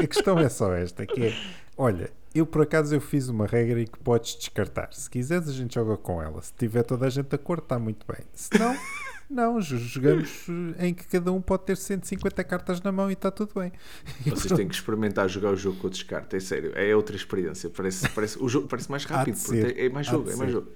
a 0.03 0.07
questão 0.07 0.39
é 0.39 0.49
só 0.49 0.75
esta, 0.75 1.07
que 1.07 1.27
é, 1.27 1.35
olha, 1.81 2.11
eu 2.35 2.45
por 2.45 2.63
acaso 2.63 2.95
eu 2.95 3.01
fiz 3.01 3.29
uma 3.29 3.47
regra 3.47 3.81
e 3.81 3.87
que 3.87 3.99
podes 3.99 4.37
descartar. 4.37 4.93
Se 4.93 5.09
quiseres 5.09 5.49
a 5.49 5.53
gente 5.53 5.75
joga 5.75 5.97
com 5.97 6.23
ela. 6.23 6.43
Se 6.43 6.53
tiver 6.53 6.83
toda 6.83 7.07
a 7.07 7.11
gente 7.11 7.29
de 7.29 7.35
acordo, 7.35 7.63
está 7.63 7.79
muito 7.79 8.07
bem. 8.07 8.21
Se 8.35 8.51
não, 8.59 8.77
não, 9.31 9.61
jogamos 9.63 10.47
em 10.79 10.93
que 10.93 11.07
cada 11.07 11.33
um 11.33 11.41
pode 11.41 11.65
ter 11.65 11.77
150 11.77 12.45
cartas 12.45 12.83
na 12.83 12.93
mão 12.93 13.09
e 13.09 13.15
está 13.15 13.31
tudo 13.31 13.59
bem. 13.59 13.73
Vocês 14.27 14.53
têm 14.53 14.69
que 14.69 14.75
experimentar 14.75 15.27
jogar 15.29 15.53
o 15.53 15.57
jogo 15.57 15.79
com 15.79 15.87
o 15.87 15.91
descarte, 15.91 16.37
é 16.37 16.41
sério, 16.41 16.73
é 16.77 16.95
outra 16.95 17.17
experiência. 17.17 17.71
Parece, 17.71 18.09
parece, 18.11 18.39
o 18.39 18.49
jogo 18.49 18.69
parece 18.69 18.91
mais 18.91 19.05
rápido, 19.05 19.39
é 19.55 19.89
mais 19.89 20.07
jogo, 20.07 20.31
é 20.31 20.37
mais 20.37 20.53
jogo 20.53 20.71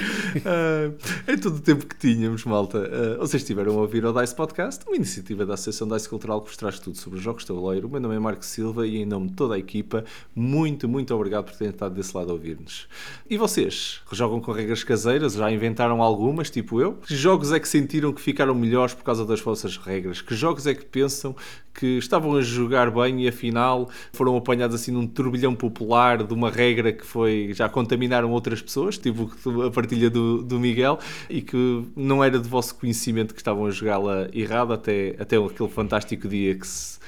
uh, 0.00 0.94
em 1.30 1.38
todo 1.38 1.56
o 1.56 1.60
tempo 1.60 1.86
que 1.86 1.96
tínhamos, 1.96 2.44
malta, 2.44 2.78
uh, 2.78 3.18
vocês 3.18 3.42
estiveram 3.42 3.78
a 3.78 3.82
ouvir 3.82 4.04
o 4.04 4.12
DICE 4.12 4.34
Podcast, 4.34 4.84
uma 4.86 4.96
iniciativa 4.96 5.46
da 5.46 5.54
Associação 5.54 5.88
DICE 5.88 6.08
Cultural 6.08 6.40
que 6.40 6.48
vos 6.48 6.56
traz 6.56 6.78
tudo 6.78 6.96
sobre 6.96 7.18
os 7.18 7.24
jogos 7.24 7.42
de 7.42 7.48
tabuleiro. 7.48 7.88
O 7.88 7.90
meu 7.90 8.00
nome 8.00 8.16
é 8.16 8.18
Marco 8.18 8.44
Silva 8.44 8.86
e, 8.86 8.98
em 8.98 9.06
nome 9.06 9.28
de 9.28 9.34
toda 9.34 9.54
a 9.54 9.58
equipa, 9.58 10.04
muito, 10.34 10.88
muito 10.88 11.14
obrigado 11.14 11.44
por 11.44 11.54
terem 11.54 11.72
estado 11.72 11.94
desse 11.94 12.16
lado 12.16 12.30
a 12.30 12.32
ouvir-nos. 12.32 12.88
E 13.28 13.36
vocês? 13.36 14.00
Jogam 14.12 14.40
com 14.40 14.52
regras 14.52 14.84
caseiras? 14.84 15.34
Já 15.34 15.50
inventaram 15.50 16.02
algumas, 16.02 16.50
tipo 16.50 16.80
eu? 16.80 16.94
Que 16.94 17.14
jogos 17.14 17.52
é 17.52 17.60
que 17.60 17.68
sentiram 17.68 18.12
que 18.12 18.20
ficaram 18.20 18.54
melhores 18.54 18.94
por 18.94 19.04
causa 19.04 19.24
das 19.24 19.40
vossas 19.40 19.76
regras? 19.76 20.20
Que 20.20 20.34
jogos 20.34 20.66
é 20.66 20.74
que 20.74 20.84
pensam 20.84 21.34
que 21.74 21.98
estavam 21.98 22.36
a 22.36 22.40
jogar 22.40 22.90
bem 22.90 23.24
e 23.24 23.28
afinal 23.28 23.90
foram 24.12 24.36
apanhados 24.36 24.76
assim 24.76 24.92
num 24.92 25.06
turbilhão 25.06 25.54
popular 25.54 26.22
de 26.22 26.32
uma 26.32 26.48
regra 26.48 26.92
que 26.92 27.04
foi 27.04 27.50
já 27.52 27.68
contaminaram 27.68 28.30
outras 28.30 28.62
pessoas, 28.62 28.96
tipo 28.96 29.30
a 29.66 29.70
partilha 29.84 30.08
do, 30.08 30.42
do 30.42 30.58
Miguel, 30.58 30.98
e 31.28 31.42
que 31.42 31.84
não 31.94 32.24
era 32.24 32.38
de 32.38 32.48
vosso 32.48 32.74
conhecimento 32.74 33.34
que 33.34 33.40
estavam 33.40 33.66
a 33.66 33.70
jogá-la 33.70 34.28
errado 34.32 34.72
até, 34.72 35.14
até 35.18 35.36
aquele 35.36 35.68
fantástico 35.68 36.26
dia 36.26 36.54
que 36.54 36.66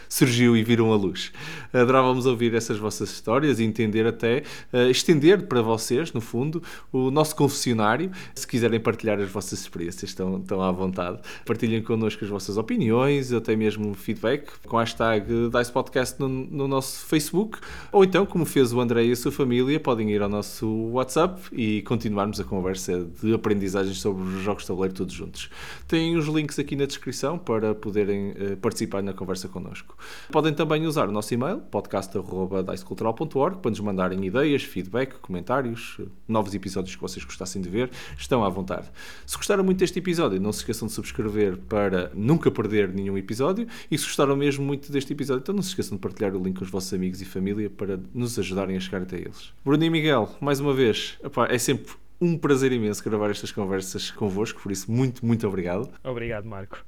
surgiu 0.08 0.56
e 0.56 0.62
viram 0.62 0.92
a 0.92 0.96
luz. 0.96 1.32
Adorávamos 1.72 2.26
ouvir 2.26 2.54
essas 2.54 2.78
vossas 2.78 3.10
histórias 3.10 3.58
e 3.58 3.64
entender 3.64 4.06
até, 4.06 4.42
uh, 4.72 4.90
estender 4.90 5.46
para 5.46 5.62
vocês, 5.62 6.12
no 6.12 6.20
fundo, 6.20 6.62
o 6.92 7.10
nosso 7.10 7.34
confessionário. 7.34 8.10
Se 8.34 8.46
quiserem 8.46 8.78
partilhar 8.78 9.18
as 9.18 9.30
vossas 9.30 9.60
experiências, 9.60 10.10
estão, 10.10 10.38
estão 10.38 10.62
à 10.62 10.70
vontade. 10.70 11.18
Partilhem 11.44 11.82
connosco 11.82 12.24
as 12.24 12.30
vossas 12.30 12.56
opiniões, 12.56 13.32
até 13.32 13.56
mesmo 13.56 13.94
feedback, 13.94 14.50
com 14.66 14.78
a 14.78 14.80
hashtag 14.80 15.26
DICE 15.50 15.72
Podcast 15.72 16.20
no, 16.20 16.28
no 16.28 16.68
nosso 16.68 17.04
Facebook, 17.06 17.58
ou 17.90 18.04
então, 18.04 18.24
como 18.26 18.44
fez 18.44 18.72
o 18.72 18.80
André 18.80 19.04
e 19.04 19.12
a 19.12 19.16
sua 19.16 19.32
família, 19.32 19.78
podem 19.80 20.10
ir 20.10 20.22
ao 20.22 20.28
nosso 20.28 20.66
WhatsApp 20.92 21.40
e 21.52 21.82
continuarmos 21.82 22.38
a 22.40 22.44
conversa 22.44 22.65
de 22.74 23.34
aprendizagens 23.34 23.98
sobre 23.98 24.22
os 24.22 24.42
jogos 24.42 24.62
de 24.62 24.68
tabuleiro 24.68 24.94
todos 24.94 25.14
juntos. 25.14 25.50
Tem 25.86 26.16
os 26.16 26.26
links 26.26 26.58
aqui 26.58 26.76
na 26.76 26.86
descrição 26.86 27.38
para 27.38 27.74
poderem 27.74 28.30
uh, 28.30 28.56
participar 28.56 29.02
na 29.02 29.12
conversa 29.12 29.48
connosco. 29.48 29.96
Podem 30.30 30.52
também 30.52 30.86
usar 30.86 31.08
o 31.08 31.12
nosso 31.12 31.32
e-mail, 31.32 31.58
podcast.dicecultural.org, 31.70 33.58
para 33.58 33.70
nos 33.70 33.80
mandarem 33.80 34.24
ideias, 34.24 34.62
feedback, 34.62 35.18
comentários, 35.20 35.98
novos 36.26 36.54
episódios 36.54 36.94
que 36.94 37.02
vocês 37.02 37.24
gostassem 37.24 37.62
de 37.62 37.68
ver. 37.68 37.90
Estão 38.18 38.44
à 38.44 38.48
vontade. 38.48 38.90
Se 39.24 39.36
gostaram 39.36 39.62
muito 39.64 39.78
deste 39.78 39.98
episódio, 39.98 40.40
não 40.40 40.52
se 40.52 40.60
esqueçam 40.60 40.88
de 40.88 40.94
subscrever 40.94 41.56
para 41.56 42.10
nunca 42.14 42.50
perder 42.50 42.92
nenhum 42.92 43.16
episódio. 43.16 43.66
E 43.90 43.96
se 43.98 44.04
gostaram 44.04 44.36
mesmo 44.36 44.64
muito 44.64 44.90
deste 44.90 45.12
episódio, 45.12 45.42
então 45.42 45.54
não 45.54 45.62
se 45.62 45.70
esqueçam 45.70 45.96
de 45.96 46.00
partilhar 46.00 46.34
o 46.34 46.42
link 46.42 46.56
com 46.56 46.64
os 46.64 46.70
vossos 46.70 46.92
amigos 46.92 47.20
e 47.20 47.24
família 47.24 47.70
para 47.70 48.00
nos 48.14 48.38
ajudarem 48.38 48.76
a 48.76 48.80
chegar 48.80 49.02
até 49.02 49.16
eles. 49.16 49.52
Bruno 49.64 49.84
e 49.84 49.90
Miguel, 49.90 50.28
mais 50.40 50.60
uma 50.60 50.72
vez, 50.72 51.18
é 51.48 51.58
sempre 51.58 51.92
um 52.20 52.36
prazer 52.38 52.72
imenso 52.72 53.02
gravar 53.04 53.30
estas 53.30 53.52
conversas 53.52 54.10
convosco, 54.10 54.60
por 54.60 54.72
isso, 54.72 54.90
muito, 54.90 55.24
muito 55.24 55.46
obrigado. 55.46 55.90
Obrigado, 56.02 56.44
Marco. 56.46 56.84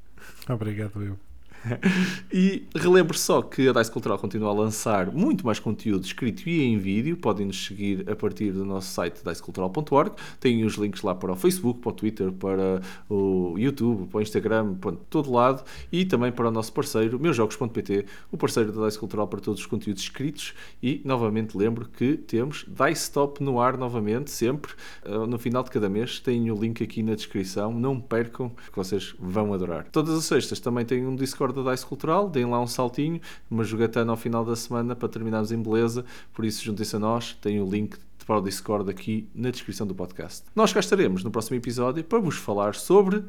Obrigado, 0.48 1.02
eu. 1.02 1.27
e 2.32 2.66
relembro 2.74 3.16
só 3.16 3.42
que 3.42 3.68
a 3.68 3.72
Dice 3.72 3.90
Cultural 3.90 4.18
continua 4.18 4.50
a 4.50 4.52
lançar 4.52 5.10
muito 5.12 5.44
mais 5.44 5.58
conteúdo 5.58 6.04
escrito 6.04 6.48
e 6.48 6.62
em 6.62 6.78
vídeo. 6.78 7.16
Podem 7.16 7.46
nos 7.46 7.66
seguir 7.66 8.08
a 8.10 8.16
partir 8.16 8.52
do 8.52 8.64
nosso 8.64 8.90
site 8.92 9.22
dicecultural.org. 9.24 10.12
Tem 10.40 10.64
os 10.64 10.74
links 10.74 11.02
lá 11.02 11.14
para 11.14 11.32
o 11.32 11.36
Facebook, 11.36 11.80
para 11.80 11.90
o 11.90 11.92
Twitter, 11.92 12.32
para 12.32 12.80
o 13.08 13.54
YouTube, 13.58 14.06
para 14.08 14.18
o 14.18 14.22
Instagram, 14.22 14.74
para 14.74 14.96
todo 15.10 15.32
lado. 15.32 15.64
E 15.90 16.04
também 16.04 16.32
para 16.32 16.48
o 16.48 16.50
nosso 16.50 16.72
parceiro, 16.72 17.18
meusjogos.pt, 17.18 18.06
o 18.30 18.36
parceiro 18.36 18.72
da 18.72 18.86
Dice 18.86 18.98
Cultural 18.98 19.26
para 19.28 19.40
todos 19.40 19.60
os 19.60 19.66
conteúdos 19.66 20.02
escritos. 20.02 20.54
E 20.82 21.00
novamente 21.04 21.56
lembro 21.56 21.88
que 21.88 22.16
temos 22.16 22.64
Dice 22.68 23.10
Top 23.10 23.42
no 23.42 23.60
ar 23.60 23.76
novamente, 23.76 24.30
sempre. 24.30 24.72
Uh, 25.04 25.26
no 25.26 25.38
final 25.38 25.62
de 25.62 25.70
cada 25.70 25.88
mês 25.88 26.20
tem 26.20 26.50
o 26.50 26.54
link 26.54 26.82
aqui 26.82 27.02
na 27.02 27.14
descrição. 27.14 27.72
Não 27.72 28.00
percam, 28.00 28.50
que 28.50 28.76
vocês 28.76 29.14
vão 29.18 29.52
adorar. 29.52 29.86
Todas 29.90 30.16
as 30.16 30.24
sextas 30.24 30.60
também 30.60 30.84
tem 30.84 31.06
um 31.06 31.14
Discord 31.16 31.47
da 31.52 31.72
Dice 31.72 31.86
Cultural, 31.86 32.28
deem 32.28 32.46
lá 32.46 32.60
um 32.60 32.66
saltinho, 32.66 33.20
uma 33.50 33.64
jogatana 33.64 34.12
ao 34.12 34.16
final 34.16 34.44
da 34.44 34.56
semana 34.56 34.94
para 34.94 35.08
terminarmos 35.08 35.52
em 35.52 35.60
beleza. 35.60 36.04
Por 36.32 36.44
isso, 36.44 36.64
juntem-se 36.64 36.96
a 36.96 36.98
nós, 36.98 37.36
tem 37.40 37.60
o 37.60 37.68
link 37.68 37.96
para 38.26 38.38
o 38.38 38.42
Discord 38.42 38.90
aqui 38.90 39.26
na 39.34 39.50
descrição 39.50 39.86
do 39.86 39.94
podcast. 39.94 40.44
Nós 40.54 40.72
cá 40.72 40.80
estaremos 40.80 41.24
no 41.24 41.30
próximo 41.30 41.56
episódio 41.56 42.04
para 42.04 42.18
vos 42.18 42.36
falar 42.36 42.74
sobre 42.74 43.24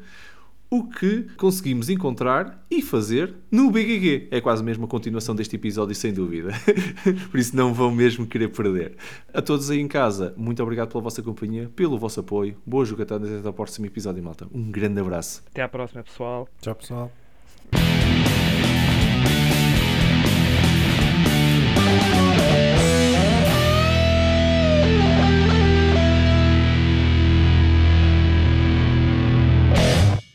o 0.70 0.84
que 0.84 1.22
conseguimos 1.36 1.90
encontrar 1.90 2.64
e 2.70 2.80
fazer 2.80 3.34
no 3.50 3.70
BGG. 3.70 4.28
É 4.30 4.40
quase 4.40 4.62
mesmo 4.62 4.84
a 4.84 4.88
continuação 4.88 5.34
deste 5.34 5.56
episódio, 5.56 5.94
sem 5.96 6.12
dúvida. 6.12 6.52
Por 7.30 7.40
isso 7.40 7.56
não 7.56 7.74
vão 7.74 7.90
mesmo 7.90 8.24
querer 8.24 8.48
perder. 8.48 8.96
A 9.34 9.42
todos 9.42 9.68
aí 9.68 9.80
em 9.80 9.88
casa, 9.88 10.32
muito 10.36 10.62
obrigado 10.62 10.90
pela 10.90 11.02
vossa 11.02 11.22
companhia, 11.22 11.68
pelo 11.74 11.98
vosso 11.98 12.20
apoio. 12.20 12.56
Boas 12.64 12.88
jogatanas 12.88 13.30
e 13.30 13.34
até 13.36 13.48
ao 13.48 13.52
próximo 13.52 13.86
episódio, 13.86 14.22
malta. 14.22 14.46
Um 14.54 14.70
grande 14.70 15.00
abraço. 15.00 15.42
Até 15.50 15.62
à 15.62 15.68
próxima, 15.68 16.04
pessoal. 16.04 16.48
Tchau, 16.60 16.74
pessoal. 16.76 17.10
Thank 17.72 18.24
you. 18.24 18.29